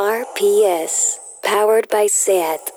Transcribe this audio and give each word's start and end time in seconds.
RPS, 0.00 1.20
powered 1.42 1.86
by 1.92 2.08
SAT. 2.08 2.72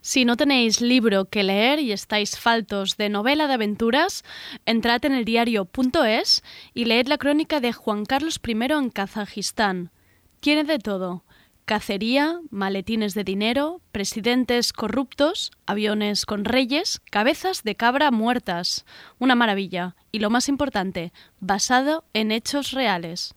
Si 0.00 0.24
no 0.24 0.38
tenéis 0.38 0.80
libro 0.80 1.26
que 1.26 1.42
leer 1.42 1.80
y 1.80 1.92
estáis 1.92 2.38
faltos 2.38 2.96
de 2.96 3.10
novela 3.10 3.46
de 3.46 3.52
aventuras, 3.52 4.24
entrad 4.64 5.04
en 5.04 5.12
el 5.12 5.26
diario.es 5.26 6.42
y 6.72 6.86
leed 6.86 7.08
la 7.08 7.18
crónica 7.18 7.60
de 7.60 7.74
Juan 7.74 8.06
Carlos 8.06 8.40
I 8.42 8.52
en 8.72 8.88
Kazajistán. 8.88 9.90
Tiene 10.40 10.64
de 10.64 10.78
todo. 10.78 11.24
Cacería, 11.66 12.40
maletines 12.48 13.12
de 13.12 13.24
dinero, 13.24 13.82
presidentes 13.92 14.72
corruptos, 14.72 15.52
aviones 15.66 16.24
con 16.24 16.46
reyes, 16.46 17.02
cabezas 17.10 17.64
de 17.64 17.74
cabra 17.74 18.10
muertas. 18.10 18.86
Una 19.18 19.34
maravilla. 19.34 19.94
Y 20.10 20.20
lo 20.20 20.30
más 20.30 20.48
importante, 20.48 21.12
basado 21.38 22.04
en 22.14 22.32
hechos 22.32 22.70
reales. 22.70 23.34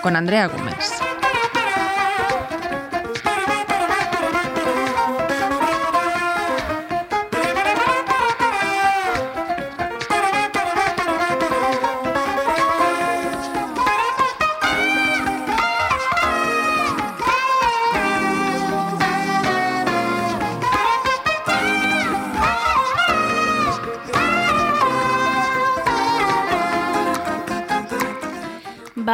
Con 0.00 0.16
Andrea 0.16 0.46
Gómez. 0.46 1.03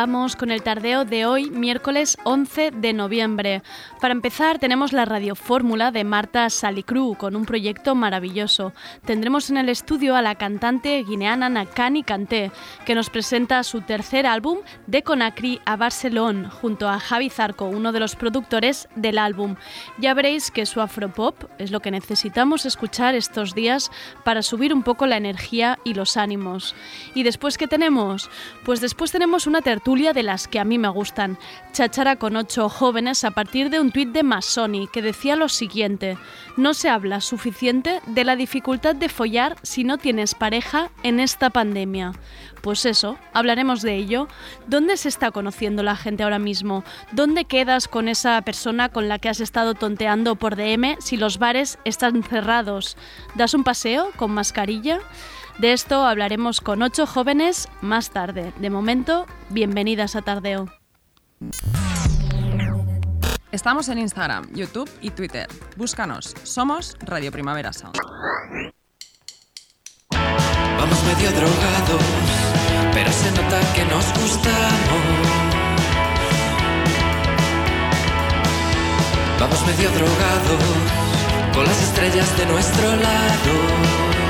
Vamos 0.00 0.34
con 0.34 0.50
el 0.50 0.62
tardeo 0.62 1.04
de 1.04 1.26
hoy, 1.26 1.50
miércoles 1.50 2.16
11 2.24 2.70
de 2.70 2.94
noviembre. 2.94 3.62
Para 4.00 4.12
empezar, 4.12 4.58
tenemos 4.58 4.94
la 4.94 5.04
radiofórmula 5.04 5.90
de 5.90 6.04
Marta 6.04 6.48
Salicru 6.48 7.16
con 7.16 7.36
un 7.36 7.44
proyecto 7.44 7.94
maravilloso. 7.94 8.72
Tendremos 9.04 9.50
en 9.50 9.58
el 9.58 9.68
estudio 9.68 10.16
a 10.16 10.22
la 10.22 10.36
cantante 10.36 11.02
guineana 11.02 11.50
Nakani 11.50 12.02
Kanté, 12.02 12.50
que 12.86 12.94
nos 12.94 13.10
presenta 13.10 13.62
su 13.62 13.82
tercer 13.82 14.26
álbum 14.26 14.60
de 14.86 15.02
Conakry 15.02 15.60
a 15.66 15.76
Barcelona, 15.76 16.48
junto 16.48 16.88
a 16.88 16.98
Javi 16.98 17.28
Zarco, 17.28 17.66
uno 17.66 17.92
de 17.92 18.00
los 18.00 18.16
productores 18.16 18.88
del 18.96 19.18
álbum. 19.18 19.56
Ya 19.98 20.14
veréis 20.14 20.50
que 20.50 20.64
su 20.64 20.80
afropop 20.80 21.44
es 21.58 21.72
lo 21.72 21.80
que 21.80 21.90
necesitamos 21.90 22.64
escuchar 22.64 23.14
estos 23.14 23.54
días 23.54 23.90
para 24.24 24.40
subir 24.40 24.72
un 24.72 24.82
poco 24.82 25.06
la 25.06 25.18
energía 25.18 25.78
y 25.84 25.92
los 25.92 26.16
ánimos. 26.16 26.74
¿Y 27.14 27.22
después 27.22 27.58
qué 27.58 27.68
tenemos? 27.68 28.30
Pues 28.64 28.80
después 28.80 29.12
tenemos 29.12 29.46
una 29.46 29.60
tercera 29.60 29.89
tertulia 29.90 30.12
de 30.12 30.22
las 30.22 30.46
que 30.46 30.60
a 30.60 30.64
mí 30.64 30.78
me 30.78 30.88
gustan. 30.88 31.36
Chachara 31.72 32.14
con 32.14 32.36
ocho 32.36 32.68
jóvenes 32.68 33.24
a 33.24 33.32
partir 33.32 33.70
de 33.70 33.80
un 33.80 33.90
tuit 33.90 34.10
de 34.10 34.22
Masoni 34.22 34.86
que 34.86 35.02
decía 35.02 35.34
lo 35.34 35.48
siguiente: 35.48 36.16
No 36.56 36.74
se 36.74 36.88
habla 36.88 37.20
suficiente 37.20 38.00
de 38.06 38.22
la 38.22 38.36
dificultad 38.36 38.94
de 38.94 39.08
follar 39.08 39.56
si 39.62 39.82
no 39.82 39.98
tienes 39.98 40.36
pareja 40.36 40.92
en 41.02 41.18
esta 41.18 41.50
pandemia. 41.50 42.12
Pues 42.62 42.86
eso, 42.86 43.18
hablaremos 43.32 43.82
de 43.82 43.96
ello. 43.96 44.28
¿Dónde 44.68 44.96
se 44.96 45.08
está 45.08 45.32
conociendo 45.32 45.82
la 45.82 45.96
gente 45.96 46.22
ahora 46.22 46.38
mismo? 46.38 46.84
¿Dónde 47.10 47.46
quedas 47.46 47.88
con 47.88 48.06
esa 48.06 48.40
persona 48.42 48.90
con 48.90 49.08
la 49.08 49.18
que 49.18 49.28
has 49.28 49.40
estado 49.40 49.74
tonteando 49.74 50.36
por 50.36 50.54
DM 50.54 50.98
si 51.00 51.16
los 51.16 51.38
bares 51.38 51.80
están 51.84 52.22
cerrados? 52.22 52.96
¿Das 53.34 53.54
un 53.54 53.64
paseo 53.64 54.12
con 54.14 54.30
mascarilla? 54.30 55.00
De 55.60 55.74
esto 55.74 56.06
hablaremos 56.06 56.62
con 56.62 56.80
ocho 56.80 57.04
jóvenes 57.04 57.68
más 57.82 58.08
tarde. 58.08 58.54
De 58.60 58.70
momento, 58.70 59.26
bienvenidas 59.50 60.16
a 60.16 60.22
Tardeo. 60.22 60.72
Estamos 63.52 63.90
en 63.90 63.98
Instagram, 63.98 64.50
YouTube 64.54 64.90
y 65.02 65.10
Twitter. 65.10 65.46
Búscanos. 65.76 66.34
Somos 66.44 66.96
Radio 67.00 67.30
Primavera 67.30 67.74
Sound. 67.74 67.94
Vamos 70.78 71.04
medio 71.04 71.30
drogados, 71.30 72.02
pero 72.94 73.12
se 73.12 73.30
nota 73.32 73.60
que 73.74 73.84
nos 73.84 74.06
gustamos. 74.18 75.02
Vamos 79.38 79.66
medio 79.66 79.90
drogados, 79.90 80.64
con 81.52 81.64
las 81.66 81.82
estrellas 81.82 82.38
de 82.38 82.46
nuestro 82.46 82.96
lado. 82.96 84.29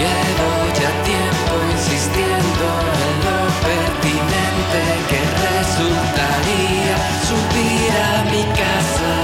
Llevo 0.00 0.50
ya 0.80 0.92
tiempo 1.04 1.52
insistiendo 1.72 2.66
en 3.04 3.16
lo 3.26 3.38
pertinente 3.68 4.82
que 5.10 5.20
resultaría 5.50 6.96
subir 7.28 7.92
a 8.08 8.24
mi 8.32 8.44
casa. 8.60 9.14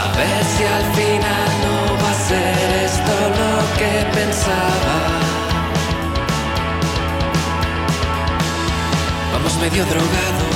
A 0.00 0.04
ver 0.16 0.42
si 0.54 0.62
al 0.64 0.86
final 0.98 1.50
no 1.64 1.76
va 2.02 2.10
a 2.10 2.20
ser 2.30 2.56
esto 2.88 3.14
lo 3.40 3.54
que 3.78 3.92
pensaba. 4.18 4.96
Vamos 9.34 9.54
medio 9.58 9.84
drogados 9.84 10.55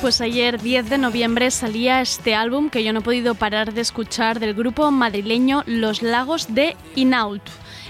pues 0.00 0.20
ayer 0.20 0.60
10 0.60 0.90
de 0.90 0.98
noviembre 0.98 1.50
salía 1.50 2.00
este 2.00 2.34
álbum 2.34 2.70
que 2.70 2.84
yo 2.84 2.92
no 2.92 3.00
he 3.00 3.02
podido 3.02 3.34
parar 3.34 3.72
de 3.72 3.80
escuchar 3.80 4.38
del 4.38 4.54
grupo 4.54 4.90
madrileño 4.90 5.62
Los 5.66 6.02
Lagos 6.02 6.54
de 6.54 6.76
Inaut. 6.94 7.42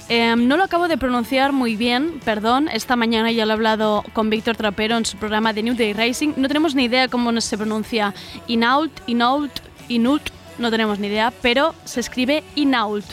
Em, 0.08 0.48
no 0.48 0.56
lo 0.56 0.64
acabo 0.64 0.88
de 0.88 0.96
pronunciar 0.96 1.52
muy 1.52 1.76
bien, 1.76 2.20
perdón. 2.24 2.68
Esta 2.68 2.96
mañana 2.96 3.30
ya 3.30 3.44
lo 3.44 3.52
he 3.52 3.54
hablado 3.54 4.04
con 4.12 4.30
Víctor 4.30 4.56
Trapero 4.56 4.96
en 4.96 5.04
su 5.04 5.18
programa 5.18 5.52
de 5.52 5.62
New 5.62 5.74
Day 5.74 5.92
Rising. 5.92 6.32
No 6.36 6.48
tenemos 6.48 6.74
ni 6.74 6.84
idea 6.84 7.08
cómo 7.08 7.38
se 7.40 7.58
pronuncia 7.58 8.14
Inaut, 8.46 8.92
Inaut, 9.06 9.52
Inut 9.88 10.22
no 10.58 10.70
tenemos 10.70 10.98
ni 10.98 11.08
idea, 11.08 11.32
pero 11.42 11.74
se 11.84 12.00
escribe 12.00 12.44
Inault. 12.54 13.06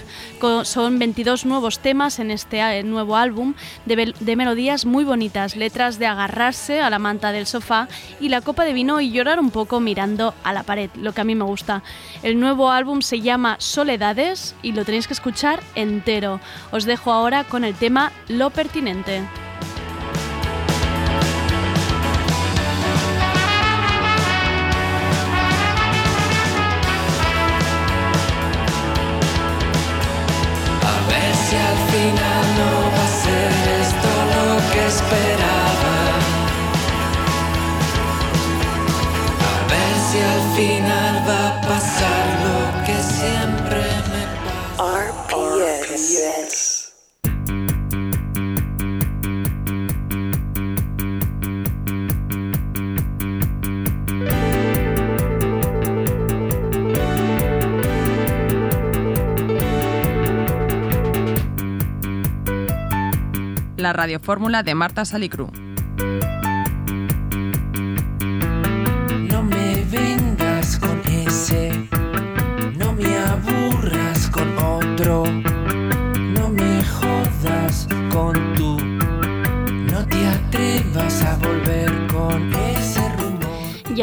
Son 0.64 1.00
22 1.00 1.46
nuevos 1.46 1.80
temas 1.80 2.20
en 2.20 2.30
este 2.30 2.60
eh, 2.60 2.84
nuevo 2.84 3.16
álbum 3.16 3.56
de, 3.86 4.14
de, 4.20 4.36
melodías 4.36 4.86
muy 4.86 5.04
bonitas, 5.04 5.56
letras 5.56 5.98
de 5.98 6.06
agarrarse 6.06 6.82
a 6.82 6.90
la 6.90 7.00
manta 7.00 7.32
del 7.32 7.48
sofá 7.48 7.88
y 8.20 8.30
la 8.30 8.42
copa 8.42 8.64
de 8.64 8.74
vino 8.74 9.02
y 9.02 9.12
llorar 9.12 9.40
un 9.40 9.50
poco 9.50 9.80
mirando 9.80 10.36
a 10.44 10.54
la 10.54 10.64
pared, 10.64 10.90
lo 10.96 11.14
que 11.14 11.22
a 11.22 11.24
mí 11.24 11.34
me 11.34 11.46
gusta. 11.46 11.82
El 12.22 12.40
nuevo 12.40 12.72
álbum 12.72 13.02
se 13.02 13.22
llama 13.22 13.56
Soledades 13.60 14.56
y 14.62 14.74
lo 14.74 14.86
tenéis 14.86 15.08
que 15.08 15.14
escuchar 15.14 15.62
entero. 15.74 16.40
Os 16.72 16.86
dejo 16.86 17.12
ahora 17.12 17.44
con 17.44 17.64
el 17.64 17.74
tema 17.74 18.12
Lo 18.28 18.50
Pertinente. 18.52 19.24
Final 40.56 41.16
va 41.28 41.50
a 41.50 41.62
pasar 41.62 42.24
lo 42.46 42.86
que 42.86 42.96
siempre 43.04 43.84
me 44.12 44.24
pasa. 44.48 44.86
RPS. 45.90 46.82
la 63.78 63.94
radiofórmula 63.94 64.64
de 64.64 64.74
Marta 64.74 65.06
Salicru. 65.06 65.52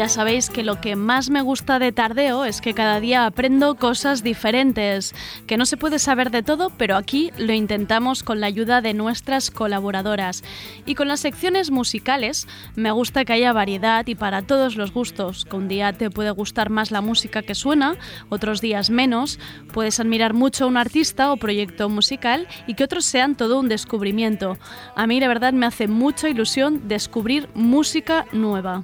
Ya 0.03 0.09
sabéis 0.09 0.49
que 0.49 0.63
lo 0.63 0.81
que 0.81 0.97
más 0.97 1.29
me 1.29 1.41
gusta 1.41 1.79
de 1.79 1.93
Tardeo 1.93 2.43
es 2.43 2.59
que 2.59 2.73
cada 2.73 2.99
día 2.99 3.25
aprendo 3.25 3.75
cosas 3.75 4.21
diferentes, 4.21 5.15
que 5.47 5.55
no 5.55 5.65
se 5.65 5.77
puede 5.77 5.97
saber 5.97 6.29
de 6.29 6.43
todo, 6.43 6.71
pero 6.71 6.97
aquí 6.97 7.31
lo 7.37 7.53
intentamos 7.53 8.21
con 8.21 8.41
la 8.41 8.47
ayuda 8.47 8.81
de 8.81 8.93
nuestras 8.93 9.49
colaboradoras. 9.49 10.43
Y 10.85 10.95
con 10.95 11.07
las 11.07 11.21
secciones 11.21 11.71
musicales 11.71 12.49
me 12.75 12.91
gusta 12.91 13.23
que 13.23 13.31
haya 13.31 13.53
variedad 13.53 14.05
y 14.05 14.15
para 14.15 14.41
todos 14.41 14.75
los 14.75 14.91
gustos, 14.91 15.45
que 15.45 15.55
un 15.55 15.69
día 15.69 15.93
te 15.93 16.09
puede 16.09 16.31
gustar 16.31 16.69
más 16.69 16.91
la 16.91 16.99
música 16.99 17.41
que 17.41 17.55
suena, 17.55 17.95
otros 18.27 18.59
días 18.59 18.89
menos, 18.89 19.39
puedes 19.71 20.01
admirar 20.01 20.33
mucho 20.33 20.65
a 20.65 20.67
un 20.67 20.75
artista 20.75 21.31
o 21.31 21.37
proyecto 21.37 21.87
musical 21.87 22.49
y 22.67 22.73
que 22.73 22.83
otros 22.83 23.05
sean 23.05 23.35
todo 23.35 23.57
un 23.57 23.69
descubrimiento. 23.69 24.57
A 24.97 25.07
mí 25.07 25.21
la 25.21 25.29
verdad 25.29 25.53
me 25.53 25.65
hace 25.65 25.87
mucha 25.87 26.27
ilusión 26.27 26.89
descubrir 26.89 27.47
música 27.53 28.25
nueva. 28.33 28.83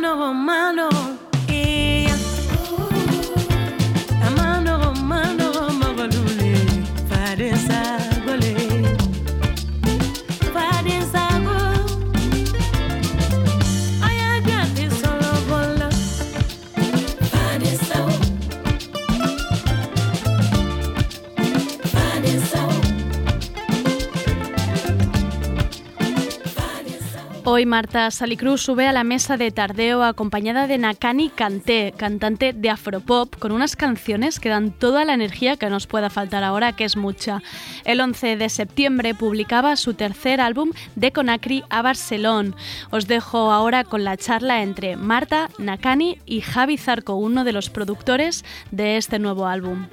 Mano, 0.00 0.32
mano, 0.32 0.88
Hoy 27.52 27.66
Marta 27.66 28.08
Salicruz 28.12 28.62
sube 28.62 28.86
a 28.86 28.92
la 28.92 29.02
mesa 29.02 29.36
de 29.36 29.50
tardeo 29.50 30.04
acompañada 30.04 30.68
de 30.68 30.78
Nakani 30.78 31.30
Kanté, 31.30 31.92
cantante 31.96 32.52
de 32.52 32.70
Afropop, 32.70 33.34
con 33.40 33.50
unas 33.50 33.74
canciones 33.74 34.38
que 34.38 34.50
dan 34.50 34.70
toda 34.70 35.04
la 35.04 35.14
energía 35.14 35.56
que 35.56 35.68
nos 35.68 35.88
pueda 35.88 36.10
faltar 36.10 36.44
ahora, 36.44 36.76
que 36.76 36.84
es 36.84 36.96
mucha. 36.96 37.42
El 37.84 38.00
11 38.00 38.36
de 38.36 38.48
septiembre 38.50 39.16
publicaba 39.16 39.74
su 39.74 39.94
tercer 39.94 40.40
álbum 40.40 40.70
de 40.94 41.10
Conakry 41.10 41.64
a 41.70 41.82
Barcelona. 41.82 42.54
Os 42.90 43.08
dejo 43.08 43.50
ahora 43.50 43.82
con 43.82 44.04
la 44.04 44.16
charla 44.16 44.62
entre 44.62 44.94
Marta, 44.94 45.50
Nakani 45.58 46.18
y 46.26 46.42
Javi 46.42 46.78
Zarco, 46.78 47.16
uno 47.16 47.42
de 47.42 47.52
los 47.52 47.68
productores 47.68 48.44
de 48.70 48.96
este 48.96 49.18
nuevo 49.18 49.48
álbum. 49.48 49.88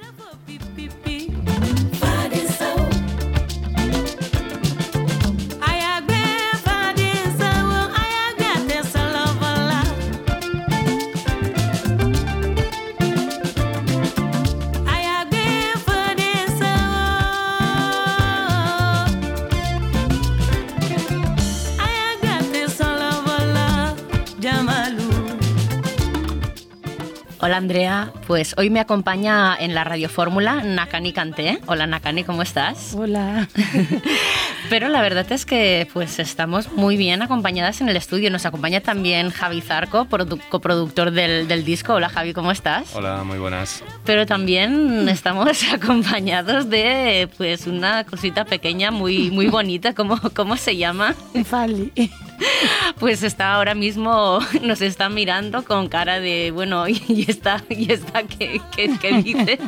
Hola 27.48 27.56
Andrea, 27.56 28.12
pues 28.26 28.54
hoy 28.58 28.68
me 28.68 28.78
acompaña 28.78 29.56
en 29.58 29.74
la 29.74 29.82
Radio 29.82 30.10
Fórmula 30.10 30.56
Nakani 30.62 31.14
Kanté. 31.14 31.58
Hola 31.64 31.86
Nakani, 31.86 32.22
¿cómo 32.22 32.42
estás? 32.42 32.92
Hola. 32.94 33.48
Pero 34.68 34.90
la 34.90 35.00
verdad 35.00 35.24
es 35.32 35.46
que 35.46 35.88
pues 35.94 36.18
estamos 36.18 36.70
muy 36.72 36.98
bien 36.98 37.22
acompañadas 37.22 37.80
en 37.80 37.88
el 37.88 37.96
estudio. 37.96 38.30
Nos 38.30 38.44
acompaña 38.44 38.82
también 38.82 39.30
Javi 39.30 39.62
Zarco, 39.62 40.04
produ- 40.04 40.42
coproductor 40.50 41.10
del, 41.10 41.48
del 41.48 41.64
disco. 41.64 41.94
Hola 41.94 42.10
Javi, 42.10 42.34
¿cómo 42.34 42.52
estás? 42.52 42.94
Hola, 42.94 43.24
muy 43.24 43.38
buenas. 43.38 43.82
Pero 44.04 44.26
también 44.26 45.08
estamos 45.08 45.62
acompañados 45.72 46.68
de 46.68 47.30
pues 47.38 47.66
una 47.66 48.04
cosita 48.04 48.44
pequeña 48.44 48.90
muy, 48.90 49.30
muy 49.30 49.46
bonita. 49.46 49.94
¿Cómo, 49.94 50.20
¿Cómo 50.34 50.58
se 50.58 50.76
llama? 50.76 51.14
Fali. 51.46 51.92
Pues 52.98 53.22
está 53.22 53.54
ahora 53.54 53.74
mismo, 53.74 54.40
nos 54.62 54.80
está 54.80 55.08
mirando 55.08 55.62
con 55.62 55.88
cara 55.88 56.20
de, 56.20 56.50
bueno, 56.50 56.88
y 56.88 57.26
está, 57.28 57.62
y 57.68 57.92
está, 57.92 58.24
¿qué, 58.24 58.60
qué, 58.74 58.90
qué 59.00 59.22
dice? 59.22 59.58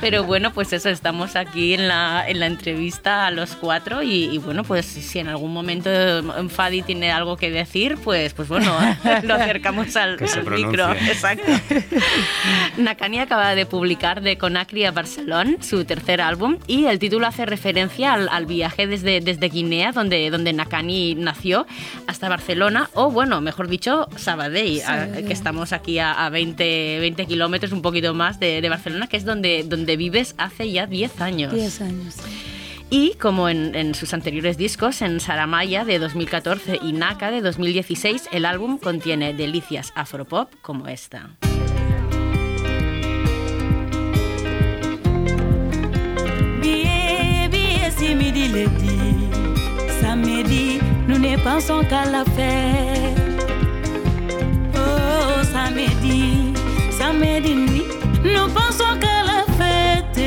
Pero 0.00 0.24
bueno, 0.24 0.52
pues 0.52 0.72
eso, 0.72 0.88
estamos 0.88 1.36
aquí 1.36 1.74
en 1.74 1.88
la, 1.88 2.24
en 2.28 2.40
la 2.40 2.46
entrevista 2.46 3.26
a 3.26 3.30
los 3.30 3.56
cuatro 3.56 4.02
y, 4.02 4.24
y 4.26 4.38
bueno, 4.38 4.62
pues 4.62 4.86
si 4.86 5.18
en 5.18 5.28
algún 5.28 5.52
momento 5.52 5.90
Fadi 6.48 6.82
tiene 6.82 7.10
algo 7.10 7.36
que 7.36 7.50
decir, 7.50 7.98
pues, 8.02 8.34
pues 8.34 8.48
bueno, 8.48 8.72
lo 9.22 9.34
acercamos 9.34 9.96
al, 9.96 10.18
al 10.22 10.50
micro. 10.50 10.92
Exacto. 10.92 11.52
Nakani 12.76 13.18
acaba 13.20 13.54
de 13.54 13.66
publicar 13.66 14.20
de 14.20 14.36
Conakry 14.36 14.84
a 14.84 14.92
Barcelona, 14.92 15.56
su 15.60 15.84
tercer 15.84 16.20
álbum, 16.20 16.58
y 16.66 16.86
el 16.86 16.98
título 16.98 17.26
hace 17.26 17.46
referencia 17.46 18.12
al, 18.12 18.28
al 18.28 18.46
viaje 18.46 18.86
desde, 18.86 19.20
desde 19.20 19.48
Guinea, 19.48 19.92
donde, 19.92 20.30
donde 20.30 20.52
Nakani 20.52 21.14
nació, 21.14 21.66
hasta 22.06 22.28
Barcelona, 22.28 22.90
o 22.94 23.10
bueno, 23.10 23.40
mejor 23.40 23.68
dicho, 23.68 24.08
Sabadell, 24.16 24.82
a- 24.86 25.06
que 25.12 25.32
estamos 25.32 25.72
aquí 25.72 25.98
a, 25.98 26.12
a 26.24 26.30
20, 26.30 26.98
20 27.00 27.26
kilómetros, 27.26 27.72
un 27.72 27.82
poquito 27.82 28.14
más 28.14 28.38
de, 28.40 28.60
de 28.60 28.68
Barcelona, 28.68 29.06
que 29.06 29.16
es 29.16 29.24
donde, 29.24 29.64
donde 29.66 29.96
vives 29.96 30.34
hace 30.38 30.70
ya 30.70 30.86
10 30.86 31.20
años. 31.20 31.52
Diez 31.52 31.80
años. 31.80 32.16
Y 32.90 33.14
como 33.14 33.48
en, 33.48 33.74
en 33.74 33.94
sus 33.94 34.12
anteriores 34.14 34.56
discos, 34.56 35.02
en 35.02 35.18
Saramaya 35.18 35.84
de 35.84 35.98
2014 35.98 36.78
y 36.82 36.92
Naka 36.92 37.30
de 37.30 37.40
2016, 37.40 38.28
el 38.30 38.44
álbum 38.44 38.78
contiene 38.78 39.32
delicias 39.34 39.92
afropop 39.96 40.52
como 40.62 40.86
esta. 40.86 41.30
Billet, 48.18 48.68
ne 51.36 51.40
pensons 51.42 51.82
qu'à 51.84 52.04
la 52.04 52.24
fête. 52.24 53.18
Oh, 54.74 55.42
samedi, 55.52 56.52
samedi 56.90 57.54
nuit, 57.54 57.84
nous 58.24 58.48
pensons 58.52 58.94
qu'à 59.00 59.22
la 59.30 59.44
fête. 59.58 60.20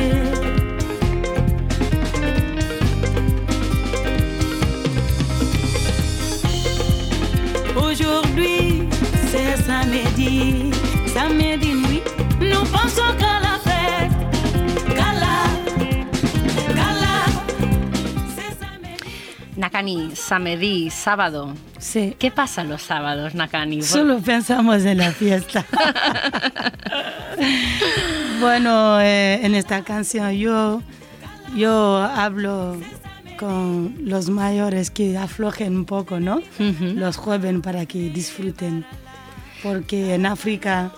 Aujourd'hui, 7.76 8.90
c'est 9.32 9.56
samedi, 9.64 10.72
samedi 11.08 11.74
nuit, 11.74 12.02
nous 12.42 12.66
pensons 12.72 13.14
qu'à 13.18 13.40
la 13.42 13.60
fête. 13.64 13.67
Nakani, 19.58 20.16
Samedi, 20.16 20.92
sábado. 20.92 21.52
Sí. 21.80 22.16
¿Qué 22.20 22.30
pasa 22.30 22.64
los 22.64 22.84
sábados, 22.84 23.34
Nakani? 23.34 23.82
Solo 23.82 24.20
pensamos 24.20 24.86
en 24.86 25.00
la 25.00 25.12
fiesta. 25.12 25.66
bueno, 28.40 29.02
eh, 29.02 29.40
en 29.44 29.56
esta 29.56 29.84
canción 29.84 30.32
yo, 30.34 30.84
yo 31.56 31.98
hablo 31.98 32.78
con 33.40 33.96
los 34.04 34.30
mayores 34.30 34.92
que 34.92 35.18
aflojen 35.18 35.76
un 35.76 35.86
poco, 35.86 36.20
¿no? 36.20 36.44
Los 36.60 37.18
jóvenes 37.18 37.64
para 37.64 37.88
que 37.88 38.12
disfruten. 38.12 38.86
Porque 39.64 40.14
en 40.14 40.28
África, 40.28 40.92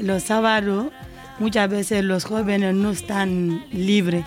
los 0.00 0.22
sábados, 0.22 0.92
muchas 1.38 1.68
veces 1.70 2.04
los 2.04 2.24
jóvenes 2.24 2.74
no 2.74 2.90
están 2.90 3.64
libres. 3.72 4.24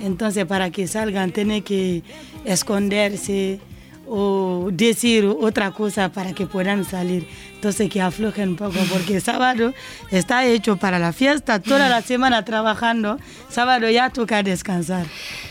Entonces, 0.00 0.46
para 0.46 0.70
que 0.70 0.86
salgan, 0.86 1.32
tienen 1.32 1.62
que 1.62 2.02
esconderse 2.44 3.60
o 4.06 4.70
decir 4.72 5.26
otra 5.26 5.70
cosa 5.72 6.10
para 6.10 6.32
que 6.32 6.46
puedan 6.46 6.84
salir. 6.84 7.26
Entonces, 7.58 7.90
que 7.90 8.00
aflojen 8.00 8.50
un 8.50 8.56
poco, 8.56 8.78
porque 8.88 9.18
sábado 9.18 9.74
está 10.12 10.46
hecho 10.46 10.76
para 10.76 11.00
la 11.00 11.12
fiesta, 11.12 11.60
toda 11.60 11.88
la 11.88 12.02
semana 12.02 12.44
trabajando, 12.44 13.18
sábado 13.48 13.90
ya 13.90 14.10
toca 14.10 14.44
descansar. 14.44 15.06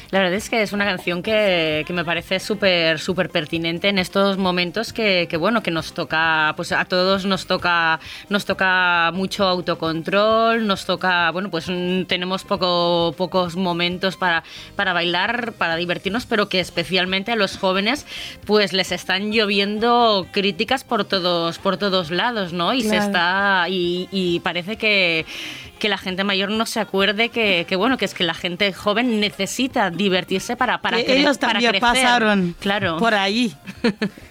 La 0.10 0.20
verdad 0.20 0.36
es 0.36 0.50
que 0.50 0.62
es 0.62 0.72
una 0.72 0.86
canción 0.86 1.22
que, 1.22 1.84
que 1.86 1.92
me 1.92 2.06
parece 2.06 2.40
súper 2.40 2.98
súper 3.00 3.30
pertinente 3.30 3.90
en 3.90 4.00
estos 4.00 4.38
momentos 4.38 4.94
que, 4.94 5.28
que, 5.30 5.36
bueno 5.36 5.62
que 5.62 5.70
nos 5.70 5.94
toca 5.94 6.54
pues 6.56 6.72
a 6.72 6.86
todos 6.86 7.26
nos 7.26 7.46
toca 7.46 8.00
nos 8.30 8.46
toca 8.46 9.12
mucho 9.14 9.44
autocontrol 9.44 10.66
nos 10.66 10.86
toca 10.86 11.30
bueno 11.32 11.52
pues 11.52 11.66
mm, 11.68 12.04
tenemos 12.04 12.46
poco 12.46 13.14
pocos 13.18 13.58
momentos 13.58 14.16
para 14.16 14.44
para 14.78 14.94
bailar 14.94 15.52
para 15.54 15.76
divertirnos 15.76 16.26
pero 16.26 16.48
que 16.48 16.62
especialmente 16.62 17.34
a 17.34 17.36
los 17.36 17.58
jóvenes 17.58 18.06
pues 18.46 18.72
les 18.72 18.94
están 18.94 19.32
lloviendo 19.34 20.26
críticas 20.32 20.86
por 20.86 21.04
todos 21.04 21.60
por 21.60 21.76
todos 21.76 21.97
lados 22.12 22.54
no 22.54 22.74
y 22.74 22.82
se 22.84 22.90
Claro. 22.90 23.06
está 23.06 23.66
y, 23.70 24.08
y 24.12 24.40
parece 24.42 24.78
que 24.78 25.26
que 25.80 25.90
la 25.90 26.00
gente 26.00 26.24
mayor 26.24 26.50
no 26.50 26.66
se 26.66 26.80
acuerde 26.80 27.30
que, 27.30 27.66
que, 27.70 27.76
bueno, 27.76 28.00
que 28.00 28.06
es 28.06 28.16
que 28.16 28.24
la 28.24 28.34
gente 28.34 28.74
joven 28.74 29.20
necesita 29.20 29.92
divertirse 29.92 30.56
para, 30.56 30.82
para, 30.82 30.98
Que 31.04 31.20
ellos 31.20 31.38
para 31.38 31.54
también 31.54 31.70
crecer. 31.70 31.82
pasaron 31.82 32.56
claro. 32.60 32.98
por 32.98 33.14
ahí. 33.14 33.54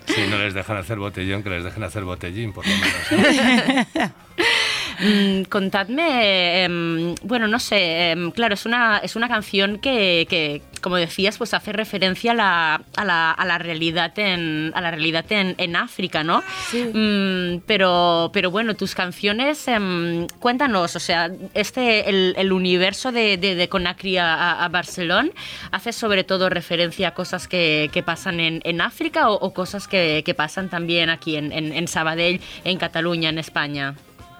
Si 0.07 0.27
no 0.29 0.39
les 0.39 0.55
dejan 0.55 0.77
hacer 0.79 0.99
botellón, 0.99 1.45
que 1.45 1.51
les 1.51 1.63
dejen 1.63 1.85
hacer 1.85 2.03
botellín, 2.03 2.53
por 2.53 2.67
lo 2.67 2.73
menos. 2.75 3.93
¿no? 3.95 4.13
Mm, 5.01 5.43
contadme, 5.45 6.65
em, 6.65 7.15
bueno, 7.23 7.49
no 7.49 7.59
sé, 7.59 8.13
em, 8.13 8.31
claro, 8.31 8.55
es 8.55 8.65
una, 8.67 8.99
es 8.99 9.17
una 9.17 9.29
canción 9.29 9.79
que, 9.79 10.27
que, 10.29 10.63
como 10.81 10.97
decías, 10.97 11.37
pues 11.39 11.53
hace 11.55 11.73
referencia 11.73 12.33
a 12.33 12.35
la, 12.35 12.83
a 12.97 13.05
la, 13.05 13.31
a 13.31 13.45
la 13.45 13.59
realidad 13.59 14.19
en, 14.19 14.73
a 14.75 14.81
la 14.81 14.91
realidad 14.91 15.25
en, 15.31 15.55
en 15.59 15.77
África, 15.77 16.25
¿no? 16.25 16.43
Mm, 16.73 17.59
pero, 17.67 18.31
pero 18.33 18.51
bueno, 18.51 18.75
tus 18.75 18.95
canciones, 18.95 19.69
em, 19.69 20.27
cuéntanos, 20.41 20.97
o 20.97 21.01
sea, 21.01 21.31
este, 21.55 22.09
el, 22.09 22.35
el 22.39 22.53
universo 22.53 23.13
de, 23.13 23.37
de, 23.37 23.55
de 23.55 23.69
Conakry 23.69 24.19
a, 24.19 24.65
a 24.65 24.69
Barcelona 24.69 25.31
hace 25.73 25.93
sobre 25.93 26.25
todo 26.25 26.49
referencia 26.49 27.09
a 27.09 27.15
cosas 27.15 27.49
que, 27.49 27.91
que 27.93 28.03
pasan 28.03 28.41
en, 28.41 28.61
en 28.65 28.81
África 28.81 29.31
o, 29.31 29.35
o 29.35 29.53
cosas 29.53 29.89
que, 29.89 30.23
que 30.25 30.35
pasan 30.35 30.69
también 30.71 31.11
aquí 31.11 31.37
en, 31.37 31.53
en, 31.53 31.73
en 31.73 31.89
Sabadell, 31.89 32.41
en 32.65 32.79
Cataluña, 32.79 33.29
en 33.29 33.39
España. 33.39 33.95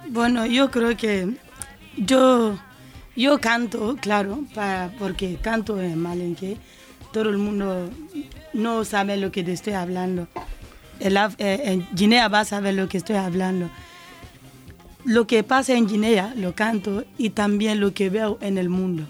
Bueno, 0.09 0.47
yo 0.47 0.71
creo 0.71 0.97
que 0.97 1.37
yo, 1.97 2.59
yo 3.17 3.39
canto, 3.41 3.97
claro, 4.01 4.45
para, 4.55 4.91
porque 4.99 5.37
canto 5.37 5.81
en 5.81 6.01
malenque. 6.01 6.57
Todo 7.13 7.31
el 7.31 7.39
mundo 7.39 7.91
no 8.53 8.85
sabe 8.85 9.17
lo 9.17 9.33
que 9.33 9.43
te 9.43 9.53
estoy 9.53 9.73
hablando. 9.73 10.29
El 11.01 11.17
eh, 11.17 11.61
en 11.65 11.87
Guinea 11.93 12.29
va 12.29 12.41
a 12.41 12.45
saber 12.45 12.75
lo 12.75 12.89
que 12.89 12.99
estoy 12.99 13.17
hablando. 13.17 13.71
Lo 15.05 15.27
que 15.27 15.43
pasa 15.43 15.75
en 15.75 15.87
Guinea 15.87 16.35
lo 16.37 16.55
canto 16.55 17.05
y 17.17 17.31
también 17.31 17.81
lo 17.81 17.95
que 17.95 18.11
veo 18.11 18.39
en 18.41 18.59
el 18.59 18.69
mundo. 18.69 19.07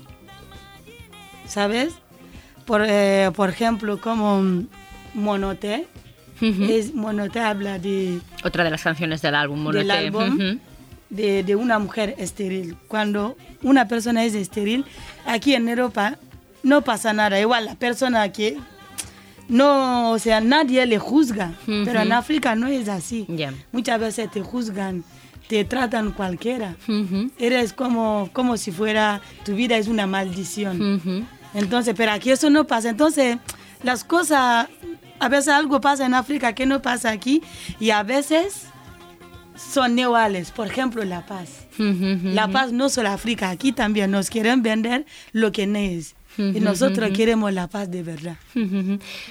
¿Sabes? 1.46 1.94
Por, 2.64 2.84
eh, 2.86 3.30
por 3.34 3.48
ejemplo, 3.48 4.00
como 4.00 4.64
Monote. 5.14 5.86
es, 6.40 6.94
Monote 6.94 7.40
habla 7.40 7.78
de 7.78 8.20
Otra 8.44 8.62
de 8.62 8.70
las 8.70 8.82
canciones 8.82 9.22
del 9.22 9.34
álbum, 9.34 9.60
Monote. 9.60 9.78
del 9.78 9.90
álbum. 9.90 10.58
De, 11.10 11.42
de 11.42 11.56
una 11.56 11.78
mujer 11.78 12.14
estéril. 12.18 12.76
Cuando 12.88 13.36
una 13.62 13.88
persona 13.88 14.24
es 14.24 14.34
estéril, 14.34 14.84
aquí 15.24 15.54
en 15.54 15.68
Europa 15.68 16.16
no 16.62 16.82
pasa 16.82 17.12
nada. 17.12 17.40
Igual 17.40 17.66
la 17.66 17.74
persona 17.76 18.30
que 18.32 18.58
no, 19.48 20.10
o 20.10 20.18
sea, 20.18 20.40
nadie 20.40 20.84
le 20.86 20.98
juzga, 20.98 21.52
pero 21.66 22.00
en 22.00 22.12
África 22.12 22.54
no 22.56 22.66
es 22.66 22.88
así. 22.88 23.26
Muchas 23.72 24.00
veces 24.00 24.30
te 24.30 24.42
juzgan, 24.42 25.04
te 25.48 25.64
tratan 25.64 26.10
cualquiera. 26.10 26.74
Eres 27.38 27.72
como, 27.72 28.28
como 28.32 28.56
si 28.56 28.72
fuera, 28.72 29.20
tu 29.44 29.54
vida 29.54 29.76
es 29.76 29.86
una 29.86 30.06
maldición. 30.08 31.26
Entonces, 31.54 31.94
pero 31.96 32.12
aquí 32.12 32.30
eso 32.30 32.50
no 32.50 32.66
pasa. 32.66 32.88
Entonces, 32.88 33.38
las 33.84 34.02
cosas, 34.02 34.66
a 35.20 35.28
veces 35.28 35.48
algo 35.48 35.80
pasa 35.80 36.04
en 36.04 36.14
África 36.14 36.52
que 36.52 36.66
no 36.66 36.82
pasa 36.82 37.10
aquí 37.10 37.40
y 37.78 37.90
a 37.90 38.02
veces 38.02 38.66
son 39.56 39.98
iguales. 39.98 40.50
Por 40.50 40.66
ejemplo, 40.66 41.04
la 41.04 41.24
paz. 41.26 41.66
La 42.34 42.48
paz 42.48 42.72
no 42.72 42.88
solo 42.88 43.10
África, 43.10 43.50
aquí 43.50 43.72
también 43.72 44.10
nos 44.10 44.30
quieren 44.30 44.62
vender 44.62 45.04
lo 45.32 45.52
que 45.52 45.66
no 45.66 45.78
es. 45.78 46.14
Y 46.38 46.60
nosotros 46.60 47.08
queremos 47.16 47.50
la 47.54 47.66
paz 47.66 47.90
de 47.90 48.02
verdad. 48.02 48.36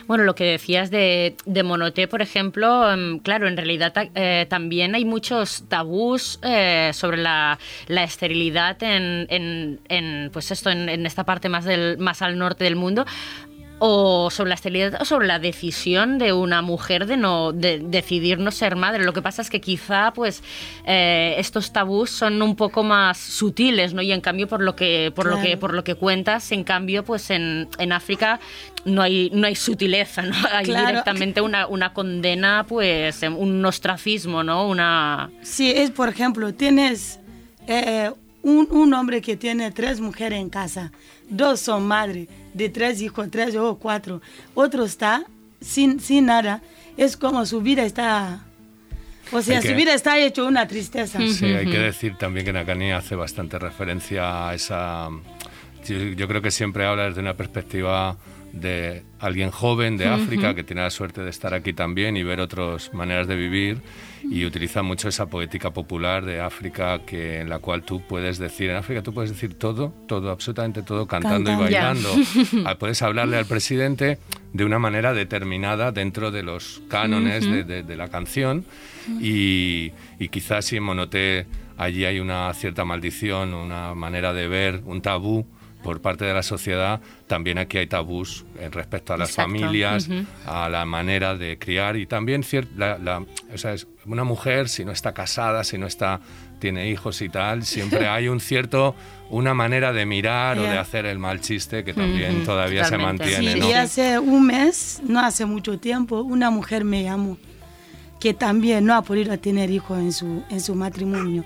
Bueno, 0.07 0.23
lo 0.23 0.33
que 0.33 0.43
decías 0.45 0.89
de, 0.89 1.35
de 1.45 1.61
Monoté, 1.61 2.07
por 2.07 2.23
ejemplo, 2.23 2.91
em, 2.91 3.19
claro, 3.19 3.47
en 3.47 3.55
realidad 3.55 3.93
eh, 4.15 4.47
también 4.49 4.95
hay 4.95 5.05
muchos 5.05 5.65
tabús 5.69 6.39
eh, 6.41 6.89
sobre 6.95 7.17
la, 7.17 7.59
la 7.87 8.03
esterilidad 8.03 8.81
en, 8.81 9.27
en- 9.29 9.79
en, 9.87 10.31
pues 10.33 10.49
esto, 10.49 10.71
en, 10.71 10.89
en 10.89 11.05
esta 11.05 11.25
parte 11.25 11.47
más, 11.47 11.63
del, 11.65 11.99
más 11.99 12.23
al 12.23 12.39
norte 12.39 12.63
del 12.63 12.75
mundo. 12.75 13.05
O 13.77 14.29
sobre 14.31 14.49
la 14.49 14.55
esterilidad 14.55 15.01
o 15.01 15.05
sobre 15.05 15.27
la 15.27 15.37
decisión 15.37 16.17
de 16.17 16.31
una 16.31 16.61
mujer 16.61 17.05
de 17.07 17.17
no 17.17 17.51
de 17.51 17.79
decidir 17.79 18.39
no 18.39 18.51
ser 18.51 18.77
madre. 18.77 19.03
Lo 19.03 19.11
que 19.11 19.21
pasa 19.21 19.41
es 19.41 19.49
que 19.49 19.59
quizá 19.59 20.13
pues 20.13 20.41
eh, 20.85 21.35
estos 21.39 21.73
tabús 21.73 22.09
son 22.09 22.41
un 22.41 22.55
poco 22.55 22.83
más 22.83 23.17
sutiles, 23.17 23.93
¿no? 23.93 24.01
Y 24.01 24.13
en 24.13 24.21
cambio 24.21 24.47
por 24.47 24.61
lo 24.61 24.77
que 24.77 25.11
por 25.13 25.25
lo 25.25 25.35
que 25.37 25.41
Claro. 25.43 25.59
por 25.59 25.73
lo 25.73 25.83
que 25.83 25.95
cuentas, 25.95 26.51
en 26.53 26.63
cambio 26.63 27.03
pues 27.03 27.29
en, 27.31 27.67
en 27.77 27.91
África 27.91 28.39
no 28.85 29.01
hay 29.01 29.29
no 29.33 29.45
hay 29.45 29.55
sutileza, 29.55 30.21
¿no? 30.21 30.35
Hay 30.53 30.63
Claro. 30.65 30.87
directamente 30.87 31.41
una, 31.41 31.67
una 31.67 31.91
condena, 31.93 32.65
pues 32.67 33.21
em, 33.23 33.35
un 33.37 33.65
ostracismo, 33.65 34.41
¿no? 34.41 34.67
Una 34.69 35.31
Si 35.41 35.69
es, 35.71 35.91
por 35.91 36.07
ejemplo, 36.07 36.53
tienes 36.53 37.19
eh, 37.67 38.09
un, 38.41 38.69
un 38.71 38.93
hombre 38.93 39.19
que 39.21 39.35
tiene 39.35 39.71
tres 39.71 39.99
mujeres 39.99 40.39
en 40.39 40.49
casa, 40.49 40.93
dos 41.29 41.59
son 41.59 41.85
madres 41.87 42.29
de 42.55 42.69
tres 42.69 43.01
hijos, 43.01 43.29
tres 43.29 43.55
o 43.55 43.77
cuatro, 43.77 44.21
otro 44.53 44.85
está 44.85 45.25
sin, 45.61 45.99
sin 45.99 46.25
nada, 46.27 46.61
es 46.97 47.17
como 47.17 47.45
su 47.45 47.61
vida 47.61 47.83
está, 47.85 48.45
o 49.31 49.41
sea, 49.41 49.59
que- 49.61 49.69
su 49.69 49.75
vida 49.75 49.93
está 49.93 50.17
hecho 50.19 50.45
una 50.47 50.67
tristeza. 50.67 51.19
Sí, 51.19 51.45
hay 51.45 51.65
que 51.65 51.79
decir 51.79 52.15
también 52.17 52.45
que 52.45 52.53
Nakani 52.53 52.91
hace 52.91 53.15
bastante 53.15 53.59
referencia 53.59 54.47
a 54.49 54.53
esa... 54.55 55.09
Yo, 55.87 55.97
yo 55.97 56.27
creo 56.27 56.41
que 56.41 56.49
siempre 56.51 56.85
habla 56.85 57.03
desde 57.09 57.21
una 57.21 57.35
perspectiva 57.35 58.17
de 58.53 59.03
alguien 59.19 59.51
joven 59.51 59.97
de 59.97 60.07
África 60.07 60.55
que 60.55 60.63
tiene 60.63 60.81
la 60.81 60.89
suerte 60.89 61.21
de 61.21 61.29
estar 61.29 61.53
aquí 61.53 61.73
también 61.73 62.15
y 62.15 62.23
ver 62.23 62.39
otras 62.39 62.93
maneras 62.93 63.27
de 63.27 63.35
vivir 63.35 63.81
y 64.29 64.45
utiliza 64.45 64.81
mucho 64.83 65.07
esa 65.09 65.27
poética 65.27 65.71
popular 65.71 66.25
de 66.25 66.39
África 66.41 66.99
que 67.05 67.39
en 67.41 67.49
la 67.49 67.59
cual 67.59 67.83
tú 67.83 68.01
puedes 68.01 68.37
decir 68.37 68.69
en 68.69 68.77
África 68.77 69.01
tú 69.03 69.13
puedes 69.13 69.29
decir 69.31 69.53
todo 69.53 69.93
todo 70.07 70.31
absolutamente 70.31 70.81
todo 70.83 71.05
cantando, 71.07 71.51
y 71.51 71.55
bailando. 71.55 72.09
Ah, 72.65 72.75
puedes 72.75 73.01
hablarle 73.01 73.37
al 73.37 73.45
presidente 73.45 74.17
de 74.53 74.65
una 74.65 74.79
manera 74.79 75.13
determinada 75.13 75.91
dentro 75.91 76.31
de 76.31 76.43
los 76.43 76.81
cánones 76.89 77.45
de, 77.49 77.63
de- 77.63 77.83
de 77.83 77.95
la 77.95 78.07
canción 78.09 78.65
y, 79.21 79.91
y 80.19 80.29
quizás 80.29 80.65
si 80.65 80.77
en 80.77 80.83
Monoté 80.83 81.45
allí 81.77 82.05
hay 82.05 82.19
una 82.19 82.53
cierta 82.53 82.85
maldición, 82.85 83.53
una 83.53 83.93
manera 83.95 84.33
de 84.33 84.47
ver, 84.47 84.81
un 84.85 85.01
tabú 85.01 85.45
por 85.85 86.01
parte 86.01 86.25
de 86.25 86.33
la 86.33 86.41
sociedad, 86.41 86.99
también 87.27 87.59
aquí 87.59 87.77
hay 87.77 87.85
tabús 87.85 88.43
respecto 88.71 89.13
a 89.13 89.17
las 89.17 89.29
Exacto. 89.29 89.51
familias, 89.51 90.07
Ujú. 90.07 90.25
a 90.47 90.67
la 90.67 90.83
manera 90.85 91.35
de 91.37 91.59
criar 91.59 91.95
y 91.95 92.07
también 92.07 92.43
la, 92.75 92.97
la- 92.97 93.23
o 93.53 93.57
sea, 93.57 93.73
es 93.73 93.85
una 94.07 94.23
mujer 94.23 94.67
si 94.67 94.83
no 94.83 94.91
está 94.91 95.13
casada, 95.13 95.63
si 95.63 95.77
no 95.77 95.85
está 95.85 96.19
tiene 96.59 96.89
hijos 96.89 97.21
y 97.21 97.29
tal, 97.29 97.63
siempre 97.65 98.07
hay 98.07 98.27
un 98.27 98.39
cierto 98.39 98.95
una 99.29 99.53
manera 99.53 99.93
de 99.93 100.05
mirar 100.07 100.57
o 100.57 100.63
de 100.63 100.69
Yeah. 100.69 100.81
hacer 100.81 101.05
el 101.05 101.19
mal 101.19 101.39
chiste 101.39 101.83
que 101.83 101.93
también 101.93 102.43
todavía 102.45 102.83
totalmente. 102.83 103.25
se 103.25 103.31
mantiene, 103.41 103.53
Sí, 103.53 103.59
¿no? 103.59 103.69
y 103.69 103.73
hace 103.73 104.17
un 104.19 104.47
mes, 104.47 105.01
no 105.07 105.19
hace 105.19 105.45
mucho 105.45 105.77
tiempo, 105.77 106.21
una 106.21 106.49
mujer 106.49 106.83
me 106.83 107.03
llamó 107.03 107.37
que 108.19 108.33
también 108.33 108.85
no 108.85 108.95
ha 108.95 109.03
podido 109.03 109.37
tener 109.37 109.69
hijos 109.69 109.99
en 109.99 110.11
su, 110.11 110.41
en 110.49 110.59
su 110.61 110.73
matrimonio. 110.73 111.43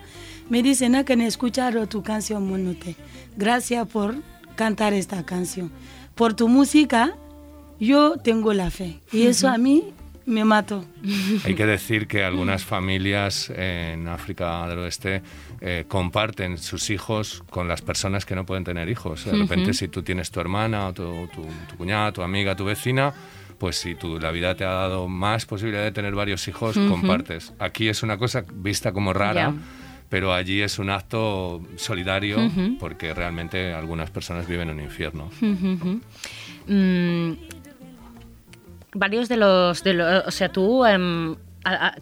Me 0.50 0.64
dice, 0.64 0.88
no 0.90 1.04
que 1.06 1.14
he 1.14 1.26
escuchado 1.28 1.86
tu 1.88 2.02
canción 2.02 2.48
Monote. 2.48 2.96
Gracias 3.38 3.86
por 3.88 4.16
cantar 4.60 4.94
esta 4.94 5.26
canción. 5.26 5.72
Por 6.16 6.34
tu 6.34 6.50
música, 6.50 7.16
yo 7.80 8.18
tengo 8.18 8.52
la 8.52 8.70
fe. 8.70 9.00
Y 9.14 9.28
eso 9.28 9.48
a 9.48 9.58
mí 9.58 9.86
me 10.26 10.44
mató. 10.44 10.84
Hay 11.46 11.56
que 11.56 11.66
decir 11.78 12.08
que 12.08 12.26
algunas 12.26 12.66
familias 12.66 13.50
en 13.56 14.10
África 14.10 14.68
del 14.68 14.80
Oeste 14.80 15.22
eh, 15.62 15.86
comparten 15.88 16.58
sus 16.58 16.90
hijos 16.90 17.42
con 17.50 17.70
las 17.70 17.82
personas 17.82 18.26
que 18.26 18.36
no 18.36 18.46
pueden 18.46 18.66
tener 18.66 18.90
hijos. 18.90 19.24
De 19.24 19.32
repente, 19.32 19.74
si 19.74 19.88
tú 19.88 20.04
tienes 20.04 20.30
tu 20.30 20.42
hermana, 20.42 20.88
o 20.88 20.94
tu, 20.94 21.30
tu, 21.34 21.42
tu 21.70 21.78
cuñada, 21.78 22.12
tu 22.12 22.22
amiga, 22.22 22.54
tu 22.54 22.66
vecina, 22.66 23.14
pues 23.58 23.78
si 23.78 23.96
tú, 23.96 24.20
la 24.20 24.32
vida 24.32 24.56
te 24.56 24.66
ha 24.66 24.72
dado 24.72 25.08
más 25.08 25.46
posibilidad 25.46 25.84
de 25.84 25.94
tener 25.94 26.16
varios 26.16 26.46
hijos, 26.50 26.76
compartes. 26.76 27.54
Aquí 27.60 27.88
es 27.88 28.04
una 28.04 28.18
cosa 28.18 28.44
vista 28.54 28.92
como 28.92 29.14
rara. 29.14 29.54
Ya. 29.54 29.79
Pero 30.10 30.34
allí 30.34 30.62
es 30.62 30.80
un 30.80 30.90
acto 30.90 31.62
solidario 31.76 32.38
porque 32.80 33.14
realmente 33.14 33.74
algunas 33.74 34.10
personas 34.10 34.48
viven 34.48 34.70
un 34.70 34.80
infierno. 34.82 35.30
Mm, 36.68 37.32
varios 38.94 39.30
de 39.30 39.38
los, 39.38 39.84
de 39.84 39.94
lo- 39.94 40.26
o 40.26 40.32
sea, 40.32 40.50
tú 40.52 40.86
em, 40.86 41.36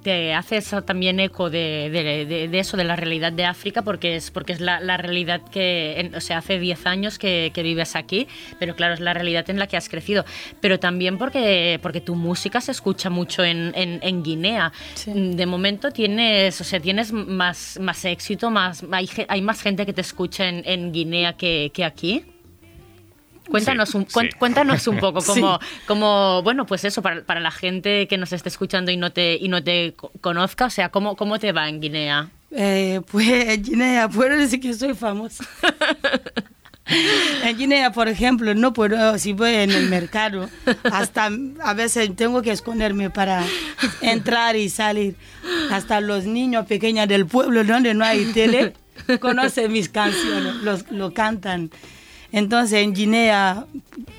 te 0.03 0.33
haces 0.33 0.73
también 0.85 1.19
eco 1.19 1.49
de, 1.49 1.89
de- 1.91 2.25
de- 2.25 2.47
de 2.47 2.59
eso, 2.59 2.77
de 2.77 2.83
la 2.83 2.95
realidad 2.95 3.31
de 3.33 3.43
África, 3.45 3.81
porque 3.81 4.15
es, 4.15 4.31
porque 4.31 4.53
es 4.53 4.61
la, 4.61 4.79
la 4.79 4.97
realidad 4.97 5.41
que, 5.51 5.99
en- 5.99 6.15
o 6.15 6.21
sea, 6.21 6.37
hace 6.37 6.59
10 6.59 6.85
años 6.85 7.17
que, 7.17 7.51
que 7.53 7.63
vives 7.63 7.95
aquí, 7.95 8.27
pero 8.59 8.75
claro, 8.75 8.93
es 8.93 8.99
la 8.99 9.13
realidad 9.13 9.49
en 9.49 9.57
la 9.59 9.67
que 9.67 9.75
has 9.75 9.89
crecido, 9.89 10.25
pero 10.61 10.79
también 10.79 11.17
porque, 11.17 11.79
porque 11.81 12.01
tu 12.01 12.15
música 12.15 12.61
se 12.61 12.71
escucha 12.71 13.09
mucho 13.09 13.43
en, 13.43 13.71
en- 13.75 13.99
en 14.03 14.23
Guinea. 14.23 14.71
Sí. 14.93 15.11
De 15.13 15.45
momento 15.45 15.91
tienes, 15.91 16.61
o 16.61 16.63
sea, 16.63 16.79
tienes 16.79 17.11
más, 17.11 17.77
más 17.81 18.05
éxito, 18.05 18.49
más, 18.51 18.85
hay, 18.91 19.09
hay 19.27 19.41
más 19.41 19.61
gente 19.61 19.85
que 19.85 19.93
te 19.93 20.01
escucha 20.01 20.47
en, 20.47 20.61
en 20.65 20.91
Guinea 20.91 21.33
que, 21.33 21.71
que 21.73 21.83
aquí. 21.83 22.23
Cuéntanos, 23.49 23.89
Sí, 23.89 23.97
un, 23.97 24.07
sí. 24.09 24.29
cuéntanos 24.37 24.87
un 24.87 24.97
poco 24.99 25.21
Sí. 25.21 25.27
cómo, 25.41 25.59
cómo, 25.87 26.41
bueno, 26.43 26.65
pues 26.65 26.83
eso, 26.85 27.01
para, 27.01 27.23
para 27.23 27.39
la 27.39 27.51
gente 27.51 28.07
que 28.07 28.17
nos 28.17 28.33
esté 28.33 28.49
escuchando 28.49 28.91
y 28.91 28.97
no 28.97 29.11
te, 29.11 29.35
y 29.35 29.47
no 29.49 29.63
te 29.63 29.93
co- 29.95 30.11
conozca, 30.21 30.65
o 30.65 30.69
sea, 30.69 30.89
¿cómo, 30.89 31.15
cómo 31.15 31.39
te 31.39 31.51
va 31.51 31.67
en 31.69 31.79
Guinea? 31.81 32.29
Eh, 32.51 33.01
pues 33.11 33.27
en 33.49 33.63
Guinea 33.63 34.07
puedo 34.09 34.35
decir 34.37 34.59
que 34.61 34.73
soy 34.73 34.93
famosa. 34.93 35.43
En 37.43 37.57
Guinea, 37.57 37.91
por 37.91 38.07
ejemplo, 38.07 38.55
no 38.55 38.71
puedo, 38.71 39.17
si 39.17 39.33
voy 39.33 39.53
en 39.55 39.71
el 39.71 39.89
mercado, 39.89 40.49
hasta 40.89 41.29
a 41.61 41.73
veces 41.73 42.15
tengo 42.15 42.41
que 42.41 42.51
esconderme 42.51 43.09
para 43.09 43.43
entrar 44.01 44.55
y 44.55 44.69
salir. 44.69 45.15
Hasta 45.69 45.99
los 45.99 46.23
niños 46.23 46.65
pequeños 46.65 47.09
del 47.09 47.25
pueblo 47.25 47.65
donde 47.65 47.93
no 47.93 48.05
hay 48.05 48.25
tele 48.31 48.73
conocen 49.19 49.71
mis 49.73 49.89
canciones, 49.89 50.55
los, 50.63 50.89
lo 50.89 51.13
cantan. 51.13 51.71
Entonces 52.31 52.83
en 52.83 52.93
Guinea 52.93 53.65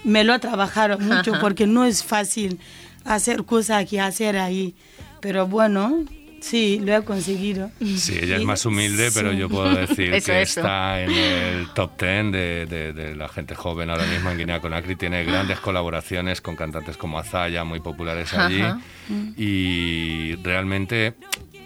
me 0.05 0.25
lo 0.25 0.39
trabajaron 0.39 1.07
mucho 1.07 1.35
porque 1.41 1.67
no 1.67 1.85
es 1.85 2.05
fácil 2.05 2.59
hacer 3.05 3.45
cosas 3.45 3.87
que 3.89 4.01
hacer 4.01 4.37
ahí. 4.37 4.75
Pero 5.21 5.47
bueno, 5.47 6.05
Sí, 6.41 6.81
lo 6.83 6.95
he 6.95 7.05
conseguido. 7.05 7.71
Sí, 7.97 8.19
ella 8.21 8.37
es 8.37 8.45
más 8.45 8.65
humilde, 8.65 9.11
pero 9.13 9.33
yo 9.33 9.49
puedo 9.49 9.75
decir 9.75 10.11
que 10.23 10.43
está 10.43 11.03
en 11.03 11.11
el 11.11 11.69
top 11.75 11.97
ten 11.97 12.31
de, 12.31 12.67
de, 12.67 13.17
la 13.17 13.29
gente 13.29 13.55
joven 13.55 13.91
ahora 13.91 14.07
mismo 14.07 14.31
en 14.31 14.39
Guinea 14.39 14.61
Conakry. 14.61 14.97
Tiene 14.97 15.25
grandes 15.25 15.59
colaboraciones 15.59 16.41
con 16.41 16.55
cantantes 16.55 16.97
como 16.97 17.19
Azaya, 17.19 17.65
muy 17.65 17.81
populares 17.81 18.33
allí. 18.35 18.63
Y 19.37 20.37
realmente 20.37 21.15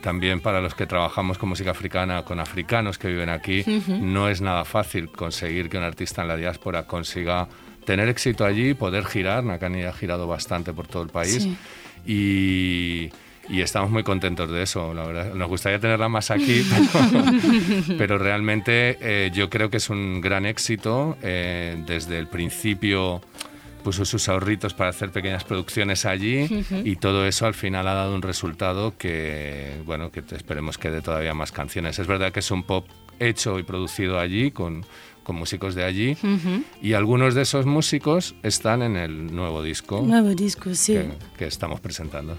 también 0.03 0.41
para 0.41 0.61
los 0.61 0.75
que 0.75 0.87
trabajamos 0.87 1.39
con 1.39 1.49
música 1.49 1.71
africana, 1.71 2.25
con 2.25 2.41
africanos 2.41 2.99
que 2.99 3.09
viven 3.09 3.31
aquí, 3.31 3.65
no 3.89 4.29
es 4.29 4.41
nada 4.41 4.65
fácil 4.65 5.11
conseguir 5.11 5.71
que 5.71 5.79
un 5.79 5.85
artista 5.85 6.23
en 6.23 6.29
la 6.29 6.37
diáspora 6.37 6.87
consiga 6.87 7.49
tener 7.87 8.09
éxito 8.09 8.45
allí, 8.45 8.75
poder 8.75 9.07
girar. 9.07 9.43
Nakani 9.45 9.85
ha 9.85 9.93
girado 9.93 10.27
bastante 10.27 10.73
por 10.73 10.87
todo 10.87 11.03
el 11.03 11.09
país. 11.09 11.49
Y 12.07 13.11
y 13.49 13.61
estamos 13.61 13.91
muy 13.91 14.03
contentos 14.03 14.51
de 14.51 14.63
eso, 14.63 14.95
la 14.95 15.05
verdad. 15.05 15.35
Nos 15.35 15.49
gustaría 15.49 15.79
tenerla 15.79 16.09
más 16.09 16.31
aquí, 16.31 16.65
pero, 17.99 18.17
realmente 18.17 18.97
eh, 19.01 19.31
yo 19.33 19.51
creo 19.51 19.69
que 19.69 19.79
es 19.79 19.91
un 19.91 20.21
gran 20.21 20.47
éxito. 20.47 21.17
Eh, 21.23 21.83
desde 21.87 22.19
el 22.19 22.29
principio 22.29 23.21
puso 23.83 24.05
sus 24.05 24.29
ahorritos 24.29 24.75
para 24.75 24.91
hacer 24.91 25.11
pequeñas 25.11 25.45
producciones 25.45 26.07
allí 26.07 26.65
y 26.85 26.97
todo 26.97 27.27
eso 27.27 27.47
al 27.47 27.55
final 27.55 27.87
ha 27.89 27.95
dado 27.95 28.15
un 28.15 28.23
resultado 28.23 28.97
que, 28.97 29.81
bueno, 29.85 30.11
que 30.11 30.23
esperemos 30.31 30.79
que 30.79 30.91
dé 30.91 31.03
todavía 31.03 31.35
más 31.35 31.53
canciones. 31.53 31.99
Es 31.99 32.07
verdad 32.07 32.33
que 32.33 32.41
es 32.41 32.51
un 32.51 32.63
pop 32.63 32.87
hecho 33.19 33.59
y 33.59 33.63
producido 33.63 34.19
allí 34.19 34.51
con 34.51 34.85
con 35.23 35.37
músicos 35.37 35.75
de 35.75 35.85
allí 35.85 36.17
y 36.81 36.93
algunos 36.95 37.35
de 37.35 37.43
esos 37.43 37.67
músicos 37.67 38.35
están 38.43 38.83
en 38.83 38.97
el 38.97 39.35
nuevo 39.35 39.63
disco. 39.63 40.03
Nuevo 40.03 40.35
disco, 40.35 40.75
sí. 40.75 40.99
Que, 41.37 41.47
estamos 41.47 41.81
presentando. 41.81 42.37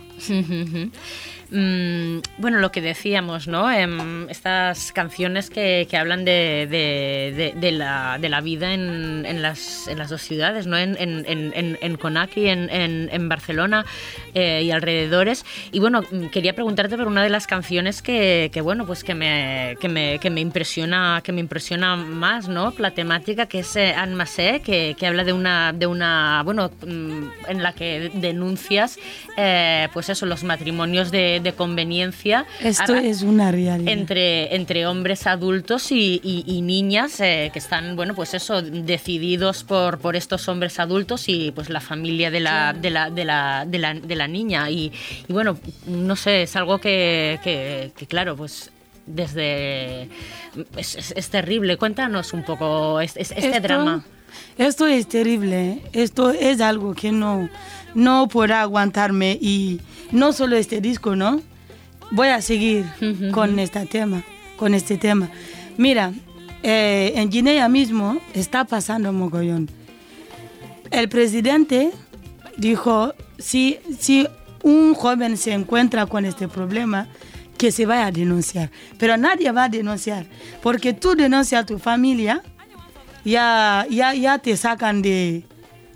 Mm, 1.53 2.21
bueno, 2.39 2.57
lo 2.57 2.71
que 2.71 2.81
decíamos, 2.81 3.47
¿no? 3.47 3.71
Em, 3.71 4.27
estas 4.27 4.91
canciones 4.91 5.51
que, 5.51 5.87
hablan 5.93 6.25
de, 6.25 7.53
la, 7.71 8.41
vida 8.41 8.73
en, 8.73 9.41
las, 9.43 9.87
dos 10.09 10.21
ciudades, 10.23 10.65
¿no? 10.65 10.77
En, 10.77 10.97
en, 10.97 11.77
en 13.11 13.29
Barcelona 13.29 13.85
eh, 14.33 14.63
y 14.63 14.71
alrededores. 14.71 15.45
Y 15.71 15.79
bueno, 15.79 16.01
mm, 16.01 16.27
quería 16.27 16.53
preguntarte 16.53 16.97
por 16.97 17.07
una 17.07 17.21
de 17.23 17.29
las 17.29 17.45
canciones 17.45 18.01
que, 18.01 18.49
bueno, 18.63 18.87
pues 18.87 19.03
que 19.03 19.13
me, 19.13 19.77
que 19.79 19.89
me, 19.89 20.17
que 20.19 20.31
me, 20.31 20.41
impresiona, 20.41 21.21
que 21.23 21.31
me 21.31 21.39
impresiona 21.39 21.95
más, 21.95 22.47
¿no? 22.47 22.73
La 22.79 22.91
temática 22.91 23.45
que 23.45 23.59
es 23.59 23.75
eh, 23.75 23.93
Anne 23.93 24.15
Massé, 24.15 24.61
que, 24.65 24.95
que, 24.97 25.05
habla 25.05 25.23
de 25.23 25.33
una, 25.33 25.71
de 25.71 25.85
una, 25.85 26.41
bueno, 26.43 26.71
mm, 26.81 27.23
en 27.49 27.61
la 27.61 27.73
que 27.73 28.11
denuncias, 28.15 28.97
eh, 29.37 29.87
pues 29.93 30.09
eso, 30.09 30.25
los 30.25 30.43
matrimonios 30.43 31.11
de 31.11 31.42
de 31.43 31.53
conveniencia. 31.53 32.45
Esto 32.61 32.95
es 32.95 33.21
una 33.21 33.51
realidad. 33.51 33.93
Entre, 33.93 34.55
entre 34.55 34.87
hombres 34.87 35.27
adultos 35.27 35.91
y, 35.91 36.21
y, 36.23 36.61
niñas 36.61 37.19
eh, 37.19 37.49
que 37.53 37.59
están, 37.59 37.95
bueno, 37.95 38.15
pues 38.15 38.33
eso, 38.33 38.61
decididos 38.61 39.63
por, 39.63 39.99
por 39.99 40.15
estos 40.15 40.47
hombres 40.47 40.79
adultos 40.79 41.27
y 41.27 41.51
pues 41.51 41.69
la 41.69 41.81
familia 41.81 42.31
de 42.31 42.39
la, 42.39 42.73
de 42.73 42.89
la, 42.89 43.09
de 43.09 43.25
la, 43.25 43.65
de 43.67 43.77
la, 43.77 43.93
de 43.93 44.15
la 44.15 44.27
niña. 44.27 44.69
Y, 44.69 44.91
y, 45.27 45.33
bueno, 45.33 45.57
no 45.87 46.15
sé, 46.15 46.43
es 46.43 46.55
algo 46.55 46.79
que, 46.79 47.39
que, 47.43 47.91
que 47.95 48.07
claro, 48.07 48.35
pues 48.35 48.71
desde... 49.05 50.09
Es, 50.77 51.13
es, 51.15 51.29
terrible. 51.29 51.77
Cuéntanos 51.77 52.33
un 52.33 52.43
poco 52.43 53.01
este, 53.01 53.21
este 53.21 53.59
drama. 53.59 54.05
Esto 54.57 54.87
es 54.87 55.07
terrible. 55.07 55.81
Esto 55.93 56.31
es 56.31 56.61
algo 56.61 56.93
que 56.93 57.11
no, 57.11 57.49
no 57.95 58.27
podrá 58.27 58.61
aguantarme 58.61 59.37
y 59.41 59.81
no 60.13 60.31
solo 60.31 60.55
este 60.55 60.79
disco, 60.79 61.15
¿no? 61.15 61.41
Voy 62.11 62.29
a 62.29 62.41
seguir 62.41 62.85
con 63.31 63.59
este 63.59 63.85
tema, 63.85 64.23
con 64.55 64.73
este 64.73 64.97
tema. 64.97 65.29
Mira, 65.77 66.13
eh, 66.61 67.13
en 67.15 67.29
Guinea 67.29 67.67
mismo 67.67 68.19
está 68.33 68.63
pasando 68.63 69.11
mogollón. 69.11 69.69
El 70.91 71.09
presidente 71.09 71.91
dijo, 72.55 73.13
si, 73.39 73.79
si 73.99 74.27
un 74.61 74.93
joven 74.93 75.35
se 75.35 75.53
encuentra 75.53 76.05
con 76.05 76.23
este 76.23 76.47
problema, 76.47 77.07
que 77.57 77.71
se 77.71 77.85
vaya 77.85 78.07
a 78.07 78.11
denunciar. 78.11 78.69
Pero 78.97 79.17
nadie 79.17 79.51
va 79.51 79.65
a 79.65 79.69
denunciar, 79.69 80.25
porque 80.61 80.93
tú 80.93 81.15
denuncias 81.15 81.63
a 81.63 81.65
tu 81.65 81.79
familia, 81.79 82.43
ya, 83.25 83.87
ya, 83.89 84.13
ya 84.13 84.37
te 84.37 84.55
sacan 84.57 85.01
de, 85.01 85.43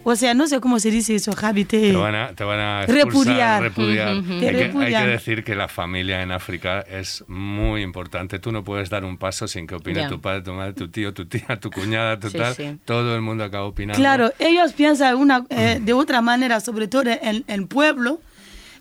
o 0.10 0.16
sea, 0.16 0.34
no 0.34 0.48
sé 0.48 0.62
cómo 0.62 0.80
se 0.80 0.90
dice 0.90 1.16
eso, 1.16 1.34
Javi. 1.34 1.66
Te, 1.66 1.92
van 1.92 2.16
a, 2.16 2.34
te 2.34 2.46
van 2.46 2.62
a 2.62 2.86
repudiar. 2.86 3.62
repudiar. 3.62 4.16
hay, 4.16 4.94
que, 4.94 5.06
decir 5.06 5.44
que 5.44 5.54
la 5.54 5.68
familia 5.68 6.22
en 6.22 6.32
África 6.32 6.80
es 6.80 7.26
muy 7.28 7.82
importante. 7.82 8.40
Tú 8.40 8.54
no 8.54 8.64
puedes 8.64 8.90
dar 8.90 9.04
un 9.04 9.18
paso 9.18 9.50
sin 9.50 9.68
que 9.68 9.76
opine 9.76 10.08
tu 10.08 10.22
padre, 10.22 10.44
tu 10.44 10.54
madre, 10.54 10.72
tu 10.72 10.88
tío, 10.88 11.14
tu 11.14 11.26
tía, 11.26 11.60
tu 11.60 11.70
cuñada, 11.70 12.18
tu 12.18 12.32
tal. 12.32 12.56
Todo 12.86 13.16
el 13.18 13.22
mundo 13.22 13.44
acaba 13.44 13.66
opinando. 13.66 14.00
Claro, 14.00 14.32
ellos 14.40 14.72
piensan 14.72 15.18
una, 15.18 15.44
eh, 15.50 15.80
de 15.82 15.92
otra 15.92 16.22
manera, 16.22 16.62
sobre 16.62 16.88
todo 16.88 17.04
en 17.10 17.44
el 17.46 17.68
pueblo. 17.68 18.22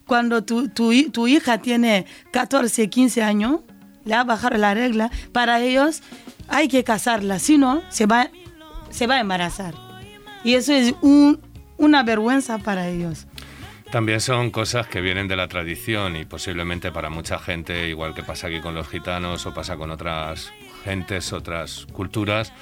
Cuando 0.07 0.45
tu, 0.45 0.69
tu, 0.69 0.93
tu 1.11 1.27
hija 1.27 1.59
tiene 1.59 2.07
14, 2.31 2.89
15 2.89 3.25
años, 3.25 3.63
le 4.05 4.15
ha 4.15 4.23
bajado 4.23 4.59
la 4.59 4.75
regla, 4.75 5.11
para 5.33 5.61
ellos 5.61 6.03
hay 6.47 6.69
que 6.69 6.85
casarla, 6.85 7.41
si 7.41 7.59
no, 7.59 7.83
se 7.89 8.07
va, 8.07 8.31
se 8.91 9.09
va 9.09 9.17
a 9.17 9.21
embarazar. 9.21 9.86
Y 10.47 10.55
eso 10.55 10.75
es 10.75 10.95
una 11.03 12.05
vergüenza 12.05 12.59
para 12.59 12.89
ellos. 12.89 13.27
También 13.91 14.21
son 14.21 14.53
cosas 14.53 14.87
que 14.87 15.01
vienen 15.01 15.27
de 15.27 15.35
la 15.35 15.49
tradición 15.49 16.15
y 16.15 16.25
posiblemente 16.25 16.93
para 16.93 17.11
mucha 17.11 17.41
gente, 17.41 17.89
igual 17.89 18.15
que 18.15 18.23
pasa 18.23 18.47
aquí 18.47 18.61
con 18.61 18.73
los 18.73 18.87
gitanos 18.87 19.45
o 19.45 19.53
pasa 19.53 19.77
con 19.77 19.91
otras 19.91 20.53
gentes, 20.85 21.33
otras 21.33 21.87
culturas, 21.93 22.53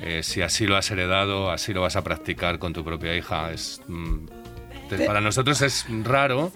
eh, 0.00 0.22
si 0.22 0.40
así 0.40 0.66
lo 0.66 0.74
has 0.78 0.90
heredado, 0.90 1.50
así 1.50 1.74
lo 1.74 1.82
vas 1.82 1.96
a 1.96 2.02
practicar 2.02 2.58
con 2.58 2.72
tu 2.72 2.82
propia 2.82 3.14
hija. 3.14 3.52
Es, 3.52 3.82
mm, 3.88 4.26
para 5.06 5.20
nosotros 5.20 5.60
es 5.60 5.84
raro, 6.02 6.50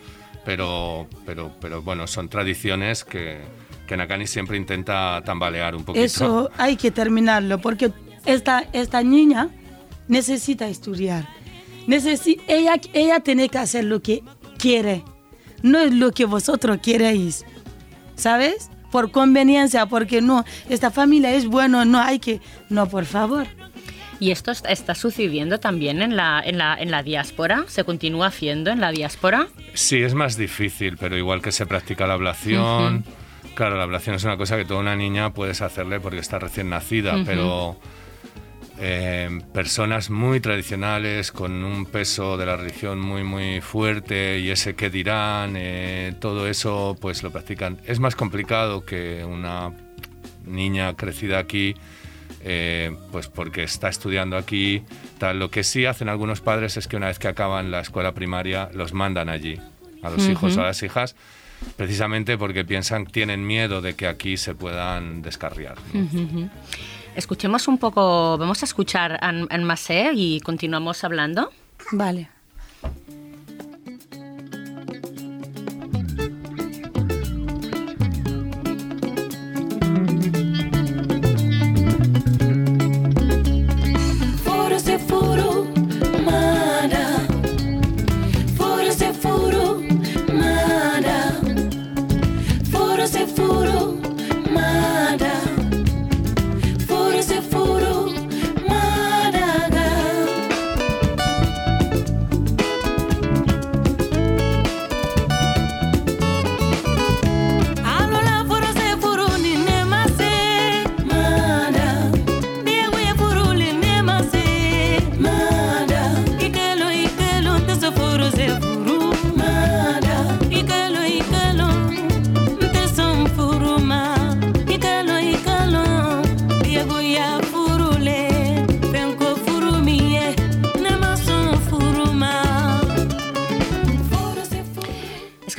pero, 0.47 1.07
pero, 1.27 1.53
pero 1.61 1.83
bueno, 1.83 2.07
son 2.07 2.31
tradiciones 2.31 3.05
que, 3.05 3.43
que 3.87 3.95
Nakani 3.95 4.27
siempre 4.27 4.57
intenta 4.57 5.21
tambalear 5.23 5.77
un 5.77 5.85
poquito. 5.85 6.03
Eso 6.03 6.51
hay 6.57 6.77
que 6.77 6.91
terminarlo, 6.91 7.59
porque 7.59 7.93
esta, 8.25 8.65
esta 8.73 9.03
niña 9.03 9.51
necesita 10.09 10.69
estudiar. 10.69 11.29
ella, 11.87 12.75
ella 12.93 13.21
tiene 13.21 13.49
que 13.49 13.59
hacer 13.59 13.85
lo 13.85 14.03
que 14.03 14.23
quiere, 14.59 15.05
no 15.63 15.79
es 15.79 15.95
lo 15.95 16.13
que 16.13 16.25
vosotros 16.25 16.79
queréis, 16.83 17.45
¿sabes? 18.17 18.71
Por 18.91 19.11
conveniencia, 19.11 19.87
porque 19.87 20.21
no, 20.21 20.45
esta 20.69 20.91
familia 20.91 21.33
es 21.35 21.47
bueno, 21.47 21.85
no 21.85 22.01
hay 22.01 22.19
que, 22.19 22.41
no, 22.69 22.89
por 22.89 23.05
favor. 23.05 23.47
¿Y 24.21 24.33
esto 24.33 24.51
está 24.51 24.95
sucediendo 24.97 25.61
también 25.61 26.03
en 26.03 26.17
la, 26.17 26.43
en 26.45 26.59
la, 26.59 26.75
en 26.75 26.91
la 26.91 27.05
diáspora? 27.05 27.65
¿Se 27.69 27.85
continúa 27.85 28.27
haciendo 28.27 28.71
en 28.71 28.81
la 28.81 28.91
diáspora? 28.91 29.47
Sí, 29.75 30.03
es 30.03 30.15
más 30.15 30.37
difícil, 30.37 30.97
pero 30.97 31.17
igual 31.17 31.41
que 31.41 31.53
se 31.53 31.67
practica 31.67 32.07
la 32.07 32.15
ablación, 32.15 33.05
claro, 33.55 33.77
la 33.77 33.85
ablación 33.85 34.17
es 34.17 34.25
una 34.25 34.37
cosa 34.37 34.57
que 34.57 34.65
toda 34.65 34.81
una 34.81 34.97
niña 34.97 35.33
puedes 35.33 35.63
hacerle 35.63 36.01
porque 36.01 36.19
está 36.19 36.41
recién 36.41 36.69
nacida, 36.69 37.23
pero 37.25 37.77
eh, 38.81 39.41
personas 39.53 40.09
muy 40.09 40.39
tradicionales 40.41 41.33
con 41.33 41.65
un 41.65 41.85
peso 41.85 42.37
de 42.37 42.47
la 42.47 42.57
religión 42.57 43.01
muy 43.01 43.25
muy 43.25 43.61
fuerte 43.61 44.39
y 44.39 44.51
ese 44.51 44.77
que 44.77 44.89
dirán, 44.89 45.55
eh, 45.57 46.15
todo 46.21 46.47
eso 46.47 46.97
pues 47.01 47.23
lo 47.23 47.33
practican. 47.33 47.79
Es 47.87 47.99
más 47.99 48.15
complicado 48.15 48.85
que 48.85 49.25
una 49.25 49.73
niña 50.47 50.95
crecida 50.95 51.39
aquí, 51.39 51.75
eh, 52.45 52.97
pues 53.11 53.27
porque 53.27 53.65
está 53.65 53.89
estudiando 53.89 54.37
aquí. 54.37 54.85
Tal. 55.19 55.41
Lo 55.41 55.51
que 55.51 55.65
sí 55.65 55.85
hacen 55.85 56.09
algunos 56.09 56.41
padres 56.41 56.77
es 56.77 56.87
que 56.87 56.97
una 56.97 57.09
vez 57.09 57.19
que 57.19 57.27
acaban 57.27 57.73
la 57.73 57.81
escuela 57.81 58.15
primaria 58.15 58.71
los 58.73 58.93
mandan 58.93 59.29
allí, 59.29 59.59
a 60.03 60.11
los 60.11 60.29
hijos 60.29 60.57
o 60.57 60.61
a 60.61 60.67
las 60.67 60.83
hijas 60.85 61.17
precisamente 61.77 62.39
porque 62.39 62.65
piensan, 62.65 63.07
tienen 63.07 63.45
miedo 63.45 63.81
de 63.81 63.95
que 63.95 64.07
aquí 64.07 64.37
se 64.37 64.55
puedan 64.55 65.23
descarriar. 65.23 65.77
Escuchemos 67.19 67.67
un 67.67 67.79
poco, 67.79 68.39
vamos 68.39 68.63
a 68.63 68.65
escuchar 68.65 69.19
en 69.51 69.65
Massé 69.65 70.13
y 70.15 70.39
continuamos 70.39 71.03
hablando. 71.03 71.51
Vale. 71.91 72.29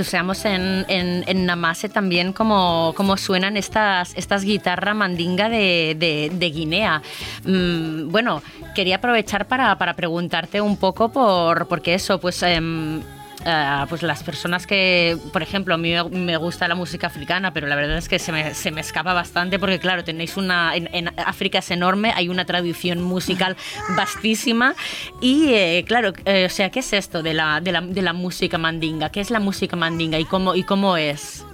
Es 0.09 0.11
que 0.11 0.17
seamos 0.17 0.43
en, 0.45 0.85
en, 0.87 1.23
en 1.27 1.45
Namase 1.45 1.87
también 1.87 2.33
como, 2.33 2.93
como 2.97 3.15
suenan 3.15 3.57
estas, 3.57 4.15
estas 4.17 4.43
guitarras 4.43 4.95
mandinga 4.95 5.49
de, 5.49 5.95
de, 5.99 6.31
de 6.33 6.49
Guinea. 6.49 7.03
Mm, 7.43 8.09
bueno, 8.09 8.41
quería 8.73 8.95
aprovechar 8.95 9.45
para, 9.45 9.77
para 9.77 9.95
preguntarte 9.95 10.61
un 10.61 10.77
poco 10.77 11.09
por, 11.09 11.67
porque 11.67 11.93
eso, 11.93 12.19
pues... 12.19 12.41
em, 12.41 13.03
eh, 13.45 13.85
pues 13.87 14.03
las 14.03 14.21
personas 14.23 14.67
que, 14.67 15.17
por 15.31 15.41
ejemplo, 15.41 15.73
a 15.73 15.77
mí 15.77 15.93
me- 15.93 16.03
me 16.09 16.37
gusta 16.37 16.67
la 16.67 16.75
música 16.75 17.07
africana, 17.07 17.53
pero 17.53 17.67
la 17.67 17.75
verdad 17.75 17.97
es 17.97 18.09
que 18.09 18.19
se 18.19 18.31
me, 18.31 18.53
se 18.53 18.71
me 18.71 18.81
escapa 18.81 19.13
bastante 19.13 19.59
porque, 19.59 19.79
claro, 19.79 20.03
tenéis 20.03 20.35
una. 20.37 20.75
En, 20.75 20.89
en 20.93 21.09
África 21.25 21.59
es 21.59 21.71
enorme, 21.71 22.11
hay 22.15 22.29
una 22.29 22.45
tradición 22.45 23.01
musical 23.01 23.55
vastísima. 23.95 24.75
Y, 25.21 25.53
eh, 25.53 25.85
claro, 25.87 26.13
eh, 26.25 26.45
o 26.45 26.49
sea, 26.49 26.69
¿qué 26.69 26.79
es 26.79 26.91
esto 26.93 27.23
de 27.23 27.33
la, 27.33 27.61
de, 27.61 27.71
la, 27.71 27.81
de 27.81 28.01
la 28.01 28.13
música 28.13 28.57
mandinga? 28.57 29.09
¿Qué 29.09 29.21
es 29.21 29.29
la 29.31 29.39
música 29.39 29.75
mandinga 29.75 30.19
y 30.19 30.25
cómo, 30.25 30.55
y 30.55 30.63
cómo 30.63 30.97
es? 30.97 31.45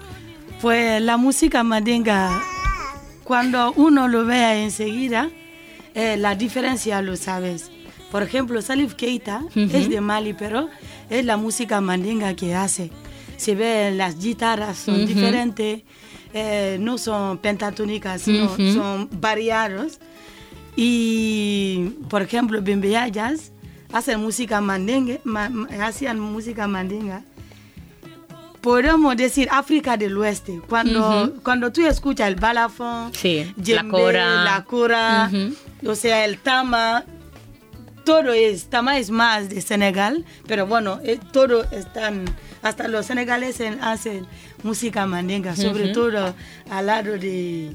Pues 0.62 1.02
la 1.02 1.18
música 1.18 1.64
mandinga, 1.64 2.42
cuando 3.24 3.72
uno 3.74 4.08
lo 4.08 4.26
vea 4.26 4.56
enseguida, 4.56 5.30
eh, 5.94 6.18
la 6.18 6.36
diferencia 6.36 7.02
lo 7.02 7.16
sabes. 7.16 7.72
Por 8.16 8.24
ejemplo, 8.24 8.62
Salif 8.62 8.94
Keita 8.94 9.42
es 9.56 9.90
de 9.90 10.00
Mali, 10.00 10.34
pero 10.34 10.70
es 11.10 11.26
la 11.26 11.36
música 11.36 11.82
mandinga 11.82 12.34
que 12.34 12.56
hace. 12.56 12.90
Se 13.36 13.56
ve 13.56 13.92
las 13.94 14.18
guitarras 14.20 14.78
son 14.78 15.06
diferentes, 15.06 15.82
eh, 16.34 16.78
no 16.80 16.98
son 16.98 17.38
pentatónicas, 17.40 18.22
sino 18.22 18.46
Ujú. 18.46 18.72
son 18.74 19.10
variados. 19.20 20.00
Y, 20.78 21.90
por 22.10 22.22
ejemplo, 22.22 22.62
Bembeyayas 22.62 23.52
hacen 23.92 24.22
música 24.22 24.62
mandinga, 24.62 25.18
ma- 25.26 25.52
hacían 25.84 26.18
música 26.18 26.70
mandinga 26.70 27.22
podemos 28.62 29.16
decir 29.18 29.50
África 29.52 29.96
del 29.98 30.18
Oeste. 30.18 30.60
Cuando, 30.70 31.34
cuando 31.44 31.70
tú 31.72 31.86
escuchas 31.86 32.30
el 32.30 32.36
balafón, 32.36 33.14
Sí, 33.14 33.54
la 33.66 33.84
cora. 33.84 34.44
la 34.46 34.64
cora, 34.64 35.30
Ujú. 35.32 35.92
o 35.92 35.96
sea, 35.96 36.26
el 36.26 36.40
tama, 36.40 37.04
todo 38.06 38.32
es, 38.32 38.68
es 38.98 39.10
más 39.10 39.50
de 39.50 39.62
Senegal, 39.62 40.24
pero 40.48 40.66
bueno, 40.66 41.00
eh, 41.04 41.20
todo 41.34 41.64
están, 41.72 42.24
hasta 42.62 42.88
los 42.88 43.08
senegaleses 43.08 43.76
hacen 43.82 44.26
música 44.64 45.06
mandinga, 45.06 45.56
sobre 45.56 45.90
todo 45.90 46.34
al 46.70 46.86
lado 46.86 47.18
de 47.18 47.74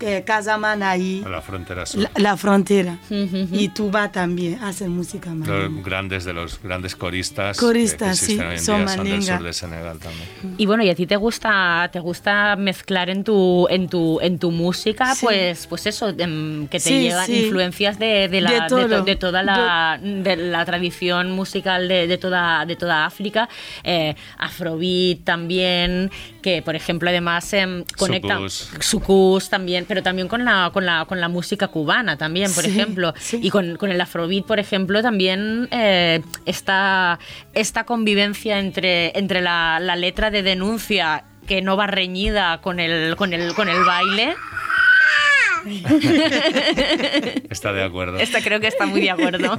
eh, 0.00 0.22
Casamana 0.26 0.90
ahí, 0.90 1.22
A 1.24 1.28
la 1.28 1.40
frontera 1.42 1.86
sur. 1.86 2.02
la, 2.02 2.10
la 2.16 2.36
frontera. 2.36 2.98
Y 3.10 3.68
Tuba 3.68 4.10
también 4.12 4.62
hacen 4.62 4.90
música 4.90 5.30
mandinga. 5.30 5.68
Los 5.68 5.84
grandes 5.84 6.24
de 6.24 6.32
los 6.32 6.60
grandes 6.62 6.96
coristas, 6.96 7.58
Coristas, 7.58 8.20
que 8.20 8.26
sí, 8.26 8.38
hoy 8.38 8.54
en 8.54 8.58
son 8.60 8.78
día 8.86 8.88
son 8.96 9.04
del 9.04 9.22
sur 9.22 9.42
de 9.42 9.52
Senegal 9.52 9.98
también. 9.98 10.54
Y 10.58 10.66
bueno, 10.66 10.82
y 10.82 10.90
a 10.90 10.94
ti 10.94 11.06
te 11.06 11.16
gusta, 11.16 11.88
te 11.92 12.00
gusta 12.00 12.56
mezclar 12.56 13.10
en 13.10 13.24
tu, 13.24 13.66
en 13.70 13.88
tu, 13.88 14.20
en 14.20 14.38
tu 14.38 14.50
música, 14.50 15.14
Sí. 15.14 15.26
pues, 15.26 15.66
pues 15.66 15.86
eso, 15.86 16.08
em, 16.16 16.66
que 16.68 16.78
te 16.78 16.88
Sí, 16.88 17.00
llegan 17.02 17.26
sí. 17.26 17.44
influencias 17.46 17.98
de, 17.98 18.28
de 18.28 18.40
la, 18.40 18.50
De 18.50 18.60
de 18.60 18.66
to- 18.68 18.76
todo. 18.88 19.02
de 19.04 19.16
toda 19.16 19.42
la, 19.42 19.98
de 20.02 20.36
la 20.36 20.64
tradición 20.64 21.30
musical 21.32 21.88
de, 21.88 22.06
de 22.06 22.18
toda, 22.18 22.64
de 22.66 22.76
toda 22.76 23.06
África, 23.06 23.48
eh, 23.82 24.14
Afrobeat 24.38 25.24
también, 25.24 26.10
que 26.42 26.62
por 26.62 26.74
ejemplo 26.76 27.08
además 27.10 27.52
em, 27.52 27.84
conecta 27.96 28.34
Sucus. 28.36 28.70
sucus 28.80 29.48
también, 29.84 29.86
pero 29.88 30.02
también 30.02 30.28
con 30.28 30.44
la, 30.44 30.70
con 30.72 30.84
la, 30.86 31.04
con 31.04 31.20
la 31.20 31.28
música 31.28 31.68
cubana 31.68 32.16
también, 32.16 32.52
por 32.52 32.64
Sí, 32.64 32.70
ejemplo, 32.70 33.14
sí. 33.18 33.38
y 33.42 33.50
con, 33.50 33.76
con 33.76 33.90
el 33.90 34.00
Afrobeat, 34.00 34.44
por 34.46 34.58
ejemplo, 34.58 35.02
también 35.02 35.68
eh, 35.70 36.22
esta, 36.46 37.18
esta 37.52 37.84
convivencia 37.84 38.58
entre, 38.58 39.16
entre 39.18 39.40
la, 39.42 39.78
la 39.80 39.96
letra 39.96 40.30
de 40.30 40.42
denuncia 40.42 41.24
que 41.46 41.60
no 41.60 41.76
va 41.76 41.86
reñida 41.86 42.60
con 42.62 42.80
el, 42.80 43.16
con 43.16 43.32
el, 43.32 43.54
con 43.54 43.68
el 43.68 43.84
baile. 43.84 44.34
Está 47.50 47.72
de 47.72 47.82
acuerdo. 47.84 48.18
Esta 48.18 48.40
creo 48.42 48.60
que 48.60 48.66
está 48.68 48.86
muy 48.86 49.00
de 49.00 49.10
acuerdo. 49.10 49.58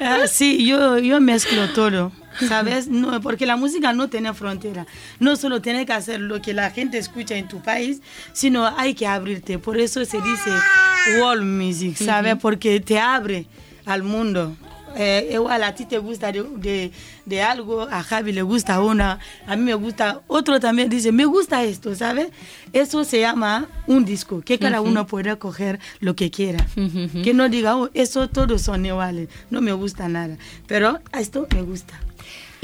Ah, 0.00 0.26
sí, 0.26 0.66
yo, 0.66 0.98
yo 0.98 1.20
mezclo 1.20 1.68
todo, 1.74 2.12
¿sabes? 2.48 2.88
No, 2.88 3.20
porque 3.20 3.46
la 3.46 3.56
música 3.56 3.92
no 3.92 4.08
tiene 4.08 4.32
frontera. 4.34 4.86
No 5.20 5.36
solo 5.36 5.60
tiene 5.60 5.86
que 5.86 5.92
hacer 5.92 6.20
lo 6.20 6.40
que 6.42 6.52
la 6.54 6.70
gente 6.70 6.98
escucha 6.98 7.36
en 7.36 7.48
tu 7.48 7.60
país, 7.62 8.00
sino 8.32 8.66
hay 8.76 8.94
que 8.94 9.06
abrirte. 9.06 9.58
Por 9.58 9.78
eso 9.78 10.04
se 10.04 10.18
dice 10.20 10.50
world 11.20 11.44
music, 11.44 11.96
¿sabes? 11.96 12.36
Porque 12.40 12.80
te 12.80 12.98
abre 12.98 13.46
al 13.86 14.02
mundo. 14.02 14.56
Eh, 14.96 15.30
igual 15.32 15.64
a 15.64 15.74
ti 15.74 15.86
te 15.86 15.98
gusta 15.98 16.30
de, 16.30 16.44
de- 16.44 16.92
de 17.26 17.42
algo, 17.42 17.82
a 17.82 18.00
Javi 18.04 18.30
le 18.30 18.42
gusta 18.42 18.80
una, 18.80 19.18
a 19.44 19.56
mí 19.56 19.62
me 19.64 19.74
gusta, 19.74 20.20
otro 20.28 20.60
también 20.60 20.88
dice, 20.88 21.10
me 21.10 21.24
gusta 21.24 21.64
esto, 21.64 21.96
¿sabes? 21.96 22.28
Eso 22.72 23.02
se 23.02 23.18
llama 23.18 23.66
un 23.88 24.04
disco, 24.04 24.40
que 24.42 24.56
cada 24.60 24.80
uno 24.82 25.04
puede 25.08 25.36
coger 25.36 25.80
lo 25.98 26.14
que 26.14 26.30
quiera. 26.30 26.64
Que 27.24 27.34
no 27.34 27.48
diga, 27.48 27.76
oh, 27.76 27.90
eso 27.92 28.28
todos 28.28 28.62
son 28.62 28.86
iguales, 28.86 29.28
no 29.50 29.60
me 29.60 29.72
gusta 29.72 30.06
nada, 30.08 30.36
pero 30.68 31.00
esto 31.12 31.48
me 31.52 31.62
gusta. 31.62 31.98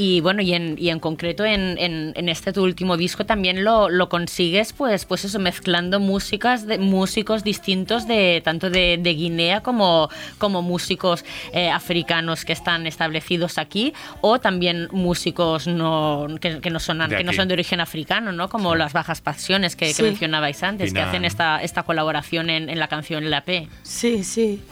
Y 0.00 0.22
bueno, 0.22 0.40
y 0.40 0.54
en, 0.54 0.76
y 0.78 0.88
en 0.88 0.98
concreto 0.98 1.44
en, 1.44 1.76
en, 1.76 2.14
en 2.16 2.28
este 2.30 2.54
tu 2.54 2.64
último 2.64 2.96
disco 2.96 3.26
también 3.26 3.64
lo, 3.64 3.90
lo 3.90 4.08
consigues, 4.08 4.72
pues, 4.72 5.04
pues 5.04 5.26
eso, 5.26 5.38
mezclando 5.38 6.00
músicas 6.00 6.66
de 6.66 6.78
músicos 6.78 7.44
distintos 7.44 8.08
de 8.08 8.40
tanto 8.42 8.70
de, 8.70 8.96
de 8.98 9.12
Guinea 9.12 9.60
como, 9.60 10.08
como 10.38 10.62
músicos 10.62 11.22
eh, 11.52 11.68
africanos 11.68 12.46
que 12.46 12.54
están 12.54 12.86
establecidos 12.86 13.58
aquí, 13.58 13.92
o 14.22 14.40
también 14.40 14.88
músicos 14.90 15.66
no, 15.66 16.28
que, 16.40 16.60
que 16.60 16.70
no 16.70 16.80
son 16.80 17.00
De 17.00 17.18
que 17.18 17.24
no 17.24 17.34
son 17.34 17.48
de 17.48 17.52
origen 17.52 17.80
africano, 17.80 18.32
¿no? 18.32 18.48
Como 18.48 18.74
las 18.76 18.94
bajas 18.94 19.20
pasiones 19.20 19.76
que, 19.76 19.92
mencionabais 20.00 20.62
antes, 20.62 20.94
que 20.94 21.00
hacen 21.00 21.26
esta, 21.26 21.62
esta 21.62 21.82
colaboración 21.82 22.48
en, 22.48 22.70
en 22.70 22.78
la 22.78 22.88
canción 22.88 23.28
La 23.28 23.44
P. 23.44 23.68
Sí, 23.82 24.24
sí. 24.24 24.62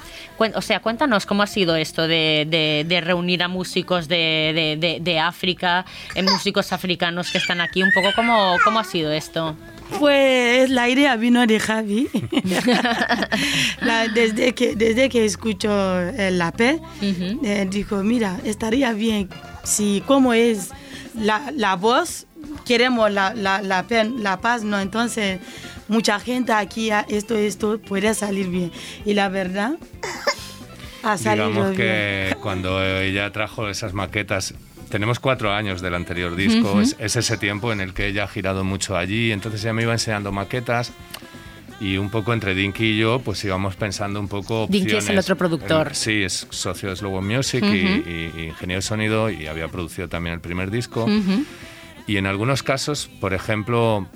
O 0.54 0.62
sea, 0.62 0.80
cuéntanos 0.80 1.26
cómo 1.26 1.42
ha 1.42 1.46
sido 1.46 1.74
esto 1.76 2.06
de, 2.06 2.46
de- 2.48 2.84
de 2.86 3.00
reunir 3.00 3.42
a 3.42 3.48
músicos 3.48 4.06
de, 4.08 4.76
de- 5.02 5.18
África, 5.18 5.84
eh, 6.14 6.22
músicos 6.22 6.72
africanos 6.72 7.30
que 7.32 7.38
están 7.38 7.60
aquí, 7.60 7.82
un 7.82 7.90
poco 7.92 8.08
cómo, 8.14 8.56
cómo 8.64 8.78
ha 8.78 8.84
sido 8.84 9.10
esto. 9.12 9.56
Pues 9.98 10.68
la 10.70 10.88
idea 10.88 11.16
vino 11.16 11.46
de 11.46 11.58
Javi. 11.58 12.08
La- 13.80 14.08
desde, 14.08 14.54
que, 14.54 14.74
desde 14.76 15.08
que 15.08 15.24
escucho 15.24 15.98
el 16.00 16.38
la 16.38 16.52
P, 16.52 16.78
eh, 17.00 17.66
dijo, 17.70 17.96
mira, 18.02 18.38
estaría 18.44 18.92
bien 18.92 19.28
si 19.64 20.02
como 20.06 20.32
es 20.34 20.70
la, 21.20 21.52
la 21.54 21.76
voz, 21.76 22.26
queremos 22.66 23.10
la, 23.10 23.34
la, 23.34 23.62
la, 23.62 23.84
la 24.18 24.40
paz, 24.40 24.62
¿no? 24.62 24.80
Entonces, 24.80 25.40
mucha 25.88 26.20
gente 26.20 26.52
aquí, 26.52 26.90
ah, 26.90 27.04
esto, 27.08 27.36
esto 27.36 27.80
puede 27.80 28.14
salir 28.14 28.48
bien. 28.48 28.72
Y 29.04 29.14
la 29.14 29.28
verdad, 29.28 29.72
ha 31.02 31.18
salido 31.18 31.48
Digamos 31.48 31.76
bien. 31.76 31.76
que 31.76 32.36
cuando 32.40 32.82
ella 32.84 33.30
trajo 33.32 33.68
esas 33.68 33.92
maquetas, 33.94 34.54
tenemos 34.88 35.20
cuatro 35.20 35.52
años 35.52 35.82
del 35.82 35.94
anterior 35.94 36.34
disco, 36.34 36.80
es, 36.80 36.96
es 36.98 37.16
ese 37.16 37.36
tiempo 37.36 37.72
en 37.72 37.80
el 37.80 37.92
que 37.92 38.06
ella 38.06 38.24
ha 38.24 38.28
girado 38.28 38.64
mucho 38.64 38.96
allí, 38.96 39.32
entonces 39.32 39.62
ella 39.62 39.74
me 39.74 39.82
iba 39.82 39.92
enseñando 39.92 40.32
maquetas 40.32 40.92
y 41.80 41.96
un 41.96 42.10
poco 42.10 42.32
entre 42.32 42.54
Dinky 42.54 42.84
y 42.84 42.98
yo, 42.98 43.20
pues 43.20 43.44
íbamos 43.44 43.76
pensando 43.76 44.18
un 44.18 44.26
poco 44.28 44.66
Dinky 44.68 44.96
es 44.96 45.08
el 45.08 45.18
otro 45.18 45.36
productor. 45.36 45.94
Sí, 45.94 46.22
es 46.24 46.46
socio 46.50 46.88
de 46.90 46.96
Slow 46.96 47.20
Music 47.22 47.62
y- 47.64 47.68
y, 47.76 48.32
y 48.36 48.42
ingeniero 48.48 48.78
de 48.78 48.82
sonido 48.82 49.30
y 49.30 49.46
había 49.46 49.68
producido 49.68 50.08
también 50.08 50.34
el 50.34 50.40
primer 50.40 50.70
disco. 50.70 51.06
Y 52.06 52.16
en 52.16 52.26
algunos 52.26 52.62
casos, 52.62 53.08
por 53.20 53.32
ejemplo, 53.34 54.06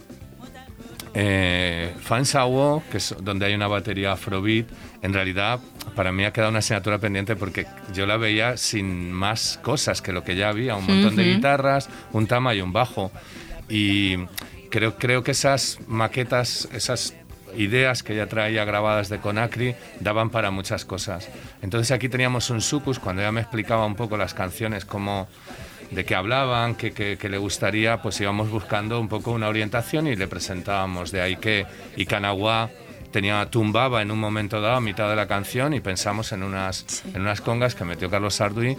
eh, 1.15 1.93
Fansawo, 2.01 2.83
que 2.91 2.97
es 2.99 3.15
donde 3.21 3.47
hay 3.47 3.55
una 3.55 3.69
batería 3.69 4.13
Afrobeat, 4.13 4.67
en 5.03 5.13
realidad 5.13 5.61
para 5.95 6.11
mí 6.11 6.25
ha 6.25 6.33
quedado 6.33 6.51
una 6.51 6.61
asignatura 6.61 6.99
pendiente 6.99 7.37
porque 7.37 7.67
yo 7.93 8.07
la 8.07 8.17
veía 8.17 8.57
sin 8.57 9.13
más 9.13 9.59
cosas 9.63 10.01
que 10.01 10.13
lo 10.13 10.25
que 10.25 10.37
ya 10.37 10.49
había, 10.49 10.75
un 10.75 10.87
montón 10.87 11.17
de 11.17 11.25
guitarras, 11.35 11.89
un 12.13 12.27
tama 12.27 12.55
y 12.55 12.63
un 12.63 12.73
bajo. 12.73 13.13
Y 13.69 14.17
creo, 14.71 14.97
creo 14.97 15.23
que 15.23 15.33
esas 15.33 15.79
maquetas, 15.87 16.67
esas 16.73 17.15
ideas 17.57 18.03
que 18.03 18.15
ella 18.15 18.29
traía 18.29 18.65
grabadas 18.65 19.09
de 19.09 19.19
Conakry 19.19 19.75
daban 20.01 20.31
para 20.31 20.51
muchas 20.51 20.85
cosas. 20.85 21.29
Entonces 21.63 21.91
aquí 21.91 22.09
teníamos 22.09 22.51
un 22.51 22.61
sucus, 22.61 22.99
cuando 22.99 23.23
ella 23.23 23.33
me 23.33 23.41
explicaba 23.41 23.87
un 23.87 23.95
poco 23.97 24.17
las 24.17 24.35
canciones, 24.35 24.85
cómo 24.85 25.29
de 25.91 26.05
qué 26.05 26.15
hablaban, 26.15 26.75
qué, 26.75 26.93
qué- 26.93 27.19
qué 27.21 27.29
le 27.29 27.37
gustaría, 27.39 28.01
pues 28.01 28.21
íbamos 28.21 28.49
buscando 28.51 28.99
un 28.99 29.09
poco 29.09 29.31
una 29.33 29.49
orientación 29.49 30.07
y 30.07 30.17
le 30.17 30.27
presentábamos. 30.27 31.11
De 31.13 31.21
ahí 31.21 31.37
que 31.37 31.67
Ikanagua 31.97 32.71
tenía 33.11 33.45
tumbaba 33.51 34.01
en 34.01 34.11
un 34.11 34.19
momento 34.19 34.61
dado 34.63 34.77
a 34.77 34.81
mitad 34.81 35.11
de 35.11 35.17
la 35.17 35.29
canción 35.29 35.75
y 35.75 35.81
pensamos 35.81 36.33
en 36.33 36.43
unas, 36.43 37.05
en 37.15 37.21
unas 37.21 37.43
congas 37.43 37.75
que 37.75 37.85
metió 37.85 38.09
Carlos 38.09 38.37
Sarduy 38.37 38.79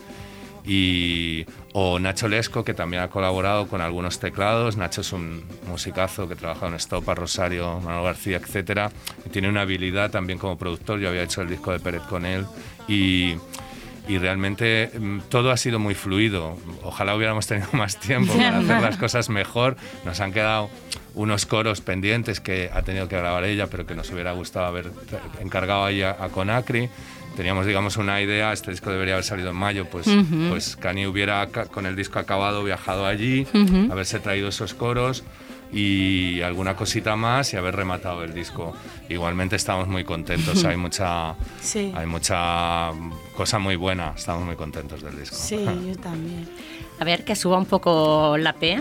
Y, 0.65 1.45
o 1.73 1.99
Nacho 1.99 2.27
Lesco, 2.27 2.63
que 2.63 2.73
también 2.73 3.03
ha 3.03 3.09
colaborado 3.09 3.67
con 3.67 3.81
algunos 3.81 4.19
teclados. 4.19 4.77
Nacho 4.77 5.01
es 5.01 5.11
un 5.11 5.43
musicazo 5.67 6.27
que 6.29 6.35
trabaja 6.35 6.67
en 6.67 6.75
Estopa, 6.75 7.15
Rosario, 7.15 7.79
Manuel 7.81 8.05
García, 8.05 8.37
etcétera. 8.37 8.91
Y 9.25 9.29
tiene 9.29 9.49
una 9.49 9.61
habilidad 9.61 10.11
también 10.11 10.39
como 10.39 10.57
productor. 10.57 10.99
Yo 10.99 11.09
había 11.09 11.23
hecho 11.23 11.41
el 11.41 11.49
disco 11.49 11.71
de 11.71 11.79
Pérez 11.79 12.03
con 12.03 12.25
él. 12.25 12.45
Y, 12.87 13.35
y 14.07 14.17
realmente 14.17 14.91
mm, 14.97 15.19
todo 15.29 15.51
ha 15.51 15.57
sido 15.57 15.79
muy 15.79 15.95
fluido. 15.95 16.57
Ojalá 16.83 17.15
hubiéramos 17.15 17.47
tenido 17.47 17.67
más 17.73 17.99
tiempo 17.99 18.33
para 18.33 18.59
hacer 18.59 18.81
las 18.81 18.97
cosas 18.97 19.29
mejor. 19.29 19.75
Nos 20.05 20.19
han 20.21 20.31
quedado 20.31 20.69
unos 21.15 21.45
coros 21.45 21.81
pendientes 21.81 22.39
que 22.39 22.69
ha 22.73 22.81
tenido 22.81 23.07
que 23.07 23.17
grabar 23.17 23.43
ella, 23.43 23.67
pero 23.67 23.85
que 23.85 23.95
nos 23.95 24.09
hubiera 24.11 24.31
gustado 24.31 24.65
haber 24.65 24.91
encargado 25.41 25.85
ahí 25.85 26.01
a, 26.01 26.11
a 26.11 26.29
Conacri. 26.29 26.89
Teníamos, 27.35 27.65
digamos, 27.65 27.97
una 27.97 28.21
idea, 28.21 28.53
este 28.53 28.71
disco 28.71 28.91
debería 28.91 29.15
haber 29.15 29.23
salido 29.25 29.49
en 29.49 29.55
mayo, 29.55 29.85
pues, 29.89 30.07
pues 30.49 30.75
Cani 30.75 31.07
hubiera, 31.07 31.47
con 31.47 31.85
el 31.87 31.95
disco 31.95 32.19
acabado, 32.19 32.63
viajado 32.63 33.05
allí, 33.07 33.47
haberse 33.91 34.19
traído 34.19 34.49
esos 34.49 34.73
coros 34.75 35.23
y 35.71 36.41
alguna 36.41 36.75
cosita 36.75 37.15
más 37.15 37.51
y 37.53 37.57
haber 37.57 37.75
rematado 37.75 38.23
el 38.23 38.33
disco. 38.35 38.73
Igualmente 39.09 39.55
estamos 39.55 39.87
muy 39.87 40.03
contentos, 40.03 40.63
hay 40.63 40.77
mucha, 40.77 41.33
Sí. 41.59 41.91
hay 41.95 42.05
mucha 42.05 42.91
cosa 43.35 43.57
muy 43.57 43.75
buena, 43.77 44.13
estamos 44.15 44.45
muy 44.45 44.55
contentos 44.55 45.01
del 45.01 45.19
disco. 45.19 45.35
Sí, 45.35 45.57
yo 45.65 45.95
también. 45.95 46.47
A 46.99 47.03
ver, 47.03 47.25
que 47.25 47.35
suba 47.35 47.57
un 47.57 47.65
poco 47.65 48.37
la 48.37 48.53
P. 48.53 48.79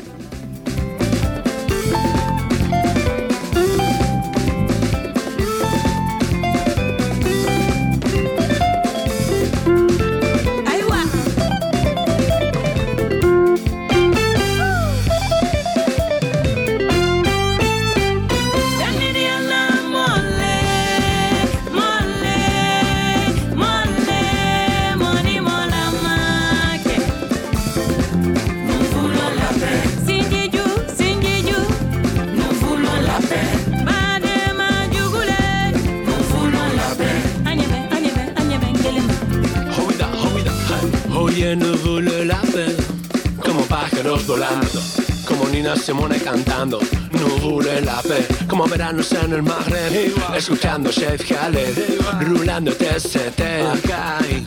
como 45.27 45.49
Nina 45.49 45.77
Simone 45.77 46.19
cantando. 46.19 46.79
No 47.13 47.57
vale 47.57 47.81
la 47.83 48.03
pena, 48.03 48.27
como 48.49 48.67
veranos 48.67 49.13
en 49.13 49.33
el 49.33 49.43
Magreb, 49.43 50.13
escuchando 50.37 50.91
Chef 50.91 51.23
Khaled, 51.29 52.01
rulando 52.21 52.73
TST. 52.73 53.41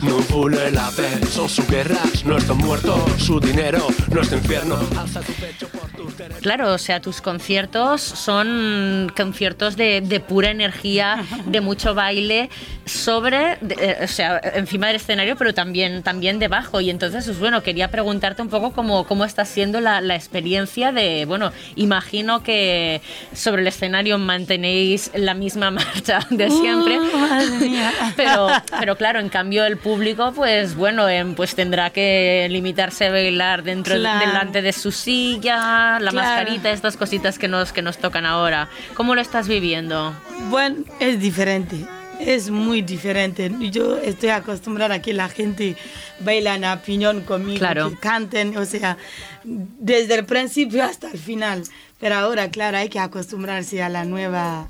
No 0.02 0.18
vale 0.28 0.70
la 0.70 0.90
pena, 0.90 1.26
son 1.26 1.48
sus 1.48 1.66
guerras, 1.68 2.24
nuestro 2.24 2.54
muerto, 2.54 3.04
su 3.18 3.40
dinero, 3.40 3.86
nuestro 4.10 4.38
infierno. 4.38 4.78
Alza 4.98 5.20
tu 5.20 5.32
pecho 5.34 5.68
por 5.68 5.88
tus 5.90 5.90
derechos. 5.90 5.95
Claro, 6.40 6.72
o 6.72 6.78
sea, 6.78 7.00
tus 7.00 7.20
conciertos 7.20 8.00
son 8.02 9.12
conciertos 9.16 9.76
de, 9.76 10.00
de 10.00 10.20
pura 10.20 10.50
energía, 10.50 11.24
de 11.46 11.60
mucho 11.60 11.94
baile, 11.94 12.50
sobre, 12.84 13.58
de- 13.60 13.74
eh, 13.80 13.96
o 14.04 14.08
sea, 14.08 14.40
encima 14.54 14.86
del 14.88 14.96
escenario, 14.96 15.36
pero 15.36 15.52
también, 15.54 16.02
también 16.02 16.38
debajo. 16.38 16.80
Y 16.80 16.90
entonces, 16.90 17.24
pues 17.24 17.38
bueno, 17.38 17.62
quería 17.62 17.90
preguntarte 17.90 18.42
un 18.42 18.48
poco 18.48 18.72
cómo, 18.72 19.04
cómo 19.06 19.24
está 19.24 19.44
siendo 19.44 19.80
la, 19.80 20.00
la 20.00 20.14
experiencia 20.14 20.92
de, 20.92 21.24
bueno, 21.26 21.52
imagino 21.74 22.42
que 22.42 23.00
sobre 23.32 23.62
el 23.62 23.68
escenario 23.68 24.18
mantenéis 24.18 25.10
la 25.14 25.34
misma 25.34 25.70
marcha 25.72 26.20
de 26.30 26.50
siempre. 26.50 26.98
Uh, 27.00 27.16
madre 27.18 27.50
mía. 27.68 27.92
Pero, 28.16 28.48
pero 28.78 28.96
claro, 28.96 29.20
en 29.20 29.28
cambio 29.28 29.64
el 29.64 29.76
público, 29.76 30.32
pues 30.34 30.74
bueno, 30.74 31.08
em, 31.08 31.34
pues 31.34 31.54
tendrá 31.54 31.90
que 31.90 32.46
limitarse 32.50 33.06
a 33.06 33.10
bailar 33.10 33.62
dentro 33.62 33.94
Claro. 33.96 34.26
delante 34.26 34.62
de 34.62 34.72
su 34.72 34.90
silla, 34.92 35.98
la 36.06 36.10
Claro. 36.12 36.26
mascarita, 36.44 36.70
estas 36.70 36.96
cositas 36.96 37.38
que 37.38 37.48
nos 37.48 37.72
que 37.72 37.82
nos 37.82 37.98
tocan 37.98 38.24
ahora. 38.26 38.68
¿Cómo 38.94 39.14
lo 39.14 39.20
estás 39.20 39.46
viviendo? 39.48 40.14
Bueno, 40.50 40.76
es 41.00 41.20
diferente. 41.20 41.76
Es 42.18 42.48
muy 42.48 42.80
diferente. 42.80 43.52
Yo 43.70 43.98
estoy 43.98 44.30
acostumbrada 44.30 44.94
a 44.94 45.02
que 45.02 45.12
la 45.12 45.28
gente 45.28 45.76
baila 46.20 46.54
en 46.54 46.78
piñón 46.80 47.20
conmigo, 47.20 47.58
Claro. 47.58 47.90
que 47.90 47.96
canten, 47.98 48.56
o 48.56 48.64
sea, 48.64 48.96
desde 49.44 50.14
el 50.14 50.24
principio 50.24 50.82
hasta 50.82 51.10
el 51.10 51.18
final. 51.18 51.62
Pero 52.00 52.14
ahora, 52.14 52.48
claro, 52.50 52.78
hay 52.78 52.88
que 52.88 52.98
acostumbrarse 52.98 53.82
a 53.82 53.90
la 53.90 54.04
nueva, 54.06 54.66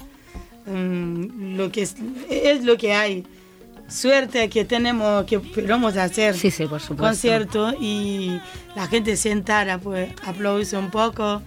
mm, 0.66 1.56
lo 1.56 1.70
que 1.70 1.82
es, 1.82 1.94
es 2.28 2.64
lo 2.64 2.76
que 2.76 2.94
hay. 2.94 3.24
Suerte 3.88 4.48
que 4.48 4.64
tenemos, 4.64 5.24
que 5.26 5.38
podemos 5.38 5.96
hacer 5.96 6.34
Sí, 6.36 6.50
sí, 6.50 6.66
por 6.66 6.80
supuesto. 6.80 7.04
concierto 7.04 7.72
y 7.80 8.40
la 8.74 8.86
gente 8.88 9.16
sentada, 9.16 9.78
pues 9.78 10.10
aplaudirse 10.24 10.76
un 10.76 10.90
poco 10.90 11.42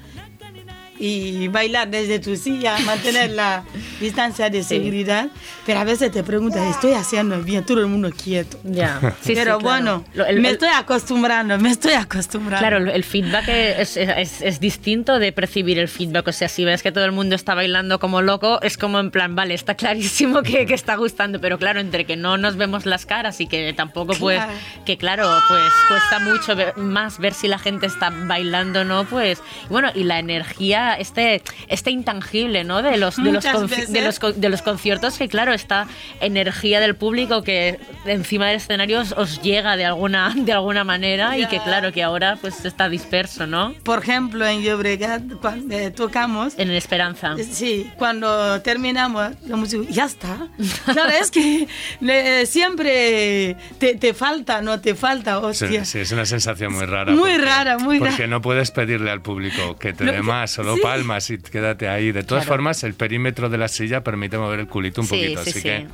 y 1.00 1.48
bailar 1.48 1.90
desde 1.90 2.20
tu 2.20 2.36
silla, 2.36 2.78
mantener 2.80 3.32
la 3.32 3.64
distancia 4.00 4.50
de 4.50 4.64
seguridad. 4.64 5.30
Pero 5.66 5.80
a 5.80 5.84
veces 5.84 6.12
te 6.12 6.24
preguntas, 6.24 6.62
¿estoy 6.70 6.94
haciendo 6.94 7.42
bien? 7.42 7.66
Todo 7.66 7.80
el 7.80 7.88
mundo 7.88 8.10
quieto. 8.12 8.58
Ya. 8.64 9.00
Sí, 9.22 9.30
sí, 9.30 9.34
Pero 9.36 9.60
claro. 9.60 9.60
bueno, 9.60 10.06
Lo- 10.14 10.26
el- 10.26 10.40
me 10.42 10.50
el- 10.50 10.54
estoy 10.56 10.70
acostumbrando, 10.70 11.58
me 11.58 11.70
estoy 11.72 11.94
acostumbrando. 11.94 12.60
Claro, 12.68 12.92
el 12.92 13.04
feedback 13.04 13.48
es, 13.50 13.98
es- 13.98 14.42
es 14.42 14.60
distinto 14.60 15.20
de 15.20 15.32
percibir 15.32 15.78
el 15.80 15.88
feedback. 15.88 16.28
O 16.28 16.32
sea, 16.32 16.48
si 16.48 16.66
ves 16.66 16.82
que 16.84 16.92
todo 16.92 17.06
el 17.06 17.12
mundo 17.12 17.36
está 17.36 17.54
bailando 17.56 18.00
como 18.00 18.22
loco, 18.22 18.62
es 18.62 18.78
como 18.78 19.00
en 19.00 19.12
plan, 19.12 19.36
vale, 19.36 19.54
está 19.54 19.76
clarísimo 19.76 20.42
que, 20.44 20.66
que 20.66 20.74
está 20.74 20.96
gustando. 20.96 21.40
Pero 21.42 21.58
claro, 21.60 21.80
entre 21.80 22.06
que 22.06 22.16
no 22.18 22.38
nos 22.38 22.56
vemos 22.58 22.86
las 22.86 23.06
caras 23.06 23.40
y 23.42 23.48
que 23.48 23.74
tampoco, 23.74 24.14
pues, 24.20 24.38
Claro. 24.38 24.54
que 24.86 24.98
claro, 24.98 25.30
pues 25.48 25.62
cuesta 25.88 26.20
mucho 26.20 26.56
ver- 26.56 26.78
más 26.78 27.20
ver 27.20 27.34
si 27.34 27.48
la 27.48 27.60
gente 27.60 27.86
está 27.86 28.10
bailando 28.12 28.82
o 28.82 28.84
no, 28.84 29.06
pues. 29.06 29.42
y 29.66 29.68
Bueno, 29.70 29.90
y 29.94 30.04
la 30.04 30.20
energía, 30.20 30.89
este, 30.96 31.42
este 31.68 31.92
intangible, 31.92 32.64
¿no? 32.64 32.82
De 32.82 32.98
los, 32.98 33.16
de 33.18 33.32
los, 33.32 33.44
de 33.44 34.02
los 34.02 34.20
de 34.40 34.50
los 34.50 34.62
conciertos, 34.62 35.18
que 35.18 35.28
claro, 35.28 35.54
esta 35.54 35.88
energía 36.22 36.80
del 36.80 36.96
público 36.96 37.44
que 37.44 37.80
encima 38.06 38.48
del 38.48 38.58
escenario 38.58 39.02
os, 39.02 39.12
os 39.14 39.42
llega 39.42 39.76
de 39.78 39.86
alguna, 39.86 40.34
de 40.36 40.54
alguna 40.54 40.84
manera 40.84 41.38
y 41.38 41.46
que 41.48 41.60
claro, 41.60 41.92
que 41.92 42.04
ahora 42.04 42.38
pues 42.40 42.66
está 42.66 42.90
disperso, 42.90 43.48
¿no? 43.48 43.74
Por 43.84 44.00
ejemplo, 44.00 44.46
en 44.48 44.62
Llobregat, 44.62 45.24
cuando 45.42 45.76
eh, 45.76 45.92
tocamos, 45.92 46.54
En 46.58 46.72
Esperanza. 46.72 47.36
Sí, 47.52 47.90
cuando 47.98 48.62
terminamos 48.62 49.32
la 49.48 49.56
música, 49.56 49.84
ya 49.90 50.06
está. 50.06 50.48
Claro, 50.86 51.10
es 51.10 51.32
que 51.32 51.68
le- 52.02 52.46
siempre 52.46 53.56
te, 53.80 53.96
te 53.96 54.14
falta, 54.14 54.62
no 54.62 54.80
te 54.80 54.96
falta, 54.96 55.40
Sí, 55.54 55.66
hostia. 55.66 55.86
sí, 55.86 56.00
es 56.00 56.12
una 56.12 56.26
sensación 56.26 56.74
muy 56.74 56.86
rara. 56.86 57.12
Muy 57.12 57.38
rara, 57.38 57.78
muy 57.78 58.00
Porque 58.00 58.14
rara. 58.16 58.28
no 58.28 58.42
puedes 58.42 58.72
pedirle 58.72 59.12
al 59.12 59.22
público 59.22 59.76
que 59.78 59.94
te 59.94 60.06
No, 60.06 60.12
dé 60.12 60.22
más, 60.22 60.52
solo 60.52 60.76
sí. 60.76 60.79
Palmas 60.82 61.30
y 61.30 61.38
quédate 61.38 61.88
ahí. 61.88 62.12
De 62.12 62.24
todas 62.24 62.44
Claro. 62.46 62.56
formas, 62.58 62.84
el 62.84 62.94
perímetro 62.94 63.50
de 63.50 63.58
la 63.58 63.68
silla 63.68 64.04
permite 64.04 64.38
mover 64.38 64.60
el 64.60 64.68
culito 64.68 65.02
un 65.02 65.08
Sí, 65.08 65.16
poquito, 65.16 65.44
sí, 65.44 65.50
así 65.50 65.60
sí. 65.60 65.64
que 65.64 65.88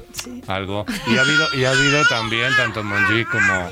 algo. 0.47 0.85
Y 1.07 1.17
ha 1.17 1.21
habido, 1.21 1.47
y 1.57 1.63
ha 1.65 1.71
habido 1.71 2.03
también, 2.05 2.51
tanto 2.57 2.81
en 2.81 2.87
Montjuic 2.87 3.29
como, 3.29 3.69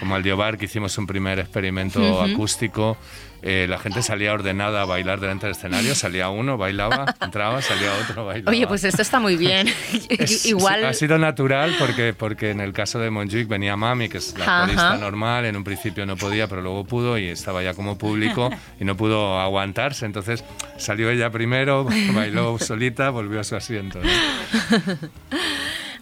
como 0.00 0.14
al 0.14 0.22
Diobar, 0.22 0.56
que 0.58 0.64
hicimos 0.66 0.96
un 0.98 1.06
primer 1.06 1.38
experimento 1.38 2.22
acústico. 2.22 2.96
Eh, 3.42 3.66
la 3.68 3.78
gente 3.78 4.02
salía 4.02 4.32
ordenada 4.32 4.82
a 4.82 4.84
bailar 4.84 5.20
delante 5.20 5.46
del 5.46 5.56
escenario, 5.56 5.94
salía 5.94 6.28
uno, 6.28 6.56
bailaba, 6.56 7.14
entraba, 7.20 7.62
salía 7.62 7.90
otro, 8.04 8.26
bailaba. 8.26 8.50
Oye, 8.50 8.66
pues 8.66 8.84
esto 8.84 9.02
está 9.02 9.18
muy 9.20 9.36
bien. 9.36 9.68
Es- 10.08 10.46
Igual. 10.46 10.84
Ha 10.84 10.92
sido 10.94 11.18
natural 11.18 11.74
porque, 11.78 12.12
porque 12.12 12.50
en 12.50 12.60
el 12.60 12.72
caso 12.72 12.98
de 12.98 13.10
Monjuic 13.10 13.48
venía 13.48 13.76
Mami, 13.76 14.08
que 14.08 14.18
es 14.18 14.36
la 14.38 14.62
corista 14.62 14.96
normal, 14.96 15.44
en 15.44 15.56
un 15.56 15.64
principio 15.64 16.04
no 16.06 16.16
podía, 16.16 16.46
pero 16.48 16.62
luego 16.62 16.84
pudo 16.84 17.18
y 17.18 17.28
estaba 17.28 17.62
ya 17.62 17.74
como 17.74 17.96
público 17.98 18.50
y 18.78 18.84
no 18.84 18.96
pudo 18.96 19.38
aguantarse. 19.40 20.06
Entonces 20.06 20.44
salió 20.76 21.10
ella 21.10 21.30
primero, 21.30 21.86
bailó 22.14 22.58
solita, 22.58 23.10
volvió 23.10 23.40
a 23.40 23.44
su 23.44 23.56
asiento. 23.56 24.00
¿no? 24.02 25.08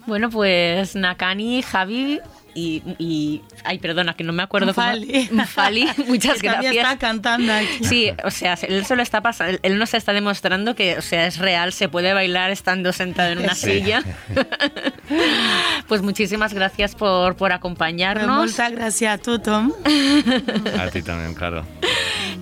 Bueno, 0.07 0.31
pues 0.31 0.97
Nakani, 0.97 1.63
Javi 1.63 2.21
y, 2.59 2.83
y- 2.99 3.43
Ay, 3.65 3.79
perdona, 3.79 4.15
que 4.15 4.25
no 4.25 4.33
me 4.33 4.43
acuerdo 4.43 4.75
Fali. 4.75 5.29
cómo. 5.29 5.45
Fali, 5.47 5.89
muchas 6.09 6.39
Que 6.43 6.49
también 6.49 6.75
gracias. 6.75 6.95
está 6.95 6.99
cantando 6.99 7.53
aquí. 7.53 7.85
Sí, 7.85 8.11
o 8.25 8.31
sea, 8.31 8.55
él 8.63 8.85
se 8.85 8.97
lo 8.97 9.03
está 9.03 9.21
pasando, 9.21 9.59
él 9.63 9.79
nos 9.79 9.95
está 9.95 10.13
demostrando 10.13 10.75
que, 10.75 10.97
o 10.99 11.03
sea, 11.03 11.27
es 11.27 11.39
real, 11.39 11.73
se 11.73 11.89
puede 11.89 12.13
bailar 12.13 12.51
estando 12.51 12.93
sentado 12.93 13.33
en 13.33 13.39
una 13.39 13.55
Sí. 13.55 13.73
silla. 13.81 14.03
pues 15.89 16.03
muchísimas 16.03 16.53
gracias 16.55 16.95
por, 16.95 17.37
por 17.37 17.53
acompañarnos. 17.53 18.51
Muchas 18.51 18.73
gracias 18.73 19.15
a 19.15 19.23
tú, 19.23 19.39
Tom. 19.39 19.73
A 20.79 20.89
ti 20.89 21.03
también, 21.03 21.35
claro. 21.35 21.65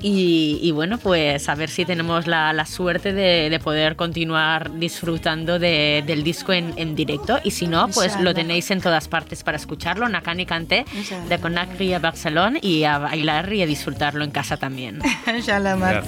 Y, 0.09 0.71
bueno, 0.73 0.99
pues 0.99 1.49
a 1.49 1.55
ver 1.55 1.69
si 1.69 1.85
tenemos 1.85 2.27
la, 2.27 2.65
suerte 2.67 3.13
de, 3.13 3.59
poder 3.63 3.97
continuar 3.97 4.79
disfrutando 4.79 5.59
del 5.59 6.23
disco 6.23 6.53
en, 6.53 6.95
directo. 6.95 7.41
Y 7.43 7.51
si 7.51 7.67
no, 7.67 7.89
pues 7.89 8.21
lo 8.21 8.35
tenéis 8.35 8.71
en 8.71 8.81
todas 8.81 9.09
partes 9.09 9.43
para 9.43 9.57
escucharlo. 9.57 10.06
Nakani 10.09 10.47
Canté 10.47 10.85
de 11.29 11.39
Conakry 11.39 11.95
a 11.95 11.99
Barcelona 11.99 12.59
y 12.63 12.85
a 12.85 12.99
bailar 12.99 13.53
y 13.53 13.63
a 13.63 13.67
disfrutarlo 13.67 14.25
en 14.25 14.31
casa 14.31 14.57
también. 14.57 15.01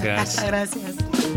Gracias. 0.02 0.46
Gracias. 0.46 1.27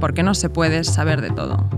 Porque 0.00 0.24
no 0.24 0.34
se 0.34 0.50
puede 0.50 0.82
saber 0.82 1.20
de 1.20 1.30
todo. 1.30 1.68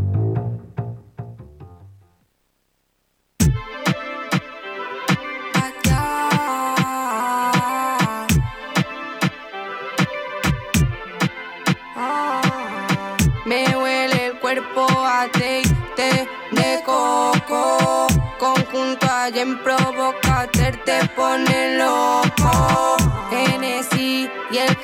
Me 13.45 13.77
huele 13.77 14.27
el 14.29 14.41
cuerpo 14.41 14.87
aceite 15.07 16.27
de 16.51 16.83
coco. 16.87 18.07
Conjunto 18.39 19.07
en 19.35 19.59
provoca 19.63 20.49
te 20.51 21.07
pone 21.15 21.77
loco. 21.77 22.97
Genesis 23.29 24.31
y 24.51 24.57
el 24.57 24.77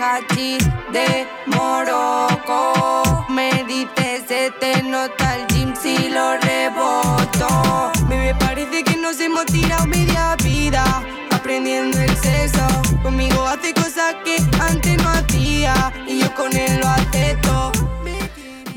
nos 9.21 9.27
hemos 9.27 9.47
tirado 9.47 9.87
media 9.87 10.35
vida 10.43 10.83
aprendiendo 11.31 11.99
el 11.99 12.17
sexo. 12.17 12.67
Conmigo 13.03 13.47
hace 13.47 13.75
cosas 13.75 14.15
que 14.25 14.37
antes 14.59 14.97
no 14.97 15.09
hacía 15.11 15.93
y 16.07 16.21
yo 16.21 16.35
con 16.35 16.55
él. 16.57 16.80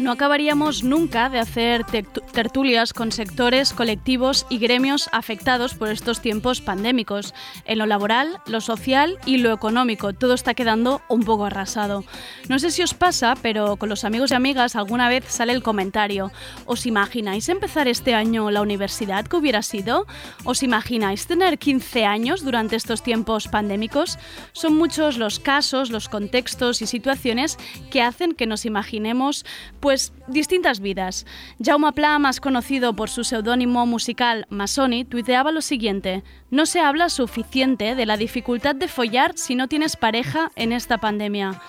No 0.03 0.11
acabaríamos 0.11 0.83
nunca 0.83 1.29
de 1.29 1.39
hacer 1.39 1.85
tertulias 1.85 2.91
con 2.91 3.13
sectores, 3.13 3.71
colectivos 3.71 4.45
y 4.49 4.57
gremios 4.57 5.07
afectados 5.13 5.75
por 5.75 5.87
estos 5.87 6.19
tiempos 6.19 6.59
pandémicos. 6.59 7.33
En 7.63 7.77
lo 7.77 7.85
laboral, 7.85 8.41
lo 8.45 8.59
social 8.59 9.17
y 9.25 9.37
lo 9.37 9.53
económico, 9.53 10.11
todo 10.11 10.33
está 10.33 10.55
quedando 10.55 11.01
un 11.07 11.23
poco 11.23 11.45
arrasado. 11.45 12.03
No 12.49 12.59
sé 12.59 12.71
si 12.71 12.83
os 12.83 12.93
pasa, 12.93 13.35
pero 13.41 13.77
con 13.77 13.87
los 13.87 14.03
amigos 14.03 14.31
y 14.31 14.33
amigas 14.33 14.75
alguna 14.75 15.07
vez 15.07 15.23
sale 15.29 15.53
el 15.53 15.63
comentario. 15.63 16.33
¿Os 16.65 16.85
imagináis 16.85 17.47
empezar 17.47 17.87
este 17.87 18.13
año 18.13 18.51
la 18.51 18.61
universidad 18.61 19.25
que 19.25 19.37
hubiera 19.37 19.61
sido? 19.61 20.05
¿Os 20.43 20.63
imagináis 20.63 21.27
tener 21.27 21.57
15 21.57 22.03
años 22.03 22.43
durante 22.43 22.75
estos 22.75 23.03
tiempos 23.03 23.47
pandémicos? 23.47 24.19
Son 24.51 24.75
muchos 24.75 25.17
los 25.17 25.39
casos, 25.39 25.91
los 25.91 26.09
contextos 26.09 26.81
y 26.81 26.87
situaciones 26.87 27.57
que 27.89 28.01
hacen 28.01 28.33
que 28.33 28.47
nos 28.47 28.65
imaginemos 28.65 29.45
pues 29.79 29.92
pues 29.93 30.11
distintas 30.25 30.79
vidas. 30.79 31.27
Jaume 31.63 31.93
Pla, 31.93 32.17
más 32.17 32.41
conocido 32.41 32.95
por 32.95 33.11
su 33.11 33.23
seudónimo 33.23 33.85
musical 33.85 34.47
Masoni, 34.49 35.05
tuiteaba 35.05 35.51
lo 35.51 35.61
siguiente: 35.61 36.23
No 36.49 36.65
se 36.65 36.79
habla 36.79 37.09
suficiente 37.09 37.93
de 37.93 38.07
la 38.07 38.17
dificultad 38.17 38.73
de 38.73 38.87
follar 38.87 39.33
si 39.35 39.53
no 39.53 39.67
tienes 39.67 39.95
pareja 39.95 40.51
en 40.55 40.71
esta 40.71 40.97
pandemia. 40.97 41.61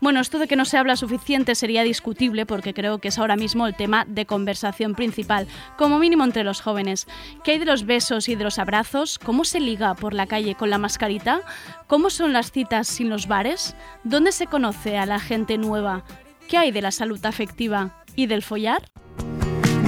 Bueno, 0.00 0.20
esto 0.20 0.38
de 0.38 0.46
que 0.46 0.54
no 0.54 0.64
se 0.64 0.78
habla 0.78 0.94
suficiente 0.94 1.56
sería 1.56 1.82
discutible 1.82 2.46
porque 2.46 2.72
creo 2.72 2.98
que 2.98 3.08
es 3.08 3.18
ahora 3.18 3.36
mismo 3.36 3.66
el 3.66 3.74
tema 3.74 4.04
de 4.06 4.26
conversación 4.26 4.94
principal, 4.94 5.48
como 5.76 5.98
mínimo 5.98 6.22
entre 6.22 6.44
los 6.44 6.60
jóvenes. 6.60 7.08
¿Qué 7.42 7.52
hay 7.52 7.58
de 7.58 7.64
los 7.64 7.84
besos 7.84 8.28
y 8.28 8.36
de 8.36 8.44
los 8.44 8.58
abrazos? 8.60 9.18
¿Cómo 9.18 9.44
se 9.44 9.58
liga 9.58 9.94
por 9.94 10.14
la 10.14 10.26
calle 10.26 10.54
con 10.54 10.70
la 10.70 10.78
mascarita? 10.78 11.42
¿Cómo 11.88 12.10
son 12.10 12.32
las 12.32 12.52
citas 12.52 12.86
sin 12.88 13.10
los 13.10 13.26
bares? 13.26 13.74
¿Dónde 14.02 14.30
se 14.30 14.46
conoce 14.46 14.98
a 14.98 15.06
la 15.06 15.20
gente 15.20 15.56
nueva? 15.58 16.04
¿Qué 16.52 16.58
hay 16.58 16.70
de 16.70 16.82
la 16.82 16.90
salud 16.90 17.24
afectiva 17.24 18.04
y 18.14 18.26
del 18.26 18.42
follar? 18.42 18.82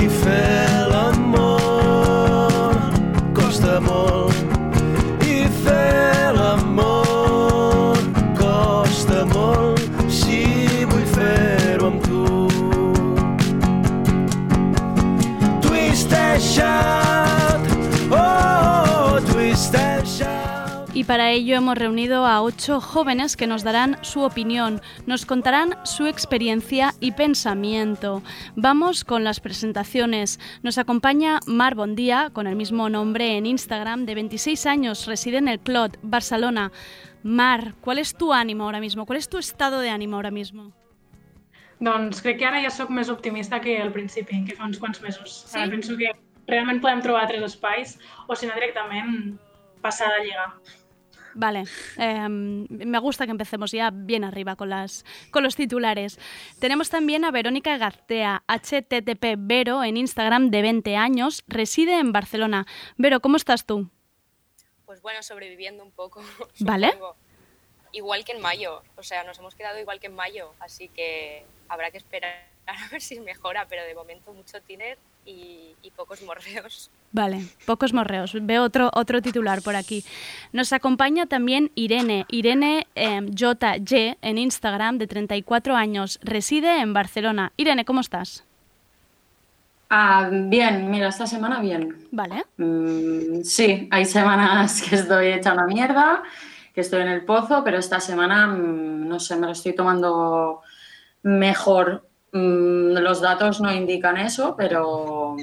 I 0.00 0.08
fer 0.08 0.88
l'amor 0.88 2.72
costa 3.36 3.76
molt 3.84 4.32
i 5.28 5.44
fer 5.60 6.32
l'amor 6.32 8.00
costa 8.40 9.26
molt 9.36 9.84
si 10.08 10.40
vull 10.88 11.04
fer-ho 11.12 11.92
amb 11.92 12.00
tu 12.08 12.48
Twisteixat 15.68 17.03
Y 21.04 21.06
para 21.06 21.32
ello 21.32 21.54
hemos 21.54 21.76
reunido 21.76 22.24
a 22.24 22.40
ocho 22.40 22.80
jóvenes 22.80 23.36
que 23.36 23.46
nos 23.46 23.62
darán 23.62 24.02
su 24.02 24.22
opinión, 24.22 24.80
nos 25.04 25.26
contarán 25.26 25.76
su 25.84 26.06
experiencia 26.06 26.94
y 26.98 27.12
pensamiento. 27.12 28.22
Vamos 28.56 29.04
con 29.04 29.22
las 29.22 29.38
presentaciones. 29.38 30.40
Nos 30.62 30.78
acompaña 30.78 31.40
Mar 31.46 31.74
Bondía, 31.74 32.30
con 32.32 32.46
el 32.46 32.56
mismo 32.56 32.88
nombre 32.88 33.36
en 33.36 33.44
Instagram, 33.44 34.06
de 34.06 34.14
26 34.14 34.64
años, 34.64 35.06
reside 35.06 35.36
en 35.36 35.48
el 35.48 35.60
Clot, 35.60 35.98
Barcelona. 36.00 36.72
Mar, 37.22 37.74
¿cuál 37.82 37.98
es 37.98 38.14
tu 38.14 38.32
ánimo 38.32 38.64
ahora 38.64 38.80
mismo? 38.80 39.04
¿Cuál 39.04 39.18
es 39.18 39.28
tu 39.28 39.36
estado 39.36 39.80
de 39.80 39.90
ánimo 39.90 40.16
ahora 40.16 40.30
mismo? 40.30 40.72
Doncs 41.80 42.22
crec 42.22 42.38
que 42.38 42.46
ara 42.48 42.62
ja 42.64 42.70
sóc 42.72 42.88
més 42.88 43.10
optimista 43.12 43.60
que 43.60 43.76
al 43.76 43.92
principi, 43.92 44.40
que 44.46 44.56
fa 44.56 44.64
uns 44.64 44.80
quants 44.80 45.02
mesos. 45.04 45.42
Sí? 45.50 45.58
Ara 45.58 45.68
penso 45.68 45.98
que 46.00 46.14
realment 46.48 46.80
podem 46.80 47.04
trobar 47.04 47.26
tres 47.28 47.44
espais 47.44 47.98
o 48.24 48.32
si 48.32 48.48
no 48.48 48.56
directament 48.56 49.36
passar 49.84 50.08
de 50.16 50.24
lligar. 50.24 50.48
Vale, 51.34 51.64
em, 51.96 52.66
me 52.68 52.98
gusta 52.98 53.24
que 53.26 53.32
empecemos 53.32 53.72
ya 53.72 53.90
bien 53.92 54.24
arriba 54.24 54.56
con, 54.56 54.70
las, 54.70 55.04
con 55.30 55.42
los 55.42 55.56
titulares. 55.56 56.18
Tenemos 56.60 56.90
también 56.90 57.24
a 57.24 57.30
Verónica 57.30 57.76
García, 57.76 58.42
HTTP 58.46 59.36
Vero, 59.36 59.82
en 59.82 59.96
Instagram 59.96 60.50
de 60.50 60.62
20 60.62 60.96
años, 60.96 61.44
reside 61.48 61.98
en 61.98 62.12
Barcelona. 62.12 62.66
Vero, 62.96 63.20
¿cómo 63.20 63.36
estás 63.36 63.66
tú? 63.66 63.90
Pues 64.86 65.02
bueno, 65.02 65.22
sobreviviendo 65.22 65.82
un 65.82 65.90
poco. 65.90 66.22
Vale. 66.60 66.92
Igual 67.92 68.24
que 68.24 68.32
en 68.32 68.40
mayo, 68.40 68.82
o 68.96 69.02
sea, 69.02 69.22
nos 69.24 69.38
hemos 69.38 69.54
quedado 69.54 69.78
igual 69.78 70.00
que 70.00 70.08
en 70.08 70.14
mayo, 70.14 70.52
así 70.58 70.88
que 70.88 71.44
habrá 71.68 71.90
que 71.92 71.98
esperar 71.98 72.53
a 72.66 72.88
ver 72.90 73.00
si 73.00 73.20
mejora, 73.20 73.66
pero 73.68 73.84
de 73.84 73.94
momento 73.94 74.32
mucho 74.32 74.60
tiner 74.62 74.98
y, 75.26 75.74
pocos 75.96 76.22
morreos. 76.22 76.90
Vale, 77.12 77.46
pocos 77.66 77.92
morreos. 77.92 78.36
Veo 78.42 78.64
otro, 78.64 78.90
otro 78.94 79.22
titular 79.22 79.62
por 79.62 79.76
aquí. 79.76 80.04
Nos 80.52 80.72
acompaña 80.72 81.26
también 81.26 81.70
Irene, 81.76 82.26
Irene 82.28 82.88
eh, 82.96 83.20
JY 83.32 84.16
en 84.20 84.38
Instagram, 84.38 84.98
de 84.98 85.06
34 85.06 85.76
años, 85.76 86.18
reside 86.22 86.80
en 86.80 86.92
Barcelona. 86.92 87.52
Irene, 87.56 87.84
¿cómo 87.84 88.00
estás? 88.00 88.44
Ah, 89.88 90.28
bien, 90.32 90.90
mira, 90.90 91.08
esta 91.08 91.26
semana 91.26 91.60
bien. 91.60 92.08
Vale. 92.10 92.44
Mm, 92.56 93.42
sí, 93.44 93.88
hay 93.92 94.04
semanas 94.04 94.82
que 94.88 94.96
estoy 94.96 95.28
hecha 95.28 95.52
una 95.52 95.66
mierda, 95.66 96.24
que 96.74 96.80
estoy 96.80 97.02
en 97.02 97.08
el 97.08 97.24
pozo, 97.24 97.62
pero 97.62 97.78
esta 97.78 98.00
semana, 98.00 98.48
mm, 98.48 99.06
no 99.06 99.20
sé, 99.20 99.36
me 99.36 99.46
lo 99.46 99.52
estoy 99.52 99.74
tomando 99.74 100.62
mejor 101.22 102.08
Mm, 102.34 102.98
los 102.98 103.20
datos 103.20 103.60
no 103.60 103.72
indican 103.72 104.16
eso, 104.16 104.56
pero, 104.56 105.36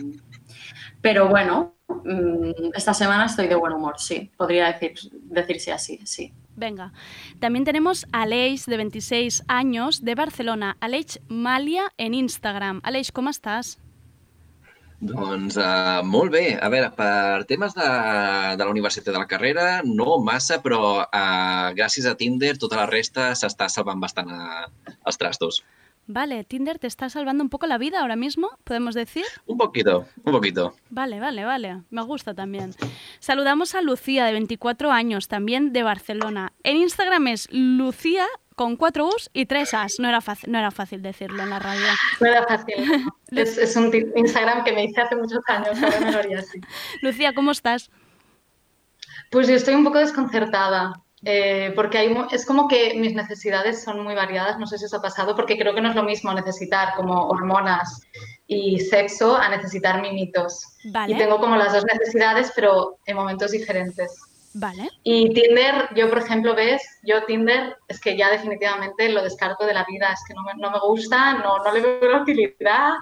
pero 1.00 1.30
bueno, 1.30 1.76
mm, 1.88 2.76
esta 2.76 2.94
semana 2.94 3.26
estoy 3.26 3.48
de 3.48 3.56
buen 3.56 3.72
humor, 3.72 3.96
sí, 3.98 4.30
podría 4.36 4.74
decir, 4.74 4.94
decirse 5.24 5.72
así, 5.72 6.02
sí. 6.04 6.34
Venga, 6.58 6.92
también 7.39 7.64
tenemos 7.64 8.06
a 8.12 8.24
Aleix, 8.24 8.66
de 8.66 8.76
26 8.76 9.44
años, 9.48 10.04
de 10.04 10.16
Barcelona. 10.16 10.76
Aleix 10.82 11.22
Malia 11.30 11.94
en 11.98 12.14
Instagram. 12.14 12.82
Aleix, 12.84 13.14
¿cómo 13.14 13.30
estás? 13.30 13.80
Doncs 15.00 15.56
uh, 15.58 16.04
molt 16.04 16.30
bé. 16.30 16.60
A 16.62 16.68
veure, 16.70 16.92
per 16.94 17.48
temes 17.50 17.72
de, 17.74 17.88
de 18.60 18.66
la 18.66 18.70
universitat 18.70 19.16
de 19.16 19.18
la 19.18 19.30
carrera, 19.32 19.82
no 19.88 20.20
massa, 20.22 20.60
però 20.62 20.82
uh, 21.08 21.72
gràcies 21.74 22.06
a 22.06 22.18
Tinder 22.20 22.58
tota 22.60 22.84
la 22.84 22.89
resta 22.92 23.32
s'està 23.32 23.72
salvant 23.72 24.04
bastant 24.04 24.30
a, 24.30 24.68
als 25.08 25.18
trastos. 25.18 25.64
Vale, 26.08 26.43
Tinder 26.43 26.80
te 26.80 26.88
está 26.88 27.10
salvando 27.10 27.43
un 27.43 27.49
poco 27.49 27.68
la 27.68 27.78
vida 27.78 28.02
ahora 28.02 28.16
mismo, 28.16 28.49
podemos 28.64 28.95
decir. 28.95 29.24
Un 29.45 29.58
poquito, 29.58 30.08
un 30.24 30.34
poquito. 30.34 30.76
Vale, 30.89 31.20
vale, 31.20 31.45
vale. 31.45 31.82
Me 31.89 32.02
gusta 32.04 32.34
también. 32.34 32.74
Saludamos 33.20 33.76
a 33.76 33.82
Lucía, 33.82 34.26
de 34.26 34.34
24 34.34 34.91
años, 34.91 35.28
también 35.28 35.72
de 35.72 35.84
Barcelona. 35.84 36.54
En 36.64 36.78
Instagram 36.78 37.28
es 37.28 37.47
Lucía 37.52 38.26
con 38.56 38.76
cuatro 38.76 39.08
U's 39.08 39.30
y 39.34 39.45
tres 39.45 39.74
A's. 39.74 39.99
No 39.99 40.10
era 40.10 40.22
fácil, 40.22 40.52
no 40.52 40.60
era 40.60 40.72
fácil 40.72 41.02
decirlo 41.02 41.41
en 41.43 41.49
la 41.49 41.60
radio. 41.60 41.86
No 42.20 42.28
era 42.28 42.43
fácil. 42.43 42.76
es, 43.32 43.58
es 43.58 43.76
un 43.76 43.91
Instagram 44.16 44.64
que 44.64 44.74
me 44.74 44.86
hice 44.86 45.02
hace 45.02 45.16
muchos 45.16 45.41
años, 45.47 45.82
ahora 45.82 46.12
lo 46.12 46.18
haría 46.20 46.39
así. 46.39 46.60
Lucía, 47.02 47.34
¿cómo 47.34 47.52
estás? 47.52 47.89
Pues 49.32 49.47
yo 49.47 49.56
estoy 49.56 49.76
un 49.76 49.84
poco 49.84 49.99
desconcertada, 49.99 51.02
eh, 51.24 51.72
porque 51.76 52.00
hay, 52.00 52.16
es 52.32 52.46
como 52.46 52.68
que 52.68 52.96
mis 52.96 53.14
necesidades 53.14 53.84
son 53.84 54.04
muy 54.04 54.16
variadas, 54.16 54.58
no 54.58 54.66
sé 54.66 54.78
si 54.78 54.86
os 54.86 54.94
ha 54.94 55.02
pasado, 55.02 55.36
porque 55.36 55.58
creo 55.58 55.76
que 55.76 55.82
no 55.82 55.90
es 55.90 55.96
lo 55.96 56.04
mismo 56.04 56.34
necesitar 56.34 56.96
como 56.96 57.28
hormonas 57.28 58.02
y 58.48 58.80
sexo 58.80 59.36
a 59.36 59.50
necesitar 59.50 60.02
mimitos. 60.02 60.78
Vale. 60.86 61.14
Y 61.14 61.18
tengo 61.18 61.40
como 61.40 61.56
las 61.56 61.74
dos 61.74 61.86
necesidades, 61.86 62.52
pero 62.56 62.98
en 63.06 63.16
momentos 63.16 63.52
diferentes. 63.52 64.20
Vale. 64.54 64.90
Y 65.04 65.34
Tinder, 65.34 65.90
yo 65.96 66.10
por 66.10 66.18
ejemplo, 66.18 66.56
ves, 66.56 66.82
yo 67.04 67.24
Tinder 67.26 67.78
es 67.88 68.02
que 68.02 68.18
ya 68.18 68.30
definitivamente 68.30 69.08
lo 69.10 69.24
descarto 69.24 69.66
de 69.66 69.74
la 69.74 69.86
vida, 69.86 70.12
es 70.12 70.20
que 70.28 70.34
no 70.34 70.42
me, 70.44 70.56
no 70.56 70.72
me 70.72 70.80
gusta, 70.80 71.36
no, 71.36 71.60
no 71.60 71.72
le 71.72 71.82
veo 71.82 72.12
la 72.12 72.22
utilidad, 72.22 72.94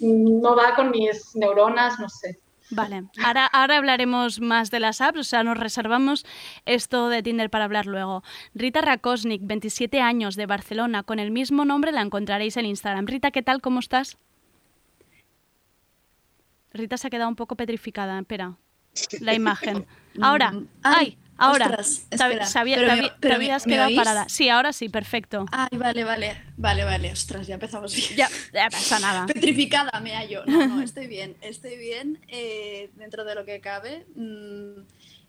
no 0.00 0.56
va 0.56 0.74
con 0.74 0.90
mis 0.90 1.34
neuronas, 1.34 1.98
no 1.98 2.08
sé. 2.08 2.38
Vale, 2.70 3.04
ahora, 3.22 3.46
ahora 3.46 3.76
hablaremos 3.76 4.40
más 4.40 4.70
de 4.70 4.80
las 4.80 5.00
apps, 5.00 5.18
o 5.18 5.24
sea, 5.24 5.44
nos 5.44 5.58
reservamos 5.58 6.24
esto 6.64 7.08
de 7.08 7.22
Tinder 7.22 7.50
para 7.50 7.64
hablar 7.66 7.86
luego. 7.86 8.22
Rita 8.54 8.80
Rakosnik, 8.80 9.42
27 9.44 10.00
años, 10.00 10.34
de 10.34 10.46
Barcelona, 10.46 11.02
con 11.02 11.18
el 11.18 11.30
mismo 11.30 11.64
nombre 11.64 11.92
la 11.92 12.00
encontraréis 12.00 12.56
en 12.56 12.64
Instagram. 12.66 13.06
Rita, 13.06 13.30
¿qué 13.30 13.42
tal? 13.42 13.60
¿Cómo 13.60 13.80
estás? 13.80 14.16
Rita 16.72 16.96
se 16.96 17.06
ha 17.06 17.10
quedado 17.10 17.28
un 17.28 17.36
poco 17.36 17.54
petrificada, 17.54 18.18
espera, 18.18 18.56
la 19.20 19.34
imagen. 19.34 19.86
Ahora, 20.20 20.50
Mm, 20.52 20.66
ay, 20.82 20.94
ay, 20.94 21.18
ahora. 21.38 21.66
ostras, 21.66 22.06
espera, 22.10 22.46
había- 22.54 22.76
pero 22.76 22.88
me- 23.38 23.46
me- 23.48 23.48
¿me 23.58 23.60
quedado 23.64 23.94
parada. 23.96 24.26
Sí, 24.28 24.48
ahora 24.48 24.72
sí, 24.72 24.88
perfecto. 24.88 25.46
Ay, 25.52 25.76
vale, 25.76 26.04
vale, 26.04 26.36
vale, 26.56 26.84
vale, 26.84 27.12
ostras, 27.12 27.46
ya 27.46 27.54
empezamos 27.54 27.94
bien. 27.94 28.10
Ya, 28.16 28.28
ya 28.52 28.68
pasa 28.70 28.98
nada. 29.00 29.26
Petrificada 29.32 29.98
me 30.00 30.14
hallo. 30.14 30.44
No, 30.46 30.66
no, 30.66 30.82
estoy 30.82 31.06
bien, 31.06 31.36
estoy 31.40 31.76
bien 31.76 32.20
eh, 32.28 32.90
dentro 32.96 33.24
de 33.24 33.34
lo 33.34 33.44
que 33.44 33.60
cabe. 33.60 34.06
mm, 34.16 34.82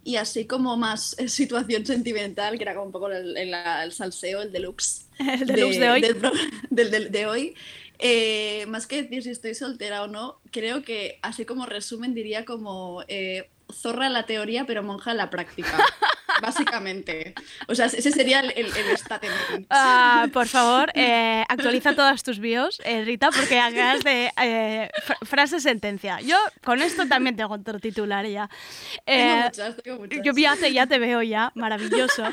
y 0.08 0.18
así 0.18 0.46
como 0.46 0.78
más 0.78 1.16
eh, 1.18 1.28
situación 1.30 1.84
sentimental, 1.86 2.58
que 2.58 2.64
era 2.64 2.74
como 2.76 2.86
un 2.86 2.92
poco 2.92 3.10
el, 3.10 3.36
el- 3.38 3.54
el 3.56 3.92
salseo, 3.92 4.42
el 4.44 4.52
deluxe. 4.52 5.08
El 5.20 5.48
deluxe 5.48 5.80
de 5.80 5.90
hoy. 5.90 6.02
Del, 6.02 6.16
pro- 6.18 6.32
del- 6.70 6.92
del- 6.92 7.12
de 7.12 7.26
hoy. 7.26 7.56
Eh, 7.98 8.66
más 8.68 8.86
que 8.88 9.02
decir 9.04 9.24
si 9.24 9.30
estoy 9.30 9.56
soltera 9.56 10.04
o 10.04 10.08
no, 10.08 10.42
creo 10.52 10.84
que 10.84 11.18
así 11.22 11.46
como 11.46 11.66
resumen 11.66 12.14
diría 12.14 12.44
como 12.46 13.04
eh, 13.08 13.50
zorra 13.82 14.10
la 14.10 14.26
teoría 14.26 14.66
pero 14.66 14.84
monja 14.84 15.14
la 15.14 15.30
práctica. 15.30 15.72
Básicamente. 16.42 17.34
O 17.70 17.76
sea, 17.76 17.86
ese 17.86 18.12
sería 18.12 18.42
el, 18.42 18.52
el, 18.58 18.66
el 18.66 18.98
statement. 18.98 19.68
Ah, 19.70 20.28
por 20.34 20.48
favor, 20.48 20.92
eh, 20.94 21.46
actualiza 21.48 21.96
todas 21.96 22.24
tus 22.24 22.40
bios, 22.40 22.82
eh, 22.84 23.06
Rita, 23.06 23.30
porque 23.32 23.58
acabas 23.58 24.04
de 24.04 24.32
eh, 24.42 24.90
fra- 25.04 25.18
frase 25.24 25.62
sentencia. 25.62 26.20
Yo 26.20 26.36
con 26.64 26.82
esto 26.82 27.08
también 27.08 27.38
tengo 27.38 27.54
otro 27.54 27.80
titular 27.80 28.26
ya. 28.26 28.50
Tengo 29.06 29.24
Eh, 29.24 29.42
muchas, 29.46 29.76
tengo 29.82 30.00
muchas. 30.00 30.20
yo 30.24 30.34
ya 30.36 30.56
te, 30.58 30.74
ya 30.74 30.88
te 30.88 31.00
veo 31.00 31.22
ya, 31.22 31.52
maravilloso. 31.56 32.26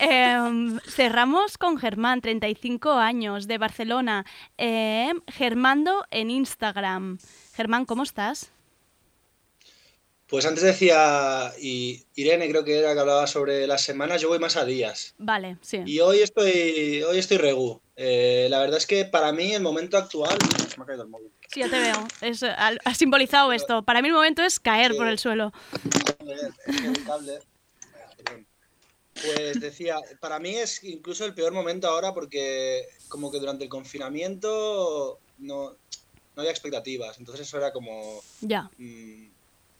Eh, 0.00 0.78
cerramos 0.88 1.56
con 1.56 1.78
Germán, 1.78 2.20
35 2.20 2.92
años, 2.92 3.46
de 3.46 3.56
Barcelona. 3.58 4.26
Eh, 4.58 5.12
Germando 5.28 6.04
en 6.10 6.30
Instagram. 6.30 7.18
Germán, 7.54 7.86
¿cómo 7.86 8.02
estás? 8.02 8.52
Pues 10.28 10.44
antes 10.44 10.64
decía, 10.64 11.52
y 11.60 12.04
Irene 12.16 12.48
creo 12.50 12.64
que 12.64 12.78
era 12.78 12.94
que 12.94 12.98
hablaba 13.00 13.28
sobre 13.28 13.66
las 13.68 13.82
semanas, 13.82 14.20
yo 14.20 14.28
voy 14.28 14.40
más 14.40 14.56
a 14.56 14.64
días. 14.64 15.14
Vale, 15.18 15.56
sí. 15.60 15.82
Y 15.86 16.00
hoy 16.00 16.18
estoy, 16.20 17.02
hoy 17.04 17.18
estoy 17.18 17.36
regu. 17.36 17.80
Eh, 17.94 18.48
la 18.50 18.58
verdad 18.58 18.78
es 18.78 18.86
que 18.86 19.04
para 19.04 19.30
mí 19.30 19.54
el 19.54 19.62
momento 19.62 19.96
actual... 19.96 20.36
Se 20.68 20.76
me 20.78 20.82
ha 20.82 20.86
caído 20.86 21.04
el 21.04 21.08
móvil. 21.08 21.30
Sí, 21.48 21.60
ya 21.60 21.70
te 21.70 21.78
veo. 21.78 22.08
Es, 22.22 22.42
al- 22.42 22.80
ha 22.84 22.94
simbolizado 22.94 23.52
esto. 23.52 23.84
Para 23.84 24.02
mí 24.02 24.08
el 24.08 24.14
momento 24.14 24.42
es 24.42 24.58
caer 24.58 24.96
por 24.96 25.06
el 25.06 25.18
suelo. 25.20 25.52
Pues 29.14 29.60
decía, 29.60 29.96
para 30.20 30.38
mí 30.40 30.56
es 30.56 30.82
incluso 30.84 31.24
el 31.24 31.34
peor 31.34 31.52
momento 31.52 31.88
ahora 31.88 32.12
porque 32.12 32.86
como 33.08 33.30
que 33.30 33.38
durante 33.38 33.64
el 33.64 33.70
confinamiento 33.70 35.20
no, 35.38 35.70
no 35.70 35.76
había 36.36 36.50
expectativas. 36.50 37.16
Entonces 37.18 37.46
eso 37.46 37.56
era 37.58 37.72
como... 37.72 38.20
Ya. 38.40 38.68
mm, 38.76 39.28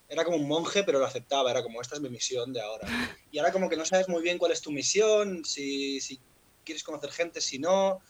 era 0.08 0.24
como 0.24 0.36
un 0.36 0.48
monje, 0.48 0.84
pero 0.84 0.98
lo 0.98 1.06
aceptaba, 1.06 1.50
era 1.50 1.62
como, 1.62 1.80
esta 1.80 1.96
es 1.96 2.00
mi 2.02 2.10
misión 2.10 2.52
de 2.52 2.60
ahora. 2.60 2.86
Y 3.30 3.38
ahora 3.38 3.52
como 3.52 3.68
que 3.68 3.76
no 3.76 3.84
sabes 3.84 4.08
muy 4.08 4.22
bien 4.22 4.38
cuál 4.38 4.52
es 4.52 4.62
tu 4.62 4.70
misión, 4.72 5.44
si, 5.44 6.00
si 6.00 6.22
quieres 6.64 6.82
conocer 6.84 7.10
gente, 7.12 7.40
si 7.40 7.58
no. 7.58 8.00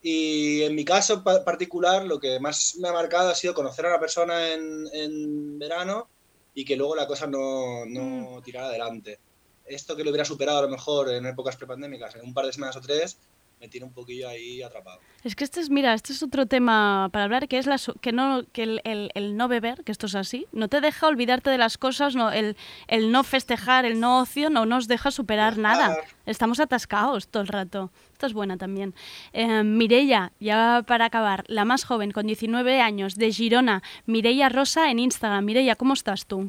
Y 0.00 0.62
en 0.62 0.74
mi 0.74 0.84
caso 0.84 1.22
pa- 1.24 1.44
particular, 1.44 2.04
lo 2.04 2.20
que 2.20 2.38
más 2.40 2.76
me 2.80 2.88
ha 2.88 2.92
marcado 2.92 3.30
ha 3.30 3.34
sido 3.34 3.54
conocer 3.54 3.86
a 3.86 3.90
una 3.90 4.00
persona 4.00 4.52
en, 4.52 4.86
en 4.92 5.58
verano 5.58 6.10
y 6.54 6.64
que 6.64 6.76
luego 6.76 6.94
la 6.96 7.06
cosa 7.06 7.26
no, 7.26 7.84
no 7.86 8.40
tirara 8.42 8.68
adelante. 8.68 9.20
Esto 9.64 9.96
que 9.96 10.04
lo 10.04 10.10
hubiera 10.10 10.24
superado 10.24 10.58
a 10.58 10.62
lo 10.62 10.68
mejor 10.68 11.10
en 11.10 11.26
épocas 11.26 11.56
prepandémicas, 11.56 12.14
en 12.16 12.22
un 12.22 12.34
par 12.34 12.46
de 12.46 12.52
semanas 12.52 12.76
o 12.76 12.80
tres, 12.80 13.18
me 13.60 13.68
tiene 13.68 13.86
un 13.86 13.92
poquillo 13.92 14.28
ahí 14.28 14.62
atrapado. 14.62 15.00
Es 15.24 15.34
que 15.34 15.42
este 15.44 15.60
es, 15.60 15.68
mira, 15.68 15.92
este 15.94 16.12
es 16.12 16.22
otro 16.22 16.46
tema 16.46 17.08
para 17.12 17.24
hablar, 17.24 17.48
que 17.48 17.58
es 17.58 17.66
la, 17.66 17.76
que 18.00 18.12
no, 18.12 18.44
que 18.52 18.62
el, 18.62 18.80
el- 18.84 19.10
el 19.14 19.36
no 19.36 19.48
beber, 19.48 19.82
que 19.84 19.90
esto 19.92 20.06
es 20.06 20.14
así, 20.14 20.46
no 20.52 20.68
te 20.68 20.80
deja 20.80 21.08
olvidarte 21.08 21.50
de 21.50 21.58
las 21.58 21.76
cosas, 21.76 22.14
no, 22.14 22.30
el, 22.30 22.56
el 22.86 23.10
no 23.10 23.24
festejar, 23.24 23.84
el 23.84 23.98
no 23.98 24.20
ocio, 24.20 24.48
no 24.48 24.64
nos 24.64 24.86
deja 24.86 25.10
superar 25.10 25.58
nada. 25.58 25.96
Estamos 26.24 26.60
atascados 26.60 27.26
todo 27.28 27.42
el 27.42 27.48
rato. 27.48 27.90
Esta 28.12 28.26
es 28.26 28.32
buena 28.32 28.56
también. 28.56 28.94
Eh, 29.32 29.62
Mireia, 29.64 30.32
ya 30.40 30.84
para 30.86 31.06
acabar, 31.06 31.44
la 31.48 31.64
más 31.64 31.84
joven, 31.84 32.10
con 32.12 32.26
19 32.26 32.80
años, 32.80 33.14
de 33.16 33.32
Girona, 33.32 33.82
Mireia 34.06 34.48
Rosa 34.48 34.90
en 34.90 34.98
Instagram. 35.00 35.44
Mireia, 35.44 35.74
¿cómo 35.76 35.94
estás 35.94 36.26
tú? 36.26 36.48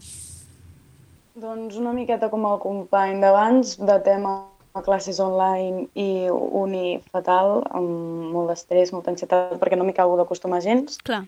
Doncs 1.39 1.75
una 1.79 1.93
miqueta 1.93 2.27
com 2.29 2.43
el 2.51 2.59
company 2.59 3.21
d'abans, 3.21 3.77
de 3.79 3.99
tema 4.03 4.31
a 4.79 4.85
classes 4.85 5.19
online 5.19 5.87
i 5.93 6.27
uni 6.29 6.99
fatal, 7.11 7.59
amb 7.75 8.31
molt 8.33 8.51
d'estrès, 8.51 8.93
molta 8.95 9.13
ansietat, 9.13 9.57
perquè 9.61 9.77
no 9.77 9.85
m'hi 9.87 9.95
acabo 9.95 10.17
d'acostumar 10.19 10.61
gens. 10.65 10.97
Clar. 11.03 11.25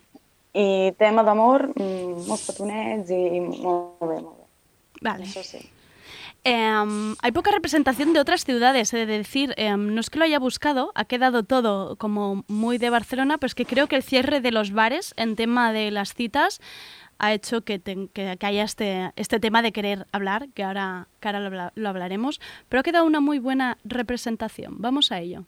I 0.51 0.91
tema 0.99 1.23
d'amor, 1.23 1.69
mm, 1.75 2.25
molts 2.27 2.47
petonets 2.49 3.11
i 3.11 3.39
molt 3.39 4.01
bé, 4.01 4.17
molt 4.17 4.37
bé. 4.39 4.49
Vale. 5.01 5.29
Això 5.29 5.43
sí. 5.43 5.61
Em, 6.43 7.15
hay 7.21 7.31
poca 7.31 7.51
representación 7.51 8.13
de 8.13 8.19
otras 8.19 8.45
ciudades, 8.45 8.91
he 8.93 9.05
de 9.05 9.17
decir. 9.19 9.53
Em, 9.57 9.93
no 9.93 10.01
es 10.01 10.09
que 10.09 10.17
lo 10.17 10.25
haya 10.25 10.39
buscado, 10.39 10.91
ha 10.95 11.05
quedado 11.05 11.43
todo 11.43 11.95
como 11.97 12.43
muy 12.47 12.79
de 12.79 12.89
Barcelona, 12.89 13.37
pero 13.37 13.47
es 13.47 13.55
que 13.55 13.65
creo 13.65 13.87
que 13.87 13.95
el 13.95 14.03
cierre 14.03 14.41
de 14.41 14.51
los 14.51 14.71
bares 14.71 15.13
en 15.17 15.35
tema 15.35 15.71
de 15.71 15.91
las 15.91 16.15
citas 16.15 16.59
ha 17.21 17.33
hecho 17.33 17.61
que, 17.61 17.79
que- 17.79 18.37
haya 18.41 18.63
este, 18.63 19.11
este 19.15 19.39
tema 19.39 19.61
de 19.61 19.71
querer 19.71 20.07
hablar, 20.11 20.49
que 20.55 20.63
ahora, 20.63 21.07
que 21.19 21.31
lo, 21.31 21.37
habla- 21.37 21.71
lo 21.75 21.89
hablaremos, 21.89 22.41
pero 22.67 22.79
ha 22.79 22.83
quedado 22.83 23.05
una 23.05 23.19
muy 23.21 23.37
buena 23.37 23.77
representación. 23.83 24.75
Vamos 24.79 25.11
a 25.11 25.19
ello. 25.19 25.45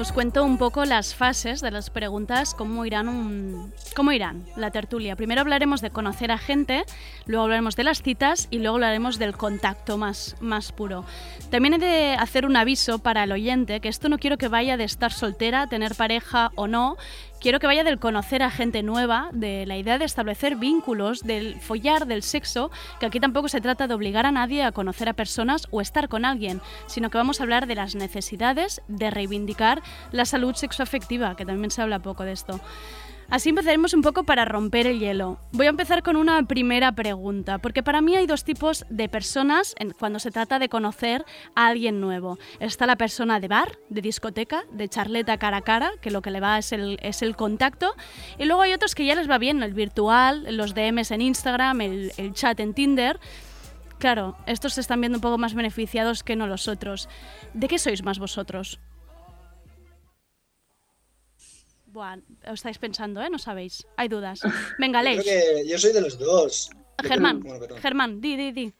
Os 0.00 0.12
cuento 0.12 0.44
un 0.44 0.56
poco 0.56 0.86
las 0.86 1.14
fases 1.14 1.60
de 1.60 1.70
las 1.70 1.90
preguntas, 1.90 2.54
cómo 2.54 2.86
irán, 2.86 3.70
cómo 3.94 4.12
irán 4.12 4.46
la 4.56 4.70
tertulia. 4.70 5.14
Primero 5.14 5.42
hablaremos 5.42 5.82
de 5.82 5.90
conocer 5.90 6.32
a 6.32 6.38
gente, 6.38 6.84
luego 7.26 7.44
hablaremos 7.44 7.76
de 7.76 7.84
las 7.84 8.00
citas 8.00 8.48
y 8.50 8.60
luego 8.60 8.76
hablaremos 8.76 9.18
del 9.18 9.36
contacto 9.36 9.98
más, 9.98 10.36
más 10.40 10.72
puro. 10.72 11.04
También 11.50 11.74
he 11.74 11.78
de 11.78 12.14
hacer 12.14 12.46
un 12.46 12.56
aviso 12.56 13.00
para 13.00 13.24
el 13.24 13.32
oyente, 13.32 13.80
que 13.80 13.90
esto 13.90 14.08
no 14.08 14.18
quiero 14.18 14.38
que 14.38 14.48
vaya 14.48 14.78
de 14.78 14.84
estar 14.84 15.12
soltera, 15.12 15.66
tener 15.66 15.94
pareja 15.94 16.50
o 16.54 16.66
no, 16.66 16.96
Quiero 17.40 17.58
que 17.58 17.66
vaya 17.66 17.84
del 17.84 17.98
conocer 17.98 18.42
a 18.42 18.50
gente 18.50 18.82
nueva, 18.82 19.30
de 19.32 19.64
la 19.64 19.78
idea 19.78 19.96
de 19.96 20.04
establecer 20.04 20.56
vínculos, 20.56 21.22
del 21.22 21.58
follar, 21.58 22.06
del 22.06 22.22
sexo, 22.22 22.70
que 22.98 23.06
aquí 23.06 23.18
tampoco 23.18 23.48
se 23.48 23.62
trata 23.62 23.86
de 23.86 23.94
obligar 23.94 24.26
a 24.26 24.30
nadie 24.30 24.62
a 24.62 24.72
conocer 24.72 25.08
a 25.08 25.14
personas 25.14 25.66
o 25.70 25.80
estar 25.80 26.10
con 26.10 26.26
alguien, 26.26 26.60
sino 26.86 27.08
que 27.08 27.16
vamos 27.16 27.40
a 27.40 27.44
hablar 27.44 27.66
de 27.66 27.76
las 27.76 27.94
necesidades 27.94 28.82
de 28.88 29.10
reivindicar 29.10 29.80
la 30.12 30.26
salud 30.26 30.54
sexoafectiva, 30.54 31.34
que 31.34 31.46
también 31.46 31.70
se 31.70 31.80
habla 31.80 32.00
poco 32.00 32.24
de 32.24 32.32
esto. 32.32 32.60
Así 33.30 33.50
empezaremos 33.50 33.94
un 33.94 34.02
poco 34.02 34.24
para 34.24 34.44
romper 34.44 34.88
el 34.88 34.98
hielo. 34.98 35.38
Voy 35.52 35.66
a 35.66 35.70
empezar 35.70 36.02
con 36.02 36.16
una 36.16 36.42
primera 36.42 36.90
pregunta, 36.90 37.58
porque 37.58 37.84
para 37.84 38.00
mí 38.00 38.16
hay 38.16 38.26
dos 38.26 38.42
tipos 38.42 38.84
de 38.90 39.08
personas 39.08 39.76
cuando 40.00 40.18
se 40.18 40.32
trata 40.32 40.58
de 40.58 40.68
conocer 40.68 41.24
a 41.54 41.68
alguien 41.68 42.00
nuevo. 42.00 42.40
Está 42.58 42.86
la 42.86 42.96
persona 42.96 43.38
de 43.38 43.46
bar, 43.46 43.78
de 43.88 44.00
discoteca, 44.00 44.64
de 44.72 44.88
charleta 44.88 45.38
cara 45.38 45.58
a 45.58 45.62
cara, 45.62 45.92
que 46.00 46.10
lo 46.10 46.22
que 46.22 46.32
le 46.32 46.40
va 46.40 46.58
es 46.58 46.72
el, 46.72 46.98
es 47.02 47.22
el 47.22 47.36
contacto, 47.36 47.94
y 48.36 48.46
luego 48.46 48.62
hay 48.62 48.72
otros 48.72 48.96
que 48.96 49.06
ya 49.06 49.14
les 49.14 49.30
va 49.30 49.38
bien 49.38 49.62
el 49.62 49.74
virtual, 49.74 50.56
los 50.56 50.74
DMs 50.74 51.12
en 51.12 51.20
Instagram, 51.20 51.82
el, 51.82 52.12
el 52.16 52.34
chat 52.34 52.58
en 52.58 52.74
Tinder. 52.74 53.20
Claro, 54.00 54.36
estos 54.46 54.72
se 54.72 54.80
están 54.80 55.00
viendo 55.00 55.18
un 55.18 55.22
poco 55.22 55.38
más 55.38 55.54
beneficiados 55.54 56.24
que 56.24 56.34
no 56.34 56.48
los 56.48 56.66
otros. 56.66 57.08
¿De 57.54 57.68
qué 57.68 57.78
sois 57.78 58.02
más 58.02 58.18
vosotros? 58.18 58.80
Buah, 62.00 62.16
os 62.48 62.58
estáis 62.60 62.78
pensando, 62.80 63.20
¿eh? 63.20 63.28
No 63.28 63.38
sabéis. 63.38 63.84
Hay 63.98 64.08
dudas. 64.08 64.40
Venga, 64.78 65.00
Yo 65.02 65.04
Leix. 65.10 65.22
creo 65.22 65.34
que 65.62 65.68
yo 65.68 65.76
soy 65.78 65.92
de 65.92 66.00
los 66.00 66.18
dos. 66.18 66.70
Germán, 67.04 67.40
creo- 67.40 67.50
bueno, 67.50 67.60
perdón. 67.60 67.82
Germán, 67.82 68.20
di, 68.22 68.36
di, 68.36 68.52
di. 68.52 68.72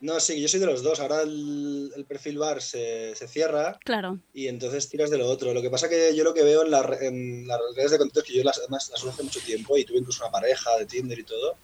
No, 0.00 0.18
sí, 0.18 0.40
yo 0.42 0.48
soy 0.48 0.58
de 0.60 0.66
los 0.66 0.82
dos. 0.82 0.98
Ahora 0.98 1.22
el, 1.22 1.92
el 1.96 2.04
perfil 2.04 2.38
bar 2.38 2.60
se, 2.60 3.14
se 3.14 3.28
cierra 3.28 3.78
Claro. 3.84 4.18
y 4.34 4.48
entonces 4.48 4.88
tiras 4.88 5.08
de 5.10 5.18
lo 5.18 5.26
otro. 5.28 5.54
Lo 5.54 5.62
que 5.62 5.70
pasa 5.70 5.88
que 5.88 6.14
yo 6.16 6.24
lo 6.24 6.34
que 6.34 6.42
veo 6.42 6.64
en, 6.64 6.70
la 6.72 6.80
en 7.00 7.46
las 7.46 7.60
redes 7.76 7.92
de 7.92 7.98
contenido, 7.98 8.24
que 8.26 8.34
yo 8.38 8.42
las, 8.44 8.58
además 8.58 8.88
las 8.90 9.00
uso 9.02 9.12
hace 9.12 9.22
mucho 9.22 9.40
tiempo 9.40 9.76
y 9.78 9.84
tuve 9.84 9.98
incluso 9.98 10.24
una 10.24 10.32
pareja 10.32 10.76
de 10.78 10.86
Tinder 10.86 11.18
y 11.20 11.24
todo, 11.24 11.54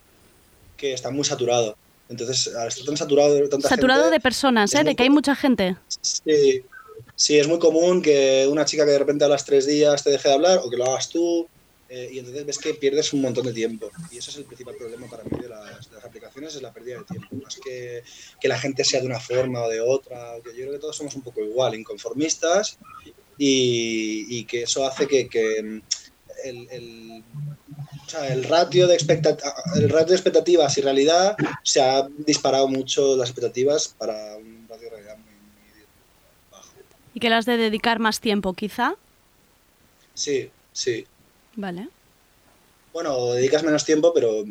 que 0.76 0.92
está 0.92 1.10
muy 1.10 1.24
saturado. 1.24 1.76
Entonces, 2.08 2.54
al 2.54 2.68
estar 2.68 2.84
tan 2.86 2.96
saturado 2.96 3.34
de 3.34 3.48
tanta 3.48 3.68
Saturado 3.68 4.02
gente, 4.02 4.14
de 4.16 4.20
personas, 4.20 4.74
¿eh? 4.74 4.84
De 4.84 4.94
que 4.94 5.02
hay 5.02 5.10
mucha 5.10 5.34
gente. 5.34 5.76
Sí, 6.00 6.62
sí, 7.14 7.38
es 7.38 7.48
muy 7.48 7.58
común 7.58 8.02
que 8.02 8.46
una 8.50 8.64
chica 8.64 8.84
que 8.84 8.92
de 8.92 8.98
repente 8.98 9.24
a 9.24 9.28
las 9.28 9.44
tres 9.44 9.66
días 9.66 10.02
te 10.02 10.10
deje 10.10 10.28
de 10.28 10.34
hablar 10.34 10.60
o 10.64 10.70
que 10.70 10.76
lo 10.76 10.84
hagas 10.84 11.08
tú 11.08 11.48
eh, 11.94 12.08
y 12.10 12.18
entonces 12.20 12.46
ves 12.46 12.58
que 12.58 12.72
pierdes 12.72 13.12
un 13.12 13.20
montón 13.20 13.44
de 13.44 13.52
tiempo. 13.52 13.90
Y 14.10 14.16
ese 14.16 14.30
es 14.30 14.36
el 14.38 14.44
principal 14.46 14.76
problema 14.76 15.06
para 15.08 15.24
mí 15.24 15.30
de 15.38 15.46
las, 15.46 15.90
aplicaciones, 16.02 16.54
es 16.54 16.62
la 16.62 16.72
pérdida 16.72 16.98
de 16.98 17.04
tiempo. 17.04 17.36
Más 17.36 17.58
que, 17.62 18.02
que 18.40 18.48
la 18.48 18.58
gente 18.58 18.82
sea 18.82 19.00
de 19.00 19.06
una 19.06 19.20
forma 19.20 19.62
o 19.62 19.68
de 19.68 19.82
otra. 19.82 20.38
Yo 20.38 20.52
creo 20.52 20.72
que 20.72 20.78
todos 20.78 20.96
somos 20.96 21.14
un 21.16 21.22
poco 21.22 21.42
igual, 21.42 21.74
inconformistas 21.74 22.78
y, 23.36 24.44
que 24.46 24.62
eso 24.62 24.86
hace 24.86 25.06
que, 25.06 25.62
mm, 25.62 25.80
el, 26.44 26.68
el- 26.70 27.24
o 28.06 28.10
sea, 28.10 28.32
el 28.32 28.44
ratio 28.44 28.86
de 28.86 28.94
el 28.94 29.88
ratio 29.90 30.08
de 30.08 30.14
expectativas 30.14 30.76
y 30.78 30.80
realidad 30.80 31.36
se 31.62 31.82
ha 31.82 32.08
disparado 32.18 32.68
mucho 32.68 33.16
las 33.16 33.28
expectativas 33.28 33.94
para 33.98 34.38
ratio 34.68 34.84
de 34.84 34.90
realidad 34.90 35.18
muy 35.18 35.32
Y 37.11 37.11
que 37.22 37.30
le 37.30 37.36
has 37.36 37.46
de 37.46 37.56
dedicar 37.56 38.00
más 38.00 38.18
tiempo, 38.18 38.52
quizá. 38.52 38.96
Sí, 40.12 40.50
sí. 40.72 41.06
Vale. 41.54 41.88
Bueno, 42.92 43.34
dedicas 43.34 43.62
menos 43.62 43.84
tiempo, 43.84 44.12
pero 44.12 44.42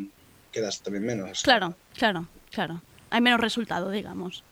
quedas 0.50 0.80
también 0.80 1.04
menos. 1.04 1.42
Claro, 1.42 1.74
claro, 1.92 2.26
claro. 2.50 2.80
Hay 3.10 3.20
menos 3.20 3.40
resultado, 3.40 3.90
digamos. 3.90 4.42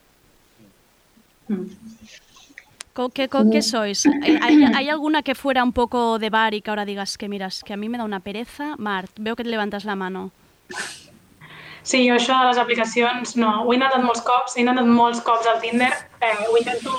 ¿Con 2.92 3.10
qué, 3.10 3.30
con 3.30 3.50
qué 3.50 3.62
sois? 3.62 4.04
¿Hay, 4.42 4.90
alguna 4.90 5.22
que 5.22 5.34
fuera 5.34 5.64
un 5.64 5.72
poco 5.72 6.18
de 6.18 6.28
bar 6.28 6.52
y 6.52 6.60
que 6.60 6.68
ahora 6.68 6.84
digas 6.84 7.16
que 7.16 7.26
miras, 7.26 7.64
que 7.64 7.72
a 7.72 7.78
mí 7.78 7.88
me 7.88 7.96
da 7.96 8.04
una 8.04 8.20
pereza? 8.20 8.76
Mart, 8.76 9.10
veo 9.18 9.34
que 9.34 9.44
te 9.44 9.48
levantas 9.48 9.86
la 9.86 9.96
mano. 9.96 10.30
Sí, 11.82 12.06
jo 12.06 12.14
això 12.14 12.36
de 12.42 12.50
les 12.50 12.58
aplicacions 12.60 13.36
no. 13.40 13.62
Ho 13.64 13.72
he 13.72 13.78
intentat 13.78 14.04
molts 14.04 14.20
cops, 14.20 14.56
he 14.56 14.60
intentat 14.60 14.84
molts 14.86 15.22
cops 15.24 15.48
al 15.48 15.62
Tinder. 15.62 15.88
Eh, 16.20 16.34
ho 16.50 16.58
intento 16.58 16.92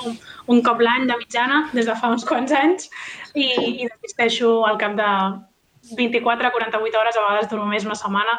un, 0.46 0.62
cop 0.62 0.80
l'any 0.80 1.06
de 1.06 1.16
mitjana, 1.20 1.68
des 1.72 1.86
de 1.86 1.94
fa 1.98 2.10
uns 2.12 2.24
quants 2.28 2.52
anys, 2.52 2.90
i, 3.34 3.48
i 3.82 3.88
desisteixo 3.88 4.62
al 4.66 4.78
cap 4.80 4.96
de 4.98 5.08
24 5.96 6.46
a 6.46 6.52
48 6.54 6.98
hores, 6.98 7.16
a 7.16 7.26
vegades 7.26 7.50
duro 7.50 7.66
més 7.66 7.84
una 7.84 7.98
setmana, 7.98 8.38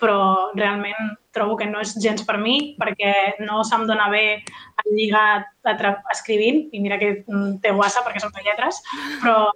però 0.00 0.50
realment 0.56 1.16
trobo 1.30 1.56
que 1.56 1.66
no 1.68 1.82
és 1.84 1.92
gens 2.00 2.24
per 2.26 2.38
mi, 2.40 2.74
perquè 2.80 3.36
no 3.44 3.60
se'm 3.64 3.86
dona 3.86 4.08
bé 4.10 4.42
el 4.84 5.76
tra- 5.78 6.02
escrivint, 6.10 6.68
i 6.72 6.80
mira 6.80 6.98
que 6.98 7.24
té 7.62 7.70
guassa 7.76 8.02
perquè 8.02 8.22
són 8.22 8.32
de 8.34 8.42
lletres, 8.42 8.80
però 9.22 9.50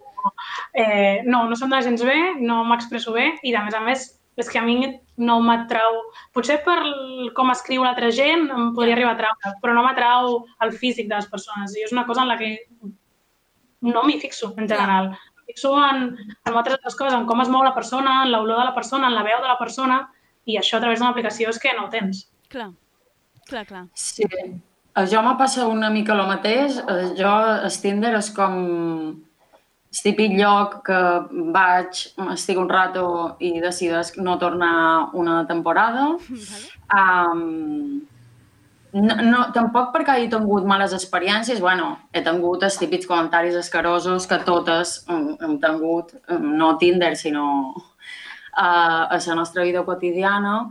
eh, 0.74 1.22
no, 1.24 1.48
no 1.48 1.56
se'm 1.56 1.70
dona 1.70 1.82
gens 1.82 2.04
bé, 2.04 2.34
no 2.40 2.62
m'expresso 2.68 3.12
bé, 3.16 3.32
i 3.42 3.54
a 3.54 3.64
més 3.64 3.74
a 3.74 3.80
més 3.80 4.20
és 4.36 4.50
que 4.50 4.58
a 4.58 4.64
mi 4.66 4.76
no 5.16 5.38
m'atrau... 5.44 6.00
Potser 6.34 6.58
per 6.66 6.78
com 7.36 7.52
escriu 7.52 7.84
l'altra 7.84 8.10
gent 8.14 8.48
em 8.50 8.72
podria 8.76 8.96
arribar 8.96 9.14
a 9.14 9.20
traure, 9.20 9.54
però 9.62 9.76
no 9.76 9.84
m'atrau 9.86 10.40
el 10.66 10.74
físic 10.74 11.08
de 11.10 11.20
les 11.20 11.30
persones. 11.30 11.76
I 11.76 11.86
és 11.86 11.94
una 11.94 12.06
cosa 12.08 12.24
en 12.24 12.32
la 12.32 12.38
que 12.40 12.50
no 13.84 14.04
m'hi 14.04 14.18
fixo, 14.20 14.52
en 14.58 14.68
general. 14.68 15.12
Em 15.14 15.48
fixo 15.52 15.74
en, 15.78 16.06
en 16.18 16.58
altres 16.58 16.96
coses, 16.96 17.14
en 17.14 17.26
com 17.30 17.42
es 17.44 17.52
mou 17.52 17.62
la 17.64 17.74
persona, 17.76 18.22
en 18.24 18.32
l'olor 18.32 18.62
de 18.62 18.68
la 18.70 18.76
persona, 18.76 19.10
en 19.10 19.18
la 19.18 19.26
veu 19.26 19.40
de 19.42 19.50
la 19.50 19.58
persona, 19.60 20.02
i 20.44 20.58
això 20.60 20.78
a 20.78 20.84
través 20.84 21.00
d'una 21.00 21.12
aplicació 21.14 21.52
és 21.52 21.60
que 21.60 21.72
no 21.76 21.86
ho 21.86 21.92
tens. 21.92 22.26
Clar, 22.52 22.70
clar, 23.48 23.66
clar. 23.68 23.84
Sí. 23.94 24.26
A 24.94 25.06
jo 25.10 25.20
me 25.26 25.34
passa 25.38 25.66
una 25.66 25.90
mica 25.90 26.14
el 26.14 26.26
mateix. 26.28 26.76
Eh, 26.78 27.14
Jo, 27.18 27.32
el 27.66 27.78
Tinder 27.82 28.12
és 28.18 28.30
com 28.34 28.58
el 29.94 30.02
típic 30.02 30.32
lloc 30.34 30.80
que 30.88 31.00
vaig, 31.54 32.00
estic 32.34 32.58
un 32.58 32.68
rato 32.68 33.04
i 33.38 33.60
decides 33.62 34.16
no 34.18 34.34
tornar 34.38 35.14
una 35.14 35.44
temporada. 35.46 36.08
Um, 36.90 38.02
no, 38.94 39.14
no, 39.26 39.44
tampoc 39.54 39.92
perquè 39.94 40.16
hagi 40.16 40.28
tingut 40.30 40.66
males 40.66 40.94
experiències, 40.94 41.60
bueno, 41.62 41.92
he 42.14 42.22
tingut 42.26 42.62
els 42.66 42.78
típics 42.78 43.06
comentaris 43.10 43.54
escarosos 43.58 44.26
que 44.30 44.38
totes 44.46 44.96
hem, 45.10 45.56
tingut, 45.62 46.14
no 46.42 46.74
Tinder, 46.78 47.14
sinó 47.18 47.46
a, 48.52 49.06
a 49.06 49.18
la 49.18 49.34
nostra 49.34 49.62
vida 49.62 49.82
quotidiana, 49.86 50.68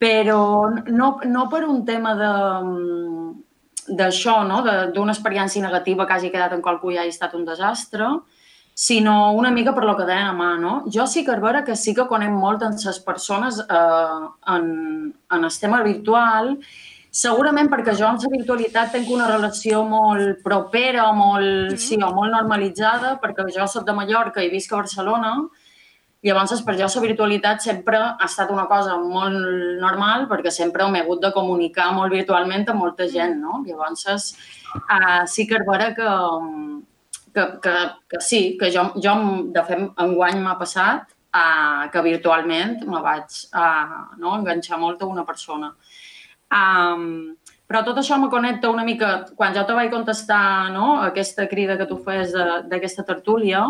però 0.00 0.68
no, 0.88 1.14
no 1.24 1.48
per 1.52 1.64
un 1.68 1.84
tema 1.84 2.14
de 2.16 2.32
d'això, 3.90 4.40
no? 4.46 4.62
De- 4.62 4.90
d'una 4.94 5.12
experiència 5.12 5.62
negativa 5.62 6.06
que 6.06 6.14
hagi 6.14 6.30
quedat 6.30 6.52
en 6.54 6.62
qualcú 6.62 6.92
i 6.92 6.98
hagi 6.98 7.14
estat 7.14 7.34
un 7.34 7.44
desastre, 7.44 8.06
sinó 8.74 9.32
una 9.36 9.50
mica 9.50 9.74
per 9.74 9.84
lo 9.84 9.96
que 9.96 10.06
deien 10.08 10.30
a 10.30 10.32
mà, 10.32 10.54
no? 10.58 10.84
Jo 10.88 11.06
sí 11.06 11.24
que 11.24 11.36
vera 11.36 11.64
que 11.64 11.76
sí 11.76 11.94
que 11.94 12.06
conec 12.08 12.30
molt 12.30 12.62
amb 12.62 12.78
les 12.80 13.00
persones 13.04 13.58
eh, 13.60 14.28
en, 14.54 14.70
en 15.30 15.44
el 15.44 15.58
tema 15.60 15.82
virtual, 15.82 16.54
segurament 17.10 17.68
perquè 17.68 17.92
jo 17.98 18.06
amb 18.06 18.22
la 18.22 18.30
virtualitat 18.38 18.92
tinc 18.94 19.10
una 19.10 19.26
relació 19.28 19.82
molt 19.84 20.40
propera, 20.44 21.10
molt, 21.12 21.76
sí, 21.76 21.98
o 21.98 22.12
molt 22.14 22.32
normalitzada, 22.32 23.18
perquè 23.20 23.48
jo 23.52 23.66
soc 23.66 23.84
de 23.84 23.92
Mallorca 23.92 24.42
i 24.42 24.48
visc 24.48 24.72
a 24.72 24.80
Barcelona, 24.80 25.34
Llavors, 26.20 26.60
per 26.66 26.74
jo, 26.76 26.84
la 26.84 27.02
virtualitat 27.02 27.62
sempre 27.64 27.98
ha 27.98 28.26
estat 28.26 28.50
una 28.52 28.66
cosa 28.68 28.98
molt 29.00 29.36
normal 29.80 30.26
perquè 30.28 30.50
sempre 30.52 30.84
m'he 30.88 31.00
hagut 31.00 31.22
de 31.22 31.30
comunicar 31.32 31.86
molt 31.96 32.12
virtualment 32.12 32.66
amb 32.68 32.82
molta 32.84 33.06
gent, 33.08 33.38
no? 33.40 33.62
Llavors, 33.64 34.34
uh, 34.76 35.22
sí 35.24 35.46
que 35.48 35.56
és 35.56 35.64
vera 35.68 35.94
que, 35.96 36.10
que, 37.32 37.46
que, 37.64 37.74
que 38.12 38.20
sí, 38.20 38.42
que 38.60 38.68
jo, 38.74 38.90
jo 39.00 39.14
de 39.54 39.64
fet, 39.70 39.86
enguany 40.04 40.42
m'ha 40.44 40.58
passat 40.60 41.08
uh, 41.08 41.88
que 41.92 42.02
virtualment 42.04 42.82
me 42.84 43.00
vaig 43.00 43.40
uh, 43.56 44.12
no, 44.20 44.34
enganxar 44.36 44.80
molt 44.82 45.00
a 45.00 45.08
una 45.08 45.24
persona. 45.24 45.72
Um, 46.50 47.38
però 47.70 47.84
tot 47.86 48.00
això 48.02 48.16
me 48.18 48.28
connecta 48.28 48.68
una 48.68 48.84
mica, 48.84 49.30
quan 49.38 49.54
jo 49.54 49.62
te 49.64 49.76
vaig 49.78 49.92
contestar 49.92 50.68
no, 50.74 50.98
aquesta 51.06 51.46
crida 51.48 51.78
que 51.78 51.86
tu 51.86 52.00
fes 52.02 52.34
d'aquesta 52.34 53.06
tertúlia, 53.06 53.62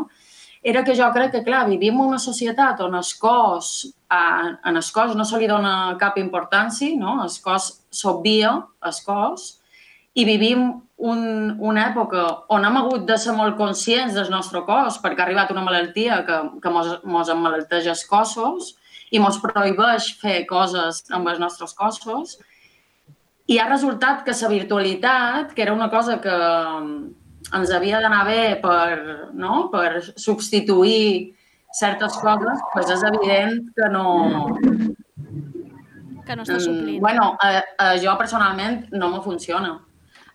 era 0.62 0.84
que 0.84 0.94
jo 0.96 1.08
crec 1.14 1.32
que, 1.32 1.44
clar, 1.44 1.64
vivim 1.68 2.00
una 2.02 2.18
societat 2.20 2.82
on 2.84 2.98
el 2.98 3.14
cos, 3.20 3.94
eh, 4.12 4.50
en 4.68 4.76
el 4.76 4.90
cos 4.92 5.16
no 5.16 5.24
se 5.24 5.38
li 5.40 5.48
dona 5.48 5.96
cap 6.00 6.18
importància, 6.20 6.96
no? 6.98 7.22
el 7.24 7.32
cos 7.44 7.72
s'obvia, 7.90 8.52
el 8.84 9.00
cos, 9.06 9.56
i 10.14 10.26
vivim 10.26 10.66
un, 11.00 11.22
una 11.58 11.86
època 11.88 12.24
on 12.52 12.66
hem 12.66 12.76
hagut 12.80 13.06
de 13.08 13.16
ser 13.18 13.32
molt 13.32 13.56
conscients 13.56 14.16
del 14.18 14.28
nostre 14.32 14.60
cos 14.66 14.98
perquè 15.00 15.22
ha 15.22 15.26
arribat 15.28 15.52
una 15.54 15.62
malaltia 15.64 16.20
que, 16.26 16.38
que 16.60 16.72
mos, 16.74 16.96
mos 17.04 17.30
emmalalteix 17.30 17.86
els 17.92 18.02
cossos 18.10 18.74
i 19.10 19.22
mos 19.22 19.38
prohibeix 19.42 20.10
fer 20.20 20.42
coses 20.50 21.04
amb 21.10 21.30
els 21.30 21.40
nostres 21.42 21.72
cossos. 21.78 22.36
I 23.50 23.58
ha 23.58 23.70
resultat 23.70 24.22
que 24.26 24.34
la 24.42 24.50
virtualitat, 24.50 25.54
que 25.54 25.62
era 25.62 25.72
una 25.72 25.88
cosa 25.90 26.20
que 26.20 26.36
ens 27.56 27.72
havia 27.74 28.00
d'anar 28.02 28.24
bé 28.28 28.42
per, 28.62 29.28
no? 29.34 29.68
per 29.72 30.00
substituir 30.14 31.34
certes 31.74 32.16
coses, 32.22 32.64
doncs 32.74 32.94
és 32.96 33.04
evident 33.10 33.60
que 33.76 33.90
no... 33.92 34.06
Que 36.26 36.36
no 36.36 36.44
està 36.46 36.58
Mm, 36.58 36.64
suplint. 36.64 37.00
Bueno, 37.02 37.36
a, 37.42 37.62
a 37.78 37.92
jo 37.98 38.16
personalment 38.18 38.84
no 38.92 39.10
me 39.10 39.22
funciona. 39.22 39.78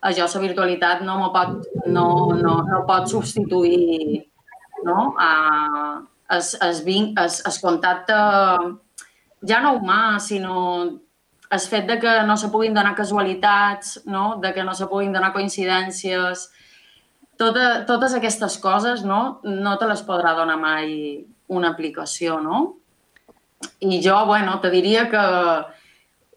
A 0.02 0.12
jo 0.12 0.26
la 0.28 0.40
virtualitat 0.40 1.02
no 1.02 1.18
me 1.22 1.30
pot, 1.32 1.66
no, 1.86 2.08
no, 2.36 2.56
no 2.68 2.82
pot 2.88 3.08
substituir 3.08 4.26
no? 4.84 5.14
A, 5.18 6.02
es, 6.36 6.54
es, 6.60 6.84
vin, 6.84 7.14
es, 7.18 7.40
es 7.46 7.58
contacte 7.62 8.14
ja 9.46 9.60
no 9.62 9.76
humà, 9.78 10.18
sinó 10.20 10.56
el 11.50 11.60
fet 11.60 11.86
de 11.86 11.98
que 12.02 12.14
no 12.26 12.36
se 12.36 12.50
puguin 12.50 12.74
donar 12.74 12.96
casualitats, 12.98 14.00
no? 14.06 14.36
de 14.42 14.52
que 14.52 14.64
no 14.64 14.74
se 14.74 14.88
puguin 14.90 15.12
donar 15.12 15.32
coincidències, 15.32 16.48
tota, 17.40 17.84
totes 17.88 18.14
aquestes 18.16 18.58
coses 18.62 19.04
no? 19.04 19.40
no 19.44 19.76
te 19.80 19.88
les 19.90 20.02
podrà 20.06 20.34
donar 20.38 20.58
mai 20.60 21.24
una 21.46 21.70
aplicació, 21.74 22.40
no? 22.42 22.76
I 23.80 24.00
jo, 24.04 24.16
bueno, 24.28 24.58
te 24.60 24.70
diria 24.70 25.06
que 25.10 25.20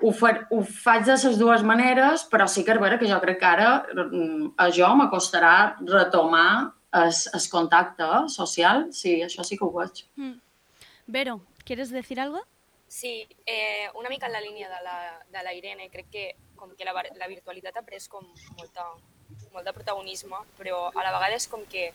ho, 0.02 0.12
fa, 0.16 0.34
ho 0.52 0.60
faig 0.64 1.06
de 1.08 1.16
les 1.20 1.40
dues 1.40 1.64
maneres, 1.68 2.26
però 2.32 2.48
sí 2.48 2.64
que 2.64 2.76
és 2.76 2.82
vera 2.82 3.00
que 3.00 3.10
jo 3.10 3.20
crec 3.24 3.40
que 3.42 3.50
ara 3.50 3.72
mm, 3.94 4.54
a 4.58 4.70
jo 4.76 4.92
m'acostarà 4.96 5.56
retomar 5.82 6.50
el, 6.94 7.12
el 7.12 7.50
contacte 7.52 8.08
social, 8.34 8.88
sí, 8.96 9.20
això 9.26 9.44
sí 9.44 9.58
que 9.58 9.68
ho 9.68 9.74
veig. 9.76 10.06
Mm. 10.16 10.38
Vero, 11.08 11.42
¿quieres 11.66 11.90
decir 11.90 12.20
algo? 12.20 12.42
Sí, 12.88 13.28
eh, 13.46 13.90
una 13.96 14.10
mica 14.10 14.28
en 14.28 14.34
la 14.34 14.42
línia 14.42 14.70
de 14.70 14.84
la, 14.84 15.26
de 15.30 15.44
la 15.44 15.54
Irene, 15.54 15.90
crec 15.90 16.10
que 16.10 16.36
com 16.60 16.76
que 16.76 16.86
la, 16.86 16.94
la 17.16 17.30
virtualitat 17.32 17.78
ha 17.80 17.86
pres 17.88 18.10
com 18.12 18.26
molta, 18.58 18.86
molt 19.54 19.66
de 19.66 19.74
protagonisme, 19.74 20.38
però 20.58 20.88
a 20.90 21.04
la 21.04 21.14
vegada 21.16 21.38
és 21.38 21.48
com 21.52 21.64
que 21.70 21.90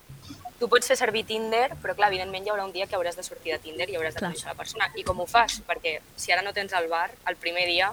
tu 0.59 0.68
pots 0.70 0.88
fer 0.88 0.96
servir 0.98 1.24
Tinder, 1.28 1.68
però 1.82 1.94
clar, 1.96 2.11
evidentment 2.12 2.46
hi 2.46 2.52
haurà 2.52 2.64
un 2.66 2.72
dia 2.72 2.86
que 2.86 2.96
hauràs 2.98 3.18
de 3.18 3.24
sortir 3.26 3.55
de 3.55 3.61
Tinder 3.62 3.88
i 3.90 3.98
hauràs 3.98 4.16
de 4.16 4.22
conèixer 4.24 4.50
la 4.50 4.59
persona. 4.59 4.90
I 4.96 5.05
com 5.07 5.20
ho 5.20 5.26
fas? 5.30 5.61
Perquè 5.66 5.98
si 6.16 6.32
ara 6.32 6.44
no 6.46 6.55
tens 6.57 6.74
el 6.78 6.88
bar, 6.92 7.09
el 7.30 7.36
primer 7.40 7.66
dia, 7.70 7.92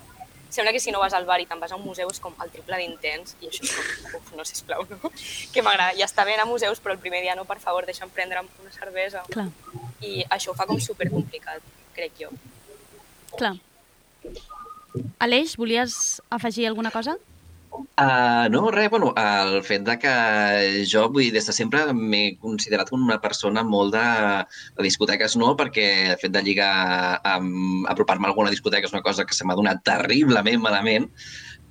sembla 0.52 0.74
que 0.76 0.82
si 0.84 0.92
no 0.92 1.00
vas 1.00 1.14
al 1.14 1.26
bar 1.26 1.40
i 1.42 1.48
te'n 1.48 1.62
vas 1.64 1.72
a 1.72 1.80
un 1.80 1.86
museu 1.86 2.10
és 2.12 2.20
com 2.20 2.36
el 2.44 2.52
triple 2.52 2.78
d'intens 2.82 3.38
i 3.40 3.48
això 3.50 3.64
és 3.66 3.74
com, 3.78 4.20
uf, 4.20 4.32
no, 4.36 4.46
sisplau, 4.46 4.86
no? 4.90 5.12
Que 5.54 5.64
m'agrada, 5.64 5.96
ja 5.98 6.06
està 6.10 6.26
bé 6.28 6.36
anar 6.36 6.46
a 6.46 6.52
museus, 6.52 6.84
però 6.84 6.96
el 6.98 7.02
primer 7.02 7.24
dia 7.24 7.36
no, 7.40 7.48
per 7.48 7.60
favor, 7.64 7.88
deixa'm 7.88 8.12
prendre 8.12 8.44
una 8.44 8.74
cervesa. 8.76 9.24
Clar. 9.32 9.48
I 10.04 10.26
això 10.30 10.52
ho 10.52 10.58
fa 10.58 10.68
com 10.68 10.80
supercomplicat, 10.80 11.64
crec 11.96 12.20
jo. 12.20 12.32
Clar. 13.38 13.56
Aleix, 15.24 15.56
volies 15.58 16.22
afegir 16.30 16.68
alguna 16.68 16.92
cosa? 16.92 17.16
Uh, 17.72 18.50
no, 18.52 18.70
res, 18.72 18.90
bueno, 18.90 19.14
el 19.16 19.62
fet 19.64 19.84
de 19.88 19.94
que 20.02 20.12
jo, 20.92 21.06
vull 21.14 21.24
dir, 21.28 21.32
des 21.38 21.46
de 21.48 21.54
sempre 21.56 21.84
m'he 21.96 22.36
considerat 22.42 22.92
una 22.96 23.20
persona 23.24 23.64
molt 23.64 23.96
de, 23.96 24.04
de 24.76 24.86
discoteques, 24.88 25.38
no, 25.40 25.54
perquè 25.60 25.86
el 26.12 26.20
fet 26.20 26.34
de 26.36 26.42
lligar, 26.44 26.72
apropar-me 27.94 28.28
a 28.28 28.32
alguna 28.34 28.52
discoteca 28.52 28.90
és 28.90 28.96
una 28.96 29.04
cosa 29.06 29.24
que 29.28 29.38
se 29.38 29.48
m'ha 29.48 29.56
donat 29.60 29.86
terriblement 29.88 30.66
malament, 30.66 31.08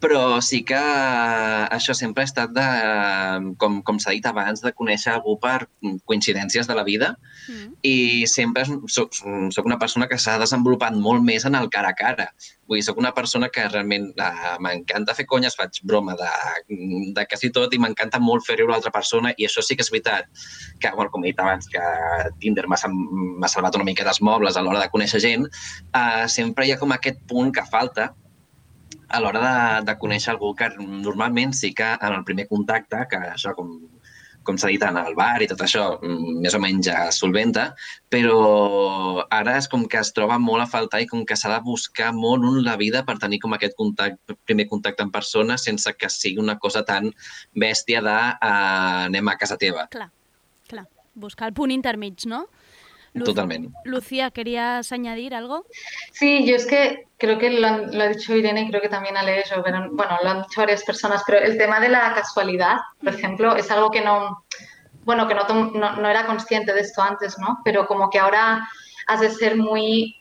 però 0.01 0.41
sí 0.41 0.63
que 0.65 0.79
això 0.81 1.95
sempre 1.97 2.25
ha 2.25 2.29
estat 2.29 2.55
de, 2.57 2.67
com, 3.61 3.81
com 3.87 3.99
s'ha 4.01 4.15
dit 4.17 4.27
abans, 4.27 4.63
de 4.65 4.73
conèixer 4.77 5.13
algú 5.13 5.37
per 5.41 5.69
coincidències 6.09 6.69
de 6.69 6.77
la 6.77 6.85
vida 6.87 7.13
i 7.87 8.27
sempre 8.31 8.65
soc, 8.89 9.13
soc 9.53 9.69
una 9.69 9.79
persona 9.81 10.09
que 10.09 10.19
s'ha 10.19 10.39
desenvolupat 10.41 10.97
molt 10.97 11.25
més 11.27 11.45
en 11.49 11.59
el 11.59 11.69
cara 11.73 11.93
a 11.93 11.99
cara. 11.99 12.31
Vull 12.71 12.79
dir, 12.79 12.85
soc 12.87 13.01
una 13.03 13.13
persona 13.13 13.51
que 13.53 13.67
realment 13.69 14.09
uh, 14.15 14.55
m'encanta 14.63 15.17
fer 15.19 15.27
conyes, 15.29 15.57
faig 15.59 15.81
broma 15.85 16.17
de, 16.19 16.31
de 17.17 17.27
quasi 17.29 17.51
tot 17.53 17.75
i 17.75 17.81
m'encanta 17.83 18.21
molt 18.23 18.47
fer 18.47 18.57
riure 18.61 18.73
l'altra 18.73 18.95
persona 18.95 19.35
i 19.37 19.49
això 19.49 19.65
sí 19.65 19.77
que 19.77 19.85
és 19.85 19.93
veritat 19.93 20.31
que, 20.81 20.95
bueno, 20.95 21.11
com 21.13 21.25
he 21.25 21.33
dit 21.33 21.43
abans, 21.43 21.69
que 21.69 21.83
Tinder 22.41 22.65
m'ha 22.71 22.81
salvat 22.81 23.77
una 23.77 23.89
mica 23.89 24.07
dels 24.07 24.23
mobles 24.25 24.57
a 24.57 24.65
l'hora 24.65 24.81
de 24.81 24.93
conèixer 24.93 25.21
gent, 25.27 25.47
uh, 25.93 26.25
sempre 26.31 26.67
hi 26.67 26.73
ha 26.73 26.81
com 26.81 26.97
aquest 26.97 27.21
punt 27.29 27.53
que 27.53 27.67
falta 27.69 28.13
a 29.11 29.21
l'hora 29.21 29.41
de, 29.45 29.87
de 29.91 29.97
conèixer 29.99 30.33
algú 30.35 30.53
que 30.59 30.71
normalment 30.79 31.55
sí 31.57 31.73
que 31.75 31.89
en 31.97 32.15
el 32.15 32.25
primer 32.25 32.47
contacte, 32.51 33.03
que 33.11 33.19
això 33.33 33.55
com, 33.57 33.73
com 34.47 34.59
s'ha 34.59 34.71
dit 34.73 34.83
en 34.87 34.97
el 35.01 35.17
bar 35.19 35.43
i 35.43 35.49
tot 35.51 35.61
això, 35.65 35.85
mm, 36.01 36.37
més 36.45 36.55
o 36.57 36.61
menys 36.63 36.87
ja 36.89 37.01
solventa, 37.15 37.67
però 38.13 39.25
ara 39.37 39.57
és 39.61 39.69
com 39.73 39.85
que 39.91 40.01
es 40.01 40.13
troba 40.17 40.39
molt 40.43 40.65
a 40.65 40.69
faltar 40.71 41.03
i 41.03 41.09
com 41.11 41.25
que 41.27 41.37
s'ha 41.37 41.53
de 41.55 41.61
buscar 41.67 42.13
molt 42.17 42.47
en 42.49 42.63
la 42.67 42.77
vida 42.81 43.05
per 43.09 43.19
tenir 43.23 43.41
com 43.43 43.57
aquest 43.57 43.77
contacte, 43.79 44.39
primer 44.49 44.69
contacte 44.71 45.05
en 45.07 45.13
persona 45.15 45.59
sense 45.59 45.93
que 45.99 46.11
sigui 46.11 46.41
una 46.43 46.59
cosa 46.59 46.85
tan 46.87 47.13
bèstia 47.55 48.03
de 48.07 48.17
uh, 48.33 49.11
anem 49.11 49.29
a 49.29 49.37
casa 49.41 49.59
teva. 49.61 49.87
Clar, 49.93 50.11
clar. 50.71 50.87
Buscar 51.15 51.51
el 51.51 51.55
punt 51.55 51.75
intermig, 51.75 52.27
¿no? 52.31 52.47
Lu- 53.13 53.25
Totalment. 53.25 53.75
Lucía, 53.85 54.31
¿querías 54.31 54.93
añadir 54.93 55.35
algo? 55.35 55.65
Sí, 56.13 56.47
yo 56.47 56.55
es 56.57 56.67
que 56.67 57.07
creo 57.19 57.39
que 57.39 57.51
lo, 57.51 57.67
han- 57.67 57.97
lo 57.97 58.05
ha 58.05 58.09
dicho 58.09 58.35
Irene 58.37 58.63
y 58.63 58.69
creo 58.71 58.81
que 58.81 58.89
también 58.89 59.17
Aleix, 59.17 59.51
o 59.53 59.63
pero, 59.63 59.89
bueno, 59.93 60.19
lo 60.23 60.31
han 60.31 60.43
dicho 60.43 60.61
varias 60.61 60.85
personas, 60.85 61.23
pero 61.27 61.39
el 61.39 61.59
tema 61.59 61.81
de 61.81 61.89
la 61.89 62.15
casualidad, 62.15 62.77
por 63.03 63.13
ejemplo, 63.15 63.57
es 63.57 63.71
algo 63.71 63.91
que 63.91 64.01
no, 64.01 64.45
bueno, 65.05 65.27
que 65.27 65.35
no, 65.35 65.43
no, 65.49 65.97
no 65.97 66.09
era 66.09 66.25
consciente 66.27 66.73
de 66.73 66.81
esto 66.83 67.03
antes, 67.03 67.37
¿no? 67.39 67.59
Pero 67.65 67.87
como 67.89 68.11
que 68.11 68.19
ahora 68.21 68.69
has 69.09 69.21
de 69.21 69.31
ser 69.31 69.57
muy, 69.57 70.20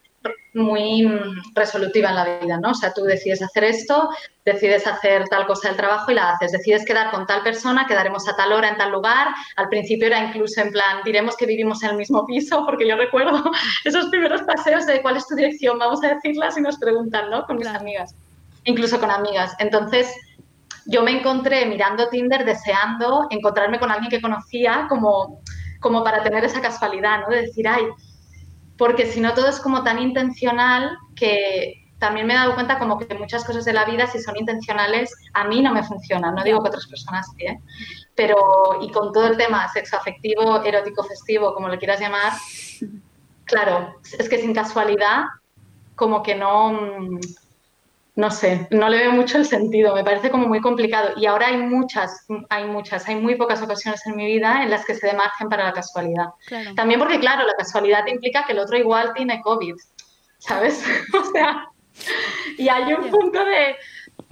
muy 0.53 1.05
mm, 1.05 1.53
resolutiva 1.53 2.09
en 2.09 2.15
la 2.15 2.39
vida, 2.39 2.59
¿no? 2.59 2.72
O 2.72 2.74
sea, 2.74 2.93
tú 2.93 3.03
decides 3.03 3.41
hacer 3.41 3.63
esto, 3.63 4.09
decides 4.45 4.88
hacer 4.88 5.28
tal 5.30 5.45
cosa 5.45 5.70
del 5.70 5.78
trabajo 5.78 6.11
y 6.11 6.15
la 6.15 6.32
haces. 6.32 6.51
Decides 6.51 6.86
quedar 6.86 7.11
con 7.11 7.26
tal 7.28 7.43
persona, 7.43 7.86
quedaremos 7.88 8.28
a 8.28 8.36
tal 8.36 8.51
hora 8.53 8.70
en 8.70 8.78
tal 8.78 8.91
lugar. 8.91 9.28
Al 9.57 9.70
principio 9.70 10.07
era 10.07 10.24
incluso 10.24 10.61
en 10.61 10.72
plan, 10.72 10.99
diremos 11.05 11.38
que 11.38 11.45
vivimos 11.45 11.84
en 11.84 11.91
el 11.91 11.97
mismo 11.97 12.26
piso, 12.26 12.65
porque 12.67 12.88
yo 12.88 12.95
recuerdo 12.95 13.43
esos 13.86 14.07
primeros 14.07 14.41
paseos 14.43 14.86
de 14.86 15.01
cuál 15.01 15.17
es 15.17 15.28
tu 15.28 15.36
dirección, 15.36 15.78
vamos 15.78 16.03
a 16.03 16.15
decirlas 16.15 16.57
y 16.57 16.61
nos 16.61 16.78
preguntan, 16.78 17.30
¿no? 17.30 17.45
Con 17.45 17.57
mis 17.57 17.67
amigas, 17.67 18.15
incluso 18.63 18.99
con 18.99 19.11
amigas. 19.11 19.55
Entonces, 19.59 20.13
yo 20.86 21.03
me 21.03 21.11
encontré 21.11 21.65
mirando 21.67 22.09
Tinder 22.09 22.45
deseando 22.45 23.28
encontrarme 23.30 23.80
con 23.80 23.91
alguien 23.91 24.09
que 24.09 24.22
conocía 24.22 24.88
como, 24.89 25.41
como 25.80 26.03
para 26.03 26.24
tener 26.24 26.43
esa 26.43 26.61
casualidad, 26.61 27.22
¿no? 27.22 27.30
De 27.30 27.43
decir, 27.43 27.67
ay, 27.67 27.84
porque 28.80 29.06
si 29.06 29.20
no 29.20 29.34
todo 29.34 29.50
es 29.50 29.60
como 29.60 29.84
tan 29.84 30.00
intencional 30.00 30.98
que 31.14 31.86
también 32.00 32.26
me 32.26 32.34
he 32.34 32.38
dado 32.38 32.56
cuenta 32.56 32.80
como 32.80 32.98
que 32.98 33.14
muchas 33.14 33.44
cosas 33.44 33.66
de 33.66 33.74
la 33.74 33.84
vida, 33.84 34.08
si 34.08 34.22
son 34.22 34.38
intencionales, 34.38 35.14
a 35.34 35.44
mí 35.44 35.62
no 35.62 35.74
me 35.74 35.84
funcionan. 35.84 36.34
No 36.34 36.46
digo 36.46 36.64
que 36.64 36.70
otras 36.70 36.88
personas 36.88 37.28
sí, 37.36 37.46
¿eh? 37.46 37.60
Pero, 38.16 38.80
y 38.82 38.90
con 38.90 39.12
todo 39.12 39.28
el 39.28 39.36
tema 39.36 39.68
sexoafectivo, 39.68 40.64
erótico, 40.64 41.04
festivo, 41.04 41.54
como 41.54 41.68
le 41.68 41.78
quieras 41.78 42.00
llamar, 42.00 42.32
claro, 43.44 43.96
es 44.18 44.30
que 44.30 44.40
sin 44.40 44.54
casualidad, 44.54 45.26
como 45.96 46.24
que 46.24 46.36
no, 46.36 46.72
mm, 46.72 47.20
no 48.20 48.30
sé, 48.32 48.67
no 48.72 48.89
le 48.89 48.97
veo 48.97 49.13
mucho 49.13 49.38
el 49.38 49.45
sentido, 49.45 49.95
me 49.95 50.03
parece 50.03 50.30
como 50.30 50.45
muy 50.45 50.59
complicado. 50.59 51.11
Y 51.15 51.26
ahora 51.26 51.47
hay 51.47 51.55
muchas, 51.57 52.26
hay 52.49 52.65
muchas, 52.65 53.07
hay 53.07 53.15
muy 53.15 53.36
pocas 53.36 53.61
ocasiones 53.61 54.05
en 54.05 54.17
mi 54.17 54.26
vida 54.26 54.61
en 54.61 54.70
las 54.70 54.86
que 54.86 54.93
se 54.93 55.07
dé 55.07 55.13
margen 55.13 55.47
para 55.47 55.63
la 55.63 55.72
casualidad. 55.72 56.26
Claro. 56.45 56.76
También 56.76 56.99
porque, 56.99 57.17
claro, 57.22 57.47
la 57.47 57.53
casualidad 57.53 58.05
implica 58.07 58.43
que 58.45 58.51
el 58.51 58.59
otro 58.59 58.78
igual 58.78 59.13
tiene 59.15 59.39
COVID, 59.39 59.74
¿sabes? 60.38 60.84
o 61.13 61.32
sea, 61.32 61.70
y 62.57 62.67
hay 62.67 62.91
un 62.91 63.09
punto 63.09 63.39
de 63.45 63.78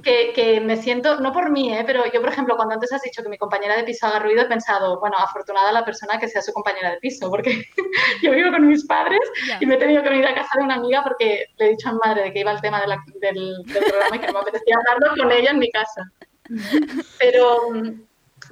que, 0.07 0.31
que 0.33 0.61
me 0.61 0.77
siento, 0.77 1.19
no 1.19 1.31
por 1.33 1.49
mí, 1.51 1.73
¿eh? 1.73 1.83
pero 1.85 2.03
yo, 2.11 2.21
por 2.21 2.29
ejemplo, 2.31 2.55
cuando 2.55 2.75
antes 2.75 2.91
has 2.93 3.01
dicho 3.01 3.21
que 3.21 3.29
mi 3.29 3.37
compañera 3.37 3.75
de 3.75 3.83
piso 3.83 4.07
haga 4.07 4.19
ruido, 4.19 4.41
he 4.43 4.45
pensado, 4.45 4.99
bueno, 4.99 5.17
afortunada 5.17 5.71
la 5.71 5.83
persona 5.83 6.17
que 6.17 6.27
sea 6.29 6.41
su 6.41 6.53
compañera 6.53 6.91
de 6.91 6.97
piso, 6.97 7.29
porque 7.29 7.63
yo 8.23 8.31
vivo 8.31 8.51
con 8.51 8.67
mis 8.67 8.85
padres 8.85 9.19
y 9.59 9.65
me 9.65 9.75
he 9.75 9.77
tenido 9.77 10.01
que 10.03 10.09
venir 10.09 10.25
a 10.27 10.33
casa 10.35 10.51
de 10.57 10.63
una 10.63 10.75
amiga 10.75 11.03
porque 11.03 11.47
le 11.57 11.65
he 11.65 11.69
dicho 11.71 11.89
a 11.89 11.93
mi 11.93 11.99
madre 12.03 12.23
de 12.23 12.33
que 12.33 12.39
iba 12.39 12.51
el 12.51 12.61
tema 12.61 12.79
de 12.81 12.87
la- 12.87 13.03
del, 13.19 13.63
del 13.65 13.83
programa 13.83 14.15
y 14.15 14.19
que 14.19 14.27
no 14.27 14.33
me 14.33 14.39
apetecía 14.39 14.75
hablarlo 14.77 15.21
con 15.21 15.31
ella 15.31 15.51
en 15.51 15.59
mi 15.59 15.69
casa. 15.71 16.01
Pero, 17.19 17.57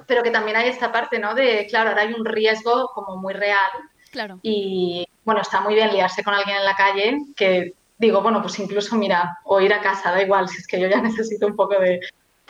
pero 0.06 0.22
que 0.22 0.30
también 0.30 0.56
hay 0.56 0.68
esta 0.68 0.92
parte, 0.92 1.18
¿no? 1.18 1.34
De, 1.34 1.66
claro, 1.68 1.90
ahora 1.90 2.02
hay 2.02 2.12
un 2.12 2.24
riesgo 2.24 2.88
como 2.94 3.16
muy 3.16 3.34
real 3.34 3.70
Claro. 4.10 4.38
y 4.42 5.06
bueno, 5.24 5.40
está 5.40 5.60
muy 5.60 5.74
bien 5.74 5.90
liarse 5.92 6.22
con 6.22 6.32
alguien 6.34 6.56
en 6.58 6.64
la 6.64 6.74
calle, 6.76 7.16
que 7.36 7.72
digo, 7.98 8.20
bueno, 8.22 8.42
pues 8.42 8.58
incluso 8.58 8.96
mira, 8.96 9.38
o 9.44 9.60
ir 9.60 9.72
a 9.72 9.80
casa, 9.80 10.10
da 10.12 10.22
igual, 10.22 10.48
si 10.48 10.58
es 10.58 10.66
que 10.66 10.80
yo 10.80 10.88
ya 10.88 11.00
necesito 11.02 11.46
un 11.46 11.56
poco 11.56 11.78
de... 11.80 12.00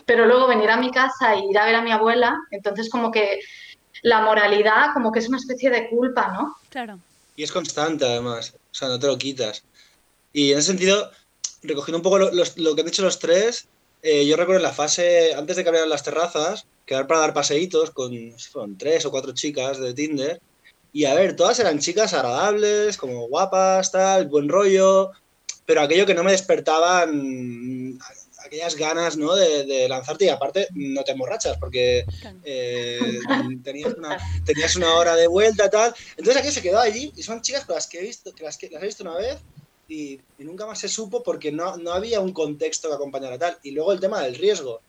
Pero 0.05 0.27
luego 0.27 0.47
venir 0.47 0.71
a 0.71 0.77
mi 0.77 0.91
casa 0.91 1.35
y 1.35 1.51
ir 1.51 1.59
a 1.59 1.65
ver 1.67 1.75
a 1.75 1.83
mi 1.83 1.91
abuela, 1.91 2.37
entonces 2.51 2.89
como 2.91 3.11
que 3.11 3.41
la 4.03 4.21
moralidad 4.21 4.93
como 4.93 5.11
que 5.11 5.19
es 5.21 5.29
una 5.29 5.39
especie 5.39 5.71
de 5.71 5.89
culpa, 5.89 6.33
¿no? 6.33 6.55
Claro. 6.69 6.99
Y 7.35 7.43
es 7.43 7.51
constante, 7.51 8.05
además. 8.05 8.55
O 8.55 8.75
sea, 8.75 8.89
no 8.89 8.99
te 8.99 9.07
lo 9.07 9.19
quitas. 9.19 9.65
Y 10.33 10.53
en 10.53 10.59
ese 10.59 10.69
sentido, 10.69 11.11
recogiendo 11.63 11.99
un 11.99 12.03
poco 12.03 12.19
lo, 12.19 12.31
los- 12.33 12.57
lo 12.59 12.75
que 12.75 12.83
han 12.83 12.87
dicho 12.87 13.03
los 13.03 13.19
tres, 13.19 13.67
eh, 14.03 14.27
yo 14.27 14.37
recuerdo 14.37 14.59
en 14.61 14.63
la 14.65 14.73
fase, 14.73 15.35
antes 15.35 15.57
de 15.57 15.63
que 15.63 15.69
abrieran 15.71 15.91
las 15.91 16.05
terrazas, 16.05 16.67
quedar 16.85 17.07
para 17.07 17.21
dar 17.21 17.35
paseitos 17.35 17.91
con, 17.91 18.13
fueron 18.53 18.79
tres 18.79 19.05
o 19.07 19.11
cuatro 19.11 19.33
chicas 19.33 19.79
de 19.81 19.93
Tinder. 19.95 20.41
Y 20.93 21.05
a 21.07 21.15
ver, 21.15 21.35
todas 21.35 21.59
eran 21.59 21.79
chicas 21.81 22.15
agradables, 22.15 22.97
como 22.97 23.27
guapas, 23.29 23.91
tal, 23.91 24.29
buen 24.29 24.49
rollo, 24.49 25.11
pero 25.67 25.83
aquello 25.83 26.07
que 26.07 26.15
no 26.15 26.25
me 26.25 26.33
despertaban 26.33 27.99
aquellas 28.47 28.77
ganas, 28.77 29.17
¿no? 29.17 29.35
De, 29.35 29.65
de 29.65 29.89
lanzarte 29.89 30.27
y 30.27 30.29
aparte 30.29 30.69
no 30.73 31.03
te 31.05 31.13
emborrachas 31.13 31.59
porque 31.59 32.07
eh, 32.45 33.19
tenías, 33.63 33.95
una, 33.95 34.17
tenías 34.45 34.77
una 34.77 34.95
hora 34.95 35.17
de 35.17 35.27
vuelta 35.27 35.69
tal. 35.69 35.95
Entonces 36.17 36.43
aquí 36.43 36.53
se 36.53 36.63
quedó 36.63 36.79
allí 36.79 37.13
y 37.17 37.23
son 37.23 37.43
chicas 37.43 37.65
con 37.65 37.75
las 37.75 37.87
que 37.87 37.99
he 37.99 38.03
visto, 38.03 38.33
que 38.35 38.45
las, 38.45 38.57
que 38.57 38.71
las 38.71 38.83
he 38.83 38.87
visto 38.87 39.03
una 39.03 39.17
vez 39.17 39.39
y, 39.89 40.21
y 40.39 40.45
nunca 40.45 40.67
más 40.67 40.79
se 40.79 40.89
supo 40.89 41.23
porque 41.23 41.53
no, 41.53 41.77
no 41.77 41.93
había 41.93 42.21
un 42.21 42.33
contexto 42.33 42.89
que 42.89 42.95
acompañara 42.95 43.39
tal. 43.39 43.59
Y 43.63 43.73
luego 43.73 43.93
el 43.93 44.01
tema 44.01 44.23
del 44.23 44.37
riesgo. 44.37 44.81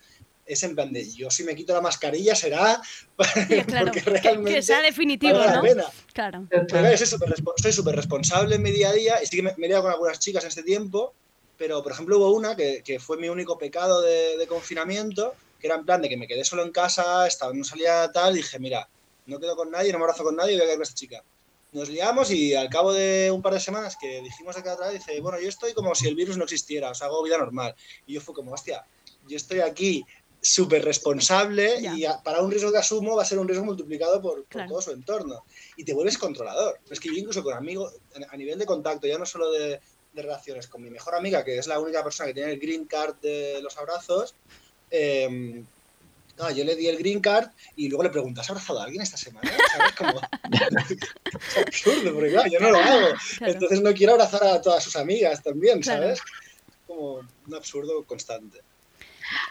Es 0.47 0.63
en 0.63 0.75
plan 0.75 0.91
de 0.93 1.09
yo 1.13 1.29
si 1.29 1.43
me 1.43 1.55
quito 1.55 1.73
la 1.73 1.81
mascarilla 1.81 2.35
será 2.35 2.81
Claro, 3.67 3.91
porque 3.91 4.01
que, 4.01 4.09
realmente 4.21 4.53
que 4.53 4.61
sea 4.61 4.81
definitivo, 4.81 5.33
vale 5.37 5.47
la 5.51 5.55
¿no? 5.57 5.61
pena. 5.61 5.85
Claro. 6.13 6.47
Pero 6.49 6.65
claro, 6.67 6.97
soy 6.97 7.07
súper 7.07 7.29
respo- 7.29 7.53
soy 7.61 7.73
súper 7.73 7.95
responsable 7.95 8.55
en 8.55 8.61
mi 8.61 8.71
día 8.71 8.89
a 8.89 8.93
día 8.93 9.23
y 9.23 9.25
sí 9.27 9.35
que 9.37 9.43
me, 9.43 9.53
me 9.57 9.65
he 9.65 9.69
liado 9.69 9.83
con 9.83 9.91
algunas 9.91 10.19
chicas 10.19 10.43
en 10.43 10.49
este 10.49 10.63
tiempo, 10.63 11.13
pero 11.57 11.81
por 11.83 11.91
ejemplo 11.91 12.17
hubo 12.17 12.31
una 12.31 12.55
que, 12.55 12.81
que 12.83 12.99
fue 12.99 13.17
mi 13.17 13.29
único 13.29 13.57
pecado 13.57 14.01
de, 14.01 14.37
de 14.37 14.47
confinamiento, 14.47 15.33
que 15.59 15.67
era 15.67 15.75
en 15.75 15.85
plan 15.85 16.01
de 16.01 16.09
que 16.09 16.17
me 16.17 16.27
quedé 16.27 16.43
solo 16.45 16.63
en 16.63 16.71
casa, 16.71 17.25
estaba, 17.27 17.51
no 17.53 17.63
salía 17.63 18.11
tal, 18.11 18.33
y 18.35 18.37
dije, 18.37 18.59
mira, 18.59 18.87
no 19.25 19.39
quedo 19.39 19.55
con 19.55 19.71
nadie, 19.71 19.91
no 19.91 19.97
me 19.97 20.03
abrazo 20.05 20.23
con 20.23 20.35
nadie, 20.35 20.53
voy 20.53 20.61
a 20.61 20.65
quedar 20.65 20.75
con 20.77 20.83
esta 20.83 20.95
chica. 20.95 21.23
Nos 21.73 21.89
liamos 21.89 22.31
y 22.31 22.55
al 22.55 22.69
cabo 22.69 22.93
de 22.93 23.29
un 23.29 23.41
par 23.41 23.53
de 23.53 23.59
semanas 23.59 23.97
que 23.99 24.21
dijimos 24.21 24.55
de 24.55 24.61
cada 24.63 24.75
otra 24.75 24.87
vez, 24.89 25.05
dice, 25.05 25.19
bueno, 25.19 25.37
yo 25.39 25.49
estoy 25.49 25.73
como 25.73 25.93
si 25.95 26.07
el 26.07 26.15
virus 26.15 26.37
no 26.37 26.45
existiera, 26.45 26.91
o 26.91 26.95
sea, 26.95 27.07
hago 27.07 27.21
vida 27.23 27.37
normal. 27.37 27.75
Y 28.05 28.13
yo 28.13 28.21
fue 28.21 28.33
como, 28.33 28.53
hostia, 28.53 28.85
yo 29.27 29.35
estoy 29.35 29.59
aquí 29.59 30.05
súper 30.47 30.83
responsable 30.85 31.79
y 31.95 32.05
a- 32.05 32.21
para 32.23 32.41
un 32.41 32.49
riesgo 32.51 32.71
que 32.71 32.77
asumo 32.77 33.15
va 33.15 33.23
a 33.23 33.25
ser 33.25 33.39
un 33.39 33.47
riesgo 33.47 33.65
multiplicado 33.65 34.21
por, 34.21 34.35
por 34.43 34.47
Claro. 34.47 34.69
todo 34.69 34.81
su 34.81 34.91
entorno. 34.91 35.43
Y 35.75 35.83
te 35.83 35.93
vuelves 35.93 36.17
controlador. 36.17 36.79
Es 36.89 36.99
que 36.99 37.09
yo 37.09 37.15
incluso 37.15 37.43
con 37.43 37.53
amigos, 37.53 37.93
a 38.29 38.37
nivel 38.37 38.57
de 38.59 38.65
contacto, 38.65 39.07
ya 39.07 39.17
no 39.17 39.25
solo 39.25 39.51
de, 39.51 39.79
de 40.13 40.21
relaciones, 40.21 40.67
con 40.67 40.81
mi 40.81 40.89
mejor 40.89 41.15
amiga, 41.15 41.43
que 41.43 41.57
es 41.57 41.67
la 41.67 41.79
única 41.79 42.03
persona 42.03 42.27
que 42.27 42.33
tiene 42.33 42.51
el 42.53 42.59
green 42.59 42.85
card 42.85 43.15
de 43.21 43.59
los 43.61 43.77
abrazos, 43.77 44.35
eh, 44.89 45.63
no, 46.37 46.51
yo 46.51 46.63
le 46.63 46.75
di 46.75 46.87
el 46.87 46.97
green 46.97 47.19
card 47.19 47.49
y 47.75 47.89
luego 47.89 48.03
le 48.03 48.09
pregunto, 48.11 48.41
¿has 48.41 48.49
abrazado 48.51 48.79
a 48.79 48.83
alguien 48.83 49.01
esta 49.01 49.17
semana? 49.17 49.51
¿Sabes? 49.75 49.93
Como... 49.93 50.21
es 51.35 51.57
absurdo, 51.65 52.13
porque 52.13 52.29
claro, 52.29 52.49
yo 52.51 52.59
no 52.59 52.69
lo 52.71 52.77
hago. 52.77 53.07
Claro. 53.37 53.53
Entonces 53.53 53.81
no 53.81 53.93
quiero 53.93 54.13
abrazar 54.13 54.43
a 54.43 54.61
todas 54.61 54.83
sus 54.83 54.95
amigas 54.95 55.41
también, 55.41 55.81
Claro. 55.81 56.03
¿sabes? 56.03 56.19
Como 56.85 57.15
un 57.47 57.55
absurdo 57.55 58.03
constante. 58.05 58.61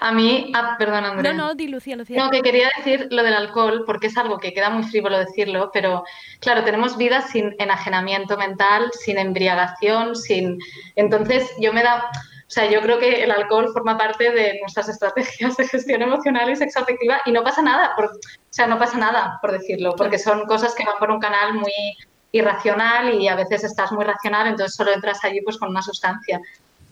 A 0.00 0.12
mí, 0.12 0.52
ah, 0.54 0.76
perdón, 0.78 1.04
Andrea. 1.04 1.32
No, 1.32 1.48
no, 1.48 1.54
di 1.54 1.68
Lucía, 1.68 1.96
Lucía. 1.96 2.22
No, 2.22 2.30
que 2.30 2.42
quería 2.42 2.70
decir 2.76 3.08
lo 3.10 3.22
del 3.22 3.34
alcohol, 3.34 3.84
porque 3.86 4.08
es 4.08 4.16
algo 4.16 4.38
que 4.38 4.52
queda 4.52 4.70
muy 4.70 4.84
frívolo 4.84 5.18
decirlo, 5.18 5.70
pero 5.72 6.04
claro, 6.40 6.64
tenemos 6.64 6.96
vidas 6.96 7.30
sin 7.30 7.54
enajenamiento 7.58 8.36
mental, 8.36 8.90
sin 8.92 9.18
embriagación, 9.18 10.16
sin... 10.16 10.58
Entonces, 10.94 11.50
yo 11.60 11.72
me 11.72 11.82
da... 11.82 12.10
O 12.48 12.50
sea, 12.50 12.70
yo 12.70 12.80
creo 12.80 13.00
que 13.00 13.24
el 13.24 13.32
alcohol 13.32 13.72
forma 13.72 13.98
parte 13.98 14.30
de 14.30 14.60
nuestras 14.60 14.88
estrategias 14.88 15.56
de 15.56 15.66
gestión 15.66 16.02
emocional 16.02 16.48
y 16.48 16.54
sexoafectiva 16.54 17.20
y 17.26 17.32
no 17.32 17.42
pasa 17.42 17.60
nada, 17.60 17.92
por, 17.96 18.04
o 18.04 18.10
sea, 18.50 18.68
no 18.68 18.78
pasa 18.78 18.98
nada, 18.98 19.38
por 19.42 19.50
decirlo, 19.50 19.96
porque 19.96 20.16
son 20.16 20.46
cosas 20.46 20.72
que 20.76 20.84
van 20.84 20.94
por 21.00 21.10
un 21.10 21.18
canal 21.18 21.54
muy 21.54 21.72
irracional 22.30 23.14
y 23.14 23.26
a 23.28 23.34
veces 23.34 23.64
estás 23.64 23.90
muy 23.90 24.04
racional, 24.04 24.46
entonces 24.46 24.76
solo 24.76 24.92
entras 24.92 25.24
allí 25.24 25.40
pues 25.42 25.56
con 25.56 25.70
una 25.70 25.82
sustancia. 25.82 26.40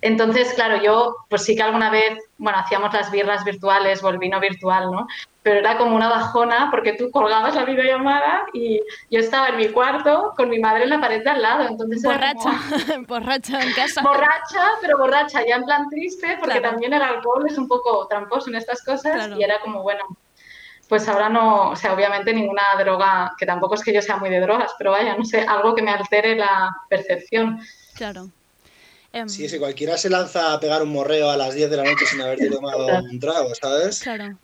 Entonces, 0.09 0.53
claro, 0.53 0.77
yo 0.83 1.17
pues 1.31 1.45
sí 1.45 1.57
que 1.57 1.63
alguna 1.63 1.89
vez, 1.89 2.19
bueno, 2.37 2.59
hacíamos 2.59 2.93
las 2.93 3.11
birras 3.11 3.43
virtuales 3.43 4.05
o 4.05 4.11
el 4.11 4.19
vino 4.19 4.39
virtual, 4.39 4.91
¿no? 4.91 5.07
Pero 5.43 5.61
era 5.61 5.79
como 5.79 5.97
una 5.97 6.11
bajona 6.11 6.69
porque 6.71 6.93
tú 6.93 7.11
colgabas 7.11 7.55
la 7.55 7.65
videollamada 7.65 8.43
y 8.53 8.81
yo 9.11 9.19
estaba 9.21 9.49
en 9.49 9.57
mi 9.57 9.69
cuarto 9.71 10.35
con 10.37 10.51
mi 10.51 10.59
madre 10.59 10.83
en 10.85 10.91
la 10.91 11.01
pared 11.01 11.25
de 11.25 11.31
al 11.31 11.41
lado. 11.41 11.67
Entonces 11.67 12.03
Borracha, 12.03 12.35
como- 12.87 13.07
borracha 13.09 13.63
en 13.63 13.73
casa. 13.73 14.03
borracha, 14.03 14.69
pero 14.83 14.99
borracha, 14.99 15.41
ya 15.47 15.57
en 15.57 15.65
plan 15.65 15.89
triste, 15.89 16.37
porque 16.39 16.59
Claro. 16.59 16.73
también 16.73 16.93
el 16.93 17.01
alcohol 17.03 17.47
es 17.47 17.57
un 17.57 17.67
poco 17.67 18.07
tramposo 18.07 18.51
en 18.51 18.57
estas 18.57 18.85
cosas 18.85 19.15
Claro. 19.15 19.39
y 19.39 19.43
era 19.43 19.59
como, 19.61 19.83
bueno, 19.83 20.05
pues 20.87 21.09
ahora 21.09 21.31
no, 21.31 21.71
o 21.71 21.77
sea, 21.77 21.95
obviamente 21.95 22.35
ninguna 22.35 22.63
droga, 22.79 23.33
que 23.39 23.47
tampoco 23.47 23.75
es 23.77 23.83
que 23.83 23.95
yo 23.95 24.03
sea 24.03 24.19
muy 24.19 24.29
de 24.29 24.41
drogas, 24.41 24.73
pero 24.77 24.91
vaya, 24.91 25.17
no 25.17 25.25
sé, 25.25 25.41
algo 25.49 25.75
que 25.75 25.81
me 25.81 25.93
altere 25.93 26.37
la 26.37 26.71
percepción. 26.91 27.59
Claro. 27.95 28.27
Em, 29.15 29.29
Sí, 29.29 29.49
si 29.49 29.59
cualquiera 29.61 29.97
se 29.97 30.11
lanza 30.11 30.53
a 30.53 30.59
pegar 30.59 30.83
un 30.83 30.89
morreo 30.91 31.31
a 31.31 31.37
las 31.37 31.55
10 31.55 31.71
de 31.71 31.77
la 31.77 31.85
noche 31.85 32.05
sin 32.05 32.21
haberte 32.21 32.51
tomado 32.51 32.97
un 33.05 33.21
trago, 33.21 33.55
¿sabes? 33.55 34.01
Claro. 34.03 34.39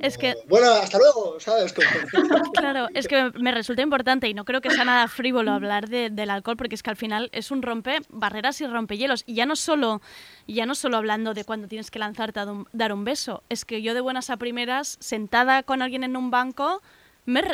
Es 0.00 0.16
que 0.16 0.34
Bueno, 0.46 0.70
hasta 0.70 0.98
luego, 0.98 1.40
¿sabes? 1.40 1.72
Como- 1.72 1.86
Claro, 2.52 2.88
es 2.94 3.08
que 3.08 3.32
me 3.34 3.50
resulta 3.50 3.82
importante 3.82 4.28
y 4.28 4.34
no 4.34 4.44
creo 4.44 4.60
que 4.60 4.70
sea 4.70 4.84
nada 4.84 5.08
frívolo 5.08 5.50
hablar 5.50 5.88
de- 5.88 6.10
del 6.10 6.30
alcohol 6.30 6.56
porque 6.56 6.76
es 6.76 6.82
que 6.84 6.90
al 6.90 6.96
final 6.96 7.30
es 7.32 7.50
un 7.50 7.62
rompe 7.62 7.98
barreras 8.08 8.60
y 8.60 8.66
rompehielos 8.68 9.24
y 9.26 9.34
ya 9.34 9.44
no 9.44 9.56
solo 9.56 10.00
ya 10.46 10.66
no 10.66 10.76
solo 10.76 10.96
hablando 10.98 11.34
de 11.34 11.44
cuando 11.44 11.66
tienes 11.66 11.90
que 11.90 11.98
lanzarte 11.98 12.38
a 12.38 12.46
dar 12.72 12.92
un 12.92 13.04
beso, 13.04 13.42
es 13.48 13.64
que 13.64 13.82
yo 13.82 13.92
de 13.94 14.00
buenas 14.00 14.30
a 14.30 14.36
primeras 14.36 14.96
sentada 15.00 15.64
con 15.64 15.82
alguien 15.82 16.04
en 16.04 16.16
un 16.16 16.30
banco 16.30 16.80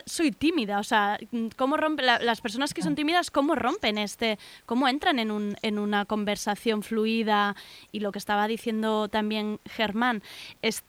soy 0.07 0.33
tímida, 0.33 0.79
o 0.79 0.85
sea, 0.85 1.19
cómo 1.57 1.77
rompe 1.77 2.03
la- 2.03 2.19
las 2.19 2.41
personas 2.41 2.75
que 2.75 2.83
son 2.83 2.95
tímidas 2.95 3.31
cómo 3.31 3.55
rompen 3.55 3.99
este, 3.99 4.39
cómo 4.67 4.89
entran 4.89 5.19
en 5.19 5.31
un 5.31 5.57
en 5.63 5.79
una 5.79 6.05
conversación 6.05 6.83
fluida 6.83 7.57
y 7.91 8.01
lo 8.01 8.13
que 8.13 8.19
estaba 8.19 8.47
diciendo 8.47 9.09
también 9.09 9.59
Germán 9.71 10.23
es 10.63 10.85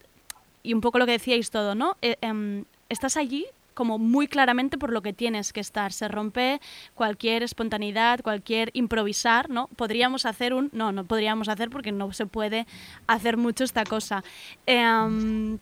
y 0.62 0.72
un 0.74 0.80
poco 0.80 0.98
lo 0.98 1.06
que 1.06 1.12
decíais 1.12 1.50
todo, 1.50 1.74
¿no? 1.74 1.96
Eh, 2.02 2.16
em, 2.22 2.64
estás 2.88 3.16
allí 3.16 3.46
como 3.74 3.98
muy 3.98 4.28
claramente 4.28 4.78
por 4.78 4.92
lo 4.92 5.02
que 5.02 5.12
tienes 5.12 5.52
que 5.52 5.60
estar. 5.60 5.92
Se 5.92 6.06
rompe 6.06 6.60
cualquier 6.94 7.42
espontaneidad, 7.42 8.20
cualquier 8.22 8.70
improvisar, 8.72 9.50
¿no? 9.50 9.66
Podríamos 9.76 10.26
hacer 10.26 10.54
un... 10.54 10.70
No, 10.72 10.92
no 10.92 11.02
podríamos 11.04 11.48
hacer 11.48 11.70
porque 11.70 11.90
no 11.90 12.12
se 12.12 12.24
puede 12.26 12.66
hacer 13.08 13.36
mucho 13.36 13.64
esta 13.64 13.84
cosa. 13.84 14.22
Em, 14.66 15.58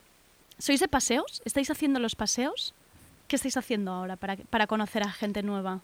¿Sois 0.59 0.79
de 0.79 0.89
paseos? 0.89 1.41
¿Estáis 1.45 1.71
haciendo 1.71 1.99
los 2.01 2.15
paseos? 2.15 2.75
¿Qué 3.33 3.37
estáis 3.37 3.57
haciendo 3.57 3.93
ahora 3.93 4.17
para, 4.17 4.37
para 4.37 4.67
conocer 4.67 5.03
a 5.03 5.11
gente 5.11 5.43
nueva? 5.43 5.81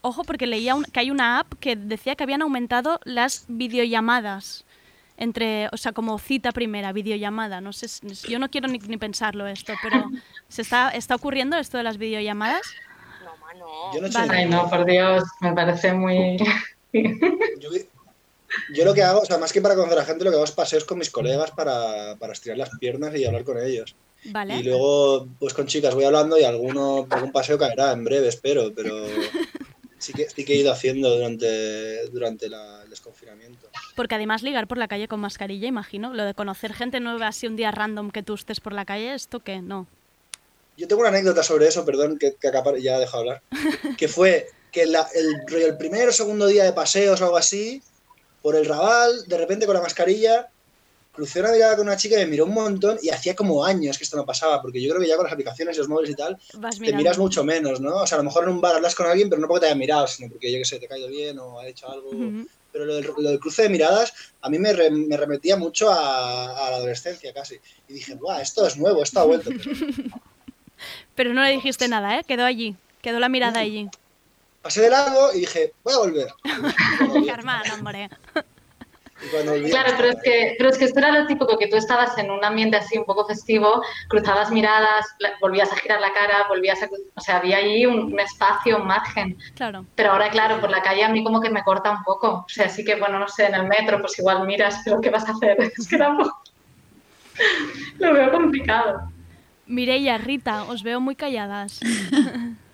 Ojo, 0.00 0.24
porque 0.24 0.46
leía 0.46 0.74
un- 0.74 0.84
que 0.84 0.98
hay 0.98 1.10
una 1.10 1.38
app 1.40 1.52
que 1.60 1.76
decía 1.76 2.14
que 2.16 2.24
habían 2.24 2.40
aumentado 2.40 3.00
las 3.04 3.44
videollamadas 3.48 4.64
entre, 5.18 5.68
o 5.72 5.76
sea, 5.76 5.92
como 5.92 6.18
cita 6.18 6.52
primera, 6.52 6.90
videollamada. 6.94 7.60
No 7.60 7.74
sé, 7.74 7.86
yo 8.26 8.38
no 8.38 8.48
quiero 8.48 8.68
ni, 8.68 8.78
ni 8.78 8.96
pensarlo 8.96 9.46
esto, 9.46 9.74
pero 9.82 10.10
¿se 10.48 10.62
está, 10.62 10.88
está 10.88 11.16
ocurriendo 11.16 11.58
esto 11.58 11.76
de 11.76 11.82
las 11.82 11.98
videollamadas? 11.98 12.62
Yo 13.92 14.00
no 14.00 14.06
he 14.06 14.08
hecho 14.08 14.18
Vale. 14.20 14.34
Ay, 14.34 14.46
no, 14.48 14.70
por 14.70 14.86
Dios, 14.86 15.22
me 15.42 15.52
parece 15.52 15.92
muy... 15.92 16.38
Yo, 17.60 17.68
yo 18.72 18.84
lo 18.86 18.94
que 18.94 19.02
hago, 19.02 19.20
o 19.20 19.24
sea, 19.26 19.36
más 19.36 19.52
que 19.52 19.60
para 19.60 19.74
conocer 19.74 19.98
a 19.98 20.04
gente, 20.06 20.24
lo 20.24 20.30
que 20.30 20.36
hago 20.36 20.44
es 20.44 20.52
paseos 20.52 20.86
con 20.86 20.96
mis 20.96 21.10
colegas 21.10 21.50
para, 21.50 22.16
para 22.18 22.32
estirar 22.32 22.56
las 22.56 22.70
piernas 22.78 23.14
y 23.16 23.26
hablar 23.26 23.44
con 23.44 23.58
ellos. 23.58 23.94
Vale. 24.26 24.56
Y 24.56 24.62
luego, 24.62 25.26
pues 25.38 25.52
con 25.54 25.66
chicas 25.66 25.94
voy 25.94 26.04
hablando 26.04 26.38
y 26.38 26.44
alguno, 26.44 27.06
algún 27.10 27.32
paseo 27.32 27.58
caerá 27.58 27.92
en 27.92 28.04
breve, 28.04 28.28
espero, 28.28 28.72
pero 28.74 28.94
sí 29.98 30.12
que, 30.12 30.28
sí 30.28 30.44
que 30.44 30.54
he 30.54 30.56
ido 30.56 30.72
haciendo 30.72 31.14
durante, 31.14 32.06
durante 32.10 32.48
la- 32.48 32.82
el 32.84 32.90
desconfinamiento. 32.90 33.68
Porque 33.96 34.14
además 34.14 34.42
ligar 34.42 34.66
por 34.66 34.78
la 34.78 34.88
calle 34.88 35.08
con 35.08 35.20
mascarilla, 35.20 35.68
imagino, 35.68 36.12
lo 36.14 36.24
de 36.24 36.34
conocer 36.34 36.72
gente 36.74 37.00
nueva 37.00 37.28
así 37.28 37.46
un 37.46 37.56
día 37.56 37.70
random 37.70 38.10
que 38.10 38.22
tú 38.22 38.34
estés 38.34 38.60
por 38.60 38.72
la 38.72 38.84
calle, 38.84 39.14
¿esto 39.14 39.40
qué? 39.40 39.60
No. 39.60 39.86
Yo 40.76 40.88
tengo 40.88 41.00
una 41.02 41.10
anécdota 41.10 41.42
sobre 41.42 41.68
eso, 41.68 41.84
perdón, 41.84 42.18
que, 42.18 42.34
que 42.34 42.48
acapar- 42.48 42.78
ya 42.80 42.96
he 42.96 43.00
dejado 43.00 43.20
hablar, 43.20 43.42
que 43.98 44.08
fue 44.08 44.46
que 44.72 44.86
la- 44.86 45.08
el, 45.14 45.54
el 45.62 45.76
primer 45.76 46.08
o 46.08 46.12
segundo 46.12 46.46
día 46.46 46.64
de 46.64 46.72
paseos 46.72 47.20
o 47.20 47.24
algo 47.24 47.36
así, 47.36 47.82
por 48.42 48.56
el 48.56 48.66
Raval, 48.66 49.24
de 49.26 49.38
repente 49.38 49.66
con 49.66 49.74
la 49.74 49.80
mascarilla, 49.82 50.48
crucé 51.14 51.40
una 51.40 51.52
mirada 51.52 51.76
con 51.76 51.86
una 51.86 51.96
chica 51.96 52.16
y 52.16 52.24
me 52.24 52.26
miró 52.32 52.44
un 52.46 52.54
montón 52.54 52.98
y 53.02 53.08
hacía 53.10 53.34
como 53.36 53.64
años 53.64 53.96
que 53.98 54.04
esto 54.04 54.16
no 54.16 54.26
pasaba, 54.26 54.60
porque 54.60 54.82
yo 54.82 54.90
creo 54.90 55.00
que 55.00 55.08
ya 55.08 55.16
con 55.16 55.24
las 55.24 55.32
aplicaciones 55.32 55.76
y 55.76 55.78
los 55.78 55.88
móviles 55.88 56.10
y 56.10 56.14
tal, 56.16 56.36
te 56.90 56.96
miras 56.96 57.18
mucho 57.18 57.44
menos, 57.44 57.80
¿no? 57.80 57.96
O 57.98 58.06
sea, 58.06 58.16
a 58.16 58.18
lo 58.18 58.24
mejor 58.24 58.44
en 58.44 58.50
un 58.50 58.60
bar 58.60 58.74
hablas 58.76 58.94
con 58.94 59.06
alguien, 59.06 59.28
pero 59.30 59.40
no 59.40 59.46
porque 59.48 59.60
te 59.60 59.66
haya 59.66 59.74
mirado, 59.76 60.06
sino 60.06 60.28
porque 60.28 60.50
yo 60.52 60.58
que 60.58 60.64
sé, 60.64 60.78
te 60.78 60.86
ha 60.86 60.88
caído 60.88 61.08
bien 61.08 61.38
o 61.38 61.60
ha 61.60 61.66
hecho 61.68 61.88
algo. 61.90 62.10
Pero 62.72 62.86
lo 62.86 62.94
del, 62.96 63.06
lo 63.16 63.30
del 63.30 63.38
cruce 63.38 63.62
de 63.62 63.68
miradas 63.68 64.12
a 64.40 64.50
mí 64.50 64.58
me, 64.58 64.72
re- 64.72 64.90
me 64.90 65.16
remetía 65.16 65.56
mucho 65.56 65.90
a, 65.92 66.66
a 66.66 66.70
la 66.70 66.76
adolescencia 66.78 67.32
casi. 67.32 67.60
Y 67.88 67.92
dije, 67.94 68.14
¡buah, 68.16 68.40
esto 68.42 68.66
es 68.66 68.76
nuevo, 68.76 69.00
esto 69.02 69.20
ha 69.20 69.24
vuelto! 69.24 69.50
Pero 71.14 71.30
Pero 71.30 71.34
no 71.34 71.42
le 71.44 71.50
dijiste 71.50 71.86
nada, 71.86 72.18
¿eh? 72.18 72.24
Quedó 72.26 72.44
allí, 72.44 72.74
quedó 73.00 73.20
la 73.20 73.28
mirada 73.28 73.60
allí. 73.60 73.88
pasé 74.60 74.80
de 74.80 74.90
largo 74.90 75.32
y 75.32 75.40
dije, 75.40 75.72
voy 75.84 75.94
a 75.94 75.98
volver. 75.98 76.28
Germán, 77.24 77.62
hombre. 77.70 78.10
Claro, 79.30 79.92
pero 79.96 80.08
es, 80.10 80.16
que, 80.22 80.54
pero 80.58 80.70
es 80.70 80.78
que 80.78 80.84
esto 80.86 80.98
era 80.98 81.10
lo 81.10 81.26
típico, 81.26 81.58
que 81.58 81.68
tú 81.68 81.76
estabas 81.76 82.16
en 82.18 82.30
un 82.30 82.44
ambiente 82.44 82.76
así 82.76 82.98
un 82.98 83.04
poco 83.04 83.26
festivo, 83.26 83.82
cruzabas 84.08 84.50
miradas, 84.50 85.06
volvías 85.40 85.72
a 85.72 85.76
girar 85.76 86.00
la 86.00 86.12
cara, 86.12 86.46
volvías 86.48 86.82
a... 86.82 86.88
O 87.14 87.20
sea, 87.20 87.38
había 87.38 87.58
ahí 87.58 87.86
un, 87.86 88.12
un 88.12 88.20
espacio, 88.20 88.78
un 88.78 88.86
margen. 88.86 89.36
Claro. 89.54 89.84
Pero 89.94 90.12
ahora, 90.12 90.30
claro, 90.30 90.60
por 90.60 90.70
la 90.70 90.82
calle 90.82 91.04
a 91.04 91.08
mí 91.08 91.22
como 91.24 91.40
que 91.40 91.50
me 91.50 91.62
corta 91.62 91.90
un 91.90 92.02
poco. 92.02 92.44
O 92.46 92.48
sea, 92.48 92.68
sí 92.68 92.84
que, 92.84 92.96
bueno, 92.96 93.18
no 93.18 93.28
sé, 93.28 93.46
en 93.46 93.54
el 93.54 93.66
metro 93.66 94.00
pues 94.00 94.18
igual 94.18 94.46
miras, 94.46 94.80
pero 94.84 95.00
¿qué 95.00 95.10
vas 95.10 95.28
a 95.28 95.32
hacer? 95.32 95.56
Es 95.78 95.88
que 95.88 95.98
tampoco... 95.98 96.42
Lo 97.98 98.12
veo 98.12 98.30
complicado. 98.30 99.10
Mireia, 99.66 100.18
Rita, 100.18 100.64
os 100.64 100.82
veo 100.82 101.00
muy 101.00 101.16
calladas. 101.16 101.80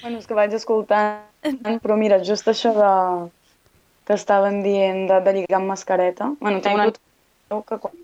Bueno, 0.00 0.20
és 0.20 0.28
que 0.30 0.36
vaig 0.38 0.52
escoltant, 0.54 1.56
però 1.82 1.96
mira, 1.98 2.20
just 2.22 2.46
això 2.46 2.70
de, 2.76 2.90
que 4.08 4.16
estaven 4.16 4.62
dient 4.64 5.04
de, 5.10 5.20
de 5.20 5.34
lligar 5.36 5.58
amb 5.60 5.68
mascareta. 5.68 6.30
Bueno, 6.40 6.62
tinc 6.64 6.80
una 6.80 7.62
que 7.68 7.76
quan, 7.80 7.94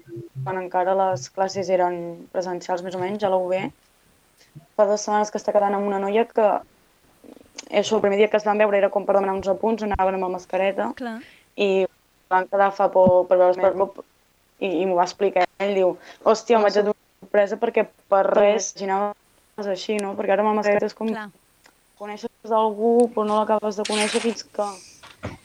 quan 0.44 0.58
encara 0.60 0.92
les 0.98 1.30
classes 1.32 1.70
eren 1.72 1.96
presencials 2.32 2.84
més 2.84 2.96
o 2.96 3.00
menys, 3.00 3.24
a 3.24 3.32
la 3.32 3.40
UB, 3.40 3.54
fa 4.76 4.86
dues 4.88 5.04
setmanes 5.04 5.32
que 5.32 5.40
està 5.40 5.52
quedant 5.56 5.76
amb 5.76 5.88
una 5.88 6.00
noia 6.02 6.26
que 6.28 6.46
això, 7.70 7.96
el 7.96 8.02
primer 8.04 8.18
dia 8.20 8.28
que 8.32 8.36
es 8.40 8.44
van 8.44 8.60
veure 8.60 8.78
era 8.78 8.90
com 8.92 9.06
per 9.08 9.16
demanar 9.16 9.36
uns 9.38 9.48
apunts, 9.48 9.84
anaven 9.84 10.18
amb 10.18 10.26
la 10.26 10.32
mascareta 10.36 10.90
Clar. 10.98 11.18
i 11.56 11.86
van 12.32 12.48
quedar 12.50 12.70
fa 12.76 12.90
por 12.92 13.24
per 13.30 13.38
veure 13.40 13.72
per, 13.76 14.04
i, 14.60 14.68
i 14.68 14.86
m'ho 14.86 14.98
va 14.98 15.06
explicar. 15.08 15.46
Ell 15.64 15.74
diu, 15.76 15.94
hòstia, 16.24 16.58
em 16.58 16.66
vaig 16.66 16.76
donar 16.80 16.96
una 16.96 17.24
sorpresa 17.24 17.60
perquè 17.60 17.86
per 18.12 18.24
res 18.30 18.72
imaginaves 18.74 19.72
així, 19.76 19.96
no? 20.02 20.12
Perquè 20.18 20.36
ara 20.36 20.44
amb 20.44 20.52
la 20.52 20.58
mascareta 20.60 20.90
és 20.90 20.96
com... 20.98 21.12
Clar. 21.12 21.30
Coneixes 21.94 22.52
algú 22.52 23.06
però 23.14 23.24
no 23.28 23.36
l'acabes 23.38 23.76
de 23.78 23.84
conèixer 23.86 24.20
fins 24.20 24.42
que 24.44 24.66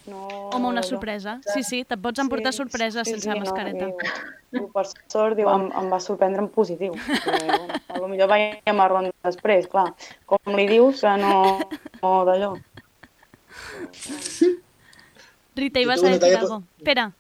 no... 0.08 0.28
Home, 0.50 0.68
una 0.68 0.84
sorpresa. 0.84 1.40
Sí, 1.54 1.64
sí, 1.64 1.84
te't 1.84 2.02
pots 2.02 2.20
emportar 2.20 2.54
sorpreses 2.54 3.08
sí, 3.08 3.14
sense 3.16 3.32
sí, 3.32 3.40
mascareta. 3.40 3.90
No, 3.90 4.10
diu, 4.52 4.68
per 4.74 4.86
sort, 4.90 5.38
diu, 5.38 5.50
em, 5.52 5.68
em 5.82 5.92
va 5.92 6.00
sorprendre 6.04 6.44
en 6.44 6.50
positiu. 6.54 6.96
Però, 7.26 7.40
bueno, 7.46 7.80
a 7.88 8.02
lo 8.02 8.10
millor 8.12 8.32
veiem 8.32 8.78
marrón 8.78 9.12
després, 9.26 9.70
clar. 9.72 9.92
Com 10.30 10.58
li 10.58 10.68
dius 10.70 11.06
que 11.06 11.16
no, 11.22 11.60
no 12.02 12.16
d'allò. 12.30 12.56
Rita, 15.56 15.80
ibas 15.80 16.02
tú, 16.02 16.08
a 16.08 16.10
decir 16.10 16.22
Natalia, 16.22 16.40
algo. 16.40 16.64
Espera. 16.78 17.12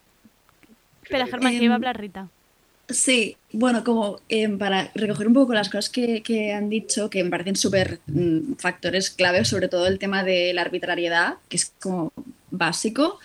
Espera, 1.04 1.28
Germán, 1.28 1.58
que 1.58 1.64
iba 1.64 1.74
a 1.74 1.82
hablar 1.82 1.98
Rita. 2.00 2.28
Sí, 2.90 3.38
bueno, 3.52 3.84
como 3.84 4.20
eh, 4.30 4.50
para 4.50 4.90
recoger 4.96 5.28
un 5.28 5.34
poco 5.34 5.54
las 5.54 5.70
cosas 5.70 5.90
que, 5.90 6.24
que 6.24 6.54
han 6.54 6.70
dicho, 6.70 7.10
que 7.10 7.24
me 7.24 7.30
parecen 7.30 7.56
súper 7.56 8.00
mm, 8.08 8.54
factores 8.58 9.12
clave, 9.12 9.46
sobre 9.46 9.68
todo 9.68 9.86
el 9.86 10.00
tema 10.00 10.24
de 10.24 10.54
la 10.54 10.62
arbitrariedad, 10.62 11.36
que 11.50 11.58
es 11.58 11.72
como 11.80 12.12
básico, 12.52 13.20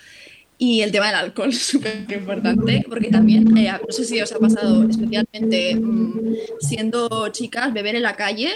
y 0.57 0.81
el 0.81 0.91
tema 0.91 1.07
del 1.07 1.15
alcohol, 1.15 1.53
súper 1.53 2.05
importante, 2.09 2.83
porque 2.89 3.09
también, 3.09 3.57
eh, 3.57 3.71
no 3.71 3.91
sé 3.93 4.05
si 4.05 4.21
os 4.21 4.31
ha 4.31 4.39
pasado 4.39 4.87
especialmente 4.89 5.75
mm, 5.81 6.35
siendo 6.59 7.29
chicas, 7.29 7.73
beber 7.73 7.95
en 7.95 8.03
la 8.03 8.15
calle, 8.15 8.53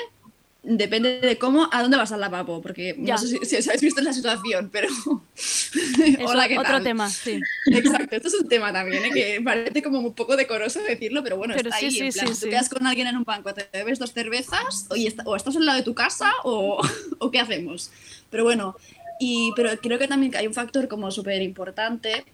depende 0.61 1.21
de 1.21 1.37
cómo, 1.37 1.69
a 1.71 1.81
dónde 1.81 1.97
vas 1.97 2.11
al 2.11 2.19
lavabo, 2.21 2.61
porque 2.61 2.95
Ya. 2.99 3.13
no 3.13 3.17
sé 3.19 3.27
si, 3.27 3.37
si 3.45 3.55
os 3.57 3.67
habéis 3.67 3.81
visto 3.81 4.01
esa 4.01 4.13
situación, 4.13 4.69
pero... 4.71 4.89
Es 5.35 6.29
Hola, 6.29 6.47
¿qué 6.47 6.57
otro 6.57 6.73
tal? 6.73 6.83
tema, 6.83 7.09
sí. 7.09 7.39
Exacto, 7.65 8.15
esto 8.15 8.27
es 8.27 8.33
un 8.35 8.47
tema 8.49 8.73
también, 8.73 9.05
¿eh? 9.05 9.11
que 9.13 9.41
parece 9.43 9.81
como 9.81 9.99
un 9.99 10.13
poco 10.13 10.35
decoroso 10.35 10.81
decirlo, 10.81 11.23
pero 11.23 11.37
bueno, 11.37 11.53
Pero 11.55 11.69
está 11.69 11.79
sí, 11.79 11.85
ahí. 11.85 11.91
sí, 11.91 11.99
en 12.01 12.11
plan, 12.11 12.27
sí, 12.27 12.41
tú 12.45 12.49
quedas 12.49 12.69
con 12.69 12.85
alguien 12.87 13.07
en 13.07 13.17
un 13.17 13.23
banco, 13.23 13.53
te 13.53 13.69
bebes 13.71 13.99
dos 13.99 14.11
cervezas, 14.13 14.87
y 14.95 15.07
está- 15.07 15.23
o 15.25 15.35
estás 15.35 15.55
al 15.55 15.65
lado 15.65 15.77
de 15.77 15.83
tu 15.83 15.93
casa 15.93 16.31
o, 16.43 16.81
o 17.19 17.31
qué 17.31 17.39
hacemos. 17.39 17.91
Pero 18.29 18.43
bueno, 18.43 18.75
y, 19.19 19.51
pero 19.55 19.69
creo 19.81 19.99
que 19.99 20.07
también 20.07 20.35
hay 20.35 20.47
un 20.47 20.53
factor 20.53 20.87
como 20.87 21.11
súper 21.11 21.41
importante 21.41 22.25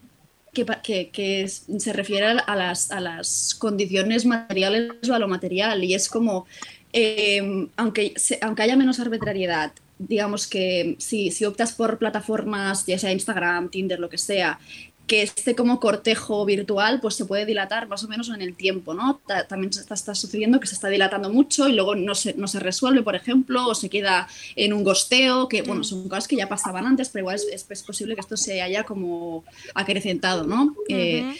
que, 0.54 0.66
que, 0.84 1.10
que 1.10 1.48
se 1.48 1.94
refiere 1.94 2.26
a 2.46 2.56
las, 2.56 2.92
a 2.92 3.00
las 3.00 3.56
condiciones 3.56 4.26
materiales 4.26 5.10
o 5.10 5.14
a 5.14 5.20
lo 5.20 5.28
material, 5.28 5.84
y 5.84 5.94
es 5.94 6.08
como, 6.08 6.46
eh, 6.94 7.68
aunque, 7.76 8.14
aunque 8.42 8.62
haya 8.62 8.78
menos 8.78 9.00
arbitrariedad, 9.00 9.74
digamos 9.98 10.48
que 10.48 10.96
si, 11.00 11.32
si 11.32 11.46
optas 11.46 11.74
por 11.74 11.98
plataformas, 11.98 12.86
ya 12.86 13.00
sea 13.00 13.12
Instagram, 13.12 13.70
Tinder, 13.70 14.00
lo 14.00 14.10
que 14.10 14.18
sea, 14.18 14.60
que 15.08 15.22
este 15.22 15.53
como 15.56 15.80
cortejo 15.80 16.43
virtual 16.45 16.99
pues 16.99 17.14
se 17.16 17.26
puede 17.26 17.45
dilatar 17.45 17.88
más 17.88 18.03
o 18.03 18.08
menos 18.08 18.30
en 18.30 18.41
el 18.41 18.56
tiempo, 18.56 18.93
¿no? 18.93 19.22
Ta- 19.28 19.47
También 19.47 19.72
se 19.72 19.82
está, 19.82 19.93
está 19.93 20.16
sucediendo 20.16 20.60
que 20.60 20.68
se 20.68 20.74
está 20.76 20.88
dilatando 20.88 21.30
mucho 21.30 21.68
y 21.68 21.74
luego 21.74 21.95
no 21.95 22.16
se, 22.16 22.34
no 22.34 22.47
se 22.47 22.60
resuelve, 22.60 23.03
por 23.03 23.16
ejemplo, 23.16 23.68
o 23.68 23.76
se 23.76 23.89
queda 23.89 24.28
en 24.56 24.74
un 24.74 24.84
gosteo, 24.84 25.47
que 25.47 25.62
bueno, 25.62 25.84
son 25.84 26.10
cosas 26.10 26.28
que 26.28 26.36
ya 26.36 26.49
pasaban 26.49 26.86
antes, 26.88 27.10
pero 27.10 27.22
igual 27.24 27.36
es, 27.36 27.43
es- 27.51 27.66
es 27.70 27.84
posible 27.84 28.16
que 28.16 28.22
esto 28.22 28.36
se 28.38 28.62
haya 28.62 28.84
como 28.84 29.43
acrecentado, 29.76 30.45
¿no? 30.45 30.76
Eh, 30.89 31.36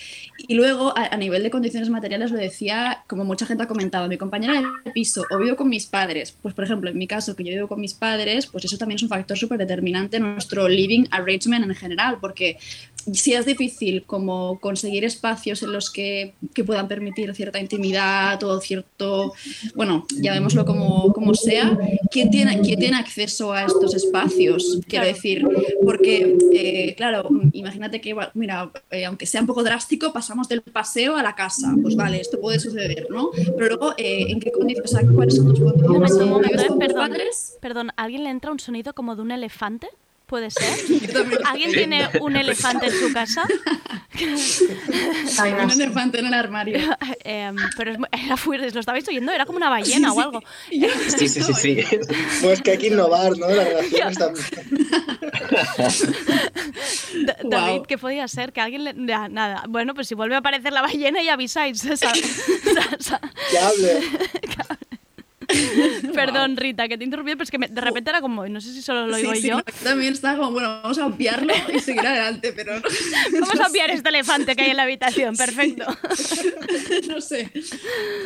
y 0.48 0.54
luego, 0.56 0.96
a, 0.98 1.06
a 1.14 1.18
nivel 1.18 1.42
de 1.44 1.50
condiciones 1.50 1.90
materiales, 1.90 2.30
lo 2.32 2.38
decía, 2.38 3.04
como 3.08 3.24
mucha 3.26 3.46
gente 3.46 3.64
ha 3.64 3.68
comentado, 3.68 4.08
mi 4.08 4.18
compañera 4.18 4.62
de 4.84 4.92
piso 4.92 5.24
o 5.32 5.38
vivo 5.40 5.56
con 5.56 5.70
mis 5.70 5.86
padres, 5.86 6.36
pues 6.42 6.54
por 6.54 6.66
ejemplo, 6.66 6.90
en 6.90 6.98
mi 6.98 7.08
caso, 7.08 7.36
que 7.36 7.44
yo 7.44 7.52
vivo 7.52 7.68
con 7.68 7.80
mis 7.80 7.94
padres, 7.94 8.48
pues 8.48 8.66
eso 8.66 8.78
también 8.78 8.98
es 8.98 9.04
un 9.04 9.10
factor 9.10 9.38
súper 9.38 9.58
determinante 9.58 10.18
en 10.18 10.24
nuestro 10.34 10.68
living 10.68 11.06
arrangement 11.12 11.66
en 11.66 11.74
general, 11.76 12.18
porque 12.20 12.58
si 13.14 13.34
es 13.34 13.46
difícil 13.46 14.04
como 14.06 14.60
conseguir 14.60 15.06
espacios 15.06 15.62
en 15.64 15.72
los 15.72 15.92
que, 15.92 16.34
que 16.54 16.64
puedan 16.64 16.88
permitir 16.88 17.34
cierta 17.36 17.60
intimidad 17.60 18.44
o 18.44 18.60
cierto, 18.60 19.34
bueno, 19.76 20.06
llamémoslo 20.20 20.66
como, 20.66 21.14
como 21.14 21.34
sea, 21.34 21.78
¿quién 22.12 22.30
tiene, 22.30 22.60
¿quién 22.62 22.80
tiene 22.80 22.98
acceso 22.98 23.54
a 23.54 23.64
estos 23.64 23.94
espacios? 23.94 24.80
Quiero 24.88 25.06
decir, 25.06 25.48
porque, 25.84 26.38
eh, 26.54 26.96
claro, 26.96 27.30
imagínate 27.54 28.02
que, 28.02 28.16
mira, 28.34 28.72
eh, 28.92 29.06
aunque 29.06 29.26
sea 29.26 29.42
un 29.42 29.48
poco 29.48 29.64
drástico, 29.64 30.12
pasamos 30.14 30.48
del 30.48 30.62
paseo 30.62 31.16
a 31.16 31.24
la 31.24 31.36
casa. 31.36 31.74
Pues 31.82 31.96
vale, 31.96 32.20
esto 32.20 32.40
puede 32.40 32.60
suceder, 32.60 33.08
¿no? 33.10 33.30
Pero 33.58 33.68
luego, 33.68 33.94
eh, 33.98 34.26
¿en 34.30 34.40
qué 34.40 34.52
condiciones? 34.52 34.92
O 34.94 34.98
sea, 34.98 35.08
¿cuáles 35.08 35.36
son 35.36 35.48
tus 35.50 35.60
Un 35.60 35.66
condiciones? 35.66 36.12
momento, 36.14 36.26
momento, 36.26 36.48
¿Vives 36.50 36.64
eh, 36.64 36.68
con 36.68 36.80
tus 36.80 36.88
perdón. 36.88 37.12
Perdón, 37.62 37.90
¿a 37.96 38.04
alguien 38.04 38.24
le 38.24 38.30
entra 38.30 38.52
un 38.52 38.60
sonido 38.60 38.94
como 38.94 39.16
de 39.16 39.22
un 39.22 39.32
elefante? 39.32 39.88
¿Puede 40.36 40.52
ser? 40.52 40.68
¿Alguien 41.46 41.72
tiene 41.72 42.10
un 42.20 42.36
elefante 42.36 42.88
en 42.88 42.92
su 42.92 43.14
casa? 43.14 43.44
Un 45.64 45.72
elefante 45.72 46.20
en 46.20 46.26
el 46.26 46.34
armario. 46.34 46.78
Em, 47.24 47.56
pero 47.78 47.94
era 48.12 48.36
fuerte, 48.36 48.70
lo 48.72 48.82
estabais 48.82 49.08
oyendo, 49.08 49.32
era 49.32 49.46
como 49.46 49.56
una 49.56 49.70
ballena 49.70 50.12
o 50.12 50.20
algo. 50.20 50.44
Sí, 50.70 51.30
sí, 51.30 51.42
sí, 51.42 51.54
sí. 51.54 51.78
Pues 52.42 52.62
que 52.62 52.72
hay 52.72 52.78
que 52.80 52.88
innovar, 52.88 53.32
¿no? 53.38 53.48
Las 53.48 53.66
relaciones 53.66 54.18
también. 54.18 54.46
Da- 57.26 57.38
David, 57.44 57.84
¿qué 57.88 57.98
podía 57.98 58.28
ser? 58.28 58.52
Que 58.52 58.60
alguien 58.60 58.84
le... 58.84 58.94
ya, 59.08 59.30
nada. 59.30 59.64
Bueno, 59.70 59.94
pues 59.94 60.10
si 60.10 60.16
vuelve 60.16 60.36
a 60.36 60.40
aparecer 60.40 60.74
la 60.74 60.82
ballena 60.82 61.24
ya 61.24 61.34
avisáis. 61.34 61.82
Que 63.52 63.58
hable. 63.58 64.02
Perdón, 66.14 66.58
Rita, 66.58 66.88
que 66.88 66.98
te 66.98 67.04
he 67.04 67.06
interrumpido, 67.06 67.38
pero 67.38 67.44
es 67.44 67.52
que 67.52 67.58
me- 67.58 67.68
de 67.68 67.82
repente 67.82 68.10
era 68.10 68.22
como, 68.22 68.48
no 68.48 68.62
sé 68.62 68.74
si 68.74 68.82
solo 68.82 69.08
lo 69.08 69.16
digo 69.18 69.34
sí, 69.36 69.48
yo. 69.48 69.58
no, 69.58 69.64
también 69.84 70.14
está 70.14 70.36
como, 70.38 70.52
bueno, 70.52 70.82
vamos 70.84 70.98
a 70.98 71.06
obviarlo 71.06 71.54
y 71.74 71.80
seguir 71.80 72.06
adelante, 72.06 72.54
pero 72.54 72.76
no, 72.80 72.82
Vamos 73.42 73.60
a 73.60 73.68
obviar 73.68 73.90
este 73.92 74.10
elefante 74.10 74.56
que 74.56 74.64
hay 74.64 74.72
en 74.72 74.78
la 74.78 74.84
habitación, 74.84 75.36
perfecto. 75.36 75.86
no 77.08 77.22
sé. 77.22 77.52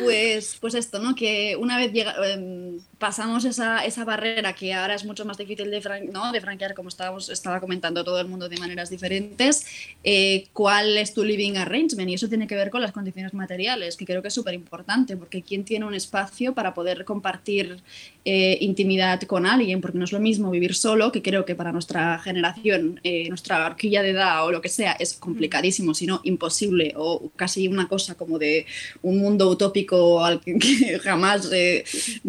Pues, 0.02 0.56
pues 0.60 0.74
esto, 0.74 0.98
¿no? 0.98 1.14
Que 1.14 1.56
una 1.56 1.76
vez 1.76 1.92
llega, 1.92 2.14
em, 2.32 2.78
pasamos 2.98 3.44
esa, 3.44 3.84
esa 3.84 4.04
barrera 4.04 4.52
que 4.54 4.72
ahora 4.74 4.94
es 4.94 5.04
mucho 5.04 5.24
más 5.24 5.38
difícil 5.38 5.70
de, 5.70 5.80
fran- 5.82 6.10
¿no? 6.10 6.32
de 6.32 6.40
franquear, 6.40 6.74
como 6.74 6.88
estábamos, 6.88 7.28
estaba 7.28 7.60
comentando 7.60 8.04
todo 8.04 8.20
el 8.20 8.26
mundo 8.28 8.48
de 8.48 8.56
maneras 8.58 8.90
diferentes, 8.90 9.66
eh, 10.04 10.46
cuál 10.52 10.96
es 10.98 11.14
tu 11.14 11.24
living 11.24 11.56
arrangement. 11.56 12.08
Y 12.10 12.14
eso 12.14 12.28
tiene 12.28 12.46
que 12.46 12.54
ver 12.54 12.70
con 12.70 12.80
las 12.80 12.92
condiciones 12.92 13.34
materiales, 13.34 13.96
que 13.96 14.04
creo 14.06 14.22
que 14.22 14.28
es 14.28 14.34
súper 14.34 14.54
importante, 14.54 15.16
porque 15.16 15.42
quién 15.42 15.64
tiene 15.64 15.84
un 15.86 15.94
espacio 15.94 16.54
para 16.54 16.74
poder 16.74 17.04
compartir 17.10 17.82
eh, 18.24 18.56
intimidad 18.60 19.20
con 19.22 19.44
alguien, 19.44 19.80
porque 19.80 19.98
no 19.98 20.04
es 20.04 20.12
lo 20.12 20.20
mismo 20.20 20.48
vivir 20.48 20.74
solo, 20.76 21.10
que 21.10 21.22
creo 21.22 21.44
que 21.44 21.56
para 21.56 21.72
nuestra 21.72 22.20
generación, 22.20 23.00
eh, 23.02 23.28
nuestra 23.28 23.66
horquilla 23.66 24.02
de 24.02 24.10
edad 24.10 24.46
o 24.46 24.52
lo 24.52 24.60
que 24.60 24.68
sea, 24.68 24.92
es 24.92 25.14
complicadísimo, 25.14 25.92
si 25.92 26.06
no 26.06 26.20
imposible, 26.22 26.92
o 26.96 27.32
casi 27.34 27.66
una 27.66 27.88
cosa 27.88 28.14
como 28.14 28.38
de 28.38 28.66
un 29.02 29.18
mundo 29.18 29.48
utópico 29.50 30.24
al 30.24 30.40
que, 30.40 31.00
jamás 31.02 31.50
eh, 31.52 31.82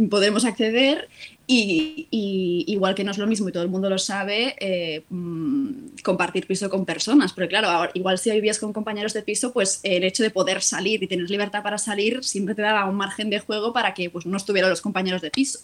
podremos 0.10 0.46
acceder. 0.46 1.08
Y, 1.54 2.08
y 2.12 2.64
igual 2.68 2.96
que 2.96 3.04
no 3.04 3.12
es 3.12 3.18
lo 3.18 3.28
mismo 3.28 3.50
y 3.50 3.52
todo 3.52 3.64
el 3.64 3.68
mundo 3.68 3.90
lo 3.90 3.98
sabe, 3.98 4.56
eh, 4.60 5.04
mm, 5.10 5.98
compartir 6.02 6.48
piso 6.48 6.70
con 6.70 6.86
personas. 6.86 7.34
Porque 7.34 7.50
claro, 7.50 7.68
ahora, 7.68 7.92
igual 7.94 8.18
si 8.18 8.32
vivías 8.32 8.58
con 8.58 8.72
compañeros 8.72 9.12
de 9.12 9.22
piso, 9.22 9.52
pues 9.52 9.82
el 9.84 10.06
hecho 10.06 10.24
de 10.24 10.30
poder 10.30 10.62
salir 10.62 11.04
y 11.04 11.08
tener 11.08 11.30
libertad 11.30 11.62
para 11.62 11.78
salir 11.78 12.24
siempre 12.24 12.56
te 12.56 12.62
daba 12.62 12.86
un 12.86 12.96
margen 12.96 13.30
de 13.30 13.40
juego 13.40 13.74
para 13.74 13.94
que 13.94 14.10
pues, 14.10 14.26
no 14.26 14.38
estuvieran 14.38 14.70
los 14.70 14.80
compañeros 14.80 15.22
de 15.22 15.30
piso. 15.30 15.60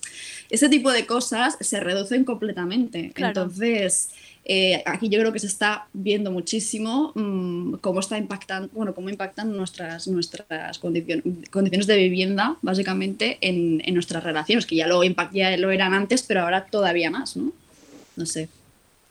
Ese 0.49 0.67
tipo 0.67 0.91
de 0.91 1.05
cosas 1.05 1.57
se 1.61 1.79
reducen 1.79 2.25
completamente. 2.25 3.11
Claro. 3.13 3.43
Entonces, 3.43 4.09
eh, 4.49 4.81
aquí 4.85 5.09
yo 5.09 5.19
creo 5.19 5.33
que 5.33 5.39
se 5.39 5.47
está 5.47 5.87
viendo 5.93 6.31
muchísimo 6.31 7.11
mm, 7.15 7.75
cómo 7.81 7.99
está 7.99 8.17
impactando, 8.17 8.69
bueno, 8.73 8.95
cómo 8.95 9.09
impactan 9.09 9.55
nuestras, 9.55 10.07
nuestras 10.07 10.81
condicion- 10.81 11.49
condiciones 11.49 11.85
de 11.87 11.97
vivienda, 11.97 12.55
básicamente, 12.61 13.37
en, 13.41 13.81
en 13.85 13.93
nuestras 13.93 14.23
relaciones, 14.23 14.65
que 14.65 14.75
ya 14.77 14.87
lo, 14.87 15.03
ya 15.33 15.57
lo 15.57 15.71
eran 15.71 15.93
antes, 15.93 16.23
pero 16.23 16.41
ahora 16.41 16.65
todavía 16.65 17.11
más, 17.11 17.35
¿no? 17.35 17.51
No 18.15 18.25
sé. 18.25 18.49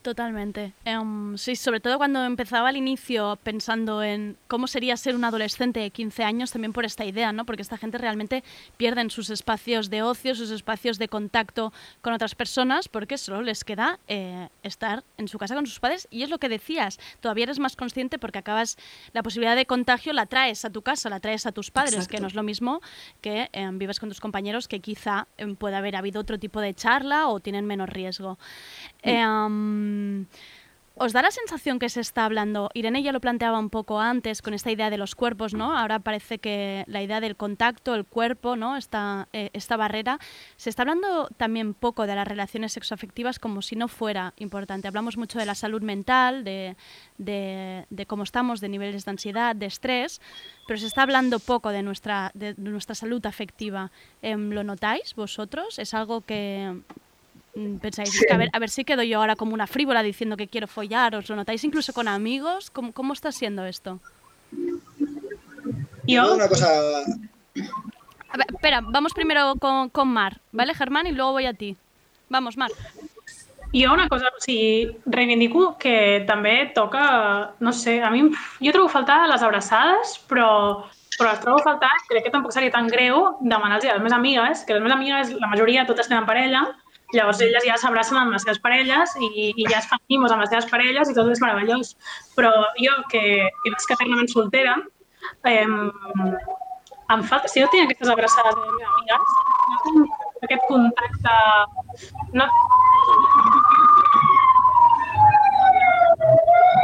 Totalmente. 0.06 0.72
Em, 0.84 1.36
sí, 1.36 1.56
sobre 1.56 1.80
todo 1.80 1.98
cuando 1.98 2.22
empezaba 2.24 2.68
al 2.68 2.76
inicio 2.76 3.40
pensando 3.42 4.04
en 4.04 4.36
cómo 4.46 4.68
sería 4.68 4.96
ser 4.96 5.16
un 5.16 5.24
adolescente 5.24 5.80
de 5.80 5.90
15 5.90 6.22
años, 6.22 6.52
también 6.52 6.72
por 6.72 6.84
esta 6.84 7.04
idea, 7.04 7.32
¿no? 7.32 7.44
Porque 7.44 7.62
esta 7.62 7.76
gente 7.76 7.98
realmente 7.98 8.44
pierden 8.76 9.10
sus 9.10 9.30
espacios 9.30 9.90
de 9.90 10.04
ocio, 10.04 10.36
sus 10.36 10.52
espacios 10.52 10.98
de 10.98 11.08
contacto 11.08 11.72
con 12.02 12.12
otras 12.12 12.36
personas, 12.36 12.86
porque 12.86 13.18
solo 13.18 13.42
les 13.42 13.64
queda 13.64 13.98
eh, 14.06 14.48
estar 14.62 15.02
en 15.18 15.26
su 15.26 15.38
casa 15.38 15.56
con 15.56 15.66
sus 15.66 15.80
padres. 15.80 16.06
Y 16.12 16.22
es 16.22 16.30
lo 16.30 16.38
que 16.38 16.48
decías, 16.48 17.00
todavía 17.18 17.42
eres 17.42 17.58
más 17.58 17.74
consciente 17.74 18.20
porque 18.20 18.38
acabas, 18.38 18.78
la 19.12 19.24
posibilidad 19.24 19.56
de 19.56 19.66
contagio 19.66 20.12
la 20.12 20.26
traes 20.26 20.64
a 20.64 20.70
tu 20.70 20.82
casa, 20.82 21.10
la 21.10 21.18
traes 21.18 21.46
a 21.46 21.50
tus 21.50 21.72
padres, 21.72 21.94
Exacto. 21.94 22.14
que 22.14 22.20
no 22.20 22.28
es 22.28 22.34
lo 22.36 22.44
mismo 22.44 22.80
que 23.20 23.50
em, 23.52 23.76
vives 23.76 23.98
con 23.98 24.08
tus 24.08 24.20
compañeros, 24.20 24.68
que 24.68 24.78
quizá 24.78 25.26
em, 25.36 25.56
pueda 25.56 25.78
haber 25.78 25.96
habido 25.96 26.20
otro 26.20 26.38
tipo 26.38 26.60
de 26.60 26.74
charla 26.74 27.26
o 27.26 27.40
tienen 27.40 27.66
menos 27.66 27.88
riesgo. 27.88 28.38
Em, 29.02 29.95
¿Os 30.98 31.12
da 31.12 31.20
la 31.20 31.30
sensación 31.30 31.78
que 31.78 31.90
se 31.90 32.00
está 32.00 32.24
hablando? 32.24 32.70
Irene 32.72 33.02
ya 33.02 33.12
lo 33.12 33.20
planteaba 33.20 33.58
un 33.58 33.68
poco 33.68 34.00
antes 34.00 34.40
con 34.40 34.54
esta 34.54 34.70
idea 34.70 34.88
de 34.88 34.96
los 34.96 35.14
cuerpos, 35.14 35.52
¿no? 35.52 35.76
Ahora 35.76 35.98
parece 35.98 36.38
que 36.38 36.84
la 36.86 37.02
idea 37.02 37.20
del 37.20 37.36
contacto, 37.36 37.94
el 37.94 38.06
cuerpo, 38.06 38.56
¿no? 38.56 38.78
Esta, 38.78 39.28
eh, 39.34 39.50
esta 39.52 39.76
barrera. 39.76 40.18
Se 40.56 40.70
está 40.70 40.84
hablando 40.84 41.28
también 41.36 41.74
poco 41.74 42.06
de 42.06 42.14
las 42.14 42.26
relaciones 42.26 42.72
sexoafectivas 42.72 43.38
como 43.38 43.60
si 43.60 43.76
no 43.76 43.88
fuera 43.88 44.32
importante. 44.38 44.88
Hablamos 44.88 45.18
mucho 45.18 45.38
de 45.38 45.44
la 45.44 45.54
salud 45.54 45.82
mental, 45.82 46.44
de, 46.44 46.76
de- 47.18 47.84
de 47.90 48.06
cómo 48.06 48.22
estamos, 48.22 48.62
de 48.62 48.70
niveles 48.70 49.04
de 49.04 49.10
ansiedad, 49.10 49.54
de 49.54 49.66
estrés, 49.66 50.22
pero 50.66 50.78
se 50.80 50.86
está 50.86 51.02
hablando 51.02 51.40
poco 51.40 51.68
de 51.72 51.82
nuestra, 51.82 52.30
de 52.32 52.54
nuestra 52.56 52.94
salud 52.94 53.24
afectiva. 53.26 53.90
Em, 54.22 54.48
¿Lo 54.50 54.64
notáis 54.64 55.14
vosotros? 55.14 55.78
¿Es 55.78 55.92
algo 55.92 56.22
que 56.22 56.74
mm, 57.56 57.76
pensáis, 57.78 58.14
"Es 58.14 58.24
que 58.26 58.32
a, 58.32 58.36
ver, 58.36 58.50
a 58.52 58.58
ver 58.58 58.70
si 58.70 58.84
quedo 58.84 59.02
yo 59.02 59.18
ahora 59.18 59.34
como 59.36 59.54
una 59.54 59.66
frívola 59.66 60.02
diciendo 60.02 60.36
que 60.36 60.46
quiero 60.48 60.68
follar? 60.68 61.16
¿Os 61.16 61.28
lo 61.28 61.36
notáis 61.36 61.64
incluso 61.64 61.92
con 61.92 62.06
amigos? 62.08 62.70
¿Cómo, 62.70 62.92
cómo 62.92 63.12
está 63.12 63.32
siendo 63.32 63.64
esto? 63.66 63.98
Yo 66.06 66.34
una 66.34 66.48
cosa... 66.48 66.68
A 68.28 68.36
ver, 68.38 68.46
espera, 68.52 68.80
vamos 68.82 69.12
primero 69.14 69.54
con, 69.58 69.88
con 69.88 70.08
Mar, 70.08 70.40
¿vale, 70.52 70.74
Germán? 70.74 71.06
Y 71.06 71.12
luego 71.12 71.32
voy 71.32 71.46
a 71.46 71.54
ti. 71.54 71.76
Vamos, 72.28 72.56
Mar. 72.56 72.70
Jo 73.72 73.92
una 73.92 74.08
cosa, 74.08 74.26
o 74.28 74.40
sigui, 74.40 74.96
reivindico 75.06 75.76
que 75.76 76.22
també 76.26 76.70
toca, 76.74 77.54
no 77.60 77.72
sé, 77.72 78.00
a 78.02 78.10
mi 78.10 78.20
em- 78.22 78.30
jo 78.62 78.72
trobo 78.72 78.86
a 78.88 78.92
faltar 78.92 79.16
les 79.28 79.42
abraçades, 79.42 80.14
però, 80.30 80.84
però 81.18 81.32
les 81.32 81.40
trobo 81.42 81.58
a 81.60 81.64
faltar, 81.64 81.90
crec 82.08 82.24
que 82.24 82.30
tampoc 82.30 82.54
seria 82.54 82.70
tan 82.70 82.86
greu 82.88 83.34
demanar-los 83.40 83.84
a 83.90 83.94
les 83.98 84.02
meves 84.04 84.14
amigues, 84.16 84.62
que 84.64 84.72
les 84.72 84.82
meves 84.82 84.96
amigues, 84.96 85.32
la 85.42 85.50
majoria 85.50 85.84
totes 85.84 86.08
tenen 86.08 86.24
parella, 86.24 86.62
llavors 87.14 87.40
elles 87.44 87.64
ja 87.66 87.76
s'abracen 87.78 88.18
amb 88.18 88.34
les 88.34 88.42
seves 88.42 88.58
parelles 88.64 89.14
i, 89.20 89.52
i 89.54 89.66
ja 89.70 89.78
es 89.78 89.88
fan 89.90 90.02
mimos 90.10 90.32
amb 90.34 90.42
les 90.42 90.50
seves 90.50 90.68
parelles 90.70 91.10
i 91.10 91.14
tot 91.16 91.30
és 91.30 91.42
meravellós. 91.42 91.94
Però 92.38 92.52
jo, 92.82 92.96
que, 93.12 93.22
que 93.46 93.72
vaig 93.74 93.90
eternament 93.96 94.32
soltera, 94.32 94.76
eh, 95.46 95.66
em 97.14 97.22
falta, 97.30 97.48
si 97.48 97.62
jo 97.62 97.68
tinc 97.70 97.86
aquestes 97.86 98.10
abraçades 98.10 98.56
de 98.58 98.64
les 98.66 98.88
amigues, 98.90 99.36
no 99.70 99.82
tinc 99.86 100.46
aquest 100.48 100.66
contacte... 100.70 101.36
No, 102.34 102.48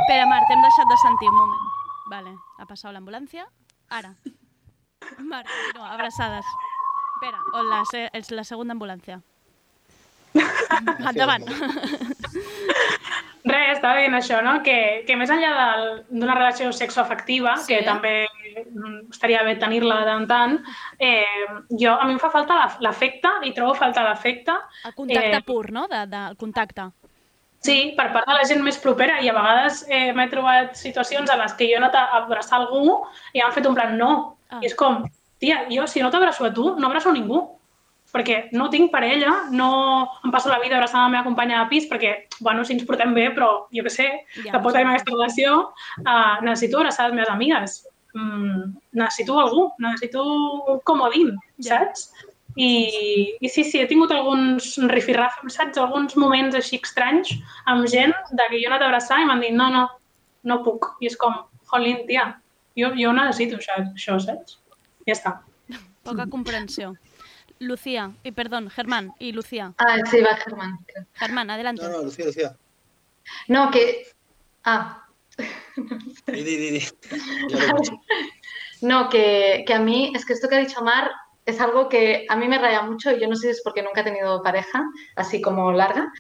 Espera, 0.03 0.27
Mar, 0.29 0.43
t'hem 0.49 0.63
deixat 0.63 0.89
de 0.91 0.97
sentir 1.01 1.29
un 1.31 1.37
moment. 1.39 1.67
Vale, 2.13 2.33
ha 2.61 2.67
passat 2.69 2.93
l'ambulància. 2.95 3.47
Ara. 3.91 4.15
Mar, 5.31 5.43
continua, 5.49 5.93
abraçades. 5.95 6.49
Espera, 7.17 7.43
o 7.55 7.63
la, 7.67 7.83
és 8.19 8.33
la 8.35 8.45
segona 8.47 8.77
ambulància. 8.77 9.21
Endavant. 11.11 11.45
Res, 13.45 13.73
estava 13.75 13.99
dient 13.99 14.15
això, 14.15 14.39
no? 14.45 14.61
Que, 14.63 15.03
que 15.07 15.17
més 15.19 15.31
enllà 15.35 15.51
del- 15.59 16.05
d'una 16.15 16.35
relació 16.37 16.71
sexoafectiva, 16.73 17.57
Sí. 17.59 17.73
que 17.75 17.81
també 17.85 18.29
mm, 18.71 19.11
estaria 19.11 19.43
bé 19.43 19.57
tenir-la 19.59 19.97
de 20.01 20.05
tant 20.07 20.27
tant, 20.31 20.55
eh, 20.99 21.25
jo, 21.71 21.93
a 21.99 22.05
mi 22.07 22.13
em 22.15 22.21
fa 22.23 22.31
falta 22.31 22.55
la- 22.55 22.77
l'afecte, 22.81 23.29
i 23.43 23.53
trobo 23.53 23.73
a 23.73 23.81
faltar 23.81 24.05
l'afecte. 24.05 24.55
El 24.85 24.95
contacte 24.95 25.37
Eh, 25.37 25.43
pur, 25.43 25.73
no? 25.73 25.89
De, 25.89 26.07
de, 26.07 26.21
el 26.31 26.37
contacte. 26.37 26.91
Sí, 27.63 27.95
per 27.97 28.13
part 28.13 28.27
de 28.27 28.35
la 28.35 28.45
gent 28.45 28.63
més 28.63 28.79
propera 28.79 29.21
i 29.23 29.29
a 29.29 29.33
vegades 29.35 29.85
eh, 29.89 30.13
m'he 30.13 30.29
trobat 30.31 30.75
situacions 30.77 31.31
en 31.31 31.39
les 31.39 31.53
que 31.55 31.67
jo 31.67 31.75
he 31.75 31.77
anat 31.77 31.95
a 31.95 32.05
abraçar 32.23 32.59
algú 32.59 33.05
i 33.33 33.41
m'han 33.43 33.53
fet 33.53 33.67
un 33.67 33.75
plan 33.75 33.97
no. 33.99 34.37
Ah. 34.51 34.59
I 34.63 34.67
és 34.67 34.75
com, 34.75 35.03
tia, 35.39 35.65
jo 35.71 35.87
si 35.87 36.03
no 36.03 36.11
t'abraço 36.11 36.45
a 36.45 36.53
tu, 36.55 36.77
no 36.79 36.87
abraço 36.89 37.11
a 37.11 37.13
ningú. 37.13 37.59
Perquè 38.13 38.51
no 38.53 38.67
tinc 38.69 38.91
parella, 38.93 39.31
no 39.57 39.69
em 40.25 40.33
passo 40.35 40.51
la 40.53 40.59
vida 40.61 40.77
abraçant 40.77 41.01
la 41.01 41.13
meva 41.15 41.25
companya 41.25 41.63
de 41.63 41.71
pis 41.71 41.87
perquè, 41.89 42.11
bueno, 42.45 42.65
si 42.65 42.75
ens 42.75 42.85
portem 42.85 43.15
bé, 43.17 43.31
però 43.33 43.67
jo 43.73 43.85
què 43.87 43.93
sé, 43.95 44.09
Ja, 44.45 44.53
tampoc 44.53 44.75
tenim 44.77 44.91
aquesta 44.91 45.15
relació, 45.15 45.55
uh, 46.03 46.37
necessito 46.45 46.83
abraçar 46.83 47.09
les 47.09 47.17
meves 47.17 47.33
amigues. 47.33 47.79
Mm, 48.13 48.75
necessito 49.01 49.39
algú, 49.41 49.71
necessito 49.81 50.23
un 50.75 50.81
comodín, 50.85 51.33
Ja. 51.57 51.79
saps? 51.79 52.11
I, 52.57 53.39
I 53.41 53.49
sí, 53.49 53.65
sí, 53.65 53.81
he 53.81 53.87
tingut 53.89 54.13
alguns 54.13 54.77
rifirrafes, 54.93 55.55
saps? 55.57 55.79
Alguns 55.81 56.17
moments 56.21 56.55
així 56.55 56.77
estranys 56.83 57.33
amb 57.65 57.89
gent 57.89 58.13
de 58.13 58.45
que 58.51 58.59
jo 58.59 58.67
he 58.67 58.69
anat 58.69 58.85
a 58.85 58.91
abraçar 58.91 59.23
i 59.23 59.25
m'han 59.25 59.41
dit 59.41 59.57
no, 59.57 59.71
no, 59.73 59.87
no 60.45 60.59
puc. 60.67 60.91
I 61.01 61.09
és 61.09 61.17
com, 61.17 61.33
jolín, 61.73 62.05
tia, 62.11 62.27
jo, 62.77 62.93
jo 62.99 63.15
necessito 63.17 63.57
això, 63.57 63.79
això, 63.97 64.19
saps? 64.21 64.59
Ja 65.09 65.17
està. 65.17 65.33
Poca 66.05 66.27
comprensió. 66.29 66.93
Lucía, 67.63 68.13
y 68.23 68.33
perdón, 68.33 68.71
Germán 68.71 69.13
y 69.19 69.33
Lucía. 69.33 69.73
Ah, 69.79 69.97
sí, 70.11 70.21
va 70.21 70.37
Germán. 70.37 70.79
Germán, 71.15 71.51
adelante. 71.51 71.83
No, 71.83 71.89
no, 71.91 72.03
Lucía, 72.03 72.27
Lucía. 72.27 72.57
No, 73.49 73.71
que... 73.71 74.07
Ah, 74.65 75.03
Di, 76.27 76.43
di, 76.43 76.71
di. 76.71 76.81
No, 78.83 79.09
que, 79.09 79.63
que 79.65 79.75
a 79.75 79.79
mí, 79.79 80.13
es 80.13 80.25
que 80.25 80.33
esto 80.33 80.49
que 80.49 80.57
ha 80.57 80.59
dicho 80.59 80.83
Mar 80.83 81.09
es 81.47 81.61
algo 81.61 81.89
que 81.89 82.27
a 82.29 82.35
mí 82.35 82.49
me 82.49 82.59
raya 82.59 82.83
mucho 82.83 83.13
y 83.13 83.21
yo 83.21 83.29
no 83.29 83.37
sé 83.37 83.43
si 83.43 83.49
es 83.51 83.63
porque 83.63 83.83
nunca 83.83 84.01
he 84.01 84.05
tenido 84.05 84.43
pareja, 84.43 84.83
así 85.15 85.41
como 85.41 85.71
larga, 85.73 86.13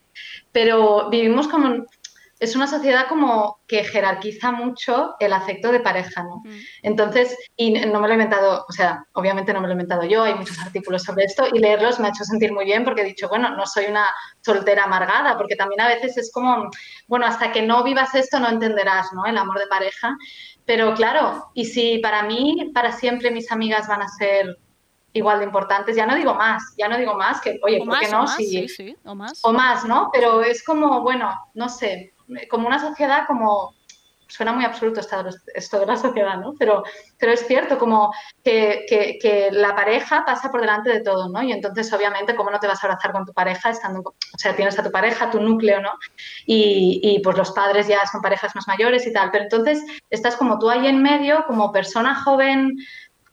pero 0.53 1.11
vivimos 1.11 1.49
como... 1.49 1.86
Es 2.43 2.57
una 2.57 2.66
sociedad 2.66 3.07
como 3.09 3.61
que 3.68 3.84
jerarquiza 3.84 4.51
mucho 4.51 5.14
el 5.20 5.32
afecto 5.32 5.70
de 5.70 5.78
pareja, 5.78 6.24
¿no? 6.24 6.43
Entonces, 6.82 7.36
y 7.57 7.70
no 7.72 8.01
me 8.01 8.09
lo 8.09 8.14
he 8.14 8.14
inventado, 8.14 8.64
o 8.68 8.72
sea, 8.72 9.05
obviamente 9.12 9.53
no 9.53 9.61
me 9.61 9.68
lo 9.68 9.72
he 9.72 9.74
inventado 9.74 10.03
yo, 10.05 10.24
hay 10.24 10.34
muchos 10.34 10.59
artículos 10.59 11.05
sobre 11.05 11.24
esto 11.24 11.45
y 11.53 11.61
leerlos 11.61 12.01
me 12.01 12.09
ha 12.09 12.11
hecho 12.11 12.24
sentir 12.24 12.53
muy 12.53 12.64
bien 12.64 12.82
porque 12.84 13.03
he 13.03 13.05
dicho, 13.05 13.28
bueno, 13.28 13.51
no 13.51 13.64
soy 13.64 13.84
una 13.86 14.07
soltera 14.40 14.84
amargada, 14.84 15.36
porque 15.38 15.55
también 15.55 15.82
a 15.82 15.86
veces 15.88 16.18
es 16.18 16.32
como, 16.32 16.68
bueno, 17.07 17.26
hasta 17.26 17.53
que 17.53 17.62
no 17.62 17.84
vivas 17.84 18.12
esto 18.16 18.40
no 18.40 18.49
entenderás, 18.49 19.12
¿no? 19.12 19.24
El 19.24 19.38
amor 19.38 19.61
de 19.61 19.68
pareja. 19.68 20.16
Pero 20.66 20.95
claro, 20.95 21.51
y 21.55 21.64
si 21.66 21.99
para 21.99 22.24
mí, 22.24 22.72
para 22.74 22.90
siempre 22.90 23.30
mis 23.30 23.53
amigas 23.53 23.86
van 23.86 24.03
a 24.03 24.09
ser 24.09 24.59
igual 25.12 25.38
de 25.38 25.45
importantes, 25.45 25.95
ya 25.95 26.07
no 26.07 26.14
digo 26.16 26.34
más, 26.34 26.74
ya 26.76 26.88
no 26.88 26.97
digo 26.97 27.14
más, 27.14 27.40
que 27.40 27.61
oye, 27.62 27.80
o 27.82 27.84
¿por 27.84 27.99
qué 28.01 28.09
no? 28.09 28.20
o 28.20 28.22
más, 28.22 28.36
Si- 28.36 28.47
sí, 28.49 28.68
sí, 28.68 28.97
o 29.05 29.14
más. 29.14 29.40
o 29.45 29.53
más, 29.53 29.84
¿no? 29.84 30.11
Pero 30.12 30.43
es 30.43 30.64
como, 30.64 31.03
bueno, 31.03 31.30
no 31.55 31.68
sé, 31.68 32.14
como 32.51 32.66
una 32.66 32.78
sociedad 32.78 33.26
como... 33.26 33.74
Suena 34.28 34.55
muy 34.55 34.64
esta- 35.03 35.26
esto 35.55 35.78
de 35.78 35.85
la 35.85 35.95
sociedad, 35.95 36.39
¿no? 36.39 36.55
Pero, 36.59 36.83
pero 37.18 37.33
es 37.33 37.47
cierto, 37.47 37.76
como 37.76 38.11
que, 38.43 38.87
que- 38.89 39.18
que 39.20 39.51
la 39.53 39.74
pareja 39.76 40.24
pasa 40.24 40.51
por 40.51 40.62
delante 40.62 40.89
de 40.89 41.03
todo, 41.03 41.28
¿no? 41.28 41.43
Y 41.43 41.53
entonces, 41.53 41.93
obviamente, 41.93 42.35
¿cómo 42.35 42.51
no 42.51 42.59
te 42.59 42.66
vas 42.66 42.83
a 42.83 42.87
abrazar 42.87 43.12
con 43.12 43.26
tu 43.26 43.35
pareja 43.35 43.68
estando... 43.68 44.01
O 44.01 44.39
sea, 44.39 44.57
tienes 44.57 44.78
a 44.78 44.83
tu 44.83 44.91
pareja, 44.91 45.30
tu 45.30 45.39
núcleo, 45.39 45.83
¿no? 45.83 45.91
Y, 46.47 46.99
y, 47.03 47.20
pues 47.20 47.37
los 47.37 47.51
padres 47.51 47.89
ya 47.89 48.07
son 48.11 48.22
parejas 48.22 48.55
más 48.55 48.66
mayores 48.66 49.07
y 49.07 49.12
tal. 49.12 49.30
Pero 49.30 49.45
entonces 49.45 49.85
estás 50.09 50.35
como 50.37 50.59
tú 50.59 50.70
ahí 50.70 50.87
en 50.87 51.03
medio, 51.03 51.45
como 51.47 51.70
persona 51.70 52.14
joven, 52.14 52.74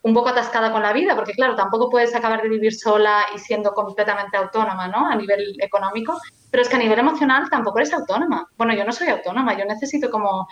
un 0.01 0.13
poco 0.13 0.29
atascada 0.29 0.71
con 0.71 0.81
la 0.81 0.93
vida, 0.93 1.15
porque 1.15 1.33
claro, 1.33 1.55
tampoco 1.55 1.89
puedes 1.89 2.15
acabar 2.15 2.41
de 2.41 2.49
vivir 2.49 2.73
sola 2.73 3.25
y 3.35 3.39
siendo 3.39 3.73
completamente 3.73 4.37
autónoma, 4.37 4.87
¿no? 4.87 5.07
A 5.07 5.15
nivel 5.15 5.55
económico, 5.59 6.17
pero 6.49 6.63
es 6.63 6.69
que 6.69 6.77
a 6.77 6.79
nivel 6.79 6.99
emocional 6.99 7.49
tampoco 7.49 7.79
eres 7.79 7.93
autónoma. 7.93 8.47
Bueno, 8.57 8.73
yo 8.73 8.85
no 8.85 8.93
soy 8.93 9.09
autónoma, 9.09 9.57
yo 9.57 9.65
necesito 9.65 10.09
como, 10.09 10.47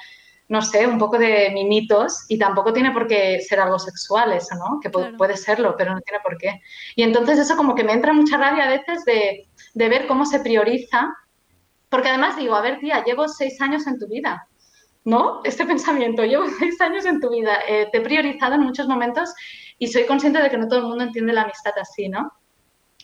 no 0.49 0.61
sé, 0.61 0.85
un 0.85 0.97
poco 0.97 1.17
de 1.17 1.49
mimitos 1.53 2.25
y 2.27 2.37
tampoco 2.37 2.73
tiene 2.73 2.91
por 2.91 3.07
qué 3.07 3.39
ser 3.39 3.61
algo 3.61 3.79
sexual 3.79 4.33
eso, 4.33 4.55
¿no? 4.55 4.79
Que 4.81 4.91
Claro. 4.91 5.15
puede 5.15 5.37
serlo, 5.37 5.75
pero 5.77 5.93
no 5.93 6.01
tiene 6.01 6.19
por 6.21 6.37
qué. 6.37 6.61
Y 6.97 7.03
entonces 7.03 7.39
eso 7.39 7.55
como 7.55 7.73
que 7.73 7.85
me 7.85 7.93
entra 7.93 8.11
mucha 8.11 8.37
rabia 8.37 8.65
a 8.65 8.69
veces 8.69 9.05
de, 9.05 9.47
de 9.73 9.89
ver 9.89 10.07
cómo 10.07 10.25
se 10.25 10.41
prioriza, 10.41 11.07
porque 11.89 12.09
además 12.09 12.35
digo, 12.35 12.53
a 12.53 12.61
ver, 12.61 12.79
tía, 12.79 13.01
llevo 13.05 13.29
seis 13.29 13.61
años 13.61 13.87
en 13.87 13.97
tu 13.97 14.07
vida. 14.07 14.45
¿No? 15.07 15.39
Este 15.45 15.65
pensamiento, 15.65 16.25
llevo 16.25 16.43
seis 16.59 16.79
años 16.81 17.05
en 17.05 17.21
tu 17.21 17.29
vida, 17.29 17.59
eh, 17.67 17.87
te 17.91 17.99
he 17.99 18.01
priorizado 18.01 18.55
en 18.55 18.61
muchos 18.61 18.87
momentos 18.89 19.33
y 19.79 19.87
soy 19.87 20.05
consciente 20.05 20.41
de 20.41 20.49
que 20.49 20.57
no 20.57 20.67
todo 20.67 20.79
el 20.79 20.85
mundo 20.85 21.03
entiende 21.05 21.31
la 21.31 21.43
amistad 21.43 21.71
así, 21.79 22.09
¿no? 22.09 22.33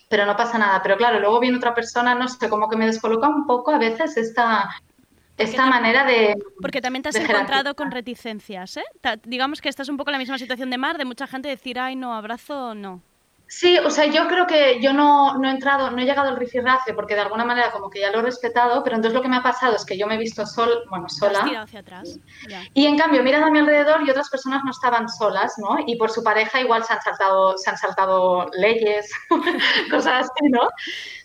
Pero 0.10 0.26
no 0.26 0.36
pasa 0.36 0.58
nada. 0.58 0.82
Pero 0.84 0.98
claro, 0.98 1.20
luego 1.22 1.40
viene 1.40 1.56
otra 1.58 1.74
persona, 1.74 2.14
no 2.14 2.28
sé, 2.28 2.50
como 2.50 2.68
que 2.68 2.76
me 2.76 2.86
descoloca 2.88 3.30
un 3.30 3.48
poco 3.48 3.72
a 3.72 3.78
veces 3.78 4.18
esta, 4.18 4.70
esta 5.38 5.66
manera 5.66 6.04
de... 6.04 6.36
Porque 6.62 6.82
también 6.82 7.04
te 7.04 7.10
has 7.10 7.16
encontrado 7.16 7.74
con 7.74 7.90
reticencias, 7.90 8.76
¿eh? 8.78 8.84
Ta- 9.02 9.16
Digamos 9.24 9.62
que 9.62 9.70
estás 9.70 9.88
un 9.88 9.96
poco 9.96 10.10
en 10.10 10.14
la 10.14 10.20
misma 10.20 10.38
situación 10.38 10.70
de 10.72 10.78
Mar, 10.78 10.98
de 10.98 11.06
mucha 11.06 11.26
gente 11.26 11.48
decir, 11.48 11.80
ay, 11.80 11.96
no, 11.96 12.14
abrazo, 12.14 12.76
no. 12.76 13.02
Sí, 13.56 13.78
o 13.78 13.92
sea, 13.92 14.06
yo 14.08 14.28
creo 14.28 14.48
que 14.48 14.82
yo 14.82 14.94
no, 14.94 15.38
no 15.38 15.48
he 15.48 15.52
entrado, 15.52 15.92
no 15.92 16.02
he 16.02 16.06
llegado 16.06 16.30
al 16.30 16.38
rifirrafe 16.38 16.94
porque 16.96 17.14
de 17.14 17.22
alguna 17.22 17.46
manera 17.46 17.72
como 17.72 17.88
que 17.88 18.00
ya 18.00 18.12
lo 18.12 18.20
he 18.20 18.22
respetado, 18.24 18.84
pero 18.84 18.96
entonces 18.96 19.16
lo 19.16 19.22
que 19.22 19.28
me 19.28 19.38
ha 19.38 19.44
pasado 19.44 19.76
es 19.76 19.86
que 19.86 19.96
yo 19.96 20.08
me 20.08 20.16
he 20.16 20.18
visto 20.18 20.44
sol, 20.48 20.84
bueno, 20.90 21.08
sola. 21.08 21.44
tirado 21.44 21.66
hacia 21.66 21.82
atrás. 21.82 22.20
Ya. 22.50 22.64
Y 22.74 22.88
en 22.88 22.98
cambio, 22.98 23.22
miras 23.22 23.44
a 23.44 23.52
mi 23.52 23.60
alrededor 23.60 24.02
y 24.02 24.10
otras 24.10 24.30
personas 24.32 24.64
no 24.66 24.72
estaban 24.72 25.08
solas, 25.08 25.54
¿no? 25.60 25.78
Y 25.86 25.98
por 25.98 26.10
su 26.10 26.24
pareja 26.24 26.62
igual 26.62 26.84
se 26.84 26.94
han 26.94 27.02
saltado, 27.04 27.56
se 27.60 27.70
han 27.70 27.78
saltado 27.78 28.48
leyes, 28.58 29.12
cosas 29.92 30.22
así, 30.32 30.50
¿no? 30.50 30.68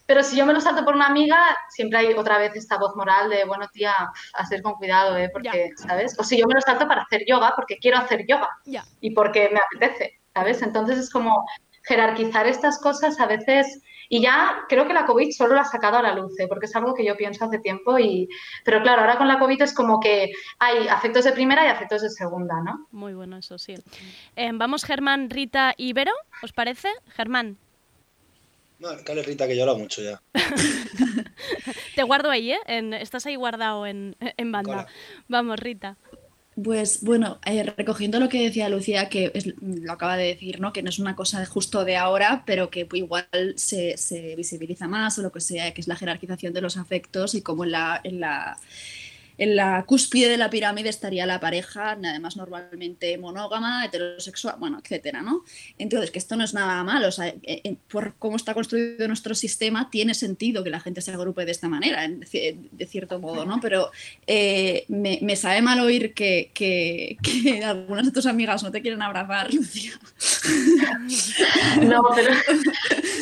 Pero 0.05 0.23
si 0.23 0.37
yo 0.37 0.45
me 0.45 0.53
lo 0.53 0.61
salto 0.61 0.85
por 0.85 0.95
una 0.95 1.07
amiga, 1.07 1.39
siempre 1.71 1.99
hay 1.99 2.13
otra 2.13 2.37
vez 2.37 2.55
esta 2.57 2.77
voz 2.77 2.95
moral 2.95 3.31
de, 3.31 3.47
bueno, 3.47 3.69
tía, 3.73 3.95
hacer 4.35 4.61
con 4.61 4.75
cuidado, 4.75 5.17
¿eh? 5.17 5.31
Porque, 5.33 5.71
¿sabes? 5.77 6.15
O 6.19 6.25
si 6.25 6.39
yo 6.39 6.47
me 6.47 6.55
lo 6.55 6.61
salto 6.61 6.87
para 6.87 7.03
hacer 7.03 7.25
yoga, 7.27 7.55
porque 7.57 7.79
quiero 7.79 7.97
hacer 7.97 8.27
yoga 8.29 8.51
Ya. 8.67 8.85
y 9.01 9.13
porque 9.13 9.49
me 9.51 9.61
apetece, 9.61 10.21
¿sabes? 10.35 10.61
Entonces 10.61 10.99
es 10.99 11.11
como 11.11 11.45
jerarquizar 11.89 12.47
estas 12.47 12.79
cosas 12.81 13.19
a 13.19 13.27
veces 13.27 13.81
Y 14.11 14.23
ya 14.23 14.65
creo 14.71 14.87
que 14.87 14.95
la 14.95 15.05
COVID 15.05 15.31
solo 15.33 15.55
lo 15.55 15.61
ha 15.61 15.65
sacado 15.67 15.99
a 15.99 16.03
la 16.03 16.15
luz, 16.15 16.33
¿eh? 16.41 16.47
porque 16.49 16.65
es 16.65 16.75
algo 16.75 16.95
que 16.95 17.05
yo 17.05 17.15
pienso 17.15 17.45
hace 17.45 17.59
tiempo. 17.59 17.99
Y... 17.99 18.27
Pero 18.65 18.81
claro, 18.83 19.03
ahora 19.03 19.19
con 19.19 19.29
la 19.29 19.39
COVID 19.39 19.61
es 19.61 19.75
como 19.75 20.01
que 20.01 20.31
hay 20.59 20.89
afectos 20.89 21.25
de 21.25 21.33
primera 21.33 21.63
y 21.67 21.69
afectos 21.69 22.01
de 22.01 22.09
segunda, 22.09 22.55
¿no? 22.63 22.87
Muy 22.91 23.13
bueno, 23.13 23.37
eso 23.37 23.59
sí. 23.59 23.75
Eh, 24.35 24.51
vamos, 24.55 24.85
Germán, 24.85 25.29
Rita 25.29 25.75
y 25.77 25.93
Vero, 25.93 26.13
¿os 26.43 26.53
parece? 26.55 26.89
Germán, 27.17 27.59
No, 28.79 28.89
cale 29.05 29.23
Rita, 29.23 29.47
que 29.47 29.57
yo 29.57 29.65
hablo 29.65 29.77
mucho 29.77 30.01
ya. 30.03 30.23
te 31.97 32.03
guardo 32.03 32.31
ahí, 32.31 32.53
¿eh? 32.53 32.61
En- 32.67 32.95
estás 32.95 33.27
ahí 33.27 33.37
guardado 33.37 33.85
en, 33.87 34.17
en 34.21 34.53
banda. 34.53 34.71
Cola. 34.71 34.87
Vamos, 35.29 35.61
Rita. 35.61 35.97
Pues 36.65 37.03
bueno, 37.05 37.39
eh, 37.47 37.63
recogiendo 37.63 38.19
lo 38.19 38.29
que 38.29 38.43
decía 38.43 38.69
Lucía, 38.69 39.09
que 39.09 39.31
es- 39.35 39.55
lo 39.61 39.93
acaba 39.93 40.17
de 40.17 40.27
decir, 40.27 40.61
¿no? 40.61 40.73
Que 40.73 40.83
no 40.83 40.89
es 40.91 40.99
una 40.99 41.15
cosa 41.15 41.45
justo 41.47 41.85
de 41.85 41.97
ahora, 41.97 42.43
pero 42.47 42.69
que 42.69 42.89
igual 42.95 43.29
se, 43.57 43.97
se 43.97 44.35
visibiliza 44.35 44.89
más 44.89 45.19
o 45.19 45.23
lo 45.23 45.31
que 45.31 45.41
sea, 45.41 45.73
que 45.73 45.81
es 45.81 45.87
la 45.87 45.95
jerarquización 45.97 46.53
de 46.53 46.61
los 46.61 46.77
afectos 46.77 47.35
y 47.37 47.43
como 47.43 47.63
en 47.65 47.71
la, 47.73 48.01
en 48.03 48.19
la, 48.21 48.59
en 49.39 49.57
la 49.57 49.85
cúspide 49.87 50.29
de 50.29 50.37
la 50.37 50.51
pirámide 50.51 50.89
estaría 50.89 51.25
la 51.27 51.41
pareja, 51.41 51.93
además 51.93 52.37
normalmente 52.37 53.17
monógama, 53.19 53.85
heterosexual, 53.85 54.57
bueno, 54.59 54.81
etcétera, 54.83 55.23
¿no? 55.23 55.45
Entonces, 55.79 56.11
que 56.11 56.19
esto 56.19 56.37
no 56.37 56.45
es 56.45 56.55
nada 56.55 56.83
malo, 56.85 57.09
o 57.09 57.13
sea, 57.13 57.29
eh, 57.29 57.39
eh, 57.45 57.77
por 57.91 58.15
cómo 58.19 58.37
está 58.37 58.53
construido 58.55 59.07
nuestro 59.09 59.35
sistema, 59.35 59.89
tiene 59.91 60.15
sentido 60.15 60.63
que 60.65 60.71
la 60.71 60.81
gente 60.81 61.01
se 61.01 61.13
agrupe 61.13 61.45
de 61.45 61.53
esta 61.53 61.69
manera, 61.69 62.07
de 62.09 62.87
cierto 62.87 63.19
modo, 63.21 63.45
¿no? 63.47 63.61
Pero 63.61 63.91
eh, 64.27 64.85
me, 64.89 65.19
me 65.23 65.37
sabe 65.37 65.63
mal 65.63 65.79
oír 65.81 66.15
que, 66.15 66.51
que, 66.53 67.17
que 67.23 67.65
algunas 67.65 68.07
de 68.07 68.13
tus 68.13 68.27
amigas 68.27 68.63
no 68.63 68.71
te 68.73 68.83
quieren 68.83 69.03
abrazar, 69.03 69.53
Lucía. 69.55 69.93
No, 71.83 72.03
pero, 72.15 72.31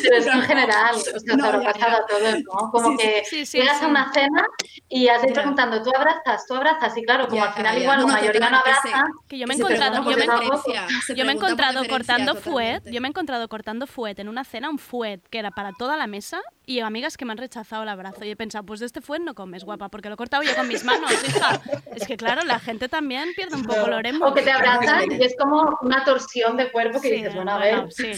pero 0.03 0.15
es 0.17 0.27
en 0.27 0.41
general, 0.41 0.95
o 0.95 0.99
sea, 0.99 1.35
No, 1.35 1.51
te 1.51 1.63
ya, 1.65 1.71
pasado 1.73 1.97
a 1.97 2.05
todos, 2.07 2.35
¿no? 2.43 2.71
Como 2.71 2.91
Sí, 2.91 2.97
que 2.97 3.23
sí, 3.29 3.45
sí, 3.45 3.57
llegas 3.59 3.81
a 3.81 3.87
una 3.87 4.11
cena 4.13 4.45
y 4.89 5.07
has 5.09 5.21
Ya. 5.21 5.33
preguntando, 5.33 5.81
¿tú 5.83 5.89
abrazas? 5.95 6.06
¿Tú 6.47 6.53
abrazas? 6.55 6.97
Y 6.97 7.03
claro, 7.03 7.27
como 7.27 7.41
Ya, 7.41 7.47
al 7.49 7.53
final 7.53 7.75
ya. 7.75 7.81
igual 7.81 7.99
No, 8.01 8.07
la 8.07 8.13
mayoría 8.13 8.49
no 8.49 8.57
total, 8.59 8.63
que 8.63 8.71
se- 8.89 8.93
abraza. 8.95 9.11
Que 9.27 9.37
yo 9.39 9.47
me 9.47 9.53
he 9.53 9.57
encontrado, 9.57 9.95
yo 9.95 10.17
me, 10.17 11.15
yo 11.15 11.25
me 11.25 11.31
he 11.31 11.35
encontrado 11.35 11.87
cortando 11.87 12.35
fuet, 12.35 12.81
yo 12.85 13.01
me 13.01 13.07
he 13.07 13.09
encontrado 13.09 13.47
cortando 13.47 13.87
fuet 13.87 14.19
en 14.19 14.29
una 14.29 14.43
cena, 14.43 14.69
un 14.69 14.79
fuet 14.79 15.21
que 15.29 15.39
era 15.39 15.51
para 15.51 15.71
toda 15.77 15.97
la 15.97 16.07
mesa 16.07 16.41
y 16.67 16.81
amigas 16.81 17.15
que 17.15 17.23
me 17.23 17.31
han 17.31 17.37
rechazado 17.37 17.83
el 17.83 17.89
abrazo. 17.89 18.25
Y 18.25 18.29
he 18.31 18.35
pensado, 18.35 18.65
pues 18.65 18.81
de 18.81 18.85
este 18.85 18.99
fuet 19.01 19.21
no 19.21 19.33
comes, 19.33 19.63
guapa, 19.63 19.87
porque 19.87 20.09
lo 20.09 20.15
he 20.15 20.17
cortado 20.17 20.43
yo 20.43 20.53
con 20.53 20.67
mis 20.67 20.83
manos, 20.83 21.09
hija. 21.27 21.61
Es 21.95 22.05
que 22.05 22.17
claro, 22.17 22.43
la 22.43 22.59
gente 22.59 22.89
también 22.89 23.29
pierde 23.35 23.55
un 23.55 23.63
poco 23.63 23.85
el 23.87 23.93
oremo. 23.93 24.25
O 24.27 24.33
que 24.33 24.41
te 24.41 24.51
abrazan 24.51 25.09
y 25.11 25.23
es 25.23 25.33
como 25.39 25.79
una 25.81 26.03
torsión 26.03 26.57
de 26.57 26.69
cuerpo 26.69 26.99
que 27.01 27.07
Sí, 27.07 27.15
dices, 27.15 27.33
bueno, 27.33 27.53
a 27.53 27.57
ver. 27.57 27.75
bueno, 27.75 27.89
sí. 27.91 28.11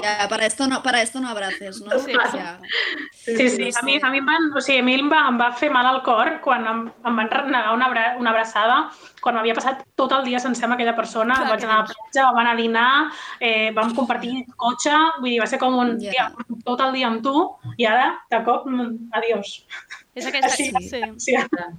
Ya, 0.00 0.26
para 0.28 0.46
esto 0.46 0.68
no, 0.68 0.80
para 0.82 1.02
esto 1.02 1.20
no 1.20 1.28
abraces, 1.28 1.80
¿no? 1.82 1.98
Sí, 1.98 2.12
sea, 2.30 2.60
Sí, 3.10 3.50
sí, 3.50 3.70
a 3.76 3.82
mi, 3.82 3.98
a 4.00 4.10
mi 4.10 4.18
em 4.18 4.26
van, 4.26 4.52
o 4.56 4.60
sigui, 4.60 4.78
a 4.78 4.82
mi 4.82 4.94
em 4.94 5.10
va, 5.10 5.26
em 5.28 5.36
va 5.40 5.50
fer 5.52 5.68
mal 5.74 5.84
al 5.84 5.98
cor 6.06 6.38
quan 6.40 6.64
em, 6.66 6.78
em 7.04 7.16
van 7.18 7.28
negar 7.50 7.74
una, 7.74 7.86
abra, 7.90 8.04
una 8.18 8.30
abraçada 8.30 8.78
quan 9.20 9.34
m'havia 9.34 9.52
passat 9.58 9.82
tot 9.98 10.12
el 10.16 10.22
dia 10.24 10.38
sencer 10.40 10.64
amb 10.64 10.76
aquella 10.76 10.94
persona, 10.96 11.34
Clar 11.34 11.48
vaig 11.50 11.64
anar 11.66 11.74
a 11.74 11.80
la 11.82 11.88
platja, 11.90 12.24
vam 12.28 12.38
anar 12.38 12.52
a 12.54 12.56
dinar, 12.56 12.90
eh, 13.40 13.72
vam 13.76 13.92
compartir 13.94 14.46
cotxe, 14.56 14.94
vull 15.18 15.32
dir, 15.34 15.40
va 15.42 15.48
ser 15.50 15.58
com 15.58 15.74
un, 15.76 15.96
Ja. 16.00 16.10
tia, 16.14 16.28
porto 16.36 16.56
tot 16.64 16.80
el 16.86 16.92
dia 16.94 17.08
amb 17.10 17.20
tu 17.26 17.34
i 17.76 17.84
de 18.30 18.44
cop, 18.44 18.66
mm, 18.66 19.10
adiós. 19.12 19.66
Es 20.14 20.26
aquesta- 20.26 20.46
Así, 20.48 20.72
sí. 20.80 20.88
sí. 21.18 21.34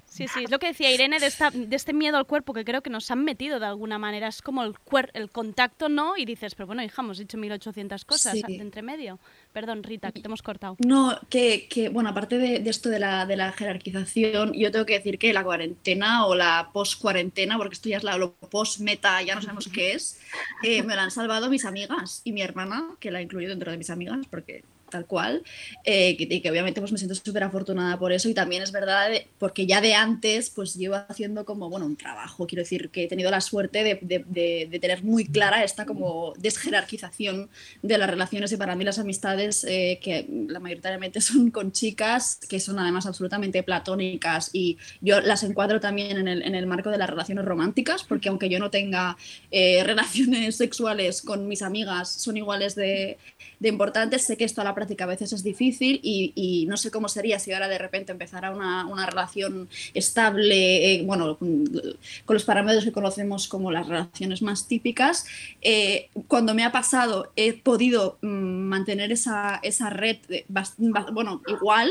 Sí, 0.06 0.28
sí, 0.30 0.44
es 0.46 0.50
lo 0.52 0.60
que 0.60 0.68
decía 0.68 0.92
Irene 0.94 1.20
de, 1.20 1.26
esta, 1.28 1.52
de 1.52 1.76
este 1.76 1.92
miedo 1.92 2.16
al 2.18 2.26
cuerpo 2.26 2.54
que 2.54 2.64
creo 2.64 2.82
que 2.82 2.90
nos 2.90 3.12
han 3.12 3.24
metido 3.26 3.60
de 3.60 3.66
alguna 3.66 3.98
manera. 4.00 4.28
Es 4.30 4.42
como 4.42 4.64
el, 4.64 4.80
cuer 4.80 5.12
el 5.14 5.30
contacto, 5.30 5.90
¿no? 5.90 6.16
Y 6.16 6.24
dices, 6.24 6.56
pero 6.56 6.68
bueno, 6.68 6.82
hija, 6.82 7.02
hemos 7.02 7.18
dicho 7.18 7.38
1800 7.38 8.06
cosas 8.06 8.34
Sí. 8.34 8.44
de 8.48 8.56
entre 8.62 8.82
medio. 8.82 9.20
Perdón, 9.52 9.84
Rita, 9.84 10.12
que 10.14 10.22
te 10.22 10.28
hemos 10.28 10.42
cortado. 10.42 10.78
No, 10.86 11.20
que, 11.30 11.68
que, 11.68 11.90
bueno, 11.90 12.10
aparte 12.12 12.38
de, 12.38 12.60
de 12.60 12.70
esto 12.70 12.88
de 12.88 13.00
la, 13.00 13.26
de 13.26 13.36
la 13.36 13.52
jerarquización, 13.52 14.54
yo 14.54 14.72
tengo 14.72 14.86
que 14.86 14.94
decir 14.94 15.18
que 15.20 15.34
la 15.34 15.44
cuarentena 15.44 16.26
o 16.26 16.34
la 16.36 16.70
post-cuarentena, 16.72 17.58
porque 17.58 17.74
esto 17.74 17.90
ya 17.90 17.98
es 17.98 18.04
la 18.04 18.18
lo 18.18 18.34
post-meta, 18.36 19.22
ya 19.22 19.36
no 19.36 19.42
sabemos 19.42 19.68
qué 19.68 19.94
es, 19.94 20.22
eh, 20.64 20.82
me 20.84 20.96
la 20.96 21.04
han 21.04 21.12
salvado 21.12 21.50
mis 21.50 21.66
amigas 21.66 22.22
y 22.24 22.32
mi 22.32 22.42
hermana, 22.42 22.86
que 23.02 23.12
la 23.12 23.22
incluyo 23.22 23.50
dentro 23.50 23.70
de 23.72 23.78
mis 23.78 23.90
amigas, 23.90 24.20
porque 24.30 24.64
tal 24.90 25.06
cual, 25.06 25.44
eh, 25.86 26.16
que, 26.18 26.50
obviamente 26.50 26.82
pues 26.82 26.92
me 26.92 26.98
siento 26.98 27.16
súper 27.16 27.44
afortunada 27.44 27.98
por 27.98 28.12
eso. 28.12 28.30
Y 28.30 28.34
también 28.34 28.64
es 28.64 28.72
verdad 28.72 29.10
porque 29.38 29.66
ya 29.66 29.82
de 29.82 29.94
antes 29.94 30.50
pues 30.50 30.76
llevo 30.76 30.96
haciendo 30.96 31.46
como, 31.46 31.70
bueno, 31.70 31.86
un 31.86 31.96
trabajo, 31.96 32.48
quiero 32.48 32.64
decir 32.64 32.90
que 32.90 33.04
he 33.04 33.08
tenido 33.08 33.32
la 33.32 33.42
suerte 33.42 33.84
de- 33.84 34.00
de 34.30 34.80
tener 34.80 35.04
muy 35.04 35.26
clara 35.26 35.64
esta 35.64 35.86
como 35.86 36.34
desjerarquización 36.38 37.50
de 37.82 37.98
las 37.98 38.10
relaciones. 38.10 38.52
Y 38.52 38.58
para 38.58 38.76
mí 38.76 38.84
las 38.84 39.00
amistades 39.00 39.64
eh, 39.64 40.00
que 40.02 40.26
la 40.48 40.60
mayoritariamente 40.60 41.22
son 41.22 41.52
con 41.52 41.72
chicas 41.72 42.40
que 42.50 42.60
son 42.60 42.80
además 42.80 43.06
absolutamente 43.06 43.64
platónicas 43.64 44.50
y 44.54 44.78
yo 45.02 45.22
las 45.22 45.44
encuadro 45.44 45.80
también 45.80 46.18
en 46.18 46.28
el, 46.28 46.42
en 46.42 46.56
el 46.56 46.66
marco 46.68 46.90
de 46.90 46.98
las 46.98 47.10
relaciones 47.10 47.46
románticas 47.46 48.04
porque 48.04 48.30
aunque 48.30 48.50
yo 48.50 48.60
no 48.60 48.70
tenga 48.70 49.18
eh, 49.52 49.84
relaciones 49.86 50.56
sexuales 50.56 51.22
con 51.22 51.48
mis 51.48 51.62
amigas 51.62 52.10
son 52.12 52.38
iguales 52.38 52.76
de, 52.76 53.18
de 53.60 53.70
importantes, 53.70 54.26
sé 54.26 54.38
que 54.38 54.46
esto 54.46 54.62
a 54.62 54.64
la 54.64 54.74
práctica 54.76 55.04
a 55.04 55.08
veces 55.08 55.34
es 55.34 55.44
difícil 55.44 56.00
y, 56.02 56.32
y 56.36 56.66
no 56.68 56.78
sé 56.78 56.92
cómo 56.92 57.10
sería 57.10 57.40
si 57.40 57.52
ahora 57.52 57.68
de 57.68 57.78
repente 57.78 58.12
empezara 58.12 58.52
una, 58.52 58.86
una 58.86 59.06
relación 59.06 59.68
estable, 59.94 60.96
eh, 60.96 61.04
bueno, 61.04 61.38
con, 61.38 61.66
los 62.28 62.44
parámetros 62.46 62.86
que 62.86 62.92
conocemos 62.92 63.48
como 63.48 63.72
las 63.72 63.88
relaciones 63.88 64.42
más 64.42 64.68
típicas. 64.68 65.26
Eh, 65.62 66.10
cuando 66.28 66.54
me 66.54 66.64
ha 66.64 66.72
pasado 66.72 67.32
he 67.36 67.54
podido 67.54 68.18
mm, 68.22 68.28
mantener 68.28 69.12
esa, 69.12 69.60
esa 69.64 69.90
red, 69.90 70.18
de 70.28 70.46
ba- 70.48 71.08
bueno, 71.12 71.42
igual. 71.48 71.90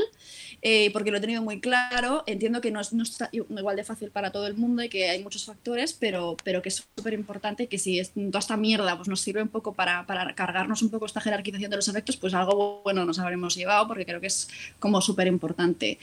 Eh, 0.63 0.91
porque 0.93 1.11
lo 1.11 1.19
he 1.19 1.21
tenido 1.21 1.43
muy 1.43 1.61
claro, 1.61 2.25
entiendo 2.27 2.61
que 2.61 2.71
no 2.71 2.81
es, 2.81 2.93
no 2.93 3.03
está 3.05 3.29
igual 3.33 3.77
de 3.77 3.85
fácil 3.85 4.11
para 4.11 4.33
todo 4.33 4.47
el 4.47 4.55
mundo 4.55 4.83
y 4.83 4.89
que 4.89 5.09
hay 5.09 5.23
muchos 5.23 5.45
factores, 5.45 5.93
pero, 5.93 6.37
pero 6.43 6.63
que 6.63 6.69
es 6.71 6.85
súper 6.97 7.13
importante 7.15 7.67
que 7.69 7.79
si 7.79 7.99
es, 8.01 8.11
toda 8.13 8.41
esta 8.41 8.57
mierda 8.57 8.97
pues 8.97 9.09
nos 9.09 9.21
sirve 9.21 9.41
un 9.43 9.49
poco 9.49 9.73
para, 9.75 10.05
para 10.07 10.35
cargarnos 10.35 10.83
un 10.83 10.91
poco 10.91 11.07
esta 11.07 11.21
jerarquización 11.21 11.71
de 11.71 11.77
los 11.77 11.89
efectos, 11.89 12.17
pues 12.17 12.35
algo 12.35 12.81
bueno 12.83 13.05
nos 13.05 13.19
habremos 13.19 13.55
llevado 13.55 13.87
porque 13.87 14.05
creo 14.05 14.21
que 14.21 14.27
es 14.27 14.49
como 14.81 15.01
súper 15.01 15.27
importante. 15.29 15.99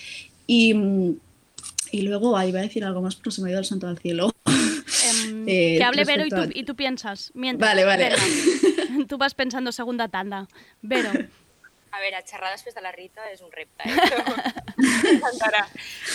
Y, 0.48 0.74
y 1.92 2.02
luego, 2.04 2.38
ahí 2.38 2.50
iba 2.50 2.60
a 2.60 2.64
decir 2.64 2.84
algo 2.86 3.02
más, 3.02 3.16
pero 3.16 3.32
se 3.32 3.42
me 3.42 3.50
ha 3.50 3.52
ido 3.52 3.60
el 3.60 3.66
santo 3.66 3.88
al 3.88 3.98
cielo. 4.00 4.32
Em, 4.46 5.46
Eh, 5.48 5.76
que 5.78 5.84
hable 5.84 6.04
Vero 6.06 6.26
y 6.26 6.30
tú, 6.30 6.36
respecto 6.38 6.58
a- 6.58 6.62
y 6.62 6.66
tú 6.66 6.76
piensas. 6.76 7.32
Mientras, 7.36 7.70
Vale, 7.70 7.84
vale. 7.84 8.10
Tú 9.08 9.18
vas 9.20 9.36
pensando 9.36 9.72
segunda 9.72 10.08
tanda. 10.08 10.48
Vero, 10.82 11.12
A 11.96 12.00
veure, 12.04 12.20
xerrar 12.28 12.52
després 12.52 12.76
de 12.76 12.82
la 12.84 12.92
Rita 12.92 13.24
és 13.32 13.42
un 13.42 13.52
repte, 13.54 13.88
eh? 13.88 13.94
M'encantarà. 15.06 15.62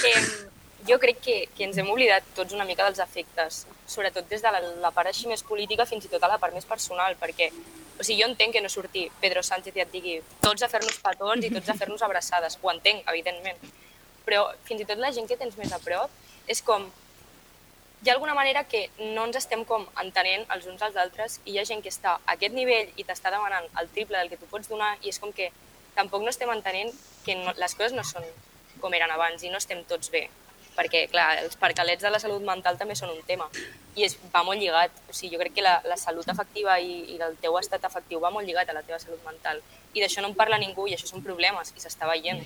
Eh, 0.05 0.25
jo 0.89 0.99
crec 1.01 1.21
que, 1.25 1.37
que 1.57 1.65
ens 1.65 1.79
hem 1.81 1.89
oblidat 1.93 2.27
tots 2.37 2.57
una 2.57 2.67
mica 2.69 2.85
dels 2.85 3.01
efectes, 3.01 3.63
sobretot 3.89 4.29
des 4.29 4.45
de 4.45 4.53
la, 4.53 4.61
la 4.85 4.91
part 4.97 5.09
així 5.09 5.29
més 5.31 5.45
política 5.47 5.89
fins 5.89 6.05
i 6.05 6.13
tot 6.13 6.25
a 6.25 6.31
la 6.33 6.39
part 6.43 6.57
més 6.57 6.69
personal, 6.69 7.17
perquè 7.21 7.49
o 8.01 8.05
sigui, 8.05 8.21
jo 8.23 8.29
entenc 8.29 8.57
que 8.57 8.63
no 8.65 8.69
surti 8.73 9.07
Pedro 9.21 9.43
Sánchez 9.45 9.77
i 9.77 9.85
et 9.85 9.93
digui 9.93 10.19
tots 10.41 10.65
a 10.65 10.69
fer-nos 10.73 11.01
petons 11.05 11.45
i 11.45 11.53
tots 11.53 11.69
a 11.69 11.77
fer-nos 11.77 12.05
abraçades. 12.05 12.57
Ho 12.61 12.73
entenc, 12.73 13.05
evidentment. 13.13 13.61
Però 14.25 14.47
fins 14.69 14.85
i 14.85 14.89
tot 14.89 15.01
la 15.01 15.13
gent 15.17 15.29
que 15.29 15.37
tens 15.41 15.57
més 15.61 15.73
a 15.77 15.81
prop 15.85 16.13
és 16.49 16.65
com 16.65 16.89
hi 18.01 18.09
ha 18.09 18.15
alguna 18.15 18.35
manera 18.35 18.65
que 18.65 18.87
no 19.15 19.27
ens 19.29 19.37
estem 19.37 19.67
com 19.69 19.85
entenent 20.01 20.47
els 20.55 20.69
uns 20.71 20.81
als 20.87 20.97
altres 20.97 21.41
i 21.45 21.53
hi 21.53 21.59
ha 21.61 21.67
gent 21.69 21.83
que 21.85 21.93
està 21.93 22.15
a 22.17 22.37
aquest 22.37 22.57
nivell 22.57 22.89
i 22.97 23.05
t'està 23.05 23.33
demanant 23.35 23.67
el 23.83 23.91
triple 23.93 24.17
del 24.17 24.33
que 24.33 24.41
tu 24.41 24.49
pots 24.49 24.73
donar 24.73 24.95
i 25.03 25.13
és 25.13 25.21
com 25.21 25.35
que 25.37 25.51
tampoc 25.97 26.23
no 26.23 26.31
estem 26.33 26.51
entenent 26.53 26.95
que 27.25 27.37
no, 27.39 27.55
les 27.59 27.75
coses 27.75 27.97
no 27.97 28.05
són 28.07 28.27
com 28.81 28.95
eren 28.97 29.11
abans 29.13 29.43
i 29.45 29.51
no 29.53 29.61
estem 29.61 29.83
tots 29.89 30.13
bé. 30.13 30.29
Perquè, 30.77 31.05
clar, 31.13 31.43
els 31.43 31.59
percalets 31.61 32.03
de 32.03 32.13
la 32.13 32.21
salut 32.23 32.45
mental 32.47 32.79
també 32.79 32.95
són 32.97 33.11
un 33.13 33.21
tema 33.27 33.49
i 33.99 34.07
és, 34.07 34.17
va 34.33 34.45
molt 34.47 34.61
lligat. 34.63 34.95
O 35.11 35.17
sigui, 35.17 35.35
jo 35.35 35.43
crec 35.43 35.57
que 35.59 35.65
la, 35.67 35.81
la 35.85 35.99
salut 36.01 36.29
afectiva 36.31 36.79
i, 36.81 37.17
i 37.17 37.19
el 37.27 37.37
teu 37.43 37.59
estat 37.59 37.85
afectiu 37.85 38.23
va 38.23 38.31
molt 38.33 38.49
lligat 38.49 38.71
a 38.71 38.77
la 38.77 38.85
teva 38.87 39.01
salut 39.03 39.21
mental. 39.27 39.61
I 39.93 40.03
d'això 40.05 40.23
no 40.23 40.31
en 40.31 40.39
parla 40.39 40.61
ningú 40.63 40.87
i 40.89 40.95
això 40.97 41.11
són 41.11 41.25
problemes 41.27 41.75
i 41.75 41.83
s'està 41.83 42.09
veient. 42.09 42.43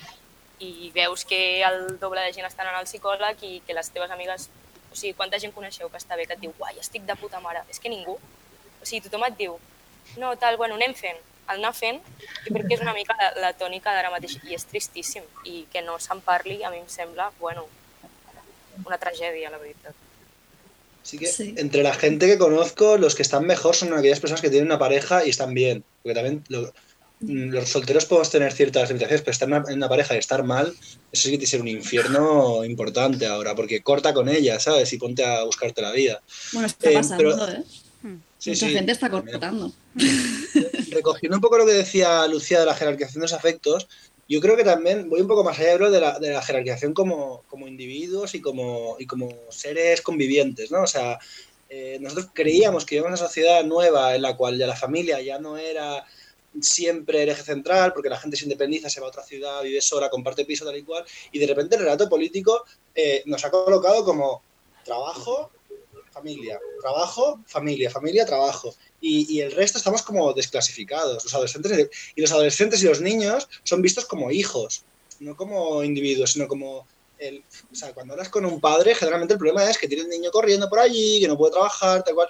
I 0.65 0.89
veus 0.95 1.25
que 1.27 1.39
el 1.67 1.97
doble 1.99 2.23
de 2.23 2.33
gent 2.33 2.47
està 2.47 2.63
anant 2.63 2.79
al 2.79 2.89
psicòleg 2.89 3.43
i 3.43 3.59
que 3.67 3.75
les 3.75 3.91
teves 3.91 4.11
amigues 4.11 4.49
o 4.95 4.97
sigui, 4.97 5.13
quanta 5.13 5.39
gent 5.43 5.51
coneixeu 5.51 5.89
que 5.91 5.99
està 5.99 6.15
bé, 6.15 6.23
que 6.23 6.37
et 6.37 6.39
diu, 6.39 6.53
uai, 6.55 6.77
estic 6.79 7.03
de 7.03 7.15
puta 7.19 7.41
mare. 7.43 7.65
És 7.69 7.81
que 7.83 7.91
ningú. 7.91 8.15
O 8.15 8.85
sigui, 8.87 9.03
tothom 9.03 9.25
et 9.27 9.35
diu, 9.35 9.57
no, 10.21 10.29
tal, 10.39 10.55
bueno, 10.61 10.77
anem 10.79 10.95
fent. 10.95 11.19
El 11.49 11.59
anar 11.61 11.73
fent, 11.77 11.99
jo 12.47 12.53
crec 12.55 12.67
que 12.67 12.73
és 12.75 12.81
una 12.81 12.93
mica 12.93 13.13
la, 13.19 13.27
la 13.41 13.51
tònica 13.53 13.93
d'ara 13.93 14.09
mateix 14.09 14.37
i 14.49 14.55
és 14.57 14.63
tristíssim. 14.65 15.23
I 15.45 15.67
que 15.71 15.81
no 15.85 15.99
se'n 16.01 16.21
parli, 16.25 16.63
a 16.65 16.71
mi 16.73 16.79
em 16.81 16.87
sembla, 16.89 17.31
bueno, 17.39 17.67
una 18.85 18.97
tragèdia, 18.97 19.51
la 19.53 19.59
veritat. 19.61 19.93
Así 21.03 21.19
que 21.19 21.29
entre 21.61 21.83
la 21.83 21.93
gente 21.93 22.25
que 22.25 22.39
conozco, 22.39 22.97
los 22.97 23.13
que 23.13 23.21
están 23.21 23.45
mejor 23.45 23.75
son 23.75 23.93
aquellas 23.93 24.19
personas 24.19 24.41
que 24.41 24.49
tienen 24.49 24.65
una 24.67 24.79
pareja 24.79 25.23
y 25.23 25.29
están 25.29 25.53
bien. 25.53 25.83
Porque 26.01 26.15
también 26.15 26.43
lo- 26.49 26.73
mm, 27.19 27.51
los 27.51 27.69
solteros 27.69 28.05
podemos 28.07 28.31
tener 28.31 28.51
ciertas 28.51 28.89
limitaciones, 28.89 29.21
pero 29.21 29.31
estar 29.31 29.47
en 29.47 29.53
una, 29.53 29.69
en 29.71 29.77
una 29.77 29.87
pareja 29.89 30.15
y 30.15 30.17
estar 30.17 30.43
mal, 30.43 30.73
eso 31.11 31.23
sí 31.23 31.29
que 31.29 31.37
tiene 31.37 31.39
que 31.41 31.47
ser 31.47 31.61
un 31.61 31.67
infierno 31.67 32.65
importante 32.65 33.27
ahora, 33.27 33.53
porque 33.53 33.83
corta 33.83 34.15
con 34.15 34.29
ella, 34.29 34.59
¿sabes? 34.59 34.91
Y 34.93 34.97
ponte 34.97 35.23
a 35.23 35.43
buscarte 35.43 35.83
la 35.83 35.91
vida. 35.91 36.21
Bueno, 36.53 36.65
está 36.67 36.89
Eh, 36.89 36.93
pasando, 36.95 37.17
pero- 37.17 37.51
¿eh? 37.51 37.63
Sí, 38.37 38.51
Mucha 38.51 38.67
sí. 38.67 38.73
gente 38.73 38.91
está 38.91 39.09
cortando. 39.09 39.71
recogiendo 40.91 41.37
un 41.37 41.41
poco 41.41 41.57
lo 41.57 41.65
que 41.65 41.73
decía 41.73 42.27
Lucía 42.27 42.59
de 42.59 42.65
la 42.65 42.75
jerarquización 42.75 43.21
de 43.21 43.25
los 43.25 43.33
afectos, 43.33 43.87
yo 44.27 44.39
creo 44.41 44.57
que 44.57 44.63
también 44.63 45.09
voy 45.09 45.21
un 45.21 45.27
poco 45.27 45.43
más 45.43 45.59
allá 45.59 45.73
de, 45.73 45.79
lo 45.79 45.91
de, 45.91 46.01
la, 46.01 46.19
de 46.19 46.31
la 46.31 46.41
jerarquización 46.41 46.93
como, 46.93 47.43
como 47.47 47.67
individuos 47.67 48.33
y 48.35 48.41
como, 48.41 48.95
y 48.99 49.05
como 49.05 49.29
seres 49.49 50.01
convivientes, 50.01 50.71
¿no? 50.71 50.83
O 50.83 50.87
sea, 50.87 51.19
eh, 51.69 51.97
nosotros 52.01 52.29
creíamos 52.33 52.85
que 52.85 52.95
íbamos 52.95 53.19
a 53.19 53.23
una 53.23 53.27
sociedad 53.27 53.63
nueva 53.63 54.15
en 54.15 54.21
la 54.21 54.35
cual 54.35 54.57
ya 54.57 54.67
la 54.67 54.75
familia 54.75 55.21
ya 55.21 55.39
no 55.39 55.57
era 55.57 56.05
siempre 56.61 57.23
el 57.23 57.29
eje 57.29 57.43
central, 57.43 57.93
porque 57.93 58.09
la 58.09 58.19
gente 58.19 58.37
se 58.37 58.45
independiza, 58.45 58.89
se 58.89 58.99
va 58.99 59.07
a 59.07 59.09
otra 59.09 59.23
ciudad, 59.23 59.61
vive 59.61 59.81
sola, 59.81 60.09
comparte 60.09 60.45
piso, 60.45 60.65
tal 60.65 60.77
y 60.77 60.83
cual, 60.83 61.03
y 61.31 61.39
de 61.39 61.47
repente 61.47 61.75
el 61.75 61.81
relato 61.81 62.07
político 62.09 62.63
eh, 62.93 63.23
nos 63.25 63.43
ha 63.43 63.51
colocado 63.51 64.05
como 64.05 64.41
trabajo, 64.83 65.51
familia, 66.15 66.57
trabajo, 66.81 67.43
familia, 67.45 67.89
familia, 67.89 68.25
trabajo. 68.25 68.73
Y, 69.01 69.31
y 69.35 69.41
el 69.41 69.51
resto 69.51 69.77
estamos 69.77 70.01
como 70.01 70.31
desclasificados. 70.33 71.23
Los 71.25 71.33
adolescentes 71.33 71.89
y 72.15 72.21
los 72.21 72.31
adolescentes 72.31 72.81
y 72.81 72.85
los 72.87 73.01
niños 73.01 73.47
son 73.63 73.81
vistos 73.81 74.05
como 74.05 74.31
hijos, 74.31 74.85
no 75.19 75.35
como 75.35 75.83
individuos, 75.83 76.31
sino 76.31 76.47
como 76.47 76.87
el, 77.17 77.43
o 77.71 77.75
sea, 77.75 77.93
cuando 77.93 78.13
hablas 78.13 78.29
con 78.29 78.45
un 78.45 78.59
padre, 78.61 78.95
generalmente 78.95 79.33
el 79.33 79.39
problema 79.39 79.69
es 79.69 79.77
que 79.77 79.87
tiene 79.89 80.03
un 80.03 80.09
niño 80.09 80.31
corriendo 80.31 80.69
por 80.69 80.79
allí, 80.79 81.19
que 81.19 81.27
no 81.27 81.37
puede 81.37 81.51
trabajar, 81.53 82.03
tal 82.03 82.15
cual. 82.15 82.29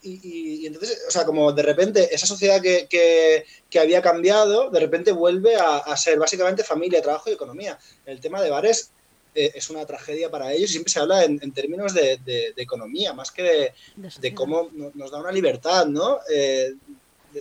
Y, 0.00 0.12
y- 0.22 0.62
y 0.62 0.66
entonces, 0.66 1.02
o 1.08 1.10
sea, 1.10 1.24
como 1.26 1.52
de 1.52 1.62
repente 1.62 2.14
esa 2.14 2.26
sociedad 2.26 2.62
que, 2.62 2.86
que- 2.88 3.44
que 3.68 3.78
había 3.80 4.00
cambiado, 4.00 4.70
de 4.70 4.80
repente 4.80 5.12
vuelve 5.12 5.56
a, 5.56 5.78
a 5.78 5.96
ser 5.96 6.18
básicamente 6.18 6.62
familia, 6.64 7.02
trabajo 7.02 7.28
y 7.28 7.34
economía. 7.34 7.78
El 8.04 8.20
tema 8.20 8.40
de 8.40 8.50
bares 8.50 8.92
es 9.46 9.70
una 9.70 9.86
tragedia 9.86 10.30
para 10.30 10.52
ellos 10.52 10.70
y 10.70 10.72
siempre 10.74 10.92
se 10.92 11.00
habla 11.00 11.24
en, 11.24 11.38
en 11.42 11.52
términos 11.52 11.94
de, 11.94 12.18
de- 12.18 12.52
de 12.54 12.62
economía, 12.62 13.12
más 13.14 13.30
que 13.32 13.42
de, 13.42 13.74
de 14.14 14.34
cómo 14.34 14.70
no- 14.72 14.90
nos 14.94 15.10
da 15.10 15.18
una 15.20 15.32
libertad, 15.32 15.86
¿no? 15.86 16.18
Eh, 16.32 16.72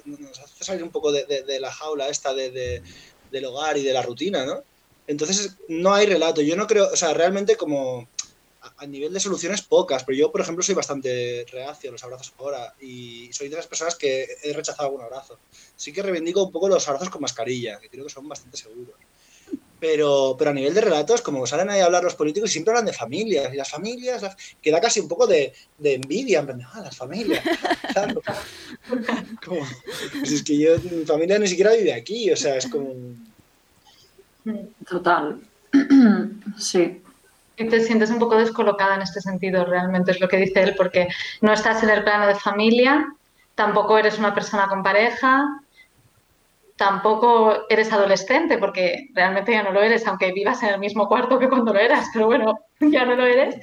nos 0.06 0.40
hace 0.40 0.64
salir 0.64 0.84
un 0.84 0.91
poco 0.91 1.11
de, 1.11 1.60
la 1.60 1.72
jaula 1.72 2.10
esta 2.10 2.34
de, 2.34 2.52
de- 2.52 2.82
del 3.30 3.45
hogar 3.45 3.78
y 3.78 3.84
de 3.84 3.94
la 3.94 4.02
rutina, 4.02 4.45
¿no? 4.45 4.64
Entonces 5.06 5.57
no 5.69 5.94
hay 5.94 6.06
relato. 6.06 6.41
Yo 6.41 6.56
no 6.56 6.68
creo, 6.68 6.90
o 6.91 6.95
sea, 6.95 7.14
realmente 7.14 7.56
como 7.56 8.10
a, 8.61 8.74
a 8.84 8.88
nivel 8.88 9.14
de 9.14 9.19
soluciones 9.19 9.61
pocas, 9.65 10.03
pero 10.03 10.18
yo, 10.18 10.32
por 10.32 10.41
ejemplo, 10.41 10.64
soy 10.64 10.76
bastante 10.76 11.45
reacio 11.52 11.90
a 11.90 11.94
los 11.94 12.03
abrazos 12.03 12.34
ahora 12.38 12.74
y 12.80 13.32
soy 13.34 13.48
de 13.49 13.56
las 13.56 13.68
personas 13.68 13.95
que 13.95 14.28
he 14.44 14.53
rechazado 14.53 14.88
algún 14.90 15.03
abrazo. 15.03 15.41
Sí 15.76 15.94
que 15.94 16.02
reivindico 16.03 16.44
un 16.44 16.52
poco 16.52 16.68
los 16.69 16.86
abrazos 16.88 17.10
con 17.10 17.22
mascarilla, 17.22 17.80
que 17.80 17.90
creo 17.90 18.03
que 18.06 18.10
son 18.14 18.28
bastante 18.28 18.57
seguros. 18.57 18.99
Pero, 19.80 20.36
pero 20.38 20.49
a 20.49 20.54
nivel 20.54 20.74
de 20.74 20.82
relatos, 20.82 21.22
como 21.22 21.45
salen 21.45 21.70
ahí 21.70 21.82
a 21.82 21.86
hablar 21.86 22.04
los 22.04 22.16
políticos, 22.16 22.49
siempre 22.49 22.72
hablan 22.72 22.86
de 22.86 22.94
familias, 22.94 23.54
y 23.54 23.58
las 23.58 23.70
familias, 23.70 24.22
las- 24.24 24.36
que 24.62 24.72
da 24.72 24.82
casi 24.82 24.99
un 24.99 25.08
poco 25.08 25.28
de, 25.28 25.54
de 25.78 25.95
envidia, 25.95 26.40
en 26.40 26.45
plan 26.48 26.62
ah, 26.74 26.82
las 26.82 26.98
familias. 26.98 27.44
claro. 27.94 28.22
Como, 29.45 29.62
pues 30.20 30.32
es 30.32 30.44
que 30.44 30.58
yo, 30.58 30.78
mi 30.80 31.06
familia 31.06 31.38
ni 31.38 31.48
siquiera 31.48 31.74
vive 31.74 31.94
aquí, 31.94 32.32
o 32.32 32.36
sea, 32.36 32.58
es 32.58 32.68
como... 32.68 32.94
Total. 34.90 35.40
sí. 36.58 37.02
Y 37.60 37.68
te 37.68 37.80
sientes 37.82 38.10
un 38.10 38.20
poco 38.20 38.38
descolocada 38.38 38.95
en 38.95 39.02
este 39.02 39.20
sentido, 39.20 39.66
realmente 39.66 40.12
es 40.12 40.20
lo 40.20 40.28
que 40.28 40.38
dice 40.38 40.62
él, 40.62 40.76
porque 40.78 41.08
no 41.41 41.54
estás 41.54 41.84
en 41.84 41.90
el 41.90 42.04
plano 42.04 42.28
de 42.28 42.36
familia, 42.36 43.14
tampoco 43.56 43.98
eres 43.98 44.20
una 44.20 44.34
persona 44.34 44.68
con 44.68 44.84
pareja, 44.84 45.60
tampoco 46.78 47.66
eres 47.70 47.91
adolescente, 47.91 48.58
porque 48.58 49.10
realmente 49.14 49.52
ya 49.52 49.64
no 49.64 49.72
lo 49.72 49.82
eres, 49.82 50.06
aunque 50.08 50.32
vivas 50.32 50.62
en 50.64 50.70
el 50.70 50.80
mismo 50.80 51.08
cuarto 51.08 51.40
que 51.40 51.49
cuando 51.49 51.74
lo 51.74 51.80
eras, 51.80 52.08
pero 52.14 52.28
bueno, 52.28 52.60
ya 52.80 53.06
no 53.06 53.16
lo 53.16 53.26
eres. 53.26 53.56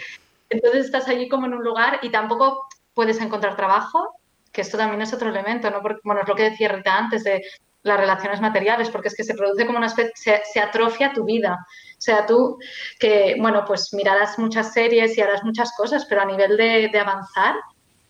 Entonces 0.51 0.87
estás 0.87 1.09
allí 1.09 1.29
como 1.29 1.47
en 1.47 1.55
un 1.55 1.65
lugar 1.65 2.01
y 2.03 2.11
tampoco 2.11 2.67
puedes 2.93 3.21
encontrar 3.21 3.57
trabajo, 3.57 4.17
que 4.53 4.61
esto 4.61 4.77
también 4.77 5.03
es 5.03 5.13
otro 5.13 5.31
elemento, 5.31 5.71
¿no? 5.71 5.81
Porque, 5.81 6.01
bueno, 6.05 6.23
es 6.23 6.29
lo 6.29 6.35
que 6.35 6.51
decía 6.51 6.69
Rita 6.69 6.97
antes 6.97 7.25
de 7.25 7.43
las 7.83 7.99
relaciones 7.99 8.41
materiales, 8.41 8.89
porque 8.91 9.09
es 9.09 9.15
que 9.15 9.25
se 9.25 9.35
produce 9.35 9.67
como 9.67 9.79
una 9.79 9.89
especie, 9.89 10.43
se, 10.45 10.61
atrofia 10.61 11.13
tu 11.13 11.25
vida. 11.25 11.59
O 11.99 12.01
sea, 12.01 12.27
tú 12.27 12.59
que, 12.99 13.37
bueno, 13.39 13.65
pues 13.67 13.93
mirarás 13.93 14.39
muchas 14.39 14.73
series 14.73 15.17
y 15.17 15.21
harás 15.21 15.45
muchas 15.45 15.73
cosas, 15.77 16.05
pero 16.07 16.23
a 16.23 16.25
nivel 16.25 16.57
de, 16.57 16.89
de 16.89 16.99
avanzar, 16.99 17.57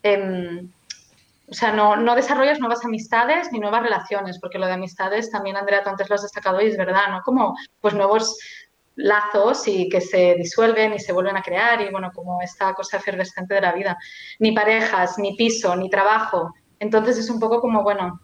em, 0.03 0.69
o 1.47 1.53
sea, 1.53 1.71
no, 1.71 2.15
desarrollas 2.15 2.59
nuevas 2.59 2.83
amistades 2.83 3.51
ni 3.51 3.59
nuevas 3.59 3.83
relaciones, 3.83 4.39
porque 4.39 4.57
lo 4.57 4.65
de 4.65 4.73
amistades 4.73 5.29
también, 5.29 5.57
Andrea, 5.57 5.83
tú 5.83 5.89
antes 5.89 6.09
lo 6.09 6.15
has 6.15 6.23
destacado 6.23 6.59
y 6.61 6.67
es 6.67 6.77
verdad, 6.77 7.09
¿no? 7.09 7.21
Como 7.23 7.55
pues 7.81 7.93
nuevos 7.93 8.37
lazos 8.95 9.67
y 9.67 9.89
que 9.89 10.01
se 10.01 10.35
disuelven 10.35 10.93
y 10.93 10.99
se 10.99 11.13
vuelven 11.13 11.37
a 11.37 11.43
crear 11.43 11.81
y 11.81 11.91
bueno, 11.91 12.11
como 12.13 12.41
esta 12.41 12.73
cosa 12.73 12.97
efervescente 12.97 13.53
de 13.53 13.61
la 13.61 13.73
vida. 13.73 13.97
Ni 14.39 14.53
parejas, 14.53 15.19
ni 15.19 15.35
piso, 15.35 15.75
ni 15.75 15.89
trabajo. 15.89 16.53
Entonces 16.79 17.17
es 17.17 17.29
un 17.29 17.39
poco 17.39 17.61
como, 17.61 17.83
bueno, 17.83 18.19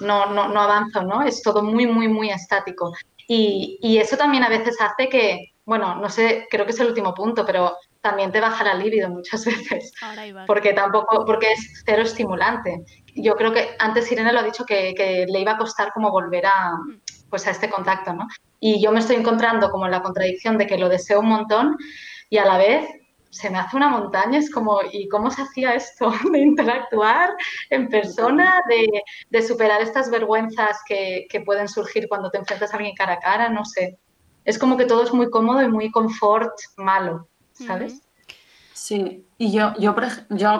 no, 0.00 0.26
no, 0.26 0.48
no 0.48 0.60
avanzo, 0.60 1.02
¿no? 1.02 1.22
Es 1.22 1.42
todo 1.42 1.62
muy, 1.62 1.86
muy, 1.86 2.08
muy 2.08 2.30
estático. 2.30 2.92
Y, 3.26 3.78
y 3.80 3.96
eso 3.98 4.16
también 4.16 4.44
a 4.44 4.50
veces 4.50 4.76
hace 4.80 5.08
que, 5.08 5.54
bueno, 5.64 5.94
no 5.94 6.10
sé, 6.10 6.46
creo 6.50 6.66
que 6.66 6.72
es 6.72 6.80
el 6.80 6.88
último 6.88 7.14
punto, 7.14 7.46
pero 7.46 7.76
también 8.04 8.30
te 8.30 8.40
baja 8.40 8.62
la 8.64 8.74
libido 8.74 9.08
muchas 9.08 9.44
veces 9.46 9.92
porque 10.46 10.74
tampoco, 10.74 11.24
porque 11.24 11.52
es 11.52 11.82
cero 11.86 12.02
estimulante. 12.02 12.84
Yo 13.16 13.34
creo 13.34 13.52
que 13.52 13.70
antes 13.78 14.12
Irene 14.12 14.32
lo 14.32 14.40
ha 14.40 14.42
dicho 14.42 14.66
que, 14.66 14.92
que 14.94 15.24
le 15.26 15.40
iba 15.40 15.52
a 15.52 15.56
costar 15.56 15.90
como 15.94 16.10
volver 16.10 16.44
a, 16.44 16.72
pues 17.30 17.46
a 17.46 17.50
este 17.50 17.70
contacto, 17.70 18.12
¿no? 18.12 18.28
Y 18.60 18.82
yo 18.82 18.92
me 18.92 19.00
estoy 19.00 19.16
encontrando 19.16 19.70
como 19.70 19.86
en 19.86 19.92
la 19.92 20.02
contradicción 20.02 20.58
de 20.58 20.66
que 20.66 20.76
lo 20.76 20.90
deseo 20.90 21.20
un 21.20 21.28
montón 21.28 21.78
y 22.28 22.36
a 22.36 22.44
la 22.44 22.58
vez 22.58 22.86
se 23.30 23.48
me 23.48 23.58
hace 23.58 23.76
una 23.76 23.88
montaña, 23.88 24.38
es 24.38 24.50
como, 24.50 24.80
¿y 24.92 25.08
cómo 25.08 25.30
se 25.30 25.42
hacía 25.42 25.74
esto? 25.74 26.12
De 26.30 26.38
interactuar 26.40 27.30
en 27.70 27.88
persona, 27.88 28.60
de, 28.68 28.86
de 29.30 29.42
superar 29.42 29.80
estas 29.80 30.10
vergüenzas 30.10 30.78
que, 30.86 31.26
que 31.30 31.40
pueden 31.40 31.68
surgir 31.68 32.06
cuando 32.06 32.30
te 32.30 32.38
enfrentas 32.38 32.72
a 32.72 32.76
alguien 32.76 32.94
cara 32.94 33.14
a 33.14 33.18
cara, 33.20 33.48
no 33.48 33.64
sé. 33.64 33.98
Es 34.44 34.58
como 34.58 34.76
que 34.76 34.84
todo 34.84 35.02
es 35.02 35.12
muy 35.12 35.30
cómodo 35.30 35.62
y 35.62 35.68
muy 35.68 35.90
confort 35.90 36.52
malo, 36.76 37.28
¿sabes? 37.54 38.00
Sí, 38.74 39.24
i 39.38 39.48
jo, 39.56 39.70
jo, 39.80 39.94
jo, 40.30 40.52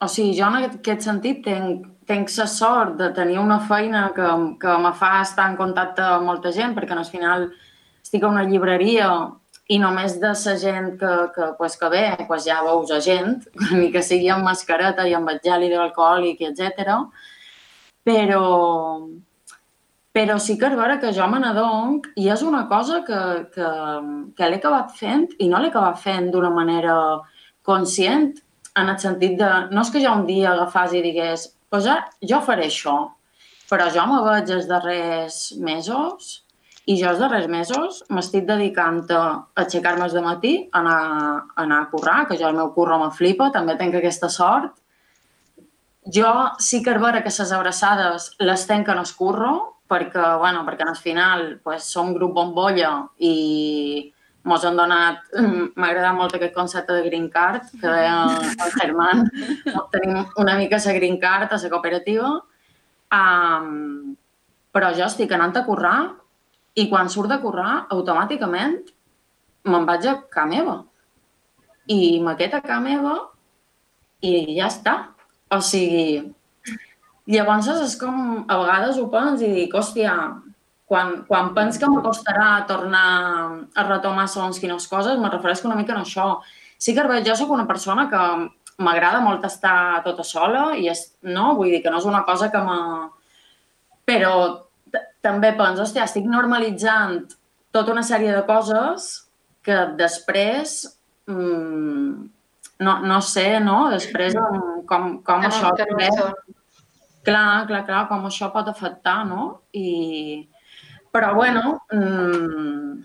o 0.00 0.08
sigui, 0.08 0.34
jo 0.36 0.48
en 0.50 0.58
aquest, 0.58 0.80
aquest 0.80 1.06
sentit 1.06 1.42
tenc, 1.46 1.86
tenc 2.10 2.30
la 2.36 2.46
sort 2.50 2.96
de 2.98 3.10
tenir 3.16 3.38
una 3.38 3.60
feina 3.60 4.10
que, 4.16 4.28
que 4.60 4.78
me 4.84 4.92
fa 4.98 5.20
estar 5.22 5.48
en 5.50 5.56
contacte 5.56 6.02
amb 6.02 6.26
molta 6.26 6.52
gent, 6.52 6.74
perquè 6.76 6.96
al 6.96 7.06
final 7.06 7.50
estic 8.02 8.24
a 8.24 8.32
una 8.32 8.44
llibreria 8.48 9.10
i 9.70 9.78
només 9.78 10.16
de 10.18 10.32
la 10.34 10.56
gent 10.58 10.96
que, 10.98 11.10
que, 11.34 11.52
pues, 11.58 11.76
que 11.78 11.88
ve, 11.88 12.04
pues, 12.26 12.44
ja 12.44 12.58
veus 12.66 12.90
a 12.90 12.98
gent, 13.00 13.44
ni 13.78 13.90
que 13.94 14.02
sigui 14.02 14.28
amb 14.34 14.44
mascareta 14.44 15.06
i 15.06 15.14
amb 15.14 15.30
el 15.30 15.38
gel 15.44 15.68
hidroalcohòlic, 15.68 16.42
etc. 16.48 16.96
Però, 18.02 18.44
però 20.12 20.38
sí 20.42 20.56
que 20.58 20.66
és 20.66 20.76
vera 20.78 20.98
que 21.02 21.12
jo 21.14 21.26
me 21.30 21.38
n'adonc 21.38 22.08
i 22.18 22.28
és 22.34 22.42
una 22.42 22.64
cosa 22.68 23.02
que, 23.06 23.20
que, 23.54 23.70
que 24.36 24.48
l'he 24.48 24.58
acabat 24.58 24.90
fent 24.98 25.28
i 25.38 25.48
no 25.48 25.60
l'he 25.60 25.70
acabat 25.70 26.00
fent 26.02 26.30
d'una 26.32 26.50
manera 26.50 26.96
conscient 27.66 28.32
en 28.80 28.90
el 28.90 28.98
sentit 28.98 29.38
de, 29.38 29.50
no 29.70 29.84
és 29.84 29.90
que 29.94 30.02
jo 30.02 30.12
un 30.18 30.26
dia 30.26 30.52
agafàs 30.52 30.94
i 30.98 31.02
digués 31.06 31.46
pues 31.70 31.86
ara 31.86 32.10
jo 32.26 32.40
faré 32.42 32.66
això, 32.66 32.96
però 33.70 33.86
jo 33.94 34.06
me 34.10 34.20
veig 34.26 34.50
els 34.50 34.66
darrers 34.66 35.40
mesos 35.62 36.40
i 36.90 36.96
jo 36.98 37.12
els 37.12 37.20
darrers 37.22 37.46
mesos 37.46 38.02
m'estic 38.10 38.48
dedicant 38.48 39.04
a 39.14 39.22
aixecar-me 39.62 40.08
de 40.10 40.22
matí, 40.24 40.54
a 40.72 40.80
anar, 40.80 41.00
a 41.54 41.62
anar 41.62 41.82
a 41.84 41.90
currar, 41.92 42.24
que 42.26 42.38
jo 42.40 42.48
el 42.48 42.56
meu 42.58 42.72
curro 42.74 42.98
me 42.98 43.10
flipa, 43.14 43.52
també 43.54 43.76
tinc 43.78 43.94
aquesta 43.94 44.30
sort. 44.32 44.72
Jo 46.10 46.32
sí 46.58 46.80
que 46.82 46.96
és 46.96 47.02
vera 47.02 47.22
que 47.22 47.30
les 47.30 47.52
abraçades 47.52 48.30
les 48.40 48.66
tenc 48.66 48.88
en 48.88 48.98
el 48.98 49.12
curro, 49.16 49.52
perquè, 49.90 50.24
bueno, 50.38 50.62
perquè 50.66 50.86
al 50.86 50.96
final 50.96 51.58
pues, 51.64 51.88
som 51.90 52.14
grup 52.14 52.36
bombolla 52.36 52.92
i 53.18 54.12
mos 54.46 54.64
han 54.64 54.78
donat, 54.78 55.26
m'ha 55.76 55.88
agradat 55.90 56.16
molt 56.16 56.36
aquest 56.36 56.54
concepte 56.54 56.94
de 56.96 57.04
green 57.08 57.28
card, 57.32 57.66
que 57.74 57.86
deia 57.88 58.14
el 58.30 58.72
Germán, 58.78 59.26
tenim 59.94 60.22
una 60.40 60.56
mica 60.60 60.80
la 60.84 60.96
green 60.96 61.18
card 61.20 61.52
a 61.52 61.60
la 61.60 61.72
cooperativa, 61.74 62.30
um, 63.18 64.14
però 64.70 64.94
jo 64.94 65.04
estic 65.06 65.32
anant 65.34 65.58
a 65.58 65.66
currar 65.66 65.98
i 66.78 66.86
quan 66.88 67.10
surt 67.10 67.28
de 67.32 67.40
currar, 67.42 67.86
automàticament 67.90 68.78
me'n 69.66 69.86
vaig 69.86 70.06
a 70.06 70.16
casa 70.30 70.46
meva. 70.48 70.76
I 71.90 72.20
me 72.22 72.36
quedo 72.38 72.56
a 72.56 72.62
casa 72.64 72.80
meva 72.80 73.16
i 74.22 74.56
ja 74.56 74.68
està. 74.70 74.94
O 75.50 75.58
sigui, 75.60 76.30
llavors 77.30 77.68
és 77.72 77.96
com, 78.00 78.44
a 78.48 78.56
vegades 78.60 78.98
ho 78.98 79.08
pens 79.12 79.42
i 79.42 79.50
dic, 79.52 79.74
hòstia, 79.76 80.14
quan, 80.90 81.20
quan 81.28 81.52
pens 81.54 81.78
que 81.78 81.88
m'acostarà 81.90 82.64
tornar 82.66 83.04
a 83.78 83.84
retomar 83.86 84.26
segons 84.28 84.58
quines 84.58 84.88
coses, 84.90 85.18
me 85.20 85.30
refereixo 85.30 85.68
una 85.68 85.78
mica 85.78 85.94
a 85.94 86.02
això. 86.02 86.40
Sí 86.80 86.94
que 86.96 87.04
jo 87.26 87.36
sóc 87.36 87.52
una 87.54 87.66
persona 87.68 88.08
que 88.10 88.22
m'agrada 88.80 89.20
molt 89.20 89.44
estar 89.44 90.02
tota 90.02 90.24
sola 90.24 90.70
i 90.76 90.88
és, 90.88 91.04
no, 91.22 91.54
vull 91.54 91.70
dir 91.70 91.82
que 91.84 91.92
no 91.92 92.00
és 92.00 92.08
una 92.08 92.24
cosa 92.24 92.50
que 92.50 92.62
me... 92.64 92.78
Però 94.08 94.32
també 95.22 95.52
penso, 95.54 95.84
hòstia, 95.84 96.08
estic 96.08 96.24
normalitzant 96.26 97.20
tota 97.70 97.92
una 97.92 98.02
sèrie 98.02 98.32
de 98.34 98.42
coses 98.48 99.10
que 99.62 99.76
després 100.00 100.80
mm, 101.28 102.14
no, 102.80 102.94
no 103.04 103.20
sé, 103.20 103.60
no? 103.60 103.90
Després, 103.92 104.34
com, 104.34 104.80
com, 104.88 105.10
com 105.22 105.44
no- 105.44 105.50
això... 105.52 105.70
que 105.76 105.86
no 105.86 105.92
també- 105.92 106.10
són. 106.16 106.56
Clar, 107.26 107.66
clar, 107.68 107.84
clar, 107.88 108.04
com 108.08 108.26
això 108.28 108.48
pot 108.54 108.68
afectar, 108.70 109.24
no? 109.28 109.62
I... 109.76 110.48
Però 111.10 111.34
bueno, 111.34 111.80
mm, 111.90 113.02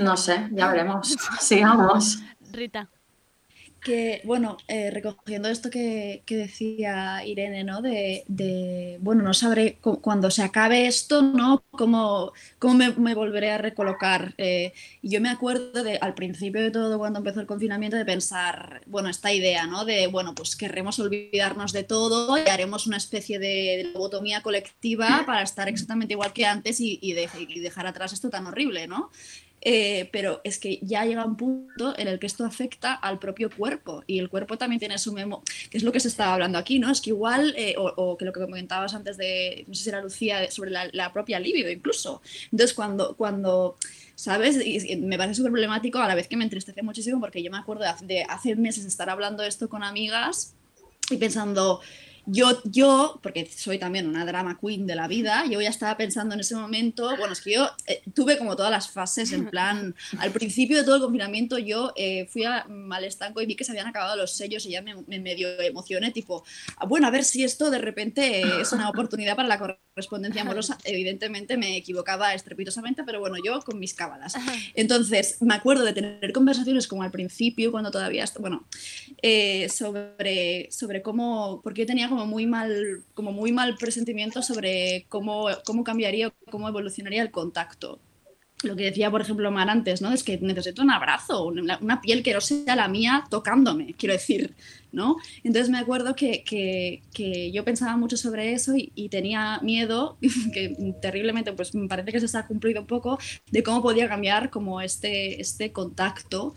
no 0.00 0.16
sé, 0.16 0.48
ya 0.50 0.70
veremos. 0.72 1.12
Sigamos. 1.40 2.18
Rita. 2.52 2.88
Que, 3.82 4.20
bueno, 4.24 4.58
eh, 4.68 4.92
recogiendo 4.92 5.48
esto 5.48 5.68
que, 5.68 6.22
que 6.24 6.36
decía 6.36 7.26
Irene, 7.26 7.64
¿no? 7.64 7.82
De, 7.82 8.22
de, 8.28 8.98
bueno, 9.00 9.24
no 9.24 9.34
sabré 9.34 9.78
cu- 9.80 10.00
cuando 10.00 10.30
se 10.30 10.44
acabe 10.44 10.86
esto, 10.86 11.20
¿no? 11.22 11.64
Cómo, 11.72 12.32
cómo 12.60 12.74
me, 12.74 13.14
volveré 13.16 13.50
a 13.50 13.58
recolocar. 13.58 14.34
Eh, 14.38 14.72
yo 15.02 15.20
me 15.20 15.30
acuerdo 15.30 15.82
de, 15.82 15.96
al 16.00 16.14
principio 16.14 16.62
de 16.62 16.70
todo, 16.70 16.96
cuando 16.96 17.18
empezó 17.18 17.40
el 17.40 17.48
confinamiento, 17.48 17.96
de 17.96 18.04
pensar, 18.04 18.82
bueno, 18.86 19.08
esta 19.08 19.32
idea, 19.32 19.66
¿no? 19.66 19.84
De, 19.84 20.06
bueno, 20.06 20.32
pues 20.36 20.54
querremos 20.54 21.00
olvidarnos 21.00 21.72
de 21.72 21.82
todo 21.82 22.38
y 22.38 22.48
haremos 22.48 22.86
una 22.86 22.98
especie 22.98 23.40
de 23.40 23.90
lobotomía 23.92 24.42
colectiva 24.42 25.24
para 25.26 25.42
estar 25.42 25.68
exactamente 25.68 26.14
igual 26.14 26.32
que 26.32 26.46
antes 26.46 26.78
y, 26.78 27.00
y 27.02 27.14
dejar 27.60 27.88
atrás 27.88 28.12
esto 28.12 28.30
tan 28.30 28.46
horrible, 28.46 28.86
¿no? 28.86 29.10
Eh, 29.64 30.08
pero 30.10 30.40
es 30.42 30.58
que 30.58 30.80
ya 30.82 31.04
llega 31.04 31.24
un 31.24 31.36
punto 31.36 31.96
en 31.96 32.08
el 32.08 32.18
que 32.18 32.26
esto 32.26 32.44
afecta 32.44 32.94
al 32.94 33.20
propio 33.20 33.48
cuerpo 33.48 34.02
y 34.08 34.18
el 34.18 34.28
cuerpo 34.28 34.58
también 34.58 34.80
tiene 34.80 34.98
su 34.98 35.12
memo, 35.12 35.44
que 35.70 35.78
es 35.78 35.84
lo 35.84 35.92
que 35.92 36.00
se 36.00 36.08
estaba 36.08 36.34
hablando 36.34 36.58
aquí, 36.58 36.80
¿no? 36.80 36.90
Es 36.90 37.00
que 37.00 37.10
igual, 37.10 37.54
eh, 37.56 37.76
o, 37.78 38.16
que 38.18 38.24
lo 38.24 38.32
que 38.32 38.40
comentabas 38.40 38.92
antes 38.92 39.16
de, 39.16 39.64
no 39.68 39.74
sé 39.74 39.84
si 39.84 39.88
era 39.88 40.02
Lucía, 40.02 40.50
sobre 40.50 40.72
la, 40.72 41.12
propia 41.12 41.38
libido 41.38 41.70
incluso. 41.70 42.22
Entonces, 42.50 42.74
cuando, 42.74 43.14
cuando 43.16 43.76
¿sabes? 44.16 44.58
Y, 44.64 44.96
me 44.96 45.16
parece 45.16 45.36
súper 45.36 45.52
problemático 45.52 45.98
a 45.98 46.08
la 46.08 46.14
vez 46.16 46.26
que 46.26 46.36
me 46.36 46.44
entristece 46.44 46.82
muchísimo 46.82 47.20
porque 47.20 47.42
yo 47.42 47.50
me 47.50 47.58
acuerdo 47.58 47.84
de 48.02 48.22
hace 48.22 48.56
meses 48.56 48.84
estar 48.84 49.10
hablando 49.10 49.44
esto 49.44 49.68
con 49.68 49.84
amigas 49.84 50.54
y 51.10 51.16
pensando, 51.18 51.80
yo, 52.26 52.60
yo, 52.64 53.18
porque 53.22 53.46
soy 53.46 53.78
también 53.78 54.06
una 54.06 54.24
drama 54.24 54.58
queen 54.60 54.86
de 54.86 54.94
la 54.94 55.08
vida, 55.08 55.44
yo 55.46 55.60
ya 55.60 55.70
estaba 55.70 55.96
pensando 55.96 56.34
en 56.34 56.40
ese 56.40 56.54
momento, 56.54 57.16
bueno, 57.16 57.32
es 57.32 57.40
que 57.40 57.54
yo 57.54 57.68
eh, 57.86 58.02
tuve 58.14 58.38
como 58.38 58.56
todas 58.56 58.70
las 58.70 58.90
fases, 58.90 59.32
en 59.32 59.46
plan, 59.50 59.94
al 60.18 60.30
principio 60.30 60.78
de 60.78 60.84
todo 60.84 60.96
el 60.96 61.02
confinamiento 61.02 61.58
yo 61.58 61.92
eh, 61.96 62.26
fui 62.30 62.44
a, 62.44 62.66
al 62.90 63.04
estanco 63.04 63.40
y 63.40 63.46
vi 63.46 63.56
que 63.56 63.64
se 63.64 63.72
habían 63.72 63.86
acabado 63.86 64.16
los 64.16 64.32
sellos 64.36 64.66
y 64.66 64.70
ya 64.70 64.82
me, 64.82 64.94
me 65.06 65.18
medio 65.20 65.48
emocioné, 65.60 66.10
tipo, 66.10 66.44
"Ah, 66.76 66.86
bueno, 66.86 67.06
a 67.06 67.10
ver 67.10 67.24
si 67.24 67.42
esto 67.44 67.70
de 67.70 67.78
repente 67.78 68.42
es 68.60 68.72
una 68.72 68.88
oportunidad 68.88 69.36
para 69.36 69.48
la 69.48 69.58
correspondencia 69.58 70.42
amorosa. 70.42 70.78
Evidentemente 70.84 71.56
me 71.56 71.76
equivocaba 71.76 72.34
estrepitosamente, 72.34 73.04
pero 73.04 73.20
bueno, 73.20 73.36
yo 73.44 73.60
con 73.60 73.78
mis 73.78 73.94
cábalas. 73.94 74.34
Entonces, 74.74 75.36
me 75.40 75.54
acuerdo 75.54 75.84
de 75.84 75.92
tener 75.92 76.32
conversaciones 76.32 76.86
como 76.86 77.02
al 77.02 77.10
principio, 77.10 77.70
cuando 77.70 77.90
todavía, 77.90 78.24
bueno, 78.38 78.66
eh, 79.20 79.68
sobre, 79.68 80.68
sobre 80.70 81.02
cómo, 81.02 81.60
porque 81.62 81.82
yo 81.82 81.86
tenía 81.86 82.08
como 82.12 82.26
muy 82.26 82.46
mal, 82.46 83.02
como 83.14 83.32
muy 83.32 83.52
mal 83.52 83.76
presentimiento 83.76 84.42
sobre 84.42 85.06
cómo, 85.08 85.48
cómo 85.64 85.82
cambiaría, 85.82 86.32
cómo 86.50 86.68
evolucionaría 86.68 87.22
el 87.22 87.30
contacto. 87.30 87.98
Lo 88.62 88.76
que 88.76 88.84
decía, 88.84 89.10
por 89.10 89.22
ejemplo, 89.22 89.50
Mar 89.50 89.70
antes, 89.70 90.02
¿no? 90.02 90.12
Es 90.12 90.22
que 90.22 90.38
necesito 90.38 90.82
un 90.82 90.90
abrazo, 90.90 91.46
una, 91.46 91.78
una 91.80 92.00
piel 92.00 92.22
que 92.22 92.34
no 92.34 92.40
sea 92.40 92.76
la 92.76 92.86
mía 92.86 93.24
tocándome, 93.28 93.94
quiero 93.94 94.12
decir, 94.12 94.54
¿no? 94.92 95.16
Entonces 95.44 95.70
me 95.70 95.78
acuerdo 95.78 96.14
que, 96.14 96.44
que- 96.44 97.02
que 97.14 97.50
yo 97.52 97.64
pensaba 97.64 97.96
mucho 97.96 98.16
sobre 98.16 98.52
eso 98.52 98.76
y, 98.76 98.92
y 98.94 99.08
tenía 99.08 99.58
miedo, 99.62 100.18
que 100.54 100.94
terriblemente, 101.00 101.52
pues 101.52 101.74
me 101.74 101.88
parece 101.88 102.12
que 102.12 102.20
se 102.20 102.26
está 102.26 102.46
cumplido 102.46 102.80
un 102.82 102.86
poco, 102.86 103.18
de 103.50 103.62
cómo 103.62 103.82
podía 103.82 104.08
cambiar 104.08 104.50
como 104.50 104.80
este, 104.80 105.40
este 105.40 105.72
contacto, 105.72 106.54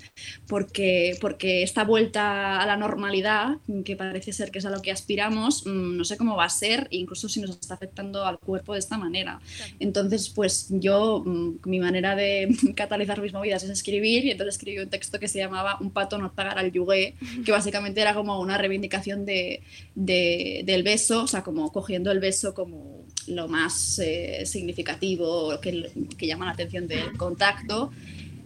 porque, 0.48 1.18
porque 1.22 1.64
esta 1.64 1.84
vuelta 1.84 2.62
a 2.62 2.66
la 2.66 2.78
normalidad, 2.78 3.58
que 3.84 3.96
parece 3.96 4.34
ser 4.34 4.52
que 4.52 4.60
es 4.60 4.66
a 4.66 4.70
lo 4.70 4.82
que 4.82 4.92
aspiramos, 4.92 5.66
mm, 5.66 5.98
no 5.98 6.04
sé 6.06 6.18
cómo 6.18 6.36
va 6.36 6.46
a 6.46 6.50
ser, 6.50 6.88
incluso 6.92 7.30
si 7.30 7.42
nos 7.42 7.52
está 7.52 7.74
afectando 7.76 8.26
al 8.26 8.40
cuerpo 8.40 8.74
de 8.74 8.80
esta 8.80 8.98
manera. 8.98 9.40
Entonces, 9.80 10.30
pues 10.30 10.68
yo, 10.70 11.24
mm, 11.26 11.60
mi 11.66 11.80
manera 11.80 12.16
de 12.16 12.48
catalizar 12.76 13.22
mis 13.22 13.34
movidas 13.34 13.64
es 13.64 13.70
escribir, 13.70 14.26
y 14.26 14.32
entonces 14.32 14.56
escribí 14.56 14.80
un 14.80 14.90
texto 14.90 15.20
que 15.20 15.28
se 15.28 15.40
llamaba 15.40 15.78
Un 15.80 15.92
pato 15.92 16.18
no 16.18 16.32
pagar 16.34 16.58
al 16.60 16.72
yugué, 16.72 17.16
que 17.46 17.52
básicamente 17.52 18.02
era 18.02 18.14
como 18.14 18.25
una 18.40 18.58
reivindicación 18.58 19.26
de, 19.26 19.64
de- 19.96 20.64
del 20.66 20.84
beso, 20.84 21.24
o 21.24 21.28
sea, 21.28 21.44
como 21.44 21.72
cogiendo 21.72 22.12
el 22.12 22.20
beso 22.20 22.54
como 22.54 23.06
lo 23.28 23.48
más 23.48 24.00
eh, 24.00 24.46
significativo, 24.46 25.60
que, 25.62 25.92
que 26.18 26.28
llama 26.28 26.46
la 26.46 26.52
atención 26.52 26.88
del 26.88 27.16
contacto, 27.18 27.92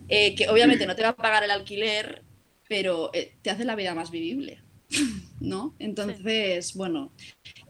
eh, 0.07 0.35
que 0.35 0.47
obviamente 0.49 0.85
no 0.87 0.95
te 0.95 1.03
va 1.03 1.09
a 1.09 1.15
pagar 1.15 1.43
el 1.43 1.51
alquiler, 1.51 2.23
pero 2.67 3.11
eh, 3.13 3.33
te 3.41 3.49
hace 3.51 3.65
la 3.65 3.75
vida 3.75 3.95
más 3.95 4.11
vivible, 4.11 4.61
¿no? 5.39 5.75
Entonces, 5.79 6.73
bueno, 6.75 7.11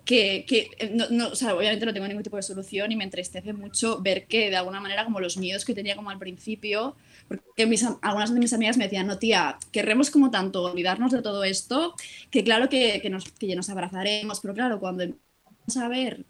que, 0.06 0.46
que, 0.48 0.70
eh, 0.80 0.92
no, 0.94 1.06
no, 1.10 1.30
o 1.30 1.36
sea, 1.36 1.56
obviamente 1.56 1.86
no 1.86 1.94
tengo 1.94 2.08
ningún 2.08 2.24
tipo 2.24 2.38
de 2.38 2.44
solución 2.44 2.92
y 2.92 2.96
me 2.96 3.04
entristece 3.04 3.54
mucho 3.54 4.02
ver 4.02 4.26
que 4.28 4.50
de 4.50 4.56
alguna 4.56 4.80
manera 4.80 5.04
como 5.04 5.20
los 5.20 5.38
miedos 5.38 5.66
que 5.66 5.74
tenía 5.74 5.96
como 5.96 6.10
al 6.10 6.18
principio, 6.18 6.96
porque 7.28 7.66
mis, 7.66 7.86
algunas 8.02 8.34
de 8.34 8.40
mis 8.40 8.54
amigas 8.54 8.78
me 8.78 8.86
decían, 8.86 9.08
no 9.08 9.20
tía, 9.20 9.58
querremos 9.72 10.10
como 10.10 10.32
tanto 10.32 10.64
olvidarnos 10.64 11.12
de 11.12 11.22
todo 11.22 11.44
esto, 11.44 11.94
que 12.32 12.44
claro 12.44 12.70
que, 12.70 13.02
que 13.02 13.10
nos, 13.10 13.30
que 13.32 13.48
ya 13.48 13.56
nos 13.56 13.70
abrazaremos, 13.70 14.40
pero 14.40 14.54
claro, 14.54 14.80
cuando 14.80 15.04
empezamos 15.04 15.78
a 15.78 15.88
ver 15.90 16.26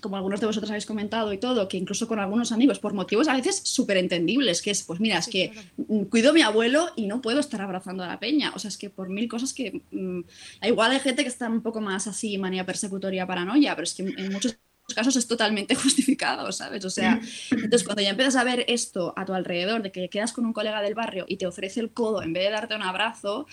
como 0.00 0.16
algunos 0.16 0.40
de 0.40 0.46
vosotros 0.46 0.70
habéis 0.70 0.86
comentado 0.86 1.32
y 1.32 1.38
todo, 1.38 1.68
que 1.68 1.76
incluso 1.76 2.08
con 2.08 2.18
algunos 2.18 2.52
amigos, 2.52 2.78
por 2.78 2.94
motivos 2.94 3.28
a 3.28 3.34
veces 3.34 3.60
súper 3.64 3.96
entendibles, 3.96 4.62
que 4.62 4.70
es, 4.70 4.82
pues 4.82 5.00
mira, 5.00 5.18
es 5.18 5.28
que 5.28 5.52
mm, 5.76 6.04
cuido 6.04 6.30
a 6.30 6.32
mi 6.32 6.42
abuelo 6.42 6.88
y 6.96 7.06
no 7.06 7.20
puedo 7.20 7.40
estar 7.40 7.60
abrazando 7.60 8.04
a 8.04 8.08
la 8.08 8.18
peña. 8.18 8.52
O 8.54 8.58
sea, 8.58 8.68
es 8.68 8.78
que 8.78 8.90
por 8.90 9.08
mil 9.08 9.28
cosas 9.28 9.52
que... 9.52 9.82
mm, 9.90 10.20
igual 10.66 10.92
hay 10.92 11.00
gente 11.00 11.22
que 11.22 11.28
está 11.28 11.48
un 11.48 11.62
poco 11.62 11.80
más 11.80 12.06
así, 12.06 12.38
manía 12.38 12.66
persecutoria, 12.66 13.26
paranoia, 13.26 13.74
pero 13.74 13.84
es 13.84 13.94
que 13.94 14.02
en 14.02 14.32
muchos 14.32 14.58
casos 14.94 15.16
es 15.16 15.26
totalmente 15.26 15.74
justificado, 15.74 16.50
¿sabes? 16.52 16.84
O 16.84 16.90
sea, 16.90 17.20
entonces 17.50 17.84
cuando 17.84 18.02
ya 18.02 18.10
empiezas 18.10 18.36
a 18.36 18.44
ver 18.44 18.64
esto 18.68 19.12
a 19.16 19.24
tu 19.24 19.34
alrededor, 19.34 19.82
de 19.82 19.92
que 19.92 20.08
quedas 20.08 20.32
con 20.32 20.46
un 20.46 20.52
colega 20.52 20.82
del 20.82 20.94
barrio 20.94 21.24
y 21.28 21.36
te 21.36 21.46
ofrece 21.46 21.80
el 21.80 21.92
codo 21.92 22.22
en 22.22 22.32
vez 22.32 22.44
de 22.44 22.50
darte 22.50 22.74
un 22.74 22.82
abrazo, 22.82 23.46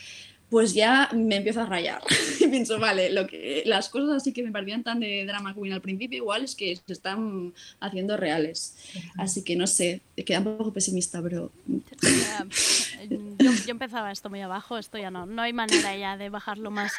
pues 0.50 0.74
ya 0.74 1.10
me 1.14 1.38
empiezo 1.38 1.62
a 1.62 1.66
rayar. 1.66 2.02
y 2.40 2.48
pienso, 2.48 2.80
vale, 2.80 3.12
lo 3.12 3.28
que, 3.28 3.64
las 3.66 3.90
cosas 3.90 4.18
así 4.18 4.34
que 4.34 4.44
me 4.44 4.52
parecían 4.52 4.84
tan 4.84 5.00
de 5.00 5.26
drama 5.26 5.54
queen 5.54 5.74
al 5.74 5.82
principio, 5.82 6.18
igual 6.18 6.44
es 6.44 6.56
que 6.56 6.76
se 6.76 6.94
están 6.94 7.54
haciendo 7.80 8.18
reales. 8.18 8.76
Así 9.18 9.44
que 9.44 9.56
no 9.56 9.68
sé, 9.68 10.02
queda 10.26 10.40
un 10.40 10.58
poco 10.58 10.74
pesimista, 10.74 11.22
pero 11.22 11.52
Yo, 13.10 13.52
yo 13.52 13.72
empezaba 13.72 14.12
esto 14.12 14.30
muy 14.30 14.42
abajo, 14.42 14.78
esto 14.78 14.98
ya 14.98 15.12
no, 15.12 15.26
no 15.26 15.42
hay 15.42 15.54
manera 15.54 15.96
ya 15.96 16.18
de 16.18 16.30
bajarlo 16.30 16.72
más. 16.72 16.94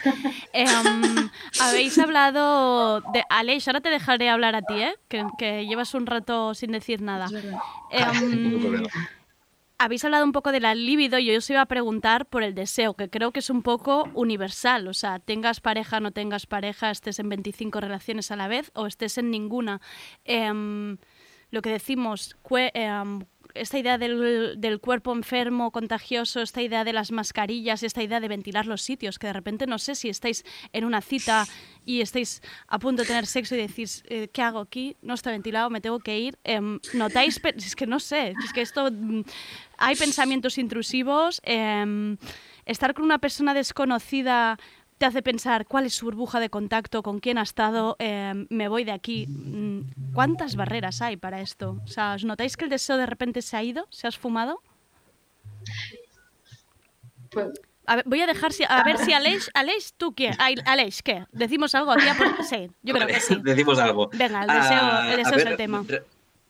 Em, 0.52 1.31
habéis 1.60 1.98
hablado 1.98 3.01
de... 3.12 3.24
Aleix, 3.28 3.66
ahora 3.66 3.81
te 3.81 3.89
dejaré 3.89 4.28
hablar 4.28 4.55
a 4.55 4.62
ti, 4.62 4.74
¿eh? 4.74 4.94
Que, 5.09 5.24
que 5.39 5.66
llevas 5.66 5.94
un 5.94 6.06
rato 6.06 6.55
sin 6.55 6.73
decir 6.73 7.02
nada. 7.02 7.28
habéis 9.78 10.05
hablado 10.05 10.24
un 10.24 10.32
poco 10.32 10.53
de 10.53 10.61
la 10.61 10.74
libido 10.74 11.19
y 11.19 11.27
yo 11.27 11.36
os 11.39 11.51
iba 11.51 11.61
a 11.61 11.66
preguntar 11.66 12.27
por 12.27 12.43
el 12.43 12.55
deseo, 12.55 12.94
que 12.94 13.11
creo 13.11 13.32
que 13.32 13.40
es 13.40 13.51
un 13.51 13.62
poco 13.62 14.09
universal. 14.15 14.89
O 14.89 14.94
sea, 14.94 15.19
tengas 15.19 15.61
pareja, 15.61 16.01
no 16.01 16.12
tengas 16.12 16.47
pareja, 16.47 16.90
estés 16.90 17.19
en 17.19 17.28
25 17.28 17.81
relaciones 17.81 18.31
a 18.31 18.36
la 18.36 18.48
vez 18.48 18.70
o 18.74 18.86
estés 18.86 19.19
en 19.19 19.31
ninguna. 19.31 19.81
Em, 20.24 20.97
lo 21.51 21.62
que 21.62 21.70
decimos, 21.70 22.36
cue- 22.43 22.70
em, 22.74 23.20
esta 23.59 23.78
idea 23.78 23.99
del, 23.99 24.55
del 24.59 24.81
cuerpo 24.81 25.12
enfermo, 25.12 25.70
contagioso, 25.70 26.41
esta 26.43 26.62
idea 26.62 26.85
de 26.85 26.93
las 26.93 27.12
mascarillas, 27.12 27.83
esta 27.83 28.03
idea 28.03 28.20
de 28.20 28.28
ventilar 28.28 28.66
los 28.66 28.83
sitios, 28.83 29.19
que 29.19 29.27
de 29.27 29.33
repente 29.33 29.66
no 29.66 29.78
sé 29.78 29.95
si 29.95 30.09
estáis 30.09 30.45
en 30.73 30.85
una 30.85 31.01
cita 31.01 31.47
y 31.85 32.01
estáis 32.01 32.43
a 32.69 32.78
punto 32.78 33.03
de 33.03 33.09
tener 33.09 33.27
sexo 33.27 33.55
y 33.55 33.59
decís, 33.59 34.03
eh, 34.09 34.28
¿qué 34.33 34.43
hago 34.43 34.61
aquí? 34.61 34.97
No 35.03 35.15
está 35.15 35.31
ventilado, 35.31 35.70
me 35.70 35.81
tengo 35.81 35.99
que 35.99 36.19
ir. 36.19 36.39
Em, 36.45 36.78
¿Notáis? 36.95 37.41
Es 37.57 37.77
que 37.77 37.87
no 37.87 38.01
sé, 38.01 38.35
es 38.45 38.53
que 38.53 38.61
esto... 38.62 38.91
mm, 38.91 39.23
Hay 39.78 39.97
pensamientos 39.97 40.59
intrusivos. 40.59 41.41
em, 41.45 42.16
estar 42.65 42.95
con 42.95 43.05
una 43.05 43.19
persona 43.19 43.55
desconocida 43.55 44.59
te 44.98 45.06
hace 45.06 45.23
pensar 45.23 45.66
cuál 45.66 45.86
es 45.86 45.94
su 45.94 46.06
burbuja 46.06 46.40
de 46.40 46.48
contacto, 46.51 47.02
con 47.02 47.18
quién 47.20 47.36
ha 47.39 47.43
estado, 47.43 47.97
em, 47.98 48.47
me 48.51 48.68
voy 48.68 48.85
de 48.85 48.93
aquí. 48.93 49.27
Mm, 49.28 50.12
¿Cuántas 50.14 50.56
barreras 50.56 51.02
hay 51.02 51.16
para 51.16 51.40
esto? 51.40 51.81
O 51.85 51.89
sea, 51.89 52.14
¿os 52.14 52.24
notáis 52.24 52.56
que 52.56 52.64
el 52.64 52.70
deseo 52.70 52.97
de 52.97 53.06
repente 53.06 53.43
se 53.43 53.56
ha 53.56 53.62
ido? 53.62 53.86
¿Se 53.90 54.06
ha 54.06 54.10
esfumado? 54.10 54.60
A 57.89 57.97
ver, 57.97 58.05
voy 58.06 58.20
a 58.20 58.27
dejar 58.27 58.52
si, 58.52 58.64
a 58.68 58.82
ver 58.82 58.98
si 58.98 59.12
Aleix, 59.12 59.51
Aleix, 59.55 59.93
¿tú 59.97 60.12
qué? 60.14 60.31
Aleix, 60.64 61.02
¿qué? 61.02 61.24
¿Decimos 61.31 61.74
algo 61.74 61.93
aquí? 61.93 62.06
Por- 62.18 62.44
Sí, 62.44 62.68
yo 62.82 62.94
creo 62.94 63.06
que 63.06 63.20
sí. 63.20 63.36
Decimos 63.44 63.78
algo. 63.78 64.09
Venga, 64.12 64.43
el 64.43 64.48
deseo, 64.48 64.78
Ah, 64.81 65.02
a 65.02 65.14
es 65.20 65.31
ver, 65.31 65.47
el 65.48 65.56
tema. 65.56 65.85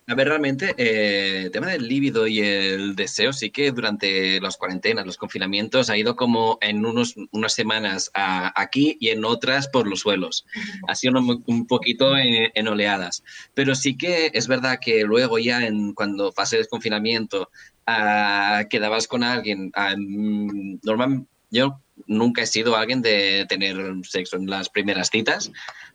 A 0.09 0.15
ver, 0.15 0.28
realmente, 0.28 0.73
eh, 0.78 1.47
el 1.47 1.51
tema 1.51 1.66
del 1.66 1.89
líbido 1.89 2.28
y 2.28 2.39
el 2.39 2.95
deseo 2.95 3.33
sí 3.33 3.51
que 3.51 3.73
durante 3.73 4.41
las 4.41 4.57
cuarentenas, 4.57 5.05
los 5.05 5.16
confinamientos, 5.16 5.91
ha 5.91 5.97
ido 5.99 6.15
como 6.15 6.59
en 6.61 6.87
unos, 6.87 7.16
unas 7.33 7.53
semanas 7.55 8.12
aquí 8.15 8.97
y 9.01 9.09
en 9.09 9.24
otras 9.24 9.66
por 9.66 9.89
los 9.89 10.01
suelos. 10.01 10.47
Ha 10.87 10.95
sido 10.95 11.19
un, 11.19 11.66
poquito 11.66 12.16
en, 12.16 12.69
oleadas. 12.69 13.24
Pero 13.55 13.74
sí 13.74 13.97
que 13.97 14.31
es 14.33 14.47
verdad 14.47 14.78
que 14.81 15.03
luego 15.03 15.41
ya 15.41 15.66
en, 15.66 15.93
cuando 15.93 16.31
fase 16.31 16.55
el 16.55 16.62
desconfinamiento 16.62 17.51
ah, 17.89 18.62
quedabas 18.70 19.09
con 19.09 19.24
alguien, 19.24 19.73
ah, 19.74 19.97
mm, 19.99 20.78
normal- 20.85 21.27
yo 21.51 21.81
nunca 22.07 22.43
he 22.43 22.47
sido 22.47 22.77
alguien 22.77 23.03
de 23.03 23.47
tener 23.49 23.77
sexo 24.05 24.37
en 24.37 24.47
las 24.49 24.69
primeras 24.69 25.11
citas, 25.11 25.51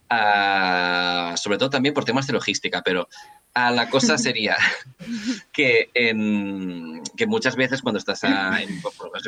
ah, 0.10 1.36
sobre 1.38 1.58
todo 1.58 1.70
también 1.70 1.94
por 1.94 2.04
temas 2.04 2.28
de 2.28 2.34
logística, 2.34 2.82
pero 2.84 3.08
ah, 3.54 3.72
la 3.72 3.90
cosa 3.90 4.18
sería 4.18 4.58
que, 5.52 5.90
en- 5.94 7.02
que 7.18 7.28
muchas 7.28 7.56
veces 7.56 7.82
cuando 7.82 8.00
estás, 8.00 8.24
a- 8.24 8.62
en, 8.62 8.82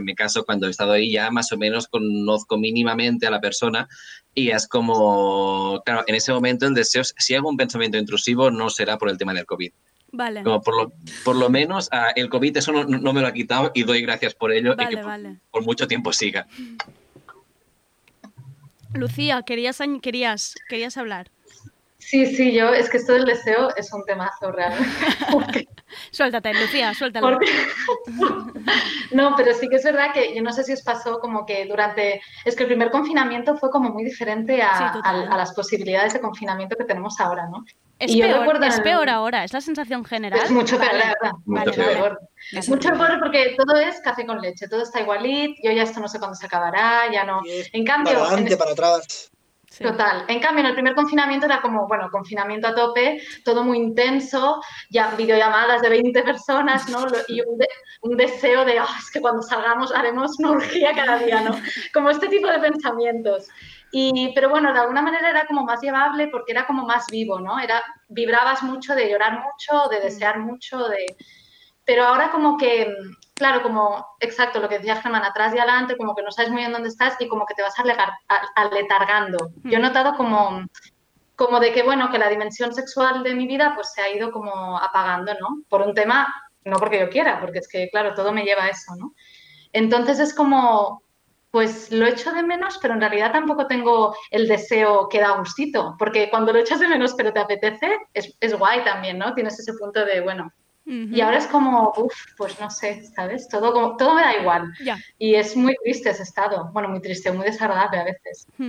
mi 0.05 0.15
caso, 0.15 0.45
cuando 0.45 0.67
he 0.67 0.71
estado 0.71 0.93
ahí 0.93 1.11
ya 1.11 1.29
más 1.31 1.51
o 1.51 1.57
menos 1.57 1.87
conozco 1.87 2.57
mínimamente 2.57 3.27
a 3.27 3.31
la 3.31 3.41
persona 3.41 3.87
y 4.33 4.49
es 4.49 4.67
como, 4.67 5.81
claro, 5.85 6.03
en 6.07 6.15
ese 6.15 6.31
momento 6.33 6.65
el 6.65 6.73
deseo, 6.73 7.03
si 7.03 7.35
hago 7.35 7.49
un 7.49 7.57
pensamiento 7.57 7.97
intrusivo 7.97 8.49
no 8.51 8.69
será 8.69 8.97
por 8.97 9.09
el 9.09 9.17
tema 9.17 9.33
del 9.33 9.45
COVID. 9.45 9.71
Vale. 10.15 10.43
Como 10.43 10.61
por, 10.61 10.75
lo, 10.77 10.93
por 11.25 11.35
lo 11.35 11.49
menos 11.49 11.89
ah, 11.91 12.11
el 12.15 12.29
COVID 12.29 12.57
eso 12.57 12.71
no, 12.71 12.83
no 12.85 13.13
me 13.13 13.21
lo 13.21 13.27
ha 13.27 13.33
quitado 13.33 13.71
y 13.73 13.83
doy 13.83 14.01
gracias 14.03 14.35
por 14.35 14.51
ello 14.51 14.73
y 14.73 14.87
que 14.87 14.97
por, 14.97 15.05
vale. 15.05 15.39
por 15.49 15.63
mucho 15.63 15.87
tiempo 15.87 16.13
siga. 16.13 16.47
Lucía, 18.93 19.41
querías, 19.41 19.79
querías, 20.01 20.53
querías 20.69 20.97
hablar. 20.97 21.31
Sí, 22.05 22.25
sí, 22.35 22.53
yo, 22.53 22.69
es 22.73 22.89
que 22.89 22.97
esto 22.97 23.13
del 23.13 23.25
deseo 23.25 23.75
es 23.75 23.91
un 23.93 24.03
temazo 24.05 24.51
real. 24.51 24.73
Suéltate, 26.11 26.53
Lucía, 26.53 26.93
suéltalo. 26.93 27.31
Porque- 27.31 27.51
No, 29.11 29.35
pero 29.35 29.53
sí 29.53 29.67
que 29.69 29.75
es 29.77 29.84
verdad 29.84 30.11
que 30.13 30.35
yo 30.35 30.41
no 30.41 30.51
sé 30.51 30.63
si 30.63 30.73
os 30.73 30.81
pasó 30.81 31.19
como 31.19 31.45
que 31.45 31.65
durante... 31.65 32.21
Es 32.45 32.55
que 32.55 32.63
el 32.63 32.67
primer 32.67 32.91
confinamiento 32.91 33.57
fue 33.57 33.69
como 33.69 33.89
muy 33.89 34.03
diferente 34.03 34.61
a, 34.61 34.77
Sí, 34.77 34.84
total. 34.93 35.27
a- 35.27 35.34
a 35.35 35.38
las 35.38 35.53
posibilidades 35.53 36.13
de 36.13 36.19
confinamiento 36.21 36.75
que 36.75 36.84
tenemos 36.85 37.19
ahora, 37.19 37.47
¿no? 37.47 37.63
Es, 37.99 38.11
Y 38.11 38.17
yo 38.19 38.25
peor, 38.25 38.39
recuerdo 38.39 38.65
es 38.65 38.80
peor 38.81 39.09
ahora, 39.09 39.43
es 39.43 39.53
la 39.53 39.61
sensación 39.61 40.03
general. 40.03 40.39
Es 40.43 40.51
mucho 40.51 40.77
peor, 40.77 40.91
Vale, 40.91 40.99
la 40.99 41.05
verdad. 41.07 41.31
vale, 41.45 41.65
Mucho 41.69 41.81
vale. 41.81 41.93
peor. 41.95 42.19
Mucho 42.67 42.89
peor 42.89 43.19
porque 43.19 43.55
todo 43.55 43.77
es 43.77 44.01
café 44.01 44.25
con 44.25 44.41
leche, 44.41 44.67
todo 44.67 44.84
está 44.84 44.99
igualito, 45.01 45.53
yo 45.63 45.71
ya 45.71 45.84
esto 45.84 45.99
no 45.99 46.07
sé 46.07 46.19
cuándo 46.19 46.35
se 46.35 46.45
acabará, 46.47 47.03
ya 47.11 47.23
no. 47.23 47.41
En 47.71 47.85
cambio, 47.85 48.13
Para 48.13 48.25
en 48.25 48.25
adelante, 48.34 48.57
para 48.57 48.71
atrás. 48.71 49.30
Total. 49.79 50.25
En 50.27 50.39
cambio, 50.39 50.59
en 50.61 50.67
el 50.67 50.73
primer 50.75 50.93
confinamiento 50.93 51.47
era 51.47 51.59
como, 51.59 51.87
bueno, 51.87 52.07
confinamiento 52.11 52.67
a 52.67 52.75
tope, 52.75 53.21
todo 53.43 53.63
muy 53.63 53.77
intenso, 53.79 54.61
ya 54.91 55.09
videollamadas 55.15 55.81
de 55.81 55.89
20 55.89 56.21
personas, 56.21 56.87
¿no? 56.89 57.05
Y 57.27 57.41
un, 57.41 57.57
de- 57.57 57.67
un 58.01 58.15
deseo 58.15 58.65
de, 58.65 58.77
"Ah, 58.77 58.87
es 58.99 59.09
que 59.09 59.19
cuando 59.19 59.41
salgamos 59.41 59.91
haremos 59.91 60.37
una 60.39 60.51
orgía 60.51 60.93
cada 60.93 61.17
día, 61.17 61.41
¿no? 61.41 61.51
Como 61.93 62.11
este 62.11 62.27
tipo 62.27 62.47
de 62.47 62.59
pensamientos. 62.59 63.47
Y, 63.91 64.31
pero 64.35 64.49
bueno, 64.49 64.71
de 64.73 64.79
alguna 64.79 65.01
manera 65.01 65.29
era 65.31 65.45
como 65.47 65.63
más 65.63 65.81
llevable 65.81 66.27
porque 66.27 66.51
era 66.51 66.67
como 66.67 66.85
más 66.85 67.05
vivo, 67.11 67.39
¿no? 67.39 67.59
Era, 67.59 67.81
vibrabas 68.09 68.61
mucho 68.63 68.93
de 68.95 69.09
llorar 69.09 69.33
mucho, 69.43 69.89
de 69.89 69.99
desear 70.01 70.39
mucho, 70.39 70.87
de... 70.87 71.05
Pero 71.85 72.05
ahora 72.05 72.31
como 72.31 72.57
que, 72.57 72.93
claro, 73.34 73.61
como, 73.64 74.05
exacto, 74.19 74.60
lo 74.60 74.69
que 74.69 74.77
decía 74.77 75.01
Germán, 75.01 75.23
atrás 75.23 75.53
y 75.53 75.57
adelante, 75.57 75.97
como 75.97 76.15
que 76.15 76.23
no 76.23 76.31
sabes 76.31 76.51
muy 76.51 76.61
bien 76.61 76.72
dónde 76.72 76.89
estás 76.89 77.15
y 77.19 77.27
como 77.27 77.45
que 77.45 77.53
te 77.53 77.61
vas 77.61 77.76
aletargando. 78.55 79.51
Yo 79.64 79.77
he 79.77 79.81
notado 79.81 80.15
como, 80.15 80.65
como 81.35 81.60
de 81.60 81.72
que, 81.72 81.84
bueno, 81.84 82.11
que 82.11 82.19
la 82.19 82.30
dimensión 82.30 82.73
sexual 82.73 83.23
de 83.23 83.35
mi 83.35 83.47
vida 83.47 83.73
pues 83.76 83.91
se 83.93 84.01
ha 84.01 84.10
ido 84.10 84.31
como 84.31 84.77
apagando, 84.77 85.34
¿no? 85.34 85.64
Por 85.69 85.81
un 85.81 85.93
tema, 85.93 86.34
no 86.65 86.77
porque 86.77 86.99
yo 86.99 87.10
quiera, 87.10 87.39
porque 87.41 87.60
es 87.60 87.68
que, 87.68 87.89
claro, 87.89 88.14
todo 88.14 88.31
me 88.31 88.43
lleva 88.43 88.64
a 88.64 88.69
eso, 88.69 88.95
¿no? 88.97 89.14
Entonces 89.73 90.19
es 90.19 90.35
como, 90.35 91.01
pues 91.49 91.91
lo 91.91 92.05
echo 92.05 92.31
de 92.31 92.43
menos, 92.43 92.77
pero 92.81 92.93
en 92.93 93.01
realidad 93.01 93.31
tampoco 93.31 93.68
tengo 93.68 94.15
el 94.31 94.47
deseo 94.47 95.10
que 95.10 95.19
da 95.19 95.38
gustito, 95.38 95.95
porque 95.97 96.30
cuando 96.30 96.53
lo 96.53 96.60
echas 96.60 96.80
de 96.80 96.88
menos 96.88 97.14
pero 97.15 97.34
te 97.34 97.39
apetece, 97.39 97.97
es, 98.14 98.35
es 98.39 98.57
guay 98.57 98.84
también, 98.84 99.18
¿no? 99.18 99.34
Tienes 99.34 99.60
ese 99.60 99.73
punto 99.73 100.05
de, 100.05 100.22
bueno, 100.22 100.51
y 100.85 101.22
ahora 101.22 101.38
es 101.38 101.47
como, 101.47 101.93
uff, 101.95 102.14
pues 102.38 102.60
no 102.60 102.69
sé, 102.69 103.05
¿sabes? 103.15 103.47
Todo, 103.47 103.72
como- 103.72 103.95
todo 103.97 104.15
me 104.15 104.22
da 104.22 104.38
igual. 104.39 104.73
Ya. 104.84 104.97
Y 105.18 105.35
es 105.35 105.55
muy 105.55 105.76
triste 105.84 106.10
ese 106.10 106.23
estado. 106.23 106.69
Bueno, 106.73 106.89
muy 106.89 107.01
triste, 107.01 107.31
muy 107.31 107.45
desagradable 107.45 107.99
a 107.99 108.03
veces. 108.03 108.47
Y 108.60 108.64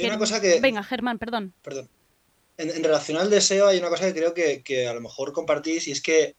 hay 0.00 0.06
una 0.06 0.18
cosa 0.18 0.40
que- 0.40 0.60
venga, 0.60 0.82
Germán, 0.82 1.18
perdón. 1.18 1.52
Perdón. 1.62 1.88
En, 2.56 2.70
en 2.70 2.84
relación 2.84 3.18
al 3.18 3.30
deseo 3.30 3.66
hay 3.66 3.78
una 3.78 3.88
cosa 3.88 4.06
que 4.06 4.14
creo 4.14 4.32
que, 4.34 4.62
que 4.62 4.86
a 4.86 4.94
lo 4.94 5.00
mejor 5.00 5.32
compartís 5.32 5.88
y 5.88 5.92
es 5.92 6.00
que 6.00 6.36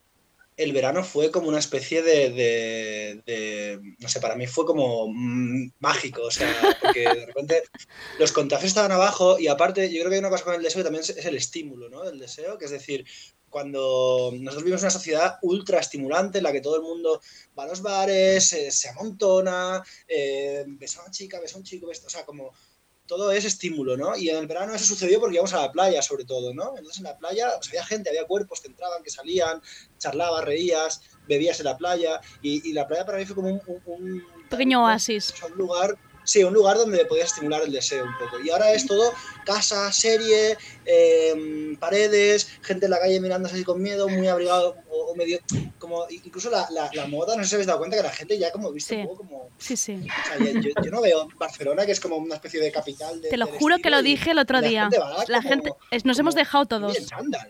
el 0.56 0.72
verano 0.72 1.04
fue 1.04 1.30
como 1.30 1.48
una 1.50 1.58
especie 1.58 2.00
de, 2.02 2.30
de- 2.30 3.22
de- 3.26 3.80
no 3.98 4.08
sé, 4.08 4.20
para 4.20 4.36
mí 4.36 4.46
fue 4.46 4.64
como 4.64 5.06
mm, 5.12 5.72
mágico, 5.80 6.22
o 6.22 6.30
sea, 6.30 6.50
porque 6.80 7.00
de 7.00 7.26
repente 7.26 7.62
los 8.18 8.32
contagios 8.32 8.68
estaban 8.68 8.90
abajo 8.92 9.38
y 9.38 9.48
aparte 9.48 9.92
yo 9.92 9.98
creo 10.00 10.08
que 10.08 10.14
hay 10.14 10.20
una 10.20 10.30
cosa 10.30 10.44
con 10.44 10.54
el 10.54 10.62
deseo 10.62 10.80
que 10.80 10.84
también 10.84 11.02
es, 11.02 11.10
es 11.10 11.26
el 11.26 11.36
estímulo, 11.36 11.90
¿no? 11.90 12.04
Del 12.04 12.18
deseo, 12.18 12.56
que 12.56 12.64
es 12.64 12.70
decir, 12.70 13.04
cuando 13.50 14.30
nosotros 14.34 14.64
vivimos 14.64 14.82
una 14.82 14.90
sociedad 14.90 15.38
ultra 15.42 15.78
estimulante 15.80 16.38
en 16.38 16.44
la 16.44 16.52
que 16.52 16.60
todo 16.60 16.76
el 16.76 16.82
mundo 16.82 17.20
va 17.58 17.64
a 17.64 17.68
los 17.68 17.80
bares, 17.82 18.52
eh, 18.52 18.70
se 18.70 18.88
amontona, 18.88 19.82
eh, 20.08 20.64
besa 20.66 21.00
a 21.00 21.04
una 21.04 21.10
chica, 21.12 21.40
besa 21.40 21.56
a 21.56 21.58
un 21.58 21.64
chico, 21.64 21.86
besa- 21.86 22.06
o 22.06 22.10
sea, 22.10 22.24
como 22.26 22.52
todo 23.06 23.30
es 23.30 23.44
estímulo, 23.44 23.96
¿no? 23.96 24.16
Y 24.16 24.30
en 24.30 24.36
el 24.36 24.48
verano 24.48 24.74
eso 24.74 24.84
sucedió 24.84 25.20
porque 25.20 25.34
íbamos 25.36 25.54
a 25.54 25.60
la 25.62 25.70
playa, 25.70 26.02
sobre 26.02 26.24
todo, 26.24 26.52
¿no? 26.52 26.70
Entonces 26.76 26.98
en 26.98 27.04
la 27.04 27.16
playa 27.16 27.52
pues, 27.56 27.68
había 27.68 27.84
gente, 27.86 28.10
había 28.10 28.26
cuerpos 28.26 28.60
que 28.60 28.66
entraban, 28.68 29.02
que 29.04 29.10
salían, 29.10 29.62
charlabas, 29.96 30.44
reías, 30.44 31.00
bebías 31.28 31.60
en 31.60 31.66
la 31.66 31.76
playa, 31.78 32.20
y, 32.42 32.68
y 32.68 32.72
la 32.72 32.86
playa 32.88 33.06
para 33.06 33.18
mí 33.18 33.24
fue 33.24 33.36
como 33.36 33.48
un, 33.48 33.62
un- 33.66 33.82
un- 33.86 34.24
Pequeño 34.50 34.84
oasis. 34.84 35.30
o 35.32 35.36
sea, 35.36 35.46
un 35.48 35.56
lugar, 35.58 35.96
sí, 36.26 36.44
un 36.44 36.52
lugar 36.52 36.76
donde 36.76 37.04
podías 37.06 37.28
estimular 37.30 37.62
el 37.62 37.72
deseo 37.72 38.04
un 38.04 38.18
poco. 38.18 38.38
Y 38.44 38.50
ahora 38.50 38.72
es 38.72 38.86
todo 38.86 39.12
casa, 39.46 39.90
serie, 39.92 40.58
eh, 40.84 41.76
paredes, 41.78 42.48
gente 42.62 42.86
en 42.86 42.90
la 42.90 42.98
calle 43.00 43.20
mirándose 43.20 43.54
así 43.54 43.64
con 43.64 43.80
miedo, 43.82 44.08
muy 44.08 44.26
abrigado, 44.28 44.76
o, 44.90 45.12
o 45.12 45.14
medio, 45.14 45.38
como 45.78 46.06
incluso 46.10 46.50
la, 46.50 46.66
la- 46.70 46.90
la 46.94 47.06
moda, 47.06 47.36
no 47.36 47.42
sé 47.42 47.48
si 47.50 47.54
habéis 47.56 47.66
dado 47.66 47.78
cuenta 47.78 47.96
que 47.96 48.02
la 48.02 48.10
gente 48.10 48.38
ya 48.38 48.50
como 48.52 48.72
viste 48.72 48.94
Sí. 48.96 49.00
un 49.00 49.06
poco 49.08 49.16
como... 49.18 49.48
Sí, 49.58 49.76
sí. 49.76 49.94
O 49.94 50.44
sea, 50.44 50.52
yo, 50.84 50.90
no 50.90 51.00
veo 51.00 51.28
Barcelona, 51.38 51.86
que 51.86 51.92
es 51.92 52.00
como 52.00 52.16
una 52.16 52.34
especie 52.36 52.60
de 52.60 52.70
capital 52.72 53.20
de, 53.22 53.28
Te 53.30 53.36
lo 53.36 53.46
juro 53.46 53.78
que 53.78 53.90
lo 53.90 54.02
dije 54.02 54.32
el 54.32 54.38
otro 54.38 54.60
la 54.60 54.68
día. 54.68 54.82
gente 54.90 54.98
La 55.32 55.38
como- 55.38 55.48
gente, 55.48 55.72
es- 55.90 56.04
nos 56.04 56.18
hemos 56.18 56.34
dejado 56.34 56.66
todos. 56.66 56.96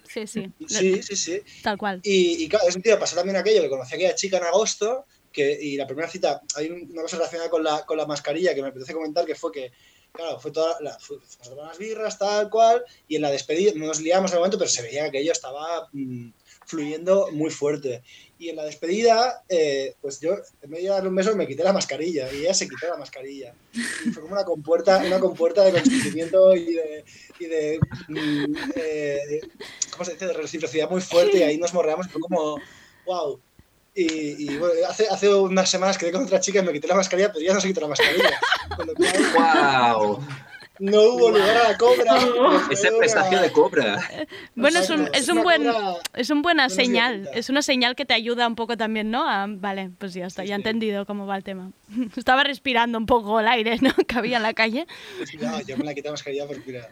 Sí, 0.08 0.26
sí. 0.26 0.50
Sí, 0.68 1.02
sí, 1.02 1.16
sí. 1.16 1.40
Tal 1.62 1.78
cual. 1.78 2.00
Y, 2.02 2.44
y 2.44 2.48
claro, 2.48 2.68
es 2.68 2.76
un 2.76 2.82
tío, 2.82 2.98
pasó 2.98 3.16
también 3.16 3.36
aquello 3.36 3.62
que 3.62 3.68
conocí 3.68 3.94
a 3.94 3.96
aquella 3.96 4.14
chica 4.14 4.38
en 4.38 4.44
agosto, 4.44 5.06
que, 5.36 5.58
y 5.62 5.76
la 5.76 5.86
primera 5.86 6.08
cita, 6.08 6.40
hay 6.56 6.70
un- 6.70 6.90
una 6.90 7.02
cosa 7.02 7.18
relacionada 7.18 7.50
con 7.50 7.62
la, 7.62 7.84
con 7.84 7.98
la 7.98 8.06
mascarilla 8.06 8.54
que 8.54 8.62
me 8.62 8.68
apetece 8.68 8.94
comentar, 8.94 9.26
que 9.26 9.34
fue 9.34 9.52
que, 9.52 9.70
claro, 10.12 10.40
fue 10.40 10.50
toda 10.50 10.80
la, 10.80 10.98
fue, 10.98 11.18
unas 11.52 11.76
birras, 11.78 12.18
tal 12.18 12.48
cual, 12.48 12.82
y 13.06 13.16
en 13.16 13.22
la 13.22 13.30
despedida, 13.30 13.72
no 13.76 13.86
nos 13.86 14.00
liamos 14.00 14.32
el 14.32 14.38
momento, 14.38 14.56
pero 14.58 14.70
se 14.70 14.82
veía 14.82 15.02
que 15.02 15.08
aquello 15.18 15.32
estaba 15.32 15.88
mm, 15.92 16.30
fluyendo 16.64 17.28
muy 17.32 17.50
fuerte. 17.50 18.02
Y 18.38 18.48
en 18.50 18.56
la 18.56 18.64
despedida, 18.64 19.44
eh, 19.48 19.94
pues 20.00 20.20
yo, 20.20 20.36
en 20.62 20.70
vez 20.70 20.82
de 20.82 20.88
darle 20.88 21.08
un 21.08 21.14
beso, 21.14 21.36
me 21.36 21.46
quité 21.46 21.62
la 21.64 21.72
mascarilla, 21.72 22.32
y 22.32 22.38
ella 22.40 22.54
se 22.54 22.68
quitó 22.68 22.86
la 22.88 22.96
mascarilla. 22.96 23.54
Y 23.74 24.10
fue 24.10 24.22
como 24.22 24.34
una 24.34 24.44
compuerta, 24.44 24.98
una 25.06 25.20
compuerta 25.20 25.64
de 25.64 25.72
consentimiento 25.72 26.54
y 26.54 26.74
de, 26.74 27.04
y 27.38 27.44
de, 27.46 27.78
mm, 28.08 28.54
eh, 28.76 29.40
¿cómo 29.92 30.04
se 30.04 30.12
dice?, 30.12 30.26
de 30.26 30.32
reciprocidad 30.32 30.88
muy 30.90 31.00
fuerte, 31.02 31.38
y 31.38 31.42
ahí 31.42 31.58
nos 31.58 31.72
morreamos, 31.74 32.08
fue 32.08 32.20
como, 32.22 32.56
wow. 33.04 33.40
Y, 33.98 34.52
y, 34.52 34.58
bueno, 34.58 34.74
hace, 34.88 35.08
hace 35.08 35.32
unas 35.32 35.70
semanas 35.70 35.96
quedé 35.96 36.12
con 36.12 36.24
otra 36.24 36.38
chica 36.38 36.58
y 36.60 36.62
me 36.62 36.72
quité 36.72 36.86
la 36.86 36.96
mascarilla, 36.96 37.32
pero 37.32 37.44
ya 37.44 37.54
no 37.54 37.60
se 37.62 37.68
quitó 37.68 37.80
la 37.80 37.88
mascarilla. 37.88 38.38
Cual, 38.76 38.92
¡Wow! 40.02 40.20
no 40.78 41.02
hubo 41.02 41.30
lugar 41.30 41.56
a 41.56 41.70
la 41.70 41.78
cobra. 41.78 42.16
Ese 42.70 42.90
de 42.90 43.52
cobra. 43.52 43.98
Bueno, 44.54 44.80
es 44.80 44.90
un, 44.90 45.08
es 45.14 45.28
un 45.28 45.38
una 45.38 45.42
buen, 45.42 45.66
es 46.14 46.30
un 46.30 46.42
buena 46.42 46.68
señal, 46.68 47.28
es 47.32 47.48
una 47.48 47.62
señal 47.62 47.96
que 47.96 48.04
te 48.04 48.14
ayuda 48.14 48.46
un 48.46 48.54
poco 48.56 48.76
también, 48.76 49.10
¿no? 49.10 49.28
A- 49.28 49.46
vale, 49.48 49.90
pues 49.98 50.14
ya 50.14 50.26
está, 50.26 50.44
ya 50.44 50.54
he 50.54 50.56
entendido 50.56 51.06
cómo 51.06 51.26
va 51.26 51.36
el 51.36 51.44
tema. 51.44 51.70
Estaba 52.16 52.44
respirando 52.44 52.98
un 52.98 53.06
poco 53.06 53.40
el 53.40 53.48
aire, 53.48 53.78
¿no? 53.80 53.90
Que 54.06 54.18
había 54.18 54.36
en 54.36 54.42
la 54.42 54.54
calle. 54.54 54.86
No, 55.40 55.60
yo 55.62 55.76
me 55.76 55.84
la 55.84 55.94
quité 55.94 56.08
la 56.08 56.12
mascarilla 56.12 56.46
porque 56.46 56.62
mira, 56.66 56.88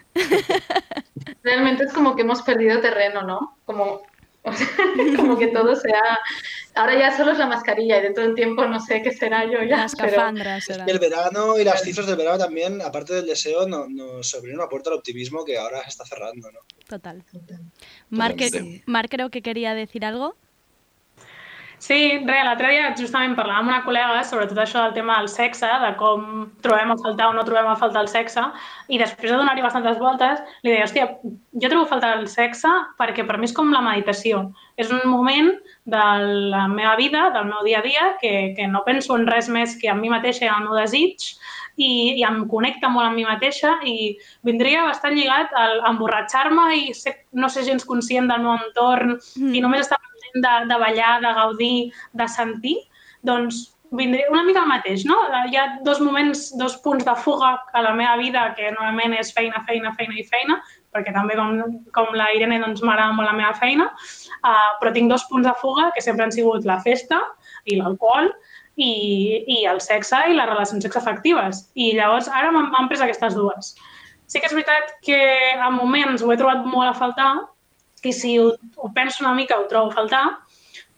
Realmente 1.43 1.85
es 1.85 1.93
como 1.93 2.17
que 2.17 2.23
hemos 2.23 2.43
perdido 2.43 2.81
terreno, 2.81 3.23
¿no? 3.23 3.59
Como, 3.65 4.03
o 4.49 4.53
sea, 4.53 4.69
como 5.17 5.39
que 5.39 5.49
todo 5.49 5.75
sea... 5.75 6.01
Ahora 6.75 6.99
ya 6.99 7.17
solo 7.17 7.33
es 7.33 7.39
la 7.39 7.47
mascarilla 7.47 7.99
y 7.99 8.03
dentro 8.03 8.25
de 8.25 8.31
un 8.31 8.35
tiempo 8.35 8.67
no 8.67 8.81
sé 8.81 9.01
qué 9.01 9.13
será 9.13 9.45
yo 9.45 9.63
ya. 9.63 9.77
Las 9.79 9.95
pero- 9.95 10.29
el 10.87 10.99
verano 10.99 11.59
y 11.59 11.65
las 11.65 11.83
cifras 11.83 12.07
del 12.07 12.17
verano 12.17 12.39
también, 12.39 12.83
aparte 12.83 13.15
del 13.15 13.27
deseo, 13.27 13.67
no- 13.69 13.87
nos 13.89 14.35
abrieron 14.35 14.61
una 14.61 14.69
puerta 14.69 14.91
al 14.91 14.97
optimismo 14.97 15.45
que 15.45 15.57
ahora 15.57 15.83
se 15.85 15.89
está 15.91 16.05
cerrando, 16.05 16.51
¿no? 16.51 16.59
Total. 16.89 17.25
Marc, 18.11 18.37
Totalmente. 18.39 18.83
Marc 18.87 19.11
creo 19.11 19.31
que 19.31 19.41
quería 19.41 19.75
decir 19.75 20.05
algo. 20.05 20.37
Sí, 21.85 21.97
res, 22.25 22.45
l'altre 22.47 22.71
dia 22.73 22.85
justament 22.97 23.35
parlàvem 23.37 23.67
amb 23.67 23.71
una 23.71 23.83
col·lega 23.85 24.23
sobre 24.25 24.47
tot 24.49 24.57
això 24.63 24.87
del 24.87 24.95
tema 24.97 25.19
del 25.19 25.27
sexe, 25.29 25.69
de 25.83 25.91
com 26.01 26.47
trobem 26.65 26.95
a 26.95 26.97
faltar 27.03 27.27
o 27.29 27.35
no 27.37 27.43
trobem 27.45 27.67
a 27.69 27.75
faltar 27.77 28.07
el 28.07 28.09
sexe, 28.09 28.41
i 28.89 28.97
després 29.03 29.29
de 29.29 29.37
donar-hi 29.37 29.65
bastantes 29.67 29.99
voltes, 30.01 30.41
li 30.65 30.73
deia, 30.73 30.87
hòstia, 30.87 31.11
jo 31.61 31.69
trobo 31.69 31.85
a 31.85 31.91
faltar 31.91 32.15
el 32.17 32.25
sexe 32.33 32.71
perquè 32.97 33.27
per 33.29 33.37
mi 33.37 33.51
és 33.51 33.53
com 33.59 33.75
la 33.75 33.83
meditació. 33.85 34.47
És 34.81 34.95
un 34.97 35.05
moment 35.11 35.51
de 35.85 36.07
la 36.55 36.65
meva 36.73 36.95
vida, 36.97 37.27
del 37.37 37.53
meu 37.53 37.61
dia 37.69 37.83
a 37.83 37.85
dia, 37.85 38.07
que, 38.23 38.33
que 38.57 38.71
no 38.71 38.81
penso 38.89 39.19
en 39.21 39.29
res 39.29 39.53
més 39.53 39.77
que 39.77 39.93
en 39.93 40.01
mi 40.01 40.09
mateixa 40.15 40.47
i 40.47 40.49
en 40.49 40.63
el 40.63 40.71
meu 40.71 40.81
desig, 40.81 41.35
i, 41.77 41.91
i 42.21 42.25
em 42.25 42.45
connecta 42.49 42.89
molt 42.89 43.09
amb 43.09 43.19
mi 43.19 43.27
mateixa 43.27 43.75
i 43.85 44.15
vindria 44.47 44.87
bastant 44.87 45.17
lligat 45.17 45.53
al 45.59 45.81
emborratxar-me 45.91 46.69
i 46.79 46.95
ser, 46.95 47.17
no 47.35 47.51
ser 47.51 47.67
gens 47.67 47.85
conscient 47.85 48.31
del 48.31 48.45
meu 48.45 48.55
entorn 48.55 49.17
mm. 49.19 49.53
i 49.59 49.63
només 49.65 49.85
estar 49.85 49.99
de, 50.35 50.55
de 50.69 50.79
ballar, 50.79 51.21
de 51.23 51.33
gaudir, 51.33 51.93
de 52.13 52.29
sentir, 52.29 52.77
doncs 53.23 53.71
vindria 53.95 54.31
una 54.31 54.43
mica 54.43 54.63
el 54.65 54.69
mateix, 54.69 55.05
no? 55.07 55.17
Hi 55.51 55.57
ha 55.57 55.67
dos 55.87 56.01
moments, 56.03 56.49
dos 56.59 56.77
punts 56.83 57.05
de 57.07 57.15
fuga 57.17 57.55
a 57.73 57.83
la 57.83 57.93
meva 57.95 58.17
vida, 58.19 58.49
que 58.57 58.73
normalment 58.75 59.15
és 59.21 59.31
feina, 59.35 59.63
feina, 59.69 59.95
feina 59.99 60.19
i 60.19 60.25
feina, 60.27 60.59
perquè 60.95 61.15
també 61.15 61.37
com, 61.39 61.55
com 61.95 62.11
la 62.19 62.31
Irene 62.35 62.59
doncs 62.63 62.83
m'agrada 62.83 63.15
molt 63.15 63.31
la 63.31 63.37
meva 63.39 63.55
feina, 63.59 63.87
uh, 64.43 64.73
però 64.81 64.93
tinc 64.95 65.11
dos 65.13 65.27
punts 65.31 65.47
de 65.47 65.55
fuga 65.63 65.91
que 65.95 66.03
sempre 66.03 66.27
han 66.27 66.35
sigut 66.35 66.67
la 66.67 66.81
festa 66.83 67.23
i 67.71 67.79
l'alcohol 67.79 68.33
i, 68.75 68.93
i 69.47 69.65
el 69.71 69.81
sexe 69.83 70.25
i 70.29 70.35
les 70.35 70.51
relacions 70.51 70.83
sexoafectives. 70.87 71.69
I 71.75 71.95
llavors 71.99 72.31
ara 72.31 72.51
m'han 72.55 72.91
pres 72.91 73.03
aquestes 73.05 73.39
dues. 73.39 73.75
Sí 74.27 74.41
que 74.41 74.49
és 74.51 74.57
veritat 74.57 74.97
que 75.07 75.21
a 75.61 75.71
moments 75.71 76.23
ho 76.25 76.33
he 76.33 76.39
trobat 76.41 76.67
molt 76.67 76.91
a 76.91 76.99
faltar 76.99 77.33
i 78.05 78.13
si 78.13 78.39
ho, 78.39 78.53
ho 78.77 78.93
penso 78.93 79.25
una 79.25 79.35
mica 79.35 79.59
ho 79.59 79.67
trobo 79.71 79.91
a 79.91 79.97
faltar, 79.99 80.25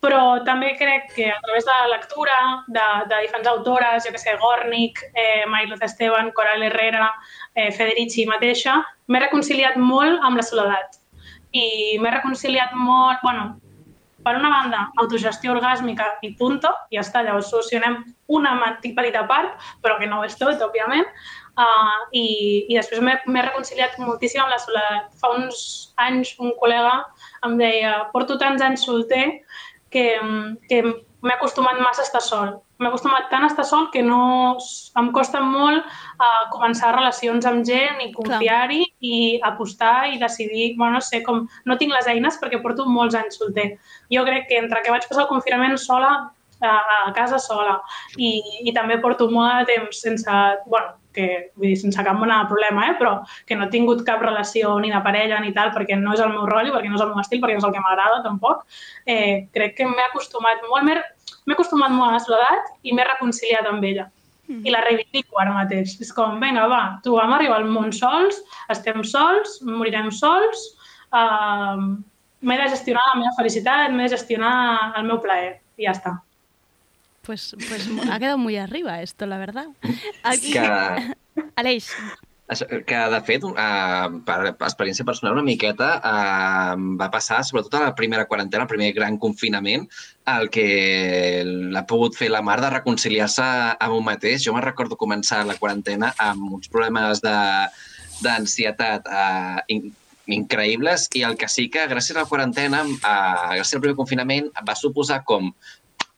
però 0.00 0.44
també 0.44 0.74
crec 0.78 1.08
que 1.14 1.30
a 1.32 1.40
través 1.42 1.64
de 1.64 1.72
la 1.72 1.88
lectura 1.96 2.36
de, 2.68 2.86
de 3.10 3.20
diferents 3.24 3.48
autores, 3.48 4.04
jo 4.04 4.12
que 4.12 4.22
sé, 4.22 4.36
Gornick, 4.42 5.02
eh, 5.14 5.46
Mariluz 5.50 5.82
Esteban, 5.82 6.30
Coral 6.36 6.62
Herrera, 6.62 7.10
eh, 7.54 7.70
Federici 7.72 8.26
mateixa, 8.28 8.78
m'he 9.08 9.22
reconciliat 9.24 9.78
molt 9.80 10.22
amb 10.22 10.38
la 10.38 10.46
soledat. 10.46 11.00
I 11.56 11.96
m'he 12.02 12.12
reconciliat 12.12 12.74
molt, 12.76 13.22
bueno, 13.24 13.54
per 14.26 14.34
una 14.36 14.50
banda, 14.50 14.88
autogestió 14.98 15.52
orgàsmica 15.54 16.06
i 16.26 16.32
punto, 16.38 16.72
ja 16.90 17.02
està, 17.04 17.22
llavors 17.22 17.50
solucionem 17.52 18.00
una 18.26 18.56
petita 18.82 19.22
part, 19.28 19.54
però 19.82 20.00
que 20.00 20.08
no 20.10 20.18
ho 20.20 20.26
és 20.26 20.34
tot, 20.38 20.58
òbviament, 20.66 21.06
uh, 21.56 21.98
i, 22.12 22.26
i 22.68 22.76
després 22.76 23.02
m'he 23.02 23.46
reconciliat 23.48 23.98
moltíssim 24.02 24.42
amb 24.42 24.52
la 24.54 24.60
soledat. 24.62 25.10
Fa 25.20 25.32
uns 25.36 25.64
anys 26.08 26.36
un 26.42 26.54
col·lega 26.60 27.00
em 27.46 27.56
deia, 27.60 27.96
porto 28.12 28.38
tants 28.40 28.62
anys 28.62 28.86
solter 28.86 29.26
que, 29.92 30.06
que 30.68 30.82
m'he 30.86 31.34
acostumat 31.34 31.80
massa 31.80 32.04
a 32.04 32.06
estar 32.06 32.22
sol. 32.22 32.54
M'he 32.78 32.90
acostumat 32.90 33.30
tant 33.32 33.46
a 33.46 33.48
estar 33.48 33.64
sol 33.64 33.88
que 33.92 34.02
no 34.04 34.20
em 35.00 35.08
costa 35.16 35.40
molt 35.40 35.80
uh, 35.80 36.44
començar 36.52 36.92
relacions 36.94 37.48
amb 37.48 37.64
gent 37.66 38.02
i 38.04 38.12
confiar-hi 38.14 38.82
i 39.00 39.16
apostar 39.48 40.10
i 40.12 40.20
decidir, 40.20 40.74
bueno, 40.76 40.98
no 40.98 41.04
sé, 41.04 41.22
com 41.24 41.46
no 41.64 41.78
tinc 41.80 41.96
les 41.96 42.08
eines 42.12 42.36
perquè 42.42 42.60
porto 42.62 42.84
molts 42.88 43.16
anys 43.16 43.40
solter. 43.40 43.70
Jo 44.12 44.26
crec 44.28 44.50
que 44.50 44.60
entre 44.60 44.84
que 44.84 44.92
vaig 44.92 45.08
passar 45.08 45.24
el 45.24 45.32
confinament 45.32 45.78
sola, 45.80 46.12
a, 46.60 47.08
a 47.08 47.12
casa 47.12 47.38
sola 47.38 47.80
i, 48.16 48.40
i 48.64 48.72
també 48.72 48.96
porto 49.02 49.28
molt 49.28 49.66
de 49.66 49.74
temps 49.74 50.00
sense, 50.06 50.36
bueno, 50.66 50.94
que 51.16 51.26
vull 51.56 51.70
dir, 51.72 51.78
sense 51.80 52.04
cap 52.04 52.18
mena 52.20 52.42
de 52.42 52.50
problema, 52.52 52.90
eh? 52.90 52.96
però 53.00 53.16
que 53.48 53.56
no 53.58 53.66
he 53.66 53.72
tingut 53.72 54.04
cap 54.06 54.22
relació 54.22 54.74
ni 54.82 54.92
de 54.92 55.00
parella 55.04 55.40
ni 55.42 55.54
tal, 55.56 55.72
perquè 55.74 55.98
no 56.00 56.14
és 56.14 56.22
el 56.22 56.34
meu 56.34 56.46
rotllo, 56.48 56.74
perquè 56.76 56.92
no 56.92 57.00
és 57.00 57.04
el 57.04 57.12
meu 57.14 57.22
estil, 57.22 57.42
perquè 57.42 57.56
no 57.56 57.64
és 57.64 57.68
el 57.68 57.74
que 57.74 57.84
m'agrada 57.84 58.22
tampoc. 58.26 58.66
Eh, 59.06 59.46
crec 59.56 59.78
que 59.78 59.88
m'he 59.88 60.08
acostumat 60.10 60.62
molt, 60.68 60.86
m'he 61.46 61.56
acostumat 61.56 61.94
molt 61.94 62.10
a 62.10 62.18
la 62.18 62.22
soledat 62.22 62.70
i 62.84 62.94
m'he 62.94 63.08
reconciliat 63.08 63.68
amb 63.72 63.84
ella. 63.88 64.10
Mm. 64.46 64.62
I 64.62 64.74
la 64.74 64.82
reivindico 64.84 65.40
ara 65.42 65.54
mateix. 65.54 65.96
És 66.02 66.12
com, 66.14 66.36
vinga, 66.42 66.66
va, 66.70 66.82
tu 67.02 67.16
vam 67.16 67.32
arribar 67.34 67.60
al 67.60 67.70
món 67.70 67.92
sols, 67.94 68.38
estem 68.72 69.02
sols, 69.06 69.58
morirem 69.66 70.12
sols, 70.14 70.68
uh, 71.10 71.80
m'he 72.46 72.60
de 72.60 72.68
gestionar 72.70 73.02
la 73.10 73.18
meva 73.22 73.34
felicitat, 73.38 73.90
m'he 73.90 74.06
de 74.06 74.14
gestionar 74.14 74.54
el 74.98 75.08
meu 75.10 75.18
plaer 75.22 75.56
i 75.76 75.88
ja 75.88 75.96
està. 75.96 76.14
Pues, 77.26 77.56
pues 77.68 77.88
ha 78.10 78.18
quedado 78.18 78.38
muy 78.38 78.56
arriba 78.56 79.02
esto, 79.02 79.26
la 79.26 79.38
verdad. 79.38 79.66
Aquí... 80.22 80.52
Que- 80.52 81.14
Aleix, 81.56 81.90
que, 82.86 82.96
de 83.10 83.20
fet, 83.26 83.42
uh, 83.44 84.06
per 84.24 84.52
experiència 84.54 85.04
personal 85.04 85.34
una 85.34 85.42
miqueta, 85.42 85.88
uh, 85.98 86.76
va 87.00 87.08
passar, 87.10 87.40
sobretot 87.44 87.74
a 87.74 87.88
la 87.88 87.94
primera 87.98 88.26
quarantena, 88.30 88.62
el 88.64 88.70
primer 88.70 88.92
gran 88.94 89.18
confinament, 89.18 89.88
el 90.30 90.46
que 90.54 91.42
l'ha 91.44 91.82
pogut 91.90 92.14
fer 92.16 92.30
la 92.30 92.44
mar 92.46 92.60
de 92.62 92.70
reconciliar-se 92.70 93.42
amb 93.74 93.96
un 93.98 94.06
mateix. 94.06 94.44
Jo 94.46 94.54
me'n 94.54 94.64
recordo 94.64 94.96
començar 95.00 95.42
la 95.44 95.58
quarantena 95.58 96.12
amb 96.22 96.52
uns 96.60 96.70
problemes 96.70 97.20
de 97.24 97.36
d'ansietat 98.22 99.10
uh, 99.12 99.58
in, 99.68 99.90
increïbles 100.32 101.10
i 101.18 101.24
el 101.26 101.34
que 101.36 101.50
sí 101.52 101.66
que 101.68 101.82
gràcies 101.90 102.16
a 102.16 102.22
la 102.22 102.30
quarantena, 102.30 102.84
uh, 102.86 103.50
gràcies 103.58 103.76
al 103.76 103.82
primer 103.84 103.98
confinament, 103.98 104.48
va 104.64 104.78
suposar 104.78 105.24
com 105.26 105.50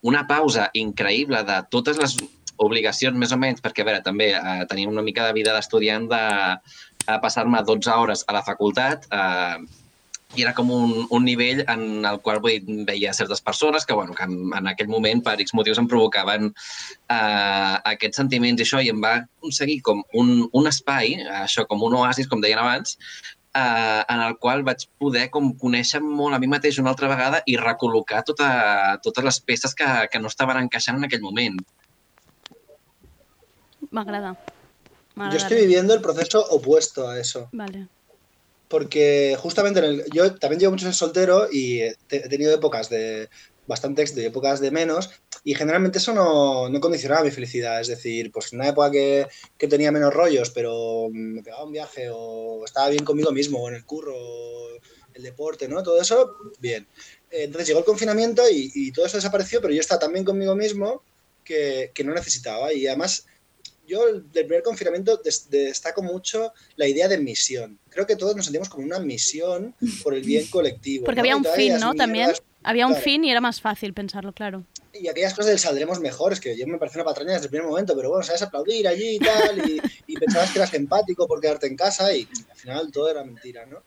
una 0.01 0.25
pausa 0.27 0.69
increïble 0.77 1.41
de 1.47 1.57
totes 1.71 1.99
les 1.99 2.15
obligacions, 2.59 3.17
més 3.17 3.31
o 3.31 3.39
menys, 3.39 3.63
perquè, 3.63 3.83
a 3.83 3.89
veure, 3.89 4.03
també 4.05 4.31
eh, 4.35 4.63
tenia 4.69 4.91
una 4.91 5.03
mica 5.05 5.25
de 5.27 5.35
vida 5.35 5.55
d'estudiant 5.55 6.07
de, 6.11 6.23
de 7.05 7.19
passar-me 7.23 7.61
12 7.65 7.93
hores 7.95 8.25
a 8.27 8.35
la 8.35 8.43
facultat 8.43 9.07
eh, 9.15 9.59
i 10.37 10.43
era 10.43 10.51
com 10.53 10.69
un, 10.69 10.91
un 11.09 11.23
nivell 11.25 11.63
en 11.73 12.05
el 12.05 12.19
qual 12.21 12.37
vull 12.43 12.59
dir, 12.61 12.75
veia 12.85 13.15
certes 13.17 13.41
persones 13.41 13.85
que, 13.85 13.95
bueno, 13.97 14.13
que 14.13 14.27
en, 14.27 14.35
en 14.59 14.69
aquell 14.69 14.91
moment, 14.91 15.23
per 15.25 15.39
X 15.41 15.55
motius, 15.57 15.79
em 15.81 15.87
provocaven 15.89 16.51
eh, 16.51 17.75
aquests 17.93 18.21
sentiments 18.21 18.61
i 18.61 18.67
això, 18.67 18.83
i 18.83 18.91
em 18.93 19.01
va 19.01 19.15
aconseguir 19.23 19.79
com 19.87 20.03
un, 20.21 20.45
un 20.53 20.69
espai, 20.69 21.15
això 21.41 21.65
com 21.69 21.81
un 21.87 21.97
oasis, 21.97 22.29
com 22.29 22.43
deien 22.45 22.61
abans, 22.61 22.99
eh, 23.55 24.03
en 24.07 24.21
el 24.21 24.37
qual 24.37 24.63
vaig 24.63 24.85
poder 24.97 25.29
com 25.29 25.51
conèixer 25.57 26.01
molt 26.01 26.35
a 26.35 26.39
mi 26.39 26.47
mateix 26.47 26.77
una 26.79 26.89
altra 26.93 27.07
vegada 27.09 27.41
i 27.45 27.57
recol·locar 27.57 28.23
tota, 28.23 28.99
totes 29.03 29.23
les 29.23 29.39
peces 29.41 29.75
que, 29.75 29.85
que 30.11 30.19
no 30.19 30.27
estaven 30.27 30.57
encaixant 30.63 30.97
en 30.97 31.05
aquell 31.09 31.21
moment. 31.25 31.59
m'agrada. 33.91 34.37
Yo 35.15 35.37
estoy 35.37 35.57
viviendo 35.61 35.93
el 35.93 36.01
proceso 36.01 36.45
opuesto 36.49 37.07
a 37.09 37.19
eso. 37.19 37.49
Vale. 37.51 37.87
Porque 38.67 39.35
justamente 39.39 39.79
en 39.79 39.85
el- 39.85 40.03
yo 40.11 40.35
también 40.35 40.59
llevo 40.59 40.71
muchos 40.73 40.85
años 40.85 40.97
soltero 40.97 41.47
y 41.51 41.81
he 41.81 41.95
tenido 42.29 42.53
épocas 42.53 42.89
de 42.89 43.29
bastante 43.65 44.01
éxito 44.03 44.21
y 44.21 44.25
épocas 44.25 44.59
de 44.59 44.71
menos, 44.71 45.09
y 45.49 45.55
generalmente 45.55 45.97
eso 45.97 46.13
no, 46.13 46.69
no 46.69 46.79
condicionaba 46.79 47.23
mi 47.23 47.31
felicidad. 47.31 47.81
Es 47.81 47.87
decir, 47.87 48.31
pues 48.31 48.53
en 48.53 48.59
una 48.59 48.69
época 48.69 48.91
que, 48.91 49.25
que 49.57 49.67
tenía 49.67 49.91
menos 49.91 50.13
rollos, 50.13 50.51
pero 50.51 51.07
me 51.11 51.41
pegaba 51.41 51.63
un 51.63 51.71
viaje 51.71 52.07
o 52.11 52.63
estaba 52.65 52.89
bien 52.89 53.03
conmigo 53.03 53.31
mismo, 53.31 53.59
o 53.63 53.67
en 53.67 53.73
el 53.73 53.83
curro, 53.83 54.13
o 54.15 54.67
el 55.15 55.23
deporte, 55.23 55.67
¿no? 55.67 55.81
Todo 55.81 55.99
eso, 55.99 56.35
bien. 56.59 56.85
Entonces 57.31 57.67
llegó 57.67 57.79
el 57.79 57.85
confinamiento 57.85 58.47
y, 58.47 58.71
y 58.75 58.91
todo 58.91 59.07
eso 59.07 59.17
desapareció, 59.17 59.59
pero 59.59 59.73
yo 59.73 59.79
estaba 59.81 59.97
tan 59.99 60.13
bien 60.13 60.23
conmigo 60.23 60.55
mismo 60.55 61.01
que, 61.43 61.89
que 61.95 62.03
no 62.03 62.13
necesitaba. 62.13 62.71
Y 62.71 62.85
además, 62.85 63.25
yo 63.87 64.05
del 64.05 64.45
primer 64.45 64.61
confinamiento 64.61 65.17
des- 65.17 65.49
destaco 65.49 66.03
mucho 66.03 66.53
la 66.75 66.87
idea 66.87 67.07
de 67.07 67.17
misión. 67.17 67.79
Creo 67.89 68.05
que 68.05 68.15
todos 68.15 68.35
nos 68.35 68.45
sentimos 68.45 68.69
como 68.69 68.85
una 68.85 68.99
misión 68.99 69.73
por 70.03 70.13
el 70.13 70.21
bien 70.21 70.45
colectivo. 70.51 71.05
Porque 71.05 71.15
¿no? 71.15 71.21
había 71.23 71.37
un 71.37 71.45
fin, 71.45 71.79
¿no? 71.79 71.95
También 71.95 72.27
mierdas- 72.27 72.43
había 72.61 72.85
un 72.85 72.91
claro, 72.93 73.03
fin 73.03 73.23
y 73.25 73.31
era 73.31 73.41
más 73.41 73.59
fácil 73.61 73.93
pensarlo, 73.95 74.31
claro. 74.31 74.63
Y 74.91 75.07
aquellas 75.07 75.33
cosas 75.33 75.47
del 75.51 75.59
saldremos 75.59 75.99
mejores, 75.99 76.39
que 76.39 76.57
yo 76.57 76.65
me 76.65 76.79
parece 76.79 76.97
una 76.97 77.05
patraña 77.05 77.33
desde 77.33 77.45
el 77.45 77.51
primer 77.51 77.67
momento, 77.67 77.95
pero 77.95 78.09
bueno, 78.09 78.23
sabes 78.23 78.41
aplaudir 78.41 78.87
allí 78.87 79.15
y 79.15 79.19
tal, 79.19 79.69
y, 79.69 79.79
y 80.07 80.15
pensabas 80.17 80.51
que 80.51 80.57
eras 80.59 80.73
empático 80.73 81.27
por 81.27 81.39
quedarte 81.39 81.67
en 81.67 81.75
casa 81.75 82.11
y 82.15 82.27
al 82.49 82.57
final 82.57 82.91
todo 82.91 83.09
era 83.09 83.23
mentira, 83.23 83.65
¿no? 83.67 83.83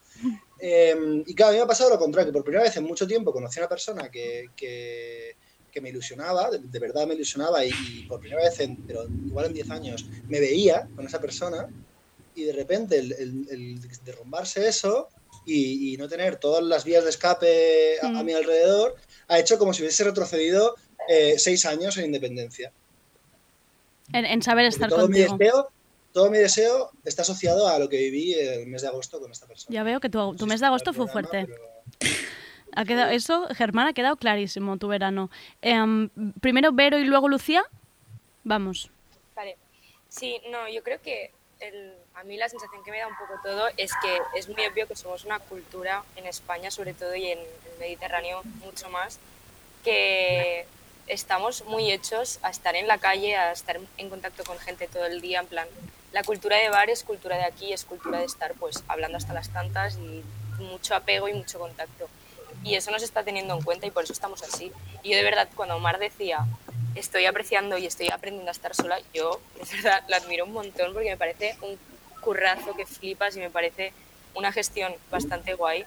Eh, 0.61 0.95
y 1.27 1.35
claro, 1.35 1.51
a 1.51 1.53
mí 1.53 1.59
me 1.59 1.65
ha 1.65 1.67
pasado 1.67 1.91
lo 1.91 1.99
contrario, 1.99 2.31
que 2.31 2.33
por 2.35 2.45
primera 2.45 2.63
vez 2.63 2.77
en 2.77 2.85
mucho 2.85 3.07
tiempo 3.07 3.33
conocí 3.33 3.59
a 3.59 3.63
una 3.63 3.69
persona 3.69 4.09
que, 4.11 4.45
que, 4.57 5.33
que 5.73 5.81
me 5.81 5.89
ilusionaba, 5.89 6.51
de, 6.51 6.61
de 6.61 6.79
verdad 6.79 7.05
me 7.07 7.15
ilusionaba, 7.15 7.65
y, 7.65 7.71
y 7.71 8.07
por 8.07 8.21
primera 8.21 8.43
vez, 8.43 8.61
en, 8.61 8.77
pero 8.87 9.03
igual 9.27 9.47
en 9.47 9.55
10 9.55 9.71
años, 9.73 10.07
me 10.29 10.39
veía 10.39 10.89
con 10.95 11.05
esa 11.05 11.21
persona, 11.21 11.67
y 12.35 12.45
de 12.45 12.53
repente 12.53 12.99
el, 12.99 13.13
el- 13.13 13.47
el 13.51 13.81
derrumbarse 14.05 14.67
eso 14.69 15.09
y, 15.47 15.93
y 15.93 15.97
no 15.97 16.09
tener 16.09 16.37
todas 16.37 16.63
las 16.63 16.85
vías 16.85 17.03
de 17.05 17.11
escape 17.11 17.99
a, 18.01 18.07
a 18.21 18.23
mi 18.23 18.33
alrededor, 18.33 18.95
ha 19.29 19.39
hecho 19.39 19.59
como 19.59 19.75
si 19.75 19.83
hubiese 19.83 20.05
retrocedido 20.05 20.75
eh, 21.09 21.35
seis 21.39 21.65
años 21.67 21.97
en 21.99 22.07
independencia. 22.07 22.73
En, 24.13 24.25
en 24.27 24.43
saber 24.43 24.67
estar 24.67 24.89
todo 24.89 25.09
mi 25.09 25.25
contigo. 25.25 25.37
deseo, 25.39 25.69
todo 26.13 26.31
mi 26.31 26.39
deseo 26.39 26.91
está 27.05 27.23
asociado 27.23 27.69
a 27.69 27.79
lo 27.79 27.89
que 27.89 27.97
viví 27.97 28.35
el 28.35 28.67
mes 28.67 28.83
de 28.83 28.89
agosto 28.89 29.21
con 29.21 29.31
esta 29.33 29.47
persona. 29.47 29.73
Ya 29.75 29.83
veo 29.83 30.01
que 30.01 30.09
tu, 30.11 30.35
tu 30.37 30.47
mes 30.47 30.61
de 30.61 30.67
agosto 30.67 30.93
fue 30.93 31.09
fuerte. 31.09 31.47
Ha 32.75 32.87
quedado, 32.87 33.11
eso, 33.11 33.49
Germán, 33.55 33.87
ha 33.89 33.93
quedado 33.93 34.17
clarísimo 34.17 34.79
tu 34.79 34.89
verano. 34.89 35.31
Em, 35.61 36.09
primero 36.41 36.73
Vero 36.73 36.99
y 36.99 37.05
luego 37.05 37.29
Lucía. 37.29 37.67
Vamos. 38.45 38.91
Vale. 39.37 39.59
Sí, 40.09 40.41
no, 40.51 40.67
yo 40.71 40.83
creo 40.83 40.99
que 41.03 41.31
el- 41.61 41.93
a 42.15 42.25
mí 42.25 42.39
la 42.39 42.49
sensación 42.49 42.83
que 42.83 42.91
me 42.91 42.99
da 42.99 43.09
un 43.09 43.15
poco 43.19 43.39
todo 43.45 43.69
es 43.77 43.91
que 44.03 44.19
es 44.39 44.49
muy 44.49 44.65
obvio 44.65 44.89
que 44.89 44.97
somos 44.97 45.27
una 45.27 45.39
cultura 45.39 46.03
en 46.17 46.25
España, 46.25 46.71
sobre 46.71 46.95
todo, 46.95 47.15
y 47.15 47.27
en 47.27 47.41
el 47.41 47.47
Mediterráneo 47.79 48.41
mucho 48.65 48.89
más, 48.89 49.19
que 49.85 50.65
estamos 51.07 51.65
muy 51.67 51.91
hechos 51.91 52.39
a 52.43 52.51
estar 52.51 52.77
en 52.77 52.87
la 52.87 52.99
calle, 52.99 53.37
a 53.37 53.53
estar 53.53 53.79
en 53.97 54.11
contacto 54.11 54.45
con 54.45 54.59
gente 54.59 54.89
todo 54.89 55.07
el 55.07 55.21
día, 55.21 55.41
en 55.41 55.47
plan, 55.47 55.69
la 56.13 56.23
cultura 56.23 56.57
de 56.57 56.69
bar 56.69 56.91
es 56.91 57.03
cultura 57.03 57.37
de 57.37 57.45
aquí, 57.45 57.73
es 57.73 57.85
cultura 57.85 58.19
de 58.19 58.27
estar 58.27 58.55
pues 58.55 58.85
hablando 58.89 59.17
hasta 59.17 59.33
las 59.33 59.49
tantas 59.51 59.97
y 59.97 60.23
mucho 60.59 60.95
apego 60.95 61.29
y 61.29 61.35
mucho 61.35 61.59
contacto. 61.59 62.09
Y 62.65 62.75
eso 62.75 62.91
no 62.91 62.99
se 62.99 63.07
está 63.07 63.25
teniendo 63.25 63.55
en 63.55 63.63
cuenta 63.63 63.87
y 63.87 63.91
por 63.91 64.05
eso 64.05 64.13
estamos 64.13 64.43
así. 64.43 64.71
Y 65.03 65.11
yo 65.11 65.17
de 65.17 65.25
verdad, 65.25 65.49
cuando 65.57 65.77
Omar 65.77 65.99
decía, 65.99 66.47
estoy 66.95 67.25
apreciando 67.27 67.79
y 67.79 67.87
estoy 67.87 68.09
aprendiendo 68.11 68.51
a 68.51 68.53
estar 68.53 68.75
sola, 68.75 69.01
yo 69.15 69.41
de 69.55 69.77
verdad 69.77 70.05
la 70.09 70.19
admiro 70.19 70.45
un 70.45 70.53
montón 70.53 70.93
porque 70.93 71.11
me 71.11 71.17
parece 71.17 71.57
un 71.63 71.79
currazo 72.21 72.75
que 72.75 72.87
flipas 72.87 73.37
y 73.37 73.41
me 73.41 73.51
parece 73.51 73.93
una 74.35 74.53
gestión 74.53 74.95
bastante 75.11 75.55
guay. 75.55 75.85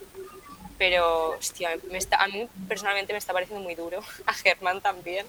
Pero, 0.78 1.38
hostia, 1.38 1.70
me 1.90 1.98
está, 1.98 2.22
a 2.22 2.28
mí 2.28 2.48
personalmente 2.68 3.14
me 3.14 3.20
está 3.20 3.34
pareciendo 3.34 3.64
muy 3.64 3.76
duro, 3.76 4.02
a 4.26 4.34
Germán 4.34 4.82
también. 4.82 5.26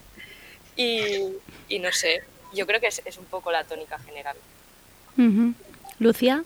Y, 0.77 1.33
y 1.69 1.79
no 1.79 1.91
sé, 1.93 2.23
yo 2.53 2.67
creo 2.67 2.81
que 2.81 2.89
es, 2.89 3.03
es 3.05 3.17
un 3.19 3.25
poco 3.27 3.51
la 3.51 3.65
tónica 3.65 3.99
general. 4.01 4.37
Ujú. 5.17 5.55
Lucia. 5.99 6.45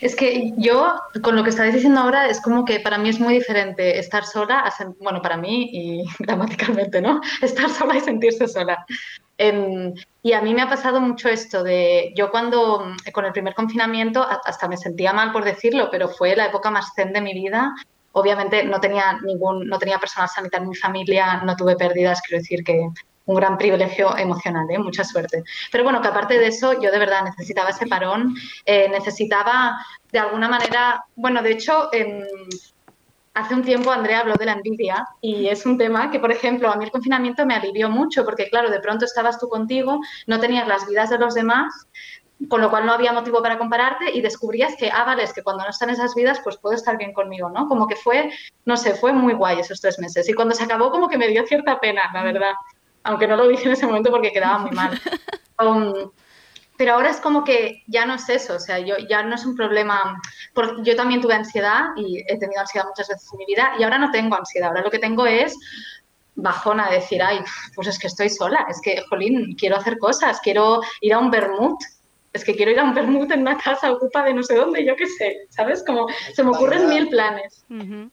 Es 0.00 0.16
que 0.16 0.52
yo, 0.56 0.94
con 1.22 1.36
lo 1.36 1.44
que 1.44 1.50
estáis 1.50 1.74
diciendo 1.74 2.00
ahora, 2.00 2.28
es 2.28 2.40
como 2.40 2.64
que 2.64 2.80
para 2.80 2.98
mí 2.98 3.08
es 3.08 3.20
muy 3.20 3.34
diferente 3.34 3.98
estar 3.98 4.24
sola, 4.24 4.60
a 4.60 4.72
bueno, 5.00 5.22
para 5.22 5.36
mí 5.36 5.68
y 5.72 6.04
gramaticalmente, 6.18 7.00
¿no? 7.00 7.20
Estar 7.40 7.70
sola 7.70 7.96
y 7.96 8.00
sentirse 8.00 8.48
sola. 8.48 8.84
Em, 9.38 9.92
y 10.22 10.32
a 10.32 10.42
mí 10.42 10.54
me 10.54 10.62
ha 10.62 10.68
pasado 10.68 11.00
mucho 11.00 11.28
esto 11.28 11.62
de, 11.62 12.12
yo 12.16 12.30
cuando, 12.30 12.84
con 13.12 13.24
el 13.24 13.32
primer 13.32 13.54
confinamiento, 13.54 14.26
hasta 14.44 14.68
me 14.68 14.76
sentía 14.76 15.12
mal 15.12 15.32
por 15.32 15.44
decirlo, 15.44 15.88
pero 15.90 16.08
fue 16.08 16.36
la 16.36 16.46
época 16.46 16.70
más 16.70 16.92
zen 16.94 17.12
de 17.12 17.20
mi 17.20 17.32
vida. 17.32 17.72
Obviamente 18.12 18.64
no 18.64 18.80
tenía 18.80 19.18
ningún, 19.22 19.66
no 19.66 19.78
tenía 19.78 19.98
personal 19.98 20.28
sanitario 20.28 20.64
en 20.64 20.70
mi 20.70 20.76
familia, 20.76 21.42
no 21.44 21.56
tuve 21.56 21.76
pérdidas, 21.76 22.20
quiero 22.22 22.40
decir 22.40 22.62
que 22.64 22.88
un 23.24 23.36
gran 23.36 23.56
privilegio 23.56 24.16
emocional, 24.16 24.66
¿eh? 24.70 24.78
mucha 24.78 25.04
suerte. 25.04 25.44
Pero 25.70 25.84
bueno, 25.84 26.00
que 26.00 26.08
aparte 26.08 26.38
de 26.38 26.48
eso, 26.48 26.80
yo 26.80 26.90
de 26.90 26.98
verdad 26.98 27.24
necesitaba 27.24 27.70
ese 27.70 27.86
parón, 27.86 28.34
eh, 28.64 28.88
necesitaba 28.88 29.78
de 30.10 30.18
alguna 30.18 30.48
manera, 30.48 31.04
bueno, 31.14 31.42
de 31.42 31.52
hecho, 31.52 31.88
em, 31.92 32.24
hace 33.34 33.54
un 33.54 33.62
tiempo 33.62 33.90
Andrea 33.90 34.20
habló 34.20 34.34
de 34.34 34.44
la 34.44 34.52
envidia 34.52 35.06
y 35.20 35.48
es 35.48 35.64
un 35.64 35.78
tema 35.78 36.10
que, 36.10 36.20
por 36.20 36.32
ejemplo, 36.32 36.70
a 36.70 36.76
mí 36.76 36.84
el 36.84 36.90
confinamiento 36.90 37.46
me 37.46 37.54
alivió 37.54 37.88
mucho 37.88 38.24
porque, 38.24 38.48
claro, 38.50 38.70
de 38.70 38.80
pronto 38.80 39.04
estabas 39.04 39.38
tú 39.38 39.48
contigo, 39.48 40.00
no 40.26 40.38
tenías 40.38 40.68
las 40.68 40.86
vidas 40.86 41.08
de 41.10 41.18
los 41.18 41.34
demás, 41.34 41.72
con 42.48 42.60
lo 42.60 42.70
cual 42.70 42.86
no 42.86 42.92
había 42.92 43.12
motivo 43.12 43.42
para 43.42 43.58
compararte 43.58 44.10
y 44.12 44.20
descubrías 44.20 44.74
que, 44.76 44.90
ah, 44.90 45.04
vale, 45.04 45.22
es 45.22 45.32
que 45.32 45.42
cuando 45.42 45.64
no 45.64 45.70
están 45.70 45.90
esas 45.90 46.14
vidas, 46.14 46.40
pues 46.42 46.56
puedo 46.58 46.74
estar 46.74 46.96
bien 46.96 47.12
conmigo, 47.12 47.50
¿no? 47.50 47.68
Como 47.68 47.86
que 47.86 47.96
fue, 47.96 48.32
no 48.64 48.76
sé, 48.76 48.94
fue 48.94 49.12
muy 49.12 49.34
guay 49.34 49.60
esos 49.60 49.80
tres 49.80 49.98
meses. 49.98 50.28
Y 50.28 50.32
cuando 50.32 50.54
se 50.54 50.64
acabó, 50.64 50.90
como 50.90 51.08
que 51.08 51.18
me 51.18 51.28
dio 51.28 51.46
cierta 51.46 51.78
pena, 51.80 52.02
la 52.12 52.22
verdad, 52.22 52.52
aunque 53.04 53.26
no 53.26 53.36
lo 53.36 53.48
dije 53.48 53.66
en 53.66 53.72
ese 53.72 53.86
momento 53.86 54.10
porque 54.10 54.32
quedaba 54.32 54.58
muy 54.58 54.70
mal. 54.70 55.00
Um, 55.60 56.10
pero 56.76 56.94
ahora 56.94 57.10
es 57.10 57.20
como 57.20 57.44
que 57.44 57.84
ya 57.86 58.06
no 58.06 58.14
es 58.14 58.28
eso, 58.28 58.54
o 58.56 58.58
sea, 58.58 58.80
yo 58.80 58.96
ya 59.08 59.22
no 59.22 59.36
es 59.36 59.44
un 59.44 59.54
problema, 59.54 60.18
porque 60.52 60.82
yo 60.82 60.96
también 60.96 61.20
tuve 61.20 61.34
ansiedad 61.34 61.90
y 61.94 62.24
he 62.26 62.38
tenido 62.38 62.60
ansiedad 62.60 62.86
muchas 62.86 63.06
veces 63.06 63.28
en 63.32 63.38
mi 63.38 63.46
vida 63.46 63.74
y 63.78 63.84
ahora 63.84 63.98
no 63.98 64.10
tengo 64.10 64.34
ansiedad, 64.34 64.70
ahora 64.70 64.82
lo 64.82 64.90
que 64.90 64.98
tengo 64.98 65.26
es 65.26 65.56
bajona, 66.34 66.90
decir, 66.90 67.22
ay, 67.22 67.40
pues 67.74 67.88
es 67.88 67.98
que 67.98 68.06
estoy 68.06 68.30
sola, 68.30 68.66
es 68.68 68.80
que, 68.82 69.02
jolín, 69.08 69.54
quiero 69.54 69.76
hacer 69.76 69.98
cosas, 69.98 70.40
quiero 70.42 70.80
ir 71.00 71.12
a 71.12 71.18
un 71.18 71.30
vermut, 71.30 71.78
es 72.32 72.44
que 72.44 72.54
quiero 72.54 72.70
ir 72.70 72.80
a 72.80 72.84
un 72.84 72.94
vermut 72.94 73.30
en 73.30 73.40
una 73.40 73.58
casa 73.58 73.92
ocupa 73.92 74.24
de 74.24 74.34
no 74.34 74.42
sé 74.42 74.54
dónde, 74.54 74.84
yo 74.84 74.96
qué 74.96 75.06
sé, 75.06 75.46
¿sabes? 75.50 75.84
Como 75.86 76.06
se 76.34 76.42
me 76.42 76.50
ocurren 76.50 76.88
mil 76.88 77.08
planes. 77.08 77.64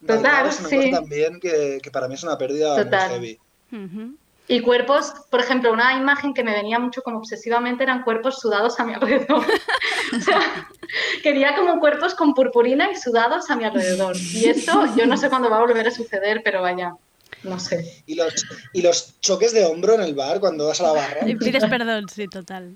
Total, 0.06 0.48
es 0.48 0.60
una 0.60 0.70
cosa 0.70 0.82
sí. 0.82 0.92
también 0.92 1.40
que, 1.40 1.80
que 1.82 1.92
para 1.92 2.08
mí 2.08 2.16
es 2.16 2.24
una 2.24 2.38
pérdida 2.38 2.84
Total. 2.84 3.20
muy 3.20 3.40
heavy. 3.72 4.18
Y 4.52 4.62
cuerpos, 4.62 5.14
por 5.30 5.42
ejemplo, 5.42 5.72
una 5.72 5.96
imagen 5.96 6.34
que 6.34 6.44
me 6.44 6.54
venía 6.54 6.80
mucho 6.80 7.04
como 7.04 7.20
obsesivamente 7.20 7.84
eran 7.84 8.02
cuerpos 8.02 8.40
sudados 8.40 8.80
a 8.80 8.84
mi 8.84 8.96
alrededor. 8.96 9.46
o 10.18 10.20
sea, 10.20 10.68
quería 11.22 11.56
como 11.56 11.80
cuerpos 11.80 12.16
con 12.16 12.34
purpurina 12.34 12.92
y 12.92 12.96
sudados 12.96 13.50
a 13.52 13.56
mi 13.56 13.66
alrededor. 13.66 14.18
Y 14.18 14.50
esto 14.50 14.86
yo 14.98 15.06
no 15.06 15.18
sé 15.18 15.30
cuándo 15.30 15.52
va 15.52 15.58
a 15.58 15.62
volver 15.62 15.88
a 15.88 15.92
suceder, 15.92 16.42
pero 16.44 16.64
vaya, 16.64 16.94
no 17.44 17.60
sé. 17.60 18.04
Y 18.06 18.16
los, 18.16 18.34
y 18.74 18.82
los 18.82 19.20
choques 19.22 19.54
de 19.54 19.66
hombro 19.66 19.94
en 19.94 20.02
el 20.02 20.16
bar 20.16 20.40
cuando 20.40 20.66
vas 20.66 20.82
a 20.82 20.84
la 20.84 20.94
barra. 20.94 21.30
Y 21.30 21.36
pides 21.36 21.66
perdón, 21.66 22.10
sí, 22.10 22.28
total. 22.28 22.76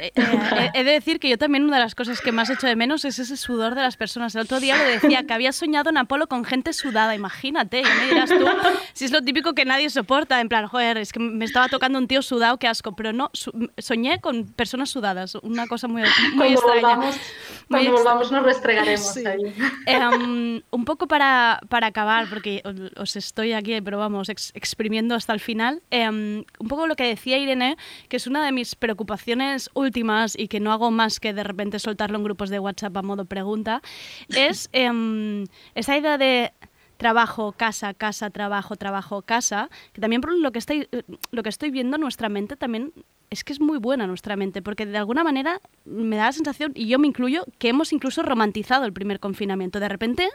Eh, 0.00 0.10
eh, 0.14 0.70
he 0.74 0.82
de 0.84 0.90
decir 0.92 1.20
que 1.20 1.28
yo 1.28 1.38
también 1.38 1.64
una 1.64 1.76
de 1.76 1.82
las 1.84 1.94
cosas 1.94 2.20
que 2.20 2.32
más 2.32 2.50
echo 2.50 2.66
de 2.66 2.74
menos 2.74 3.04
es 3.04 3.18
ese 3.18 3.36
sudor 3.36 3.74
de 3.76 3.82
las 3.82 3.96
personas. 3.96 4.34
El 4.34 4.42
otro 4.42 4.58
día 4.58 4.76
lo 4.76 4.82
decía, 4.84 5.22
que 5.24 5.32
había 5.32 5.52
soñado 5.52 5.90
en 5.90 5.96
Apolo 5.98 6.26
con 6.26 6.44
gente 6.44 6.72
sudada, 6.72 7.14
imagínate. 7.14 7.82
Ya 7.84 7.94
me 7.94 8.06
dirás 8.08 8.28
tú 8.30 8.44
si 8.92 9.04
es 9.04 9.12
lo 9.12 9.22
típico 9.22 9.54
que 9.54 9.64
nadie 9.64 9.88
soporta, 9.90 10.40
en 10.40 10.48
plan, 10.48 10.66
joder, 10.66 10.98
es 10.98 11.12
que 11.12 11.20
me 11.20 11.44
estaba 11.44 11.68
tocando 11.68 11.98
un 11.98 12.08
tío 12.08 12.22
sudado, 12.22 12.58
qué 12.58 12.66
asco. 12.66 12.96
Pero 12.96 13.12
no, 13.12 13.30
soñé 13.78 14.20
con 14.20 14.46
personas 14.46 14.90
sudadas, 14.90 15.36
una 15.42 15.66
cosa 15.68 15.86
muy, 15.86 16.02
muy 16.02 16.10
Cuando 16.36 16.54
extraña. 16.54 16.80
volvamos, 16.96 17.16
Muy 17.16 17.22
cuando 17.68 17.78
extraña. 17.78 17.90
volvamos 17.92 18.32
nos 18.32 18.42
restregaremos 18.44 19.14
Sí. 19.14 19.24
ahí. 19.26 19.54
Em, 19.86 20.62
un 20.70 20.84
poco 20.84 21.06
para, 21.06 21.60
para 21.68 21.86
acabar, 21.88 22.28
porque 22.28 22.62
os 22.96 23.16
estoy 23.16 23.52
aquí, 23.52 23.80
pero 23.80 23.98
vamos, 23.98 24.28
ex- 24.28 24.50
exprimiendo 24.54 25.14
hasta 25.14 25.32
el 25.32 25.40
final. 25.40 25.82
em, 25.90 26.44
un 26.58 26.68
poco 26.68 26.86
lo 26.86 26.96
que 26.96 27.04
decía 27.04 27.38
Irene, 27.38 27.76
que 28.08 28.16
es 28.16 28.26
una 28.26 28.44
de 28.44 28.52
mis 28.52 28.74
preocupaciones 28.74 29.67
últimas 29.74 30.38
y 30.38 30.48
que 30.48 30.60
no 30.60 30.72
hago 30.72 30.90
más 30.90 31.20
que 31.20 31.32
de 31.32 31.44
repente 31.44 31.78
soltarlo 31.78 32.18
en 32.18 32.24
grupos 32.24 32.50
de 32.50 32.58
WhatsApp 32.58 32.96
a 32.96 33.02
modo 33.02 33.24
pregunta, 33.24 33.82
es 34.28 34.68
em, 34.72 35.46
esa 35.74 35.96
idea 35.96 36.18
de 36.18 36.52
trabajo, 36.96 37.52
casa, 37.52 37.94
casa, 37.94 38.30
trabajo, 38.30 38.76
trabajo, 38.76 39.22
casa, 39.22 39.70
que 39.92 40.00
también 40.00 40.20
por 40.20 40.36
lo 40.36 40.52
que 40.52 40.58
estoy, 40.58 40.88
lo 41.30 41.42
que 41.42 41.48
estoy 41.48 41.70
viendo 41.70 41.96
nuestra 41.96 42.28
mente 42.28 42.56
también 42.56 42.92
es 43.30 43.44
que 43.44 43.52
es 43.52 43.60
muy 43.60 43.78
buena 43.78 44.06
nuestra 44.06 44.36
mente, 44.36 44.62
porque 44.62 44.86
de 44.86 44.96
alguna 44.96 45.22
manera 45.22 45.60
me 45.84 46.16
da 46.16 46.26
la 46.26 46.32
sensación, 46.32 46.72
y 46.74 46.88
yo 46.88 46.98
me 46.98 47.06
incluyo, 47.06 47.44
que 47.58 47.68
hemos 47.68 47.92
incluso 47.92 48.22
romantizado 48.22 48.84
el 48.84 48.92
primer 48.92 49.20
confinamiento. 49.20 49.80
De 49.80 49.88
repente 49.88 50.28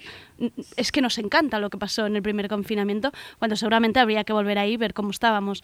es 0.78 0.92
que 0.92 1.02
nos 1.02 1.18
encanta 1.18 1.60
lo 1.60 1.70
que 1.70 1.78
pasó 1.78 2.06
en 2.06 2.16
el 2.16 2.22
primer 2.22 2.48
confinamiento, 2.48 3.12
cuando 3.40 3.56
seguramente 3.56 4.00
habría 4.00 4.24
que 4.24 4.34
volver 4.34 4.60
ahí 4.60 4.74
y 4.74 4.78
ver 4.78 4.94
cómo 4.94 5.10
estábamos. 5.10 5.64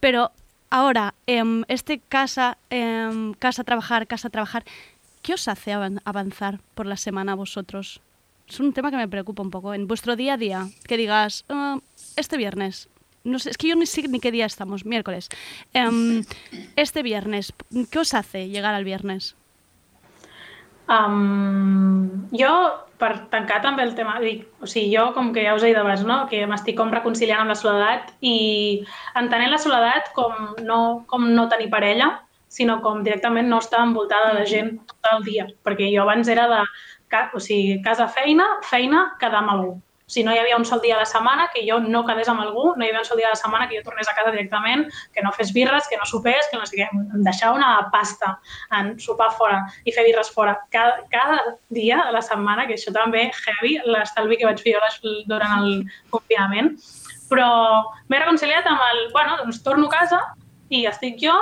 Pero 0.00 0.32
ahora, 0.70 1.14
em, 1.26 1.62
este 1.68 1.98
casa, 2.00 2.58
em, 2.70 3.34
casa, 3.34 3.64
trabajar, 3.64 4.06
casa, 4.06 4.30
trabajar, 4.30 4.64
¿qué 5.22 5.34
os 5.34 5.48
hace 5.48 5.72
avan- 5.72 6.00
avanzar 6.04 6.60
por 6.74 6.86
la 6.86 6.96
semana 6.96 7.34
vosotros? 7.34 8.00
Es 8.48 8.60
un 8.60 8.72
tema 8.72 8.90
que 8.90 8.96
me 8.96 9.08
preocupa 9.08 9.42
un 9.42 9.50
poco. 9.50 9.72
En 9.74 9.86
vuestro 9.86 10.16
día 10.16 10.34
a 10.34 10.36
día, 10.36 10.68
que 10.86 10.96
digas, 10.96 11.44
"Ah, 11.48 11.78
este 12.16 12.36
viernes, 12.36 12.88
no 13.24 13.38
sé, 13.38 13.50
es 13.50 13.56
que 13.56 13.68
yo 13.68 13.74
ni 13.76 13.86
sé 13.86 14.06
ni 14.08 14.20
qué 14.20 14.30
día 14.30 14.44
estamos, 14.44 14.84
miércoles. 14.84 15.28
Em, 15.72 16.24
este 16.76 17.02
viernes, 17.02 17.54
¿qué 17.90 17.98
os 17.98 18.12
hace 18.12 18.48
llegar 18.48 18.74
al 18.74 18.84
viernes? 18.84 19.34
Um, 20.88 22.28
jo, 22.36 22.50
per 23.00 23.12
tancar 23.32 23.60
també 23.64 23.84
el 23.84 23.94
tema, 23.96 24.18
dic, 24.22 24.44
o 24.60 24.68
sigui, 24.70 24.92
jo, 24.94 25.08
com 25.16 25.32
que 25.34 25.44
ja 25.46 25.54
us 25.56 25.64
he 25.64 25.72
dit 25.72 25.80
abans, 25.80 26.04
no? 26.06 26.24
que 26.30 26.44
m'estic 26.50 26.76
com 26.78 26.92
reconciliant 26.92 27.42
amb 27.42 27.52
la 27.52 27.58
soledat 27.58 28.12
i 28.20 28.36
entenent 29.20 29.52
la 29.52 29.60
soledat 29.60 30.12
com 30.16 30.54
no, 30.68 30.80
com 31.10 31.26
no 31.32 31.48
tenir 31.52 31.70
parella, 31.72 32.12
sinó 32.54 32.78
com 32.84 33.02
directament 33.02 33.48
no 33.50 33.58
estar 33.58 33.82
envoltada 33.82 34.34
de 34.38 34.44
gent 34.46 34.76
tot 34.90 35.10
el 35.12 35.24
dia, 35.26 35.48
perquè 35.66 35.90
jo 35.94 36.04
abans 36.04 36.30
era 36.30 36.46
de 36.50 36.62
o 37.34 37.38
sigui, 37.38 37.80
casa-feina, 37.82 38.46
feina, 38.66 39.04
quedar 39.20 39.42
amb 39.42 39.52
algú. 39.52 39.72
Sigui, 40.06 40.26
no 40.26 40.34
hi 40.34 40.38
havia 40.38 40.58
un 40.60 40.66
sol 40.68 40.82
dia 40.82 40.98
a 40.98 41.00
la 41.00 41.08
setmana 41.08 41.46
que 41.52 41.62
jo 41.64 41.78
no 41.80 42.02
quedés 42.04 42.28
amb 42.28 42.42
algú, 42.42 42.64
no 42.76 42.84
hi 42.84 42.90
havia 42.90 43.00
un 43.00 43.06
sol 43.08 43.16
dia 43.16 43.30
a 43.30 43.32
la 43.32 43.40
setmana 43.40 43.68
que 43.68 43.78
jo 43.78 43.84
tornés 43.86 44.08
a 44.10 44.14
casa 44.16 44.34
directament, 44.34 44.84
que 45.14 45.22
no 45.24 45.32
fes 45.32 45.52
birres, 45.56 45.88
que 45.88 45.96
no 45.96 46.04
sopés, 46.04 46.50
que 46.50 46.60
no 46.60 46.68
sé 46.68 46.82
què. 46.82 46.90
Em 46.92 47.24
deixava 47.24 47.56
una 47.56 47.70
pasta 47.94 48.34
en 48.76 48.92
sopar 49.00 49.30
fora 49.38 49.62
i 49.88 49.94
fer 49.96 50.04
birres 50.04 50.28
fora. 50.34 50.58
Cada, 50.74 51.00
cada 51.14 51.40
dia 51.72 52.02
de 52.04 52.12
la 52.12 52.22
setmana, 52.22 52.68
que 52.68 52.76
això 52.76 52.92
també 52.92 53.30
heavy, 53.30 53.78
l'estalvi 53.88 54.40
que 54.40 54.50
vaig 54.50 54.60
fer 54.60 54.76
jo 54.76 55.16
durant 55.30 55.56
el 55.62 55.82
confinament, 56.12 56.74
però 57.30 57.50
m'he 58.08 58.20
reconciliat 58.20 58.68
amb 58.68 58.84
el, 58.90 59.06
bueno, 59.16 59.38
doncs 59.40 59.62
torno 59.64 59.88
a 59.88 59.96
casa 59.96 60.20
i 60.68 60.84
estic 60.90 61.16
jo, 61.22 61.34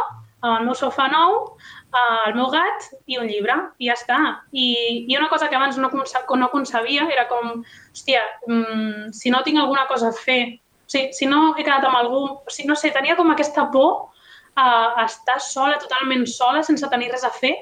amb 0.43 0.61
el 0.61 0.69
meu 0.71 0.79
sofà 0.79 1.09
nou, 1.11 1.57
el 1.93 2.35
meu 2.37 2.49
gat 2.53 2.89
i 3.07 3.19
un 3.21 3.29
llibre, 3.29 3.57
i 3.79 3.91
ja 3.91 3.97
està. 3.99 4.19
I, 4.53 4.67
i 5.09 5.17
una 5.19 5.29
cosa 5.33 5.49
que 5.51 5.59
abans 5.59 5.79
no, 5.81 5.91
conce 5.93 6.23
no 6.39 6.51
concebia 6.53 7.09
era 7.13 7.27
com, 7.29 7.61
hòstia, 7.93 8.23
mm, 8.49 9.11
si 9.17 9.33
no 9.35 9.43
tinc 9.45 9.61
alguna 9.61 9.87
cosa 9.91 10.09
a 10.09 10.17
fer, 10.17 10.41
o 10.57 10.93
sigui, 10.93 11.13
si 11.17 11.29
no 11.29 11.53
he 11.57 11.65
quedat 11.65 11.85
amb 11.89 12.01
algú, 12.01 12.23
o 12.41 12.55
sigui, 12.55 12.71
no 12.71 12.79
sé, 12.79 12.93
tenia 12.95 13.17
com 13.17 13.31
aquesta 13.33 13.69
por 13.75 14.09
a, 14.57 15.05
estar 15.05 15.41
sola, 15.41 15.79
totalment 15.83 16.27
sola, 16.27 16.65
sense 16.65 16.89
tenir 16.89 17.13
res 17.13 17.25
a 17.29 17.33
fer, 17.35 17.55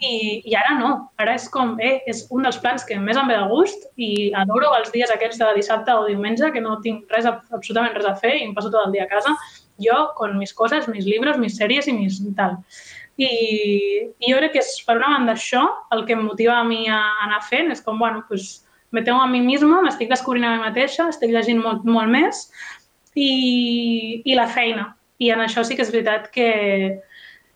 i, 0.00 0.40
i 0.48 0.54
ara 0.56 0.78
no, 0.78 0.90
ara 1.20 1.34
és 1.36 1.46
com, 1.52 1.74
eh, 1.84 1.98
és 2.08 2.24
un 2.32 2.46
dels 2.46 2.56
plans 2.62 2.86
que 2.88 2.96
més 2.98 3.18
em 3.20 3.26
ve 3.28 3.36
de 3.36 3.48
gust 3.50 3.82
i 4.00 4.30
adoro 4.42 4.70
els 4.78 4.88
dies 4.94 5.10
aquests 5.12 5.42
de 5.42 5.50
dissabte 5.58 5.92
o 5.92 6.06
diumenge 6.06 6.48
que 6.54 6.62
no 6.64 6.78
tinc 6.84 7.10
res, 7.12 7.28
absolutament 7.28 7.98
res 7.98 8.08
a 8.08 8.14
fer 8.22 8.38
i 8.38 8.46
em 8.46 8.54
passo 8.56 8.72
tot 8.72 8.86
el 8.86 8.94
dia 8.96 9.04
a 9.04 9.10
casa, 9.10 9.34
jo 9.80 9.98
con 10.16 10.38
mis 10.38 10.54
coses, 10.56 10.88
mis 10.88 11.04
llibres, 11.04 11.36
mis 11.40 11.56
sèries 11.60 11.88
i 11.88 11.96
mis 11.96 12.20
tal. 12.36 12.56
I, 13.20 13.30
i 14.20 14.32
jo 14.32 14.38
crec 14.38 14.54
que 14.54 14.62
és, 14.62 14.74
per 14.86 14.96
una 14.98 15.12
banda, 15.16 15.34
això 15.34 15.62
el 15.94 16.06
que 16.08 16.14
em 16.16 16.22
motiva 16.24 16.58
a 16.58 16.64
mi 16.64 16.86
a 16.88 17.00
anar 17.26 17.42
fent, 17.48 17.72
és 17.74 17.82
com, 17.84 17.98
bueno, 17.98 18.24
pues, 18.28 18.62
me 18.90 19.02
tengo 19.02 19.20
a 19.22 19.28
mi 19.30 19.40
misma, 19.44 19.82
m'estic 19.84 20.10
descobrint 20.10 20.46
a 20.46 20.54
mi 20.54 20.62
mateixa, 20.64 21.08
estic 21.12 21.34
llegint 21.34 21.60
molt, 21.62 21.84
molt 21.84 22.10
més, 22.10 22.46
i, 23.14 24.22
i 24.24 24.38
la 24.38 24.48
feina. 24.50 24.90
I 25.20 25.30
en 25.34 25.44
això 25.44 25.64
sí 25.66 25.76
que 25.76 25.84
és 25.84 25.92
veritat 25.92 26.30
que 26.32 26.48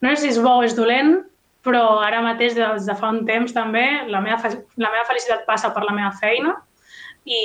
no 0.05 0.13
sé 0.13 0.21
si 0.21 0.35
és 0.35 0.43
bo 0.43 0.59
o 0.59 0.67
és 0.67 0.77
dolent, 0.77 1.17
però 1.65 2.03
ara 2.05 2.21
mateix, 2.25 2.55
des 2.59 2.87
de 2.87 2.97
fa 2.99 3.11
un 3.15 3.23
temps 3.27 3.55
també, 3.57 3.87
la 4.13 4.21
meva, 4.21 4.53
la 4.77 4.93
meva 4.93 5.07
felicitat 5.09 5.47
passa 5.49 5.73
per 5.73 5.87
la 5.87 5.95
meva 5.97 6.13
feina 6.21 6.53
i, 7.25 7.41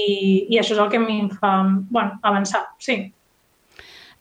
i 0.51 0.59
això 0.59 0.75
és 0.75 0.81
el 0.83 0.91
que 0.91 0.99
a 0.99 1.05
mi 1.05 1.21
em 1.23 1.29
fa 1.31 1.53
bueno, 1.89 2.19
avançar, 2.27 2.65
sí. 2.83 2.99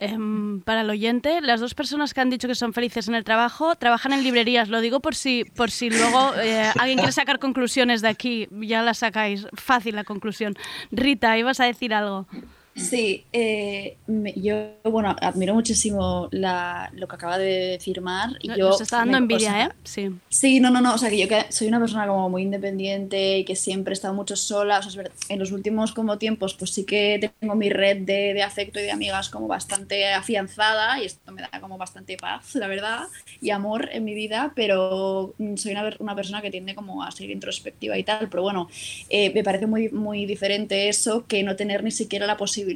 Em, 0.00 0.60
para 0.60 0.82
el 0.82 0.90
oyente, 0.90 1.40
las 1.40 1.58
dos 1.58 1.74
personas 1.74 2.14
que 2.14 2.20
han 2.20 2.30
dicho 2.30 2.46
que 2.46 2.54
son 2.54 2.72
felices 2.72 3.08
en 3.08 3.16
el 3.16 3.24
trabajo 3.24 3.74
trabajan 3.74 4.12
en 4.12 4.22
librerías. 4.22 4.68
Lo 4.68 4.80
digo 4.80 5.00
por 5.00 5.16
si, 5.16 5.44
por 5.44 5.72
si 5.72 5.90
luego 5.90 6.34
eh, 6.36 6.70
alguien 6.78 6.98
quiere 6.98 7.12
sacar 7.12 7.40
conclusiones 7.40 8.00
de 8.00 8.08
aquí, 8.08 8.48
ya 8.52 8.82
las 8.82 8.98
sacáis. 8.98 9.48
Fácil 9.54 9.96
la 9.96 10.04
conclusión. 10.04 10.56
Rita, 10.92 11.36
ibas 11.36 11.58
a 11.58 11.64
decir 11.64 11.92
algo. 11.92 12.28
Sí, 12.78 13.24
eh, 13.32 13.96
me- 14.06 14.32
yo, 14.34 14.54
bueno, 14.84 15.14
admiro 15.20 15.54
muchísimo 15.54 16.28
la- 16.30 16.90
lo 16.94 17.08
que 17.08 17.16
acaba 17.16 17.36
de 17.38 17.50
decir 17.78 18.00
Mar. 18.00 18.30
Y 18.40 18.48
yo, 18.56 18.68
Nos 18.68 18.80
está 18.80 18.98
dando 18.98 19.12
me- 19.12 19.18
o 19.18 19.22
envidia, 19.22 19.50
sea, 19.50 19.64
¿eh? 19.66 19.70
Sí. 19.84 20.10
Sí, 20.28 20.60
no, 20.60 20.70
no, 20.70 20.80
no, 20.80 20.94
o 20.94 20.98
sea 20.98 21.10
que 21.10 21.18
yo 21.18 21.28
que 21.28 21.46
soy 21.50 21.66
una 21.68 21.80
persona 21.80 22.06
como 22.06 22.28
muy 22.30 22.42
independiente 22.42 23.38
y 23.38 23.44
que 23.44 23.56
siempre 23.56 23.92
he 23.92 23.94
estado 23.94 24.14
mucho 24.14 24.36
sola, 24.36 24.78
o 24.78 24.82
sea, 24.82 24.90
es 24.90 24.96
verdad, 24.96 25.12
en 25.28 25.38
los 25.40 25.50
últimos 25.52 25.92
como 25.92 26.18
tiempos 26.18 26.54
pues 26.54 26.70
sí 26.72 26.84
que 26.84 27.32
tengo 27.40 27.54
mi 27.56 27.68
red 27.70 27.98
de, 28.02 28.32
de 28.34 28.42
afecto 28.42 28.78
y 28.78 28.82
de 28.84 28.92
amigas 28.92 29.28
como 29.28 29.48
bastante 29.48 30.12
afianzada 30.12 31.02
y 31.02 31.06
esto 31.06 31.32
me 31.32 31.42
da 31.42 31.60
como 31.60 31.78
bastante 31.78 32.16
paz, 32.16 32.54
la 32.54 32.68
verdad, 32.68 33.06
y 33.40 33.50
amor 33.50 33.88
en 33.92 34.04
mi 34.04 34.14
vida, 34.14 34.52
pero 34.54 35.34
mm, 35.38 35.56
soy 35.56 35.72
una, 35.72 35.90
una 35.98 36.14
persona 36.14 36.40
que 36.42 36.50
tiende 36.50 36.74
como 36.74 37.02
a 37.02 37.10
ser 37.10 37.30
introspectiva 37.30 37.98
y 37.98 38.04
tal, 38.04 38.28
pero 38.28 38.42
bueno, 38.42 38.68
eh, 39.08 39.32
me 39.34 39.42
parece 39.42 39.66
muy, 39.66 39.88
muy 39.90 40.26
diferente 40.26 40.88
eso 40.88 41.26
que 41.26 41.42
no 41.42 41.56
tener 41.56 41.82
ni 41.82 41.90
siquiera 41.90 42.26
la 42.26 42.36
posibilidad 42.36 42.67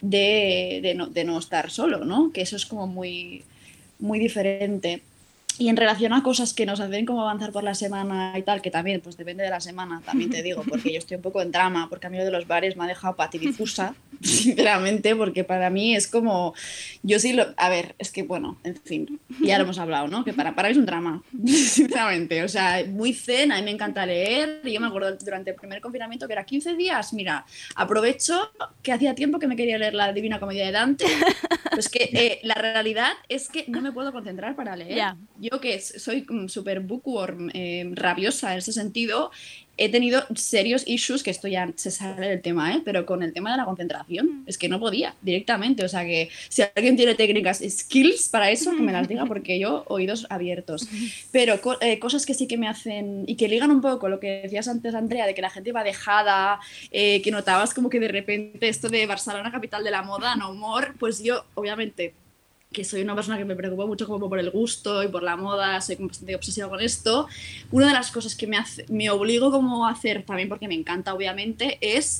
de, 0.00 0.80
de 0.82 0.94
no, 0.94 1.06
de 1.06 1.24
no 1.24 1.38
estar 1.38 1.70
solo, 1.70 2.04
¿no? 2.04 2.32
Que 2.32 2.42
eso 2.42 2.56
es 2.56 2.66
como 2.66 2.86
muy, 2.86 3.44
muy 3.98 4.18
diferente. 4.18 5.02
Y 5.58 5.68
en 5.68 5.76
relación 5.76 6.14
a 6.14 6.22
cosas 6.22 6.54
que 6.54 6.64
nos 6.64 6.80
hacen 6.80 7.04
como 7.04 7.20
avanzar 7.20 7.52
por 7.52 7.62
la 7.62 7.74
semana 7.74 8.32
y 8.38 8.42
tal, 8.42 8.62
que 8.62 8.70
también, 8.70 9.02
pues 9.02 9.18
depende 9.18 9.44
de 9.44 9.50
la 9.50 9.60
semana, 9.60 10.00
también 10.06 10.30
te 10.30 10.42
digo, 10.42 10.62
porque 10.66 10.90
yo 10.90 10.98
estoy 10.98 11.16
un 11.16 11.22
poco 11.22 11.42
en 11.42 11.52
drama, 11.52 11.86
porque 11.90 12.06
a 12.06 12.10
mí 12.10 12.16
lo 12.16 12.24
de 12.24 12.30
los 12.30 12.46
bares 12.46 12.78
me 12.78 12.84
ha 12.84 12.86
dejado 12.86 13.14
patidifusa, 13.14 13.94
sinceramente, 14.22 15.14
porque 15.14 15.44
para 15.44 15.68
mí 15.68 15.94
es 15.94 16.06
como, 16.06 16.54
yo 17.02 17.18
sí 17.18 17.34
lo, 17.34 17.52
a 17.58 17.68
ver, 17.68 17.94
es 17.98 18.10
que 18.10 18.22
bueno, 18.22 18.58
en 18.64 18.76
fin, 18.76 19.20
ya 19.42 19.58
lo 19.58 19.64
hemos 19.64 19.78
hablado, 19.78 20.08
¿no? 20.08 20.24
Que 20.24 20.32
para, 20.32 20.54
para 20.54 20.68
mí 20.68 20.72
es 20.72 20.78
un 20.78 20.86
drama, 20.86 21.22
sinceramente, 21.44 22.42
o 22.42 22.48
sea, 22.48 22.82
muy 22.88 23.12
zen, 23.12 23.52
a 23.52 23.56
mí 23.56 23.62
me 23.62 23.72
encanta 23.72 24.06
leer, 24.06 24.62
y 24.64 24.72
yo 24.72 24.80
me 24.80 24.86
acuerdo 24.86 25.14
durante 25.16 25.50
el 25.50 25.56
primer 25.56 25.82
confinamiento 25.82 26.26
que 26.26 26.32
era 26.32 26.44
15 26.44 26.74
días, 26.74 27.12
mira, 27.12 27.44
aprovecho 27.74 28.50
que 28.82 28.92
hacía 28.92 29.14
tiempo 29.14 29.38
que 29.38 29.46
me 29.46 29.56
quería 29.56 29.76
leer 29.76 29.92
la 29.92 30.10
Divina 30.14 30.40
Comedia 30.40 30.64
de 30.64 30.72
Dante, 30.72 31.04
pues 31.80 31.88
que 31.88 32.10
eh, 32.12 32.40
la 32.42 32.54
realidad 32.54 33.12
es 33.28 33.48
que 33.48 33.64
no 33.68 33.80
me 33.80 33.92
puedo 33.92 34.12
concentrar 34.12 34.54
para 34.54 34.76
leer. 34.76 35.14
Yo 35.38 35.60
que 35.60 35.80
soy 35.80 36.26
mm, 36.28 36.48
súper 36.48 36.80
bookworm, 36.80 37.50
eh, 37.54 37.90
rabiosa 37.94 38.52
en 38.52 38.58
ese 38.58 38.72
sentido, 38.72 39.30
he 39.82 39.88
tenido 39.88 40.22
serios 40.34 40.84
issues, 40.86 41.22
que 41.22 41.30
esto 41.30 41.48
ya 41.48 41.68
se 41.74 41.90
sale 41.90 42.28
del 42.28 42.42
tema, 42.42 42.72
¿eh? 42.74 42.82
pero 42.84 43.06
con 43.06 43.22
el 43.22 43.32
tema 43.32 43.50
de 43.50 43.56
la 43.56 43.64
concentración, 43.64 44.44
es 44.46 44.58
que 44.58 44.68
no 44.68 44.78
podía 44.78 45.14
directamente. 45.22 45.84
O 45.84 45.88
sea 45.88 46.04
que 46.04 46.28
si 46.48 46.62
alguien 46.62 46.96
tiene 46.96 47.14
técnicas, 47.14 47.62
skills 47.66 48.28
para 48.28 48.50
eso, 48.50 48.70
que 48.70 48.82
me 48.82 48.92
las 48.92 49.08
diga, 49.08 49.24
porque 49.26 49.58
yo 49.58 49.84
oídos 49.88 50.26
abiertos. 50.30 50.86
Pero 51.32 51.60
co- 51.60 51.80
eh, 51.80 51.98
cosas 51.98 52.26
que 52.26 52.34
sí 52.34 52.46
que 52.46 52.58
me 52.58 52.68
hacen 52.68 53.24
y 53.26 53.36
que 53.36 53.48
ligan 53.48 53.70
un 53.70 53.80
poco 53.80 54.08
lo 54.08 54.20
que 54.20 54.42
decías 54.42 54.68
antes, 54.68 54.94
Andrea, 54.94 55.26
de 55.26 55.34
que 55.34 55.42
la 55.42 55.50
gente 55.50 55.70
iba 55.70 55.82
dejada, 55.82 56.60
eh, 56.90 57.22
que 57.22 57.30
notabas 57.30 57.72
como 57.74 57.88
que 57.88 57.98
de 58.00 58.08
repente 58.08 58.68
esto 58.68 58.88
de 58.88 59.06
Barcelona, 59.06 59.50
capital 59.50 59.82
de 59.82 59.90
la 59.90 60.02
moda, 60.02 60.36
no 60.36 60.50
humor, 60.50 60.94
pues 60.98 61.22
yo, 61.22 61.44
obviamente, 61.54 62.14
que 62.72 62.84
soy 62.84 63.02
una 63.02 63.14
persona 63.14 63.36
que 63.36 63.44
me 63.44 63.56
preocupa 63.56 63.84
mucho 63.86 64.06
como 64.06 64.28
por 64.28 64.38
el 64.38 64.50
gusto 64.50 65.02
y 65.02 65.08
por 65.08 65.22
la 65.22 65.36
moda, 65.36 65.80
soy 65.80 65.96
bastante 65.96 66.36
obsesiva 66.36 66.68
con 66.68 66.80
esto, 66.80 67.26
una 67.72 67.88
de 67.88 67.94
las 67.94 68.10
cosas 68.12 68.36
que 68.36 68.46
me, 68.46 68.56
hace, 68.56 68.86
me 68.88 69.10
obligo 69.10 69.50
como 69.50 69.86
a 69.86 69.90
hacer, 69.90 70.24
también 70.24 70.48
porque 70.48 70.68
me 70.68 70.74
encanta 70.74 71.12
obviamente, 71.12 71.78
es, 71.80 72.18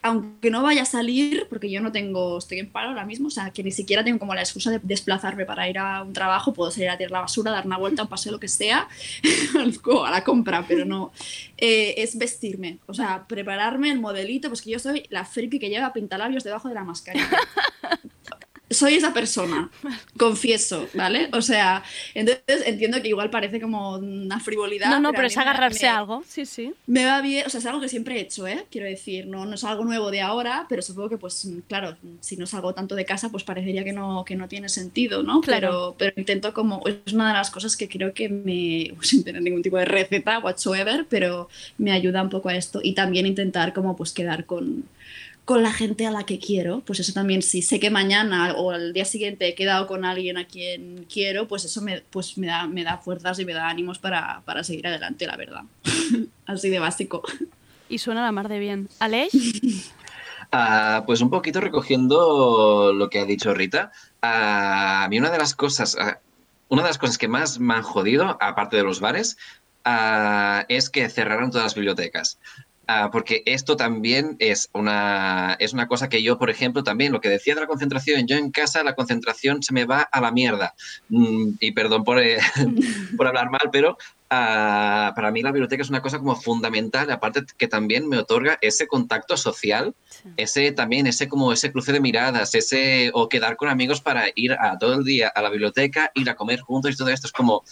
aunque 0.00 0.50
no 0.50 0.62
vaya 0.62 0.82
a 0.82 0.86
salir, 0.86 1.46
porque 1.50 1.70
yo 1.70 1.82
no 1.82 1.92
tengo, 1.92 2.38
estoy 2.38 2.60
en 2.60 2.70
paro 2.70 2.88
ahora 2.88 3.04
mismo, 3.04 3.28
o 3.28 3.30
sea, 3.30 3.50
que 3.50 3.62
ni 3.62 3.70
siquiera 3.70 4.02
tengo 4.02 4.18
como 4.18 4.34
la 4.34 4.40
excusa 4.40 4.70
de 4.70 4.80
desplazarme 4.82 5.44
para 5.44 5.68
ir 5.68 5.76
a 5.76 6.02
un 6.02 6.14
trabajo, 6.14 6.54
puedo 6.54 6.70
salir 6.70 6.88
a 6.88 6.96
tirar 6.96 7.10
la 7.10 7.20
basura, 7.20 7.50
dar 7.50 7.66
una 7.66 7.76
vuelta, 7.76 8.04
un 8.04 8.08
paseo, 8.08 8.32
lo 8.32 8.40
que 8.40 8.48
sea, 8.48 8.88
a 10.06 10.10
la 10.10 10.24
compra, 10.24 10.64
pero 10.66 10.86
no, 10.86 11.12
eh, 11.58 11.96
es 11.98 12.16
vestirme, 12.16 12.78
o 12.86 12.94
sea, 12.94 13.26
prepararme 13.28 13.90
el 13.90 14.00
modelito, 14.00 14.48
pues 14.48 14.62
que 14.62 14.70
yo 14.70 14.78
soy 14.78 15.04
la 15.10 15.26
friki 15.26 15.58
que 15.58 15.68
lleva 15.68 15.92
pintalabios 15.92 16.44
debajo 16.44 16.68
de 16.68 16.74
la 16.76 16.84
mascarilla 16.84 17.28
soy 18.72 18.94
esa 18.94 19.12
persona, 19.12 19.70
confieso, 20.16 20.88
¿vale? 20.94 21.28
O 21.32 21.42
sea, 21.42 21.82
entonces 22.14 22.62
entiendo 22.66 23.00
que 23.02 23.08
igual 23.08 23.30
parece 23.30 23.60
como 23.60 23.96
una 23.96 24.40
frivolidad. 24.40 24.90
No, 24.90 25.00
no, 25.00 25.10
pero 25.14 25.22
mí 25.22 25.26
es 25.28 25.36
agarrarse 25.36 25.86
me- 25.86 25.88
a 25.88 25.98
algo. 25.98 26.22
Sí, 26.26 26.46
sí. 26.46 26.72
Me 26.86 27.04
va 27.06 27.20
bien, 27.20 27.46
o 27.46 27.50
sea, 27.50 27.60
es 27.60 27.66
algo 27.66 27.80
que 27.80 27.88
siempre 27.88 28.16
he 28.16 28.20
hecho, 28.20 28.46
¿eh? 28.46 28.66
Quiero 28.70 28.86
decir, 28.86 29.26
no, 29.26 29.46
no 29.46 29.54
es 29.54 29.64
algo 29.64 29.84
nuevo 29.84 30.10
de 30.10 30.20
ahora, 30.20 30.66
pero 30.68 30.82
supongo 30.82 31.08
que, 31.08 31.18
pues, 31.18 31.48
claro, 31.68 31.96
si 32.20 32.36
no 32.36 32.46
salgo 32.46 32.74
tanto 32.74 32.94
de 32.94 33.04
casa, 33.04 33.30
pues 33.30 33.44
parecería 33.44 33.84
que 33.84 33.92
no, 33.92 34.24
que 34.24 34.36
no 34.36 34.48
tiene 34.48 34.68
sentido, 34.68 35.22
¿no? 35.22 35.40
Claro. 35.40 35.60
Pero, 35.68 35.94
pero 35.98 36.12
intento 36.20 36.52
como, 36.54 36.82
es 36.86 37.12
una 37.12 37.28
de 37.28 37.34
las 37.34 37.50
cosas 37.50 37.76
que 37.76 37.88
creo 37.88 38.12
que 38.14 38.28
me, 38.28 38.94
sin 39.02 39.24
tener 39.24 39.42
ningún 39.42 39.62
tipo 39.62 39.76
de 39.78 39.84
receta 39.84 40.38
whatsoever, 40.38 41.06
pero 41.08 41.48
me 41.78 41.92
ayuda 41.92 42.22
un 42.22 42.30
poco 42.30 42.48
a 42.48 42.56
esto. 42.56 42.80
Y 42.82 42.94
también 42.94 43.26
intentar 43.26 43.72
como, 43.72 43.96
pues, 43.96 44.12
quedar 44.12 44.46
con, 44.46 44.84
con 45.44 45.62
la 45.62 45.72
gente 45.72 46.06
a 46.06 46.10
la 46.10 46.24
que 46.24 46.38
quiero, 46.38 46.80
pues 46.80 47.00
eso 47.00 47.12
también, 47.12 47.42
si 47.42 47.62
sé 47.62 47.80
que 47.80 47.90
mañana 47.90 48.54
o 48.54 48.70
al 48.70 48.92
día 48.92 49.04
siguiente 49.04 49.48
he 49.48 49.54
quedado 49.54 49.86
con 49.86 50.04
alguien 50.04 50.38
a 50.38 50.46
quien 50.46 51.06
quiero, 51.12 51.48
pues 51.48 51.64
eso 51.64 51.80
me, 51.82 52.02
pues 52.10 52.38
me, 52.38 52.46
da, 52.46 52.66
me 52.68 52.84
da 52.84 52.98
fuerzas 52.98 53.38
y 53.38 53.44
me 53.44 53.52
da 53.52 53.68
ánimos 53.68 53.98
para, 53.98 54.42
para 54.44 54.62
seguir 54.62 54.86
adelante, 54.86 55.26
la 55.26 55.36
verdad. 55.36 55.62
Así 56.46 56.70
de 56.70 56.78
básico. 56.78 57.22
Y 57.88 57.98
suena 57.98 58.22
la 58.22 58.32
mar 58.32 58.48
de 58.48 58.58
bien. 58.58 58.88
¿Aleix? 59.00 59.32
Ah, 60.54 61.04
pues 61.06 61.22
un 61.22 61.30
poquito 61.30 61.62
recogiendo 61.62 62.92
lo 62.92 63.08
que 63.08 63.18
ha 63.18 63.24
dicho 63.24 63.54
Rita. 63.54 63.90
Ah, 64.20 65.04
a 65.04 65.08
mí 65.08 65.18
una 65.18 65.30
de 65.30 65.38
las 65.38 65.54
cosas, 65.54 65.96
ah, 65.98 66.20
una 66.68 66.82
de 66.82 66.88
las 66.88 66.98
cosas 66.98 67.16
que 67.16 67.26
más 67.26 67.58
me 67.58 67.72
han 67.72 67.82
jodido, 67.82 68.36
aparte 68.38 68.76
de 68.76 68.82
los 68.82 69.00
bares, 69.00 69.38
ah, 69.86 70.66
es 70.68 70.90
que 70.90 71.08
cerraron 71.08 71.50
todas 71.50 71.64
las 71.64 71.74
bibliotecas. 71.74 72.38
Ah, 72.88 73.10
porque 73.12 73.42
esto 73.46 73.76
también 73.76 74.36
es 74.40 74.68
una, 74.72 75.56
es 75.60 75.72
una 75.72 75.86
cosa 75.86 76.08
que 76.08 76.22
yo, 76.22 76.36
por 76.36 76.50
ejemplo, 76.50 76.82
también 76.82 77.12
lo 77.12 77.20
que 77.20 77.28
decía 77.28 77.54
de 77.54 77.60
la 77.60 77.68
concentración, 77.68 78.26
yo 78.26 78.36
en 78.36 78.50
casa 78.50 78.82
la 78.82 78.96
concentración 78.96 79.62
se 79.62 79.72
me 79.72 79.84
va 79.84 80.00
a 80.02 80.20
la 80.20 80.32
mierda. 80.32 80.74
Mm, 81.08 81.52
y 81.60 81.70
perdón 81.72 82.02
por, 82.02 82.18
eh, 82.18 82.38
por 83.16 83.28
hablar 83.28 83.50
mal, 83.50 83.70
pero 83.70 83.96
ah, 84.30 85.12
para 85.14 85.30
mí 85.30 85.42
la 85.42 85.52
biblioteca 85.52 85.82
es 85.82 85.90
una 85.90 86.02
cosa 86.02 86.18
como 86.18 86.34
fundamental, 86.34 87.08
aparte 87.12 87.44
que 87.56 87.68
también 87.68 88.08
me 88.08 88.18
otorga 88.18 88.58
ese 88.60 88.88
contacto 88.88 89.36
social, 89.36 89.94
ese 90.36 90.72
también, 90.72 91.06
ese 91.06 91.28
como 91.28 91.52
ese 91.52 91.70
cruce 91.70 91.92
de 91.92 92.00
miradas, 92.00 92.52
ese 92.56 93.12
o 93.14 93.28
quedar 93.28 93.56
con 93.56 93.68
amigos 93.68 94.00
para 94.00 94.24
ir 94.34 94.54
a 94.54 94.76
todo 94.76 94.94
el 94.94 95.04
día 95.04 95.28
a 95.28 95.40
la 95.40 95.50
biblioteca, 95.50 96.10
ir 96.14 96.28
a 96.28 96.34
comer 96.34 96.60
juntos 96.60 96.92
y 96.92 96.96
todo 96.96 97.10
esto 97.10 97.28
es 97.28 97.32
como 97.32 97.62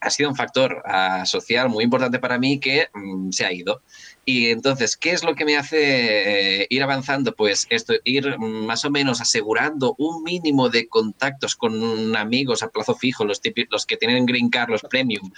ha 0.00 0.10
sido 0.10 0.28
un 0.30 0.36
factor 0.36 0.82
ah, 0.86 1.24
social 1.26 1.68
muy 1.68 1.84
importante 1.84 2.18
para 2.18 2.38
mí 2.38 2.60
que 2.60 2.88
mm, 2.94 3.30
se 3.30 3.44
ha 3.44 3.52
ido. 3.52 3.82
Y 4.24 4.50
entonces, 4.50 4.96
¿qué 4.96 5.10
es 5.10 5.24
lo 5.24 5.34
que 5.34 5.44
me 5.44 5.56
hace 5.56 6.62
eh, 6.62 6.66
ir 6.70 6.82
avanzando? 6.82 7.34
Pues 7.34 7.66
esto, 7.70 7.94
ir 8.04 8.38
mm, 8.38 8.66
más 8.66 8.84
o 8.84 8.90
menos 8.90 9.20
asegurando 9.20 9.94
un 9.98 10.22
mínimo 10.22 10.68
de 10.68 10.86
contactos 10.88 11.56
con 11.56 12.14
amigos 12.16 12.62
a 12.62 12.68
plazo 12.68 12.94
fijo, 12.94 13.24
los, 13.24 13.42
típi- 13.42 13.66
los 13.70 13.84
que 13.84 13.96
tienen 13.96 14.26
Green 14.26 14.48
Card, 14.48 14.70
los 14.70 14.82
Premium, 14.82 15.30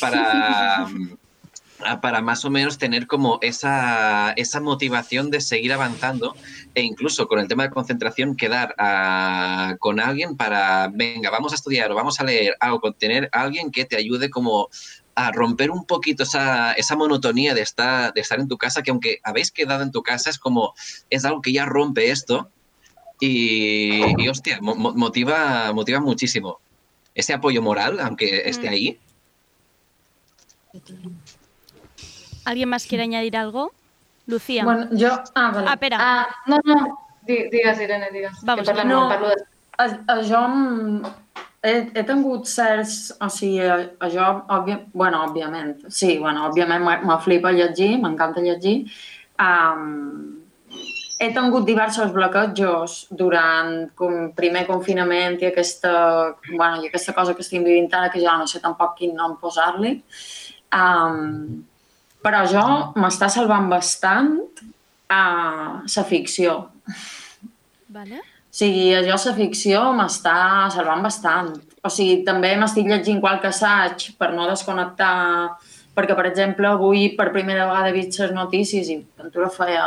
para, 0.00 0.86
para 2.00 2.20
más 2.22 2.44
o 2.44 2.50
menos 2.50 2.78
tener 2.78 3.06
como 3.06 3.38
esa, 3.42 4.32
esa 4.32 4.60
motivación 4.60 5.30
de 5.30 5.40
seguir 5.40 5.72
avanzando 5.72 6.34
e 6.74 6.82
incluso 6.82 7.26
con 7.26 7.38
el 7.38 7.48
tema 7.48 7.64
de 7.64 7.70
concentración 7.70 8.36
quedar 8.36 8.74
ah, 8.78 9.76
con 9.78 10.00
alguien 10.00 10.36
para, 10.36 10.88
venga, 10.92 11.30
vamos 11.30 11.52
a 11.52 11.56
estudiar 11.56 11.90
o 11.90 11.94
vamos 11.94 12.20
a 12.20 12.24
leer 12.24 12.56
algo, 12.60 12.80
con 12.80 12.94
tener 12.94 13.28
a 13.32 13.42
alguien 13.42 13.70
que 13.70 13.84
te 13.84 13.96
ayude 13.96 14.30
como 14.30 14.68
a 15.14 15.30
romper 15.32 15.70
un 15.70 15.84
poquito 15.84 16.22
esa, 16.22 16.72
esa 16.72 16.96
monotonía 16.96 17.54
de 17.54 17.60
estar, 17.62 18.12
de 18.14 18.20
estar 18.22 18.40
en 18.40 18.48
tu 18.48 18.56
casa, 18.56 18.82
que 18.82 18.90
aunque 18.90 19.18
habéis 19.22 19.50
quedado 19.52 19.82
en 19.82 19.90
tu 19.92 20.02
casa, 20.02 20.30
es 20.30 20.38
como, 20.38 20.72
es 21.10 21.24
algo 21.24 21.42
que 21.42 21.52
ya 21.52 21.66
rompe 21.66 22.10
esto 22.10 22.50
y, 23.20 24.20
y, 24.22 24.28
hostia, 24.28 24.58
mo- 24.62 24.74
mo- 24.74 24.94
motiva, 24.94 25.72
motiva 25.72 26.00
muchísimo. 26.00 26.60
Ese 27.14 27.34
apoyo 27.34 27.60
moral, 27.60 28.00
aunque 28.00 28.48
esté 28.48 28.68
ahí, 28.70 28.98
¿Alguien 32.44 32.68
más 32.68 32.86
quiere 32.86 33.04
añadir 33.04 33.36
algo? 33.36 33.72
Lucía. 34.26 34.64
Bueno, 34.64 34.88
jo... 34.92 35.22
Ah, 35.34 35.50
vale. 35.54 35.66
Ah, 35.68 35.72
espera. 35.74 35.96
Ah, 36.00 36.26
no, 36.46 36.58
no, 36.64 36.98
di- 37.22 37.48
digues, 37.50 37.80
Irene, 37.80 38.10
digues. 38.12 38.32
Vamos, 38.42 38.66
parlem, 38.66 38.88
no. 38.88 39.08
parlo 39.08 39.28
de... 39.28 39.36
A, 39.78 39.84
a 40.06 40.16
jo 40.22 40.40
mm, 40.48 41.02
he, 41.62 41.74
he 41.94 42.04
tingut 42.04 42.46
certs... 42.46 43.14
O 43.20 43.28
sigui, 43.28 43.64
a, 43.66 43.80
a 43.98 44.10
jo, 44.12 44.28
òbvia, 44.58 44.78
bueno, 44.92 45.24
òbviament, 45.26 45.88
sí, 45.88 46.18
bueno, 46.18 46.46
òbviament 46.50 46.84
me, 46.84 47.18
flipa 47.24 47.52
llegir, 47.52 47.96
m'encanta 47.98 48.40
llegir. 48.44 48.84
Um, 49.42 50.38
he 51.18 51.30
tingut 51.34 51.66
diversos 51.66 52.12
bloquejos 52.14 53.06
durant 53.10 53.90
com, 53.98 54.30
primer 54.38 54.64
confinament 54.66 55.38
i 55.42 55.48
aquesta, 55.50 55.92
bueno, 56.50 56.82
i 56.82 56.88
aquesta 56.90 57.14
cosa 57.14 57.34
que 57.34 57.42
estem 57.46 57.62
vivint 57.66 57.90
ara, 57.94 58.10
que 58.10 58.22
ja 58.22 58.34
no 58.38 58.46
sé 58.50 58.62
tampoc 58.62 58.96
quin 58.98 59.14
nom 59.18 59.36
posar-li. 59.38 59.96
Um, 60.74 61.62
però 62.22 62.44
jo 62.50 62.64
m'està 62.98 63.28
salvant 63.32 63.68
bastant 63.70 64.36
a 65.12 65.22
la 65.82 66.04
ficció. 66.08 66.58
Vale. 67.92 68.22
O 68.22 68.54
sigui, 68.54 68.90
jo 69.06 69.16
la 69.16 69.34
ficció 69.36 69.82
m'està 69.96 70.36
salvant 70.74 71.04
bastant. 71.04 71.52
O 71.82 71.90
sigui, 71.90 72.22
també 72.24 72.54
m'estic 72.56 72.88
llegint 72.88 73.20
qualque 73.20 73.50
assaig 73.50 74.10
per 74.20 74.30
no 74.36 74.46
desconnectar, 74.48 75.58
perquè, 75.96 76.16
per 76.16 76.26
exemple, 76.30 76.68
avui 76.68 77.08
per 77.16 77.32
primera 77.32 77.66
vegada 77.68 77.90
he 77.90 77.96
vist 77.96 78.20
les 78.20 78.32
notícies 78.36 78.90
i 78.92 79.00
Ventura 79.18 79.50
feia 79.52 79.86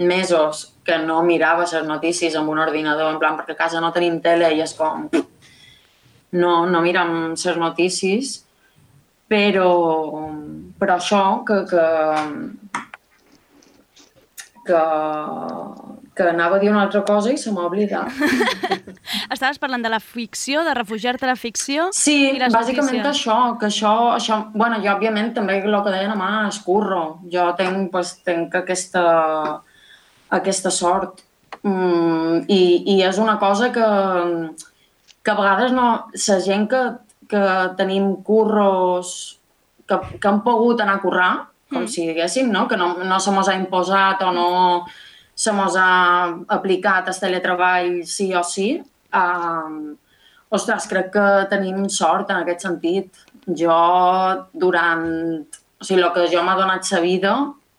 mesos 0.00 0.70
que 0.84 0.96
no 0.98 1.22
mirava 1.22 1.66
les 1.68 1.86
notícies 1.86 2.34
amb 2.36 2.50
un 2.50 2.58
ordinador, 2.58 3.12
en 3.12 3.20
plan, 3.20 3.36
perquè 3.36 3.54
a 3.54 3.62
casa 3.66 3.80
no 3.80 3.92
tenim 3.92 4.20
tele 4.24 4.50
i 4.56 4.64
és 4.64 4.74
com... 4.74 5.08
No, 6.30 6.52
no 6.70 6.80
mirem 6.80 7.34
les 7.34 7.56
notícies, 7.58 8.36
però, 9.30 9.70
però 10.80 10.96
això 10.98 11.22
que, 11.46 11.60
que, 11.70 11.84
que, 14.66 14.80
que 16.18 16.26
anava 16.26 16.58
a 16.58 16.62
dir 16.62 16.70
una 16.72 16.82
altra 16.86 17.04
cosa 17.06 17.30
i 17.30 17.38
se 17.38 17.52
m'ha 17.54 17.68
oblidat. 17.68 18.10
Estaves 19.34 19.60
parlant 19.62 19.84
de 19.86 19.92
la 19.92 20.00
ficció, 20.02 20.64
de 20.66 20.74
refugiar-te 20.74 21.28
a 21.28 21.30
la 21.30 21.38
ficció 21.38 21.88
Sí, 21.96 22.16
i 22.34 22.40
les 22.42 22.52
bàsicament 22.54 22.98
notícies. 22.98 23.20
això, 23.20 23.36
que 23.60 23.68
això, 23.70 23.94
això... 24.16 24.40
Bueno, 24.54 24.80
jo, 24.82 24.90
òbviament, 24.96 25.30
també 25.36 25.60
el 25.60 25.76
que 25.78 25.94
deia 25.94 26.10
demà 26.10 26.30
és 26.48 26.58
curro. 26.66 27.04
Jo 27.32 27.52
tenc, 27.58 27.86
pues, 27.94 28.16
tenc 28.26 28.56
aquesta, 28.58 29.04
aquesta 30.40 30.74
sort. 30.74 31.22
Mm, 31.62 32.48
i, 32.48 32.60
I 32.96 33.02
és 33.06 33.22
una 33.22 33.38
cosa 33.38 33.70
que, 33.70 33.86
que 35.22 35.30
a 35.30 35.38
vegades 35.38 35.76
no... 35.76 35.86
La 36.26 36.40
gent 36.42 36.66
que, 36.72 36.82
que 37.30 37.44
tenim 37.78 38.12
curros 38.26 39.14
que, 39.86 39.98
que 40.18 40.28
han 40.28 40.42
pogut 40.46 40.82
anar 40.82 40.98
a 40.98 41.04
currar, 41.04 41.32
com 41.70 41.84
Mm. 41.84 41.88
si 41.88 42.06
diguéssim, 42.08 42.50
no? 42.50 42.66
que 42.68 42.76
no, 42.76 42.96
no 43.04 43.20
se 43.20 43.30
mos 43.30 43.48
ha 43.48 43.54
imposat 43.54 44.22
o 44.26 44.32
no 44.34 44.86
se 45.34 45.52
mos 45.52 45.76
ha 45.78 46.26
aplicat 46.48 47.08
el 47.08 47.20
teletreball 47.20 48.02
sí 48.04 48.34
o 48.34 48.42
sí, 48.44 48.82
um, 49.14 49.96
ostres, 50.50 50.86
crec 50.90 51.10
que 51.14 51.26
tenim 51.48 51.88
sort 51.88 52.30
en 52.30 52.42
aquest 52.42 52.66
sentit. 52.66 53.24
Jo, 53.46 53.78
durant... 54.52 55.06
O 55.80 55.86
sigui, 55.86 56.02
el 56.02 56.12
que 56.12 56.26
jo 56.28 56.42
m'ha 56.44 56.58
donat 56.58 56.84
la 56.92 57.00
vida, 57.00 57.32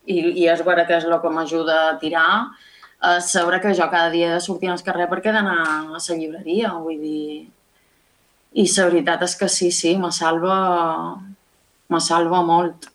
i, 0.10 0.18
i 0.41 0.48
és 0.49 0.64
vera 0.65 0.88
que 0.88 0.98
és 0.98 1.06
el 1.06 1.19
que 1.22 1.30
m'ajuda 1.30 1.78
a 1.91 1.98
tirar, 2.02 2.32
és 3.11 3.30
saber 3.30 3.60
que 3.61 3.76
jo 3.78 3.86
cada 3.91 4.10
dia 4.10 4.34
de 4.34 4.41
sortir 4.41 4.72
al 4.72 4.82
carrer 4.82 5.07
perquè 5.11 5.30
he 5.30 5.36
d'anar 5.36 5.60
a 5.61 5.76
la 5.94 6.18
llibreria, 6.18 6.73
vull 6.73 6.98
dir... 6.98 7.49
I 8.52 8.65
la 8.68 8.86
veritat 8.90 9.22
és 9.23 9.36
que 9.40 9.48
sí, 9.48 9.72
sí, 9.72 9.98
me 9.98 10.11
salva, 10.11 10.56
me 11.88 11.99
salva 11.99 12.41
molt. 12.44 12.90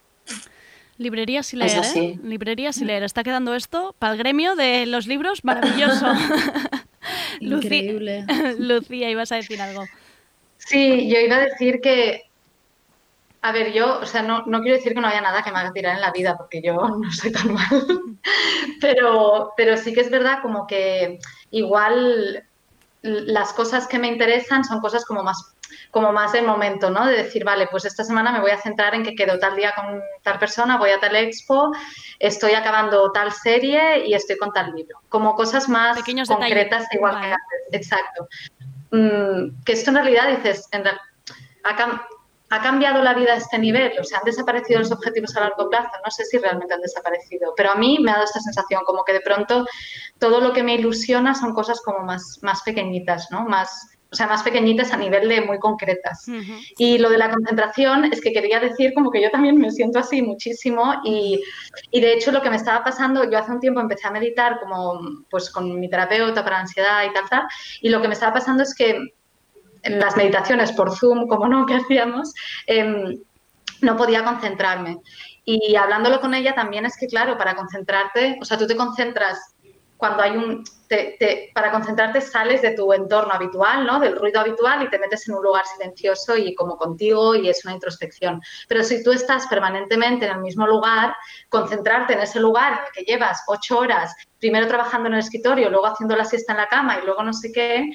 Librería 0.99 1.41
Es 1.41 1.47
Sileer, 1.47 1.78
así. 1.78 1.99
¿eh? 1.99 2.19
Librería 2.23 2.73
Sileer. 2.73 3.03
Está 3.03 3.23
quedando 3.23 3.55
esto 3.55 3.95
para 3.99 4.12
el 4.12 4.19
gremio 4.19 4.57
de 4.57 4.87
los 4.87 5.07
libros 5.07 5.45
maravilloso. 5.45 6.07
Increíble. 7.41 8.24
Lucía, 8.59 9.11
ibas 9.11 9.33
a 9.33 9.37
decir 9.37 9.61
algo. 9.61 9.85
Sí, 10.59 11.09
yo 11.09 11.20
iba 11.20 11.37
a 11.37 11.45
decir 11.45 11.81
que, 11.81 12.24
a 13.43 13.53
ver, 13.53 13.73
yo, 13.73 14.01
o 14.01 14.07
sea, 14.07 14.23
no, 14.23 14.45
no 14.47 14.61
quiero 14.61 14.77
decir 14.77 14.95
que 14.95 15.01
no 15.01 15.09
haya 15.09 15.20
nada 15.20 15.43
que 15.43 15.53
me 15.53 15.59
haga 15.59 15.73
tirar 15.73 15.95
en 15.95 16.01
la 16.01 16.12
vida, 16.12 16.37
porque 16.37 16.62
yo 16.62 16.74
no 16.74 17.12
soy 17.12 17.31
tan 17.33 17.53
mal, 17.53 18.19
pero, 18.81 19.53
pero 19.57 19.77
sí 19.77 19.93
que 19.93 20.01
es 20.01 20.11
verdad 20.11 20.41
como 20.43 20.66
que 20.66 21.19
igual 21.51 22.45
las 23.07 23.53
cosas 23.53 23.87
que 23.87 23.99
me 23.99 24.09
interesan 24.09 24.65
son 24.65 24.81
cosas 24.81 25.05
como 25.05 25.23
más 25.23 25.53
como 25.91 26.12
más 26.12 26.33
del 26.33 26.45
momento, 26.45 26.91
¿no? 26.91 27.07
De 27.07 27.16
decir, 27.16 27.45
vale, 27.45 27.69
pues 27.69 27.85
esta 27.87 28.05
semana 28.05 28.31
me 28.31 28.41
voy 28.41 28.51
a 28.51 28.59
centrar 28.59 28.95
en 28.95 29.03
que 29.03 29.15
quedo 29.15 29.39
tal 29.39 29.57
día 29.57 29.73
con 29.74 30.01
tal 30.23 30.39
persona, 30.39 30.77
voy 30.77 30.91
a 30.91 31.01
tal 31.01 31.16
expo, 31.16 31.73
estoy 32.19 32.53
acabando 32.53 33.11
tal 33.12 33.33
serie 33.33 34.07
y 34.07 34.15
estoy 34.15 34.37
con 34.37 34.53
tal 34.53 34.73
libro. 34.74 35.01
Como 35.09 35.35
cosas 35.35 35.69
más 35.69 35.97
Pequeños 35.97 36.28
concretas, 36.28 36.83
detalles. 36.83 36.89
igual 36.93 37.15
Vale. 37.15 37.27
que 37.27 37.33
antes. 37.33 37.81
Exacto. 37.81 38.28
Mm, 38.91 39.65
que 39.65 39.73
esto 39.73 39.91
en 39.91 39.97
realidad 39.97 40.28
dices, 40.28 40.69
en 40.73 40.85
ha 42.51 42.62
cambiado 42.62 43.02
la 43.02 43.14
vida 43.14 43.32
a 43.32 43.36
este 43.36 43.59
nivel, 43.59 43.93
o 43.98 44.05
sea, 44.05 44.18
han 44.18 44.24
desaparecido 44.24 44.78
los 44.78 44.93
objetivos 44.93 45.36
a 45.36 45.40
largo 45.40 45.68
plazo, 45.68 45.90
no 46.05 46.10
sé 46.10 46.24
si 46.24 46.39
realmente 46.39 46.74
han 46.74 46.81
desaparecido, 46.81 47.52
pero 47.56 47.73
a 47.73 47.74
mí 47.74 47.98
me 48.01 48.10
ha 48.10 48.14
dado 48.14 48.27
esta 48.27 48.40
sensación, 48.40 48.82
como 48.85 49.05
que 49.05 49.12
de 49.12 49.20
pronto 49.20 49.66
todo 50.18 50.40
lo 50.40 50.52
que 50.52 50.62
me 50.62 50.74
ilusiona 50.74 51.35
son 51.35 51.52
cosas 51.55 51.81
como 51.82 52.01
más, 52.01 52.39
más 52.43 52.62
pequeñitas, 52.62 53.28
¿no? 53.32 53.44
Más, 53.44 53.97
o 54.12 54.14
sea, 54.14 54.28
más 54.28 54.44
pequeñitas 54.44 54.93
a 54.93 54.97
nivel 54.97 55.28
de 55.28 55.40
muy 55.40 55.59
concretas. 55.59 56.27
Y 56.78 56.98
lo 56.98 57.10
de 57.10 57.18
la 57.18 57.31
concentración 57.31 58.05
es 58.05 58.20
que 58.20 58.32
quería 58.32 58.60
decir 58.60 58.94
como 58.94 59.10
que 59.10 59.20
yo 59.20 59.31
también 59.31 59.59
me 59.59 59.73
siento 59.73 59.98
así 59.98 60.23
muchísimo 60.23 60.94
y, 61.05 61.43
y 61.90 62.01
de 62.01 62.14
hecho 62.14 62.31
lo 62.31 62.40
que 62.40 62.51
me 62.51 62.56
estaba 62.56 62.85
pasando, 62.85 63.28
yo 63.28 63.39
hace 63.39 63.51
un 63.51 63.60
tiempo 63.60 63.81
empecé 63.81 64.06
a 64.06 64.12
meditar 64.12 64.60
como 64.60 65.01
pues 65.28 65.51
con 65.51 65.81
mi 65.81 65.90
terapeuta 65.90 66.44
para 66.44 66.60
ansiedad 66.60 67.05
y 67.05 67.12
tal, 67.12 67.28
tal, 67.28 67.43
y 67.81 67.89
lo 67.89 68.01
que 68.01 68.06
me 68.06 68.14
estaba 68.14 68.35
pasando 68.35 68.62
es 68.62 68.74
que 68.74 68.97
en 69.87 69.99
las 69.99 70.17
meditaciones 70.17 70.73
por 70.73 70.97
Zoom, 70.97 71.27
como 71.29 71.49
no, 71.49 71.67
que 71.67 71.75
hacíamos, 71.77 72.33
em, 72.67 73.19
no 73.81 73.97
podía 73.97 74.25
concentrarme. 74.25 74.99
Y 75.45 75.77
hablándolo 75.77 76.21
con 76.21 76.35
ella 76.35 76.55
también 76.55 76.87
es 76.87 76.97
que, 76.99 77.07
claro, 77.07 77.37
para 77.39 77.55
concentrarte, 77.55 78.39
o 78.41 78.45
sea, 78.45 78.59
tú 78.59 78.67
te 78.67 78.77
concentras 78.77 79.39
cuando 79.97 80.23
hay 80.23 80.37
un... 80.37 80.63
te- 80.89 81.17
te- 81.19 81.51
para 81.55 81.71
concentrarte 81.71 82.21
sales 82.21 82.61
de 82.63 82.73
tu 82.73 82.93
entorno 82.93 83.33
habitual, 83.33 83.87
¿no? 83.87 83.99
Del 83.99 84.15
ruido 84.17 84.41
habitual 84.41 84.83
y 84.83 84.91
te 84.91 84.99
metes 84.99 85.27
en 85.27 85.35
un 85.35 85.43
lugar 85.43 85.65
silencioso 85.67 86.37
y 86.37 86.55
como 86.55 86.77
contigo 86.77 87.35
y 87.35 87.49
es 87.49 87.65
una 87.65 87.73
introspección. 87.75 88.41
Pero 88.69 88.83
si 88.85 89.03
tú 89.03 89.13
estás 89.13 89.47
permanentemente 89.47 90.27
en 90.27 90.33
el 90.33 90.41
mismo 90.41 90.67
lugar, 90.67 91.17
concentrarte 91.49 92.13
en 92.13 92.21
ese 92.21 92.41
lugar 92.41 92.81
que 92.95 93.05
llevas 93.05 93.43
ocho 93.49 93.79
horas, 93.79 94.15
primero 94.39 94.67
trabajando 94.69 95.09
en 95.09 95.15
el 95.15 95.21
escritorio, 95.21 95.71
luego 95.71 95.87
haciendo 95.87 96.15
la 96.15 96.25
siesta 96.27 96.53
en 96.53 96.59
la 96.59 96.69
cama 96.69 96.99
y 97.03 97.07
luego 97.07 97.23
no 97.23 97.33
sé 97.33 97.51
qué, 97.51 97.91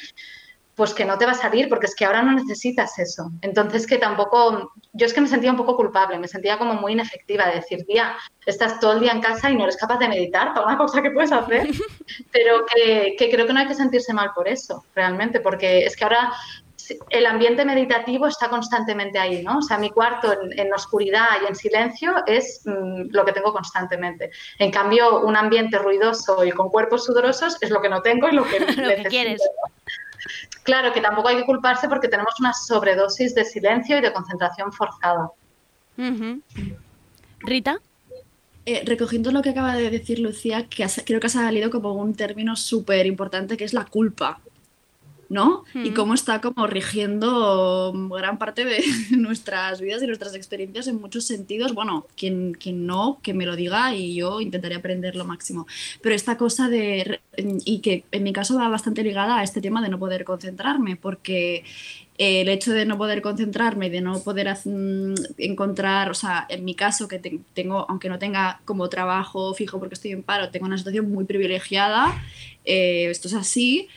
pues 0.76 0.94
que 0.94 1.06
no 1.06 1.18
te 1.18 1.26
va 1.26 1.32
a 1.32 1.36
salir 1.36 1.70
porque 1.70 1.86
es 1.86 1.96
que 1.96 2.06
ahora 2.06 2.22
no 2.22 2.32
necesitas 2.34 2.98
eso. 2.98 3.32
Entonces 3.42 3.86
que 3.86 3.98
tampoco, 3.98 4.72
yo 4.94 5.06
es 5.06 5.14
que 5.14 5.22
me 5.22 5.28
sentía 5.28 5.52
un 5.52 5.58
poco 5.58 5.76
culpable, 5.76 6.18
me 6.18 6.28
sentía 6.28 6.58
como 6.58 6.74
muy 6.76 6.94
inefectiva 6.94 7.48
de 7.48 7.56
decir, 7.56 7.86
tía, 7.86 8.16
estás 8.46 8.80
todo 8.80 8.94
el 8.94 9.02
día 9.02 9.12
en 9.12 9.22
casa 9.22 9.52
y 9.52 9.56
no 9.56 9.64
eres 9.64 9.78
capaz 9.78 9.98
de 9.98 10.08
meditar 10.08 10.54
para 10.54 10.66
una 10.66 10.78
cosa 10.80 11.02
que 11.02 11.12
puedes 11.12 11.32
hacer, 11.32 11.68
pero 12.32 12.66
que, 12.66 13.16
que 13.18 13.30
creo 13.30 13.46
que 13.46 13.54
no 13.54 13.60
hay 13.60 13.68
que 13.68 13.76
sentirse 13.76 14.14
mal 14.14 14.32
por 14.34 14.48
eso, 14.48 14.86
realmente, 14.96 15.40
porque 15.40 15.86
es 15.86 15.96
que 15.96 16.04
ahora 16.04 16.34
el 17.10 17.26
ambiente 17.26 17.64
meditativo 17.66 18.28
está 18.28 18.50
constantemente 18.50 19.20
ahí, 19.20 19.44
¿no? 19.44 19.60
O 19.60 19.62
sea, 19.62 19.78
mi 19.78 19.90
cuarto 19.90 20.34
en, 20.34 20.60
en 20.60 20.74
oscuridad 20.74 21.28
y 21.44 21.48
en 21.48 21.56
silencio 21.56 22.16
es 22.26 22.62
mm, 22.66 23.12
lo 23.12 23.26
que 23.26 23.34
tengo 23.34 23.54
constantemente. 23.54 24.32
En 24.60 24.72
cambio, 24.72 25.22
un 25.22 25.36
ambiente 25.36 25.78
ruidoso 25.78 26.44
y 26.44 26.52
con 26.52 26.70
cuerpos 26.70 27.06
sudorosos 27.06 27.58
es 27.62 27.70
lo 27.70 27.82
que 27.82 27.90
no 27.90 28.02
tengo 28.02 28.30
y 28.30 28.34
lo 28.34 28.44
que, 28.44 28.60
Lo 28.60 28.66
que 28.66 28.76
necesito. 28.76 29.10
quieres. 29.10 29.42
Claro, 30.64 30.94
que 30.94 31.02
tampoco 31.02 31.28
hay 31.30 31.38
que 31.38 31.46
culparse 31.46 31.90
porque 31.90 32.08
tenemos 32.08 32.40
una 32.40 32.54
sobredosis 32.54 33.34
de 33.34 33.46
silencio 33.46 33.98
y 33.98 34.02
de 34.02 34.14
concentración 34.14 34.72
forzada. 34.72 35.30
Rita. 37.40 37.80
Eh, 38.66 38.84
recogiendo 38.86 39.32
lo 39.32 39.42
que 39.42 39.50
acaba 39.50 39.76
de 39.76 39.90
decir 39.90 40.20
Lucía, 40.20 40.68
que 40.68 40.84
has- 40.84 41.02
creo 41.06 41.20
que 41.20 41.28
ha 41.28 41.32
salido 41.32 41.72
como 41.72 41.94
un 41.94 42.14
término 42.14 42.56
súper 42.56 43.08
importante 43.08 43.58
que 43.58 43.64
es 43.64 43.74
la 43.74 43.86
culpa, 43.86 44.40
¿no? 45.32 45.64
Y 45.74 45.92
Mm. 45.92 45.94
cómo 45.94 46.14
está 46.14 46.42
como 46.42 46.68
rigiendo 46.68 47.94
gran 48.12 48.38
parte 48.38 48.66
de 48.66 48.84
nuestras 49.12 49.80
vidas 49.80 50.04
y 50.04 50.08
nuestras 50.08 50.36
experiencias 50.36 50.88
en 50.88 51.00
muchos 51.00 51.26
sentidos. 51.26 51.74
Bueno, 51.74 52.06
quien, 52.18 52.54
quien 52.54 52.86
no, 52.86 53.20
que 53.24 53.34
me 53.34 53.46
lo 53.46 53.56
diga 53.56 53.96
y 53.96 54.14
yo 54.16 54.42
intentaré 54.42 54.76
aprender 54.76 55.16
lo 55.16 55.24
máximo. 55.24 55.68
Pero 56.02 56.14
esta 56.16 56.36
cosa 56.38 56.68
de, 56.68 57.22
y 57.66 57.80
que 57.80 58.04
en 58.12 58.24
mi 58.24 58.34
caso 58.34 58.58
va 58.58 58.68
bastante 58.68 59.04
ligada 59.04 59.38
a 59.40 59.44
este 59.44 59.62
tema 59.62 59.82
de 59.82 59.88
no 59.88 59.98
poder 59.98 60.26
concentrarme, 60.26 60.98
porque 60.98 61.64
el 62.18 62.50
hecho 62.50 62.74
de 62.74 62.86
no 62.86 62.98
poder 62.98 63.22
concentrarme, 63.22 63.90
de 63.90 64.02
no 64.02 64.20
poder 64.22 64.54
mm, 64.66 65.14
encontrar, 65.38 66.12
o 66.12 66.14
sea, 66.14 66.46
en 66.50 66.66
mi 66.66 66.76
caso, 66.76 67.08
que 67.08 67.20
te- 67.20 67.40
tengo, 67.54 67.86
aunque 67.90 68.10
no 68.10 68.20
tenga 68.20 68.60
como 68.66 68.90
trabajo 68.90 69.54
fijo 69.54 69.80
porque 69.80 69.96
estoy 69.96 70.12
en 70.12 70.24
paro, 70.24 70.50
tengo 70.50 70.66
una 70.66 70.78
situación 70.78 71.10
muy 71.10 71.24
privilegiada, 71.24 72.22
eh, 72.66 73.08
esto 73.10 73.28
es 73.30 73.34
así, 73.34 73.88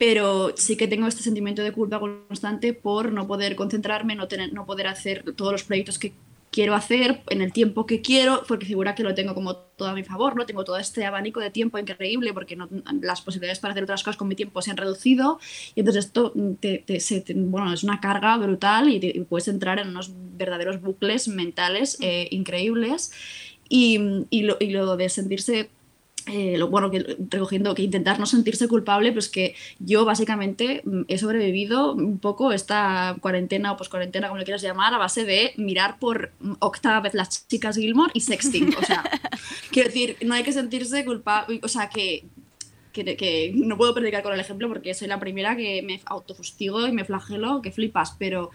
pero 0.00 0.54
sí 0.56 0.76
que 0.78 0.88
tengo 0.88 1.06
este 1.06 1.22
sentimiento 1.22 1.62
de 1.62 1.72
culpa 1.72 2.00
constante 2.00 2.72
por 2.72 3.12
no 3.12 3.26
poder 3.26 3.54
concentrarme, 3.54 4.14
no, 4.14 4.28
tener, 4.28 4.50
no 4.54 4.64
poder 4.64 4.86
hacer 4.86 5.34
todos 5.36 5.52
los 5.52 5.62
proyectos 5.64 5.98
que 5.98 6.14
quiero 6.50 6.74
hacer 6.74 7.20
en 7.28 7.42
el 7.42 7.52
tiempo 7.52 7.84
que 7.86 8.00
quiero, 8.00 8.42
porque 8.48 8.64
figura 8.66 8.94
que 8.96 9.02
lo 9.04 9.14
tengo 9.14 9.34
como 9.34 9.54
todo 9.56 9.88
a 9.90 9.94
mi 9.94 10.02
favor, 10.02 10.34
¿no? 10.36 10.46
Tengo 10.46 10.64
todo 10.64 10.78
este 10.78 11.04
abanico 11.04 11.38
de 11.38 11.50
tiempo 11.50 11.78
increíble 11.78 12.32
porque 12.32 12.56
no- 12.56 12.68
las 13.02 13.20
posibilidades 13.20 13.60
para 13.60 13.72
hacer 13.72 13.84
otras 13.84 14.02
cosas 14.02 14.16
con 14.16 14.26
mi 14.26 14.34
tiempo 14.34 14.62
se 14.62 14.70
han 14.72 14.78
reducido 14.78 15.38
y 15.76 15.80
entonces 15.80 16.06
esto 16.06 16.32
te, 16.60 16.78
te- 16.78 16.98
se 17.00 17.20
te- 17.20 17.34
bueno, 17.34 17.72
es 17.72 17.84
una 17.84 18.00
carga 18.00 18.36
brutal 18.38 18.88
y, 18.88 18.96
y 19.02 19.20
puedes 19.20 19.48
entrar 19.48 19.78
en 19.78 19.88
unos 19.88 20.12
verdaderos 20.38 20.80
bucles 20.80 21.28
mentales 21.28 21.98
eh, 22.00 22.26
increíbles 22.32 23.12
y, 23.68 24.00
y 24.30 24.42
lo, 24.42 24.56
y 24.58 24.70
lo 24.70 24.96
de 24.96 25.08
sentirse 25.08 25.70
eh, 26.26 26.56
lo 26.58 26.68
bueno 26.68 26.90
que 26.90 27.16
recogiendo 27.30 27.74
que 27.74 27.82
intentar 27.82 28.18
no 28.20 28.26
sentirse 28.26 28.68
culpable 28.68 29.12
pues 29.12 29.28
que 29.28 29.54
yo 29.78 30.04
básicamente 30.04 30.82
mm, 30.84 31.02
he 31.08 31.18
sobrevivido 31.18 31.94
un 31.94 32.18
poco 32.18 32.52
esta 32.52 33.16
cuarentena 33.20 33.72
o 33.72 33.76
poscuarentena 33.76 34.28
como 34.28 34.38
le 34.38 34.44
quieras 34.44 34.62
llamar 34.62 34.92
a 34.92 34.98
base 34.98 35.24
de 35.24 35.52
mirar 35.56 35.98
por 35.98 36.32
mm, 36.40 36.52
octava 36.58 37.00
vez 37.00 37.14
las 37.14 37.48
chicas 37.48 37.76
Gilmore 37.76 38.10
y 38.14 38.20
sexting. 38.20 38.74
O 38.76 38.84
sea 38.84 39.02
quiero 39.70 39.88
decir 39.88 40.16
no 40.24 40.34
hay 40.34 40.42
que 40.42 40.52
sentirse 40.52 41.04
culpable 41.04 41.60
o 41.62 41.68
sea 41.68 41.88
que 41.88 42.24
que, 42.92 43.16
que 43.16 43.52
no 43.54 43.76
puedo 43.76 43.94
predicar 43.94 44.22
con 44.22 44.32
el 44.32 44.40
ejemplo 44.40 44.68
porque 44.68 44.94
soy 44.94 45.08
la 45.08 45.20
primera 45.20 45.56
que 45.56 45.80
me 45.82 46.00
autofustigo 46.04 46.86
y 46.86 46.92
me 46.92 47.04
flagelo 47.04 47.62
que 47.62 47.70
flipas 47.70 48.16
pero 48.18 48.50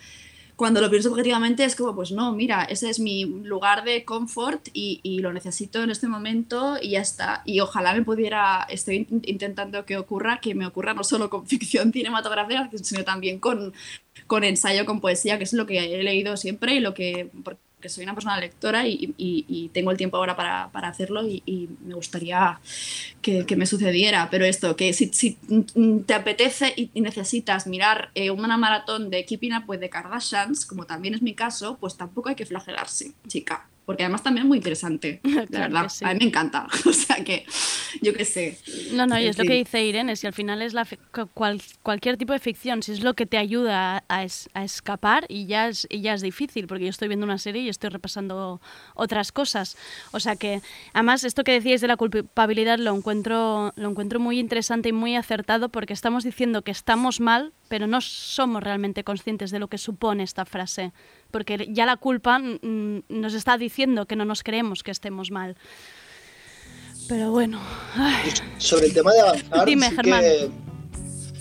cuando 0.56 0.80
lo 0.82 0.90
pienso 0.90 1.10
objetivamente 1.12 1.66
es 1.66 1.76
como, 1.76 1.94
pues 1.96 2.12
no, 2.12 2.32
mira, 2.34 2.64
ese 2.64 2.90
es 2.90 3.00
mi 3.00 3.26
lugar 3.26 3.84
de 3.84 4.06
confort 4.06 4.70
y, 4.74 5.02
y 5.04 5.20
lo 5.20 5.34
necesito 5.34 5.84
en 5.84 5.90
este 5.90 6.08
momento 6.08 6.78
y 6.82 6.92
ya 6.92 7.02
está. 7.02 7.42
Y 7.46 7.60
ojalá 7.60 7.94
me 7.94 8.04
pudiera, 8.04 8.66
estoy 8.70 9.08
in- 9.10 9.22
intentando 9.26 9.86
que 9.86 9.98
ocurra, 9.98 10.40
que 10.40 10.56
me 10.56 10.66
ocurra 10.66 10.94
no 10.94 11.04
solo 11.04 11.30
con 11.30 11.46
ficción 11.48 11.92
cinematográfica, 11.92 12.70
sino 12.82 13.04
también 13.04 13.40
con, 13.40 13.74
con 14.28 14.44
ensayo, 14.44 14.86
con 14.86 15.02
poesía, 15.02 15.38
que 15.38 15.44
es 15.44 15.54
lo 15.54 15.66
que 15.66 15.80
he 15.80 16.04
leído 16.04 16.38
siempre 16.38 16.76
y 16.76 16.80
lo 16.80 16.94
que, 16.94 17.30
soy 17.90 18.04
una 18.04 18.14
persona 18.14 18.40
lectora 18.40 18.88
y, 18.88 19.14
y- 19.18 19.70
tengo 19.74 19.92
el 19.92 19.98
tiempo 19.98 20.18
ahora 20.18 20.36
para, 20.36 20.88
hacerlo 20.88 21.28
y, 21.28 21.70
me 21.86 21.96
gustaría 21.96 22.60
que, 23.22 23.56
me 23.56 23.66
sucediera. 23.66 24.30
Pero 24.30 24.46
esto, 24.46 24.76
que 24.76 24.94
si, 24.94 25.08
si 25.14 25.38
te 26.06 26.14
apetece 26.14 26.74
y 26.76 27.02
necesitas 27.02 27.68
mirar 27.68 28.12
eh, 28.16 28.32
una 28.32 28.58
maratón 28.58 29.10
de 29.10 29.26
Keeping 29.26 29.54
Up 29.54 29.64
with 29.68 29.80
the 29.80 29.90
Kardashians, 29.90 30.66
como 30.66 30.86
también 30.86 31.14
es 31.14 31.22
mi 31.22 31.34
caso, 31.34 31.78
pues 31.80 31.98
tampoco 31.98 32.30
hay 32.30 32.36
que 32.36 32.46
flagelarse, 32.46 33.14
chica. 33.28 33.68
Porque 33.86 34.04
además 34.04 34.24
también 34.24 34.46
es 34.46 34.48
muy 34.48 34.58
interesante, 34.58 35.20
la 35.24 35.46
Claro 35.46 35.48
verdad. 35.74 35.84
que 35.84 35.90
sí. 35.90 36.06
A 36.06 36.14
mí 36.14 36.20
me 36.20 36.26
encanta. 36.26 36.68
O 36.86 36.94
sea 36.94 37.24
que, 37.24 37.46
yo 38.02 38.14
qué 38.14 38.26
sé. 38.26 38.58
No, 38.94 39.06
no, 39.06 39.20
y 39.20 39.26
es 39.26 39.38
lo 39.38 39.44
que 39.44 39.54
dice 39.54 39.84
Irene, 39.86 40.16
si 40.16 40.26
al 40.28 40.34
final 40.34 40.62
es 40.62 40.74
la 40.74 40.88
cual- 41.34 41.62
cualquier 41.84 42.18
tipo 42.18 42.34
de 42.34 42.40
ficción, 42.40 42.82
si 42.84 42.92
es 42.94 43.02
lo 43.04 43.14
que 43.14 43.26
te 43.26 43.38
ayuda 43.38 43.98
a, 43.98 44.04
a 44.08 44.24
es- 44.24 44.50
a 44.54 44.64
escapar 44.64 45.26
y 45.30 45.46
ya, 45.46 45.68
es, 45.68 45.86
y 45.90 46.02
ya 46.02 46.14
es 46.16 46.22
difícil, 46.22 46.66
porque 46.68 46.86
yo 46.86 46.90
estoy 46.90 47.08
viendo 47.10 47.26
una 47.26 47.38
serie 47.38 47.62
y 47.62 47.70
estoy 47.70 47.90
repasando 47.92 48.60
otras 48.96 49.32
cosas. 49.32 49.78
O 50.12 50.20
sea 50.20 50.36
que, 50.36 50.62
además, 50.94 51.24
esto 51.24 51.44
que 51.44 51.52
decíais 51.52 51.82
de 51.82 51.88
la 51.88 51.98
culpabilidad 51.98 52.80
lo 52.80 52.96
encuentro, 52.96 53.72
lo 53.76 53.90
encuentro 53.90 54.20
muy 54.20 54.40
interesante 54.40 54.90
y 54.90 54.94
muy 54.94 55.16
acertado 55.16 55.70
porque 55.70 55.94
estamos 55.94 56.24
diciendo 56.24 56.64
que 56.64 56.72
estamos 56.72 57.20
mal, 57.20 57.54
pero 57.68 57.88
no 57.88 58.02
somos 58.02 58.64
realmente 58.64 59.04
conscientes 59.04 59.52
de 59.52 59.60
lo 59.60 59.68
que 59.68 59.78
supone 59.78 60.24
esta 60.24 60.46
frase, 60.46 60.94
porque 61.32 61.68
ya 61.72 61.86
la 61.86 61.98
culpa 61.98 62.40
mm, 62.40 63.04
nos 63.10 63.34
está 63.34 63.58
diciendo 63.58 64.06
que 64.06 64.16
no 64.16 64.26
nos 64.26 64.44
creemos 64.44 64.84
que 64.84 64.92
estemos 64.92 65.32
mal. 65.32 65.56
Pero 67.08 67.32
bueno, 67.32 67.60
ay. 67.96 68.32
Sobre 68.58 68.88
el 68.88 68.94
tema 68.94 69.14
de 69.14 69.22
avanzar, 69.22 69.66
Dime, 69.66 69.90
sí 69.90 69.96
Germán. 69.96 70.22
que, 70.22 70.50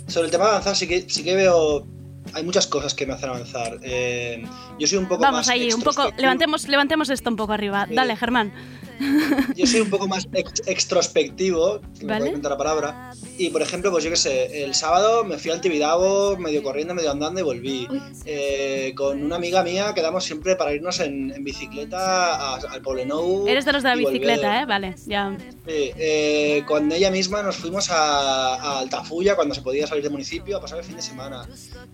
sobre 0.08 0.26
el 0.26 0.30
tema 0.30 0.44
de 0.44 0.50
avanzar 0.50 0.76
sí 0.76 0.86
que, 0.86 1.08
sí 1.08 1.24
que 1.24 1.34
veo, 1.34 1.86
hay 2.34 2.44
muchas 2.44 2.66
cosas 2.66 2.94
que 2.94 3.06
me 3.06 3.14
hacen 3.14 3.30
avanzar. 3.30 3.78
Eh, 3.82 4.44
yo 4.78 4.86
soy 4.86 4.98
un 4.98 5.08
poco 5.08 5.22
Vamos 5.22 5.40
más 5.40 5.48
ahí, 5.48 5.72
un 5.72 5.82
poco, 5.82 6.10
levantemos, 6.18 6.68
levantemos 6.68 7.08
esto 7.08 7.30
un 7.30 7.36
poco 7.36 7.52
arriba. 7.52 7.86
Dale, 7.90 8.16
Germán. 8.16 8.52
Yo 9.56 9.66
soy 9.66 9.80
un 9.80 9.90
poco 9.90 10.06
más 10.08 10.26
ex- 10.32 10.62
extrospectivo, 10.66 11.80
me 12.00 12.04
¿Vale? 12.06 12.18
puede 12.18 12.28
inventar 12.30 12.50
la 12.52 12.58
palabra. 12.58 13.10
Y 13.38 13.50
por 13.50 13.62
ejemplo, 13.62 13.90
pues 13.90 14.04
yo 14.04 14.10
qué 14.10 14.16
sé, 14.16 14.64
el 14.64 14.74
sábado 14.74 15.24
me 15.24 15.38
fui 15.38 15.50
al 15.50 15.60
Tibidabo, 15.60 16.36
medio 16.36 16.62
corriendo, 16.62 16.94
medio 16.94 17.10
andando 17.10 17.40
y 17.40 17.42
volví. 17.42 17.88
Eh, 18.24 18.92
con 18.96 19.22
una 19.22 19.36
amiga 19.36 19.62
mía 19.62 19.92
quedamos 19.94 20.24
siempre 20.24 20.56
para 20.56 20.72
irnos 20.72 21.00
en, 21.00 21.32
en 21.32 21.42
bicicleta 21.44 22.34
a- 22.34 22.54
al 22.56 22.82
Poblenou. 22.82 23.46
Eres 23.48 23.64
de 23.64 23.72
los 23.72 23.82
de 23.82 23.88
la 23.88 23.94
volver. 23.96 24.12
bicicleta, 24.12 24.62
¿eh? 24.62 24.66
Vale, 24.66 24.94
ya. 25.06 25.36
Sí, 25.66 25.90
eh, 25.96 26.62
con 26.66 26.90
ella 26.92 27.10
misma 27.10 27.42
nos 27.42 27.56
fuimos 27.56 27.90
a, 27.90 28.54
a 28.54 28.78
Altafulla 28.80 29.34
cuando 29.34 29.54
se 29.54 29.62
podía 29.62 29.86
salir 29.86 30.02
del 30.02 30.12
municipio 30.12 30.56
a 30.56 30.60
pasar 30.60 30.78
el 30.78 30.84
fin 30.84 30.96
de 30.96 31.02
semana. 31.02 31.48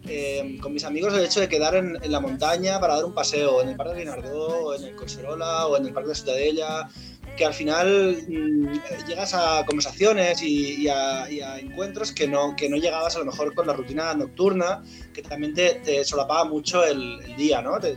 Eh, 0.09 0.59
con 0.63 0.73
mis 0.73 0.85
amigos 0.85 1.13
el 1.15 1.25
hecho 1.25 1.41
de 1.41 1.49
quedar 1.49 1.75
en, 1.75 1.99
en 2.03 2.11
la 2.13 2.21
montaña 2.21 2.81
para 2.81 2.97
dar 2.97 3.05
un 3.05 3.13
paseo 3.15 3.61
en 3.63 3.69
el 3.69 3.77
Parque 3.77 3.95
de 3.95 4.01
Guinardó, 4.01 4.75
en 4.75 4.85
el 4.85 4.97
Collserola 4.97 5.67
o 5.67 5.77
en 5.77 5.87
el 5.87 5.93
Parque 5.93 6.09
de 6.09 6.15
Ciutadella, 6.15 6.89
que 7.37 7.45
al 7.45 7.53
final 7.55 8.17
mm, 8.27 8.69
eh, 8.75 8.81
llegas 9.07 9.35
a 9.35 9.65
conversaciones 9.67 10.43
y, 10.43 10.83
y 10.83 10.89
a, 10.89 11.31
y 11.31 11.41
a 11.43 11.59
encuentros 11.59 12.13
que 12.13 12.27
no, 12.27 12.57
que 12.57 12.69
no 12.69 12.77
llegabas 12.77 13.15
a 13.17 13.19
lo 13.21 13.27
mejor 13.27 13.55
con 13.55 13.67
la 13.67 13.75
rutina 13.75 14.15
nocturna, 14.15 14.83
que 15.13 15.23
también 15.23 15.53
te, 15.55 15.75
te 15.85 16.03
solapaba 16.05 16.45
mucho 16.45 16.85
el, 16.85 17.21
el 17.23 17.37
día, 17.37 17.61
¿no? 17.61 17.79
Te- 17.79 17.97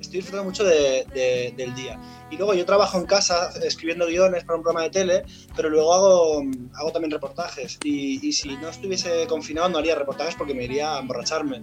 estoy 0.00 0.16
disfrutando 0.18 0.44
mucho 0.44 0.64
de- 0.64 1.06
de- 1.14 1.54
del 1.56 1.74
día. 1.74 1.98
Y 2.32 2.36
luego 2.38 2.54
yo 2.54 2.64
trabajo 2.64 2.96
en 2.98 3.04
casa 3.04 3.50
escribiendo 3.62 4.06
guiones 4.06 4.42
para 4.44 4.56
un 4.56 4.62
programa 4.62 4.84
de 4.84 4.90
tele, 4.90 5.22
pero 5.54 5.68
luego 5.68 5.92
hago, 5.92 6.42
hago 6.74 6.90
también 6.90 7.10
reportajes. 7.10 7.78
Y, 7.84 8.26
y 8.26 8.32
si 8.32 8.56
no 8.56 8.70
estuviese 8.70 9.26
confinado 9.28 9.68
no 9.68 9.78
haría 9.78 9.94
reportajes 9.94 10.34
porque 10.34 10.54
me 10.54 10.64
iría 10.64 10.96
a 10.96 11.00
emborracharme. 11.00 11.62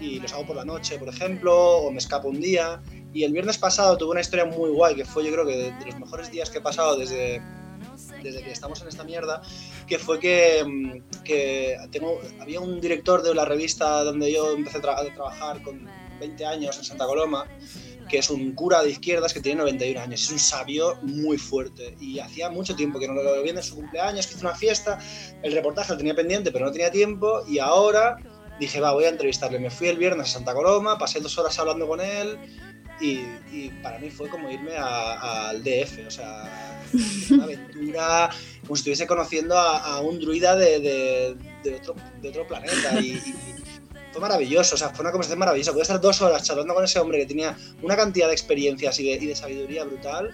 Y 0.00 0.18
los 0.18 0.32
hago 0.32 0.44
por 0.46 0.56
la 0.56 0.64
noche, 0.64 0.98
por 0.98 1.08
ejemplo, 1.08 1.56
o 1.78 1.90
me 1.92 1.98
escapo 1.98 2.28
un 2.28 2.40
día. 2.40 2.80
Y 3.14 3.22
el 3.22 3.32
viernes 3.32 3.58
pasado 3.58 3.96
tuve 3.96 4.10
una 4.10 4.20
historia 4.20 4.44
muy 4.44 4.70
guay, 4.70 4.96
que 4.96 5.04
fue 5.04 5.24
yo 5.24 5.32
creo 5.32 5.46
que 5.46 5.56
de, 5.56 5.72
de 5.72 5.86
los 5.86 5.98
mejores 6.00 6.30
días 6.32 6.50
que 6.50 6.58
he 6.58 6.60
pasado 6.60 6.96
desde, 6.96 7.40
desde 8.22 8.42
que 8.42 8.50
estamos 8.50 8.82
en 8.82 8.88
esta 8.88 9.04
mierda, 9.04 9.40
que 9.86 9.98
fue 10.00 10.18
que, 10.18 10.64
mm, 10.66 11.22
que 11.22 11.76
tengo, 11.92 12.20
había 12.40 12.60
un 12.60 12.80
director 12.80 13.22
de 13.22 13.34
la 13.34 13.44
revista 13.44 14.02
donde 14.04 14.32
yo 14.32 14.52
empecé 14.52 14.80
tra- 14.82 14.98
a 14.98 15.14
trabajar 15.14 15.62
con 15.62 15.86
20 16.20 16.44
años 16.44 16.76
en 16.76 16.84
Santa 16.84 17.06
Coloma, 17.06 17.46
que 18.08 18.18
es 18.18 18.30
un 18.30 18.52
cura 18.54 18.82
de 18.82 18.90
izquierdas 18.90 19.32
que 19.34 19.40
tiene 19.40 19.58
91 19.60 20.00
años, 20.00 20.22
es 20.22 20.30
un 20.30 20.38
sabio 20.38 20.96
muy 21.02 21.38
fuerte. 21.38 21.96
Y 22.00 22.18
hacía 22.18 22.48
mucho 22.50 22.74
tiempo 22.74 22.98
que 22.98 23.06
no 23.06 23.14
lo 23.14 23.22
veía 23.42 23.52
en 23.52 23.62
su 23.62 23.74
cumpleaños, 23.76 24.26
que 24.26 24.34
hizo 24.34 24.46
una 24.46 24.54
fiesta, 24.56 24.98
el 25.42 25.52
reportaje 25.52 25.92
lo 25.92 25.98
tenía 25.98 26.14
pendiente 26.14 26.50
pero 26.50 26.66
no 26.66 26.72
tenía 26.72 26.90
tiempo. 26.90 27.42
Y 27.46 27.58
ahora 27.58 28.16
dije, 28.58 28.80
va, 28.80 28.92
voy 28.92 29.04
a 29.04 29.08
entrevistarle. 29.10 29.58
Me 29.58 29.70
fui 29.70 29.88
el 29.88 29.98
viernes 29.98 30.28
a 30.28 30.32
Santa 30.32 30.54
Coloma, 30.54 30.98
pasé 30.98 31.20
dos 31.20 31.36
horas 31.38 31.58
hablando 31.58 31.86
con 31.86 32.00
él. 32.00 32.38
Y, 33.00 33.20
y 33.52 33.70
para 33.80 34.00
mí 34.00 34.10
fue 34.10 34.28
como 34.28 34.50
irme 34.50 34.72
al 34.76 35.62
DF, 35.62 36.04
o 36.08 36.10
sea, 36.10 36.82
una 37.30 37.44
aventura, 37.44 38.28
como 38.62 38.74
si 38.74 38.80
estuviese 38.80 39.06
conociendo 39.06 39.56
a, 39.56 39.78
a 39.78 40.00
un 40.00 40.18
druida 40.18 40.56
de, 40.56 40.80
de- 40.80 41.36
de 41.62 41.74
otro, 41.76 41.94
de 42.20 42.28
otro 42.30 42.46
planeta. 42.48 43.00
Y, 43.00 43.12
y 43.12 43.57
fue 44.12 44.20
maravilloso, 44.20 44.74
o 44.74 44.78
sea, 44.78 44.90
fue 44.90 45.02
una 45.02 45.10
conversación 45.12 45.38
maravillosa. 45.38 45.72
Pude 45.72 45.82
estar 45.82 46.00
dos 46.00 46.20
horas 46.22 46.42
charlando 46.42 46.74
con 46.74 46.84
ese 46.84 46.98
hombre 46.98 47.18
que 47.18 47.26
tenía 47.26 47.56
una 47.82 47.96
cantidad 47.96 48.26
de 48.28 48.32
experiencias 48.34 48.98
y 49.00 49.04
de, 49.10 49.16
y 49.22 49.26
de 49.26 49.36
sabiduría 49.36 49.84
brutal. 49.84 50.30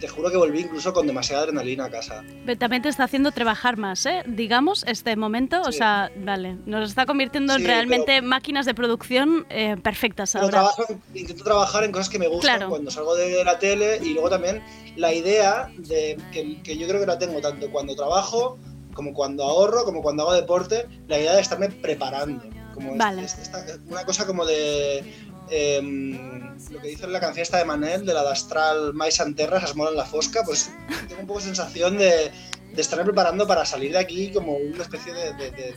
Te 0.00 0.08
juro 0.08 0.30
que 0.30 0.38
volví 0.38 0.60
incluso 0.60 0.94
con 0.94 1.06
demasiada 1.06 1.42
adrenalina 1.42 1.84
a 1.84 1.90
casa. 1.90 2.24
Pero 2.46 2.58
También 2.58 2.80
te 2.80 2.88
está 2.88 3.04
haciendo 3.04 3.32
trabajar 3.32 3.76
más, 3.76 4.06
¿eh? 4.06 4.22
Digamos, 4.26 4.82
este 4.86 5.14
momento, 5.14 5.60
o 5.60 5.72
sea, 5.72 6.10
vale, 6.16 6.56
nos 6.64 6.88
está 6.88 7.04
convirtiendo 7.04 7.52
en 7.52 7.60
Sí, 7.60 7.66
realmente 7.66 8.22
máquinas 8.22 8.64
de 8.64 8.72
producción 8.72 9.44
eh, 9.50 9.76
perfectas 9.82 10.32
Pero 10.32 10.44
ahora. 10.46 10.52
trabajo 10.58 10.86
en- 10.88 11.02
intento 11.20 11.44
trabajar 11.44 11.84
en 11.84 11.92
cosas 11.92 12.08
que 12.08 12.18
me 12.18 12.28
gustan 12.28 12.56
Claro. 12.56 12.70
cuando 12.70 12.90
salgo 12.90 13.14
de 13.14 13.44
la 13.44 13.58
tele 13.58 13.98
y 14.02 14.14
luego 14.14 14.30
también 14.30 14.62
la 14.96 15.12
idea 15.12 15.70
de 15.76 16.16
que, 16.32 16.62
que 16.62 16.78
yo 16.78 16.88
creo 16.88 17.00
que 17.00 17.06
la 17.06 17.18
tengo 17.18 17.38
tanto 17.42 17.70
cuando 17.70 17.94
trabajo 17.94 18.58
como 19.00 19.14
cuando 19.14 19.44
ahorro, 19.44 19.84
como 19.86 20.02
cuando 20.02 20.24
hago 20.24 20.34
deporte, 20.34 20.86
la 21.08 21.18
idea 21.18 21.34
de 21.34 21.40
estarme 21.40 21.70
preparando. 21.70 22.44
Como 22.74 22.92
es- 22.92 22.98
Vale. 22.98 23.24
es- 23.24 23.50
una 23.88 24.04
cosa 24.04 24.26
como 24.26 24.44
de 24.44 25.02
em, 25.50 26.54
lo 26.70 26.80
que 26.82 26.88
dice 26.88 27.06
en 27.06 27.12
la 27.14 27.18
canción 27.20 27.42
esta 27.42 27.56
de 27.56 27.64
Manel, 27.64 28.04
de 28.04 28.12
la 28.12 28.22
de 28.22 28.30
Astral 28.30 28.92
Mais 28.92 29.18
en 29.20 29.34
Terra, 29.34 29.66
se 29.66 29.72
mola 29.74 29.90
en 29.90 29.96
la 29.96 30.04
fosca, 30.04 30.42
pues 30.44 30.70
tengo 31.08 31.22
un 31.22 31.26
poco 31.26 31.40
sensación 31.40 31.96
de, 31.96 32.30
de 32.74 32.80
estarme 32.80 33.04
preparando 33.06 33.46
para 33.46 33.64
salir 33.64 33.92
de 33.92 33.98
aquí 33.98 34.30
como 34.32 34.52
una 34.56 34.82
especie 34.82 35.14
de, 35.14 35.32
de- 35.32 35.50
de- 35.50 35.74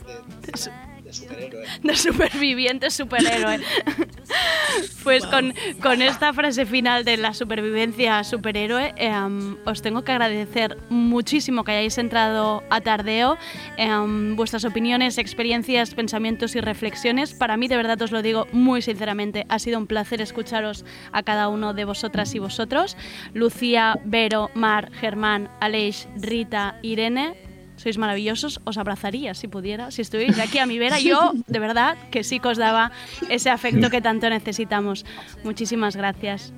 de- 1.04 1.12
superhéroe. 1.12 1.64
de 1.82 1.96
superviviente 1.96 2.90
superhéroe. 2.90 3.60
pues 5.04 5.24
con, 5.26 5.54
con 5.82 6.02
esta 6.02 6.32
frase 6.32 6.66
final 6.66 7.04
de 7.04 7.16
la 7.16 7.34
supervivencia 7.34 8.24
superhéroe, 8.24 8.94
em, 8.96 9.56
os 9.64 9.82
tengo 9.82 10.02
que 10.02 10.12
agradecer 10.12 10.78
muchísimo 10.88 11.62
que 11.64 11.72
hayáis 11.72 11.98
entrado 11.98 12.62
a 12.70 12.80
Tardeo, 12.80 13.36
em, 13.76 14.34
vuestras 14.36 14.64
opiniones, 14.64 15.18
experiencias, 15.18 15.94
pensamientos 15.94 16.56
y 16.56 16.60
reflexiones. 16.60 17.34
Para 17.34 17.56
mí, 17.56 17.68
de 17.68 17.76
verdad 17.76 18.00
os 18.02 18.10
lo 18.10 18.22
digo 18.22 18.46
muy 18.52 18.82
sinceramente, 18.82 19.44
ha 19.48 19.58
sido 19.58 19.78
un 19.78 19.86
placer 19.86 20.20
escucharos 20.20 20.84
a 21.12 21.22
cada 21.22 21.48
uno 21.48 21.74
de 21.74 21.84
vosotras 21.84 22.34
y 22.34 22.38
vosotros. 22.38 22.96
Lucía, 23.34 23.98
Vero, 24.04 24.50
Mar, 24.54 24.90
Germán, 24.92 25.50
Aleix, 25.60 26.08
Rita, 26.16 26.78
Irene, 26.82 27.43
sois 27.84 28.00
maravillosos, 28.00 28.64
os 28.64 28.80
abrazaría 28.80 29.36
si 29.36 29.46
pudiera, 29.46 29.90
si 29.92 30.00
estuvierais 30.00 30.40
aquí 30.40 30.56
a 30.56 30.64
mi 30.64 30.80
vera. 30.80 30.96
Yo, 30.98 31.36
de 31.46 31.60
verdad, 31.60 31.98
que 32.10 32.24
sí 32.24 32.40
que 32.40 32.48
os 32.48 32.56
daba 32.56 32.92
ese 33.28 33.50
afecto 33.50 33.90
que 33.90 34.00
tanto 34.00 34.24
necesitamos. 34.30 35.04
Muchísimas 35.44 35.94
gracias. 35.94 36.54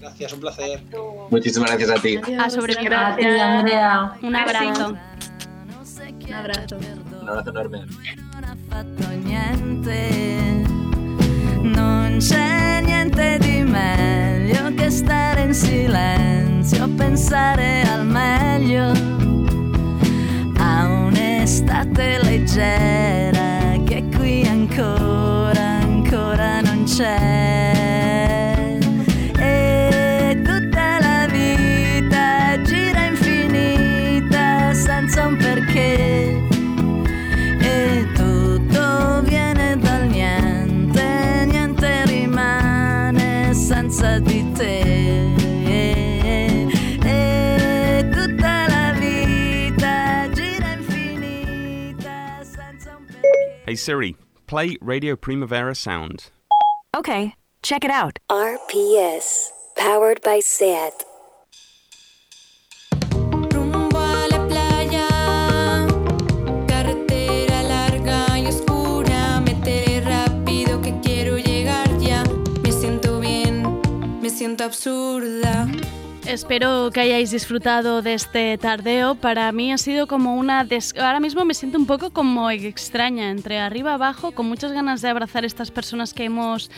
Gracias, 0.00 0.32
un 0.32 0.40
placer. 0.40 0.82
Muchísimas 1.30 1.70
gracias 1.70 1.90
a 1.90 2.02
ti. 2.02 2.18
A 2.38 2.50
sobre 2.50 2.74
A 2.74 3.16
ti, 3.16 3.24
Andrea. 3.24 4.18
Un 4.20 4.34
abrazo. 4.34 4.96
Un 6.26 6.34
abrazo. 6.34 6.76
Un 7.22 7.28
abrazo 7.28 7.50
enorme. 7.50 7.86
non 11.62 12.18
c'è 12.18 12.80
niente 12.80 13.38
di 13.38 13.62
meglio 13.62 14.74
che 14.74 14.90
stare 14.90 15.42
in 15.42 15.54
silenzio, 15.54 16.88
pensare 16.96 17.82
al 17.82 18.06
meglio, 18.06 18.92
un'estate 21.46 22.18
leggera 22.24 23.80
che 23.84 24.02
qui 24.16 24.44
ancora, 24.48 25.78
ancora 25.80 26.60
non 26.60 26.82
c'è. 26.82 27.65
Siri, 53.76 54.16
play 54.46 54.76
Radio 54.80 55.16
Primavera 55.16 55.74
Sound. 55.74 56.30
Okay, 56.96 57.34
check 57.62 57.84
it 57.84 57.90
out. 57.90 58.18
RPS, 58.30 59.50
powered 59.76 60.20
by 60.22 60.40
SAT. 60.40 61.04
Rumbo 63.52 63.98
a 63.98 64.26
la 64.30 64.46
playa, 64.48 65.86
carretera 66.66 67.62
larga 67.62 68.38
y 68.38 68.46
oscura. 68.46 69.40
Meteré 69.40 70.00
rápido 70.00 70.80
que 70.80 70.98
quiero 71.00 71.36
llegar 71.38 71.98
ya. 71.98 72.24
Me 72.62 72.72
siento 72.72 73.20
bien, 73.20 73.80
me 74.20 74.30
siento 74.30 74.64
absurda. 74.64 75.68
Espero 76.28 76.90
que 76.92 76.98
hayáis 77.00 77.30
disfrutado 77.30 78.02
de 78.02 78.14
este 78.14 78.58
tardeo. 78.58 79.14
Para 79.14 79.50
mí 79.52 79.72
ha 79.72 79.78
sido 79.78 80.08
como 80.08 80.34
una... 80.34 80.64
des- 80.64 80.92
Ahora 80.98 81.20
mismo 81.20 81.44
me 81.44 81.54
siento 81.54 81.78
un 81.78 81.86
poco 81.86 82.10
como 82.10 82.50
extraña, 82.50 83.30
entre 83.30 83.60
arriba 83.60 83.94
abajo, 83.94 84.32
con 84.32 84.46
muchas 84.46 84.72
ganas 84.72 85.02
de 85.02 85.08
abrazar 85.08 85.44
a 85.44 85.46
estas 85.46 85.70
personas 85.70 86.12
que 86.12 86.24
hemos 86.24 86.68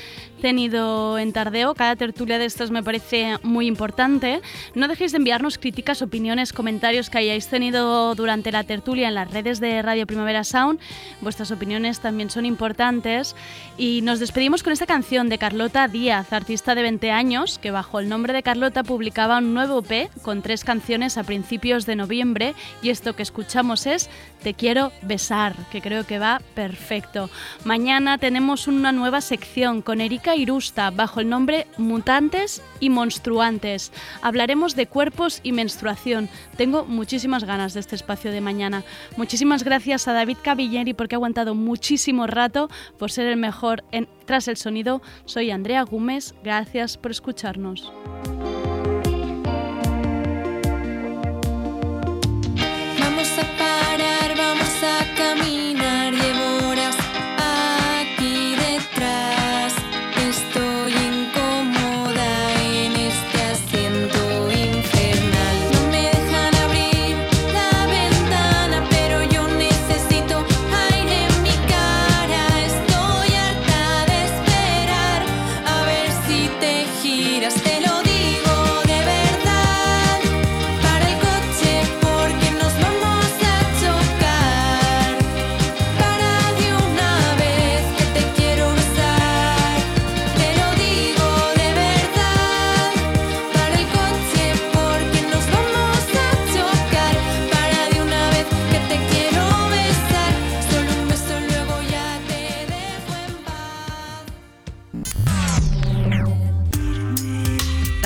tenido 0.43 1.19
en 1.19 1.33
tardeo. 1.33 1.75
Cada 1.75 1.97
tertulia 1.97 2.39
de 2.39 2.45
estas 2.45 2.71
me 2.71 2.83
parece 2.83 3.39
muy 3.43 3.67
importante. 3.67 4.43
No 4.75 4.87
dejéis 4.87 5.13
de 5.13 5.19
enviarnos 5.19 5.57
críticas, 5.57 6.03
opiniones, 6.03 6.53
comentarios 6.53 7.09
que 7.09 7.17
hayáis 7.19 7.49
tenido 7.49 8.15
durante 8.15 8.53
la 8.53 8.65
tertulia 8.65 9.09
en 9.09 9.15
las 9.15 9.31
redes 9.31 9.61
de 9.61 9.81
Radio 9.81 10.07
Primavera 10.07 10.45
Sound. 10.45 10.79
Vuestras 11.23 11.51
opiniones 11.51 12.01
también 12.01 12.29
son 12.29 12.45
importantes. 12.45 13.35
Y 13.79 14.03
nos 14.03 14.21
despedimos 14.21 14.63
con 14.63 14.75
esta 14.75 14.87
canción 14.87 15.31
de 15.31 15.39
Carlota 15.39 15.89
Díaz, 15.89 16.35
artista 16.35 16.75
de 16.75 16.83
20 16.83 17.11
años, 17.13 17.59
que 17.59 17.71
bajo 17.71 17.99
el 17.99 18.11
nombre 18.11 18.35
de 18.35 18.43
Carlota 18.43 18.83
publicaba 18.83 19.38
un 19.39 19.55
nuevo 19.55 19.83
EP 19.89 20.11
con 20.23 20.43
tres 20.43 20.65
canciones 20.65 21.19
a 21.19 21.25
principios 21.25 21.87
de 21.87 21.97
noviembre. 21.97 22.55
Y 22.83 22.91
esto 22.91 23.15
que 23.15 23.23
escuchamos 23.23 23.87
es 23.87 24.11
Te 24.43 24.55
quiero 24.55 24.93
besar, 25.03 25.55
que 25.71 25.81
creo 25.81 26.07
que 26.07 26.19
va 26.19 26.41
perfecto. 26.55 27.29
Mañana 27.65 28.19
tenemos 28.19 28.69
una 28.69 28.93
nueva 28.93 29.21
sección 29.21 29.83
con 29.83 30.01
Erika 30.01 30.37
Irusta 30.37 30.91
bajo 30.91 31.21
el 31.21 31.29
nombre 31.29 31.67
Mutantes 31.77 32.63
y 32.81 32.91
Monstruantes. 32.91 33.93
Hablaremos 34.23 34.77
de 34.77 34.87
cuerpos 34.87 35.41
y 35.43 35.53
menstruación. 35.53 36.29
Tengo 36.57 36.85
muchísimas 36.85 37.45
ganas 37.45 37.75
de 37.75 37.81
este 37.81 37.97
espacio 37.97 38.31
de 38.31 38.41
mañana. 38.41 38.85
Muchísimas 39.17 39.65
gracias 39.65 40.07
a 40.07 40.13
David 40.13 40.39
Cavilleri 40.43 40.95
porque 40.95 41.15
ha 41.15 41.19
aguantado 41.19 41.55
muchísimo 41.55 42.27
rato, 42.27 42.69
por 42.99 43.11
ser 43.11 43.27
el 43.27 43.37
mejor 43.37 43.85
en 43.93 44.09
Tras 44.25 44.49
el 44.49 44.57
Sonido. 44.57 45.03
Soy 45.25 45.51
Andrea 45.51 45.83
Gómez. 45.83 46.35
Gracias 46.43 46.97
por 46.97 47.11
escucharnos. 47.11 47.93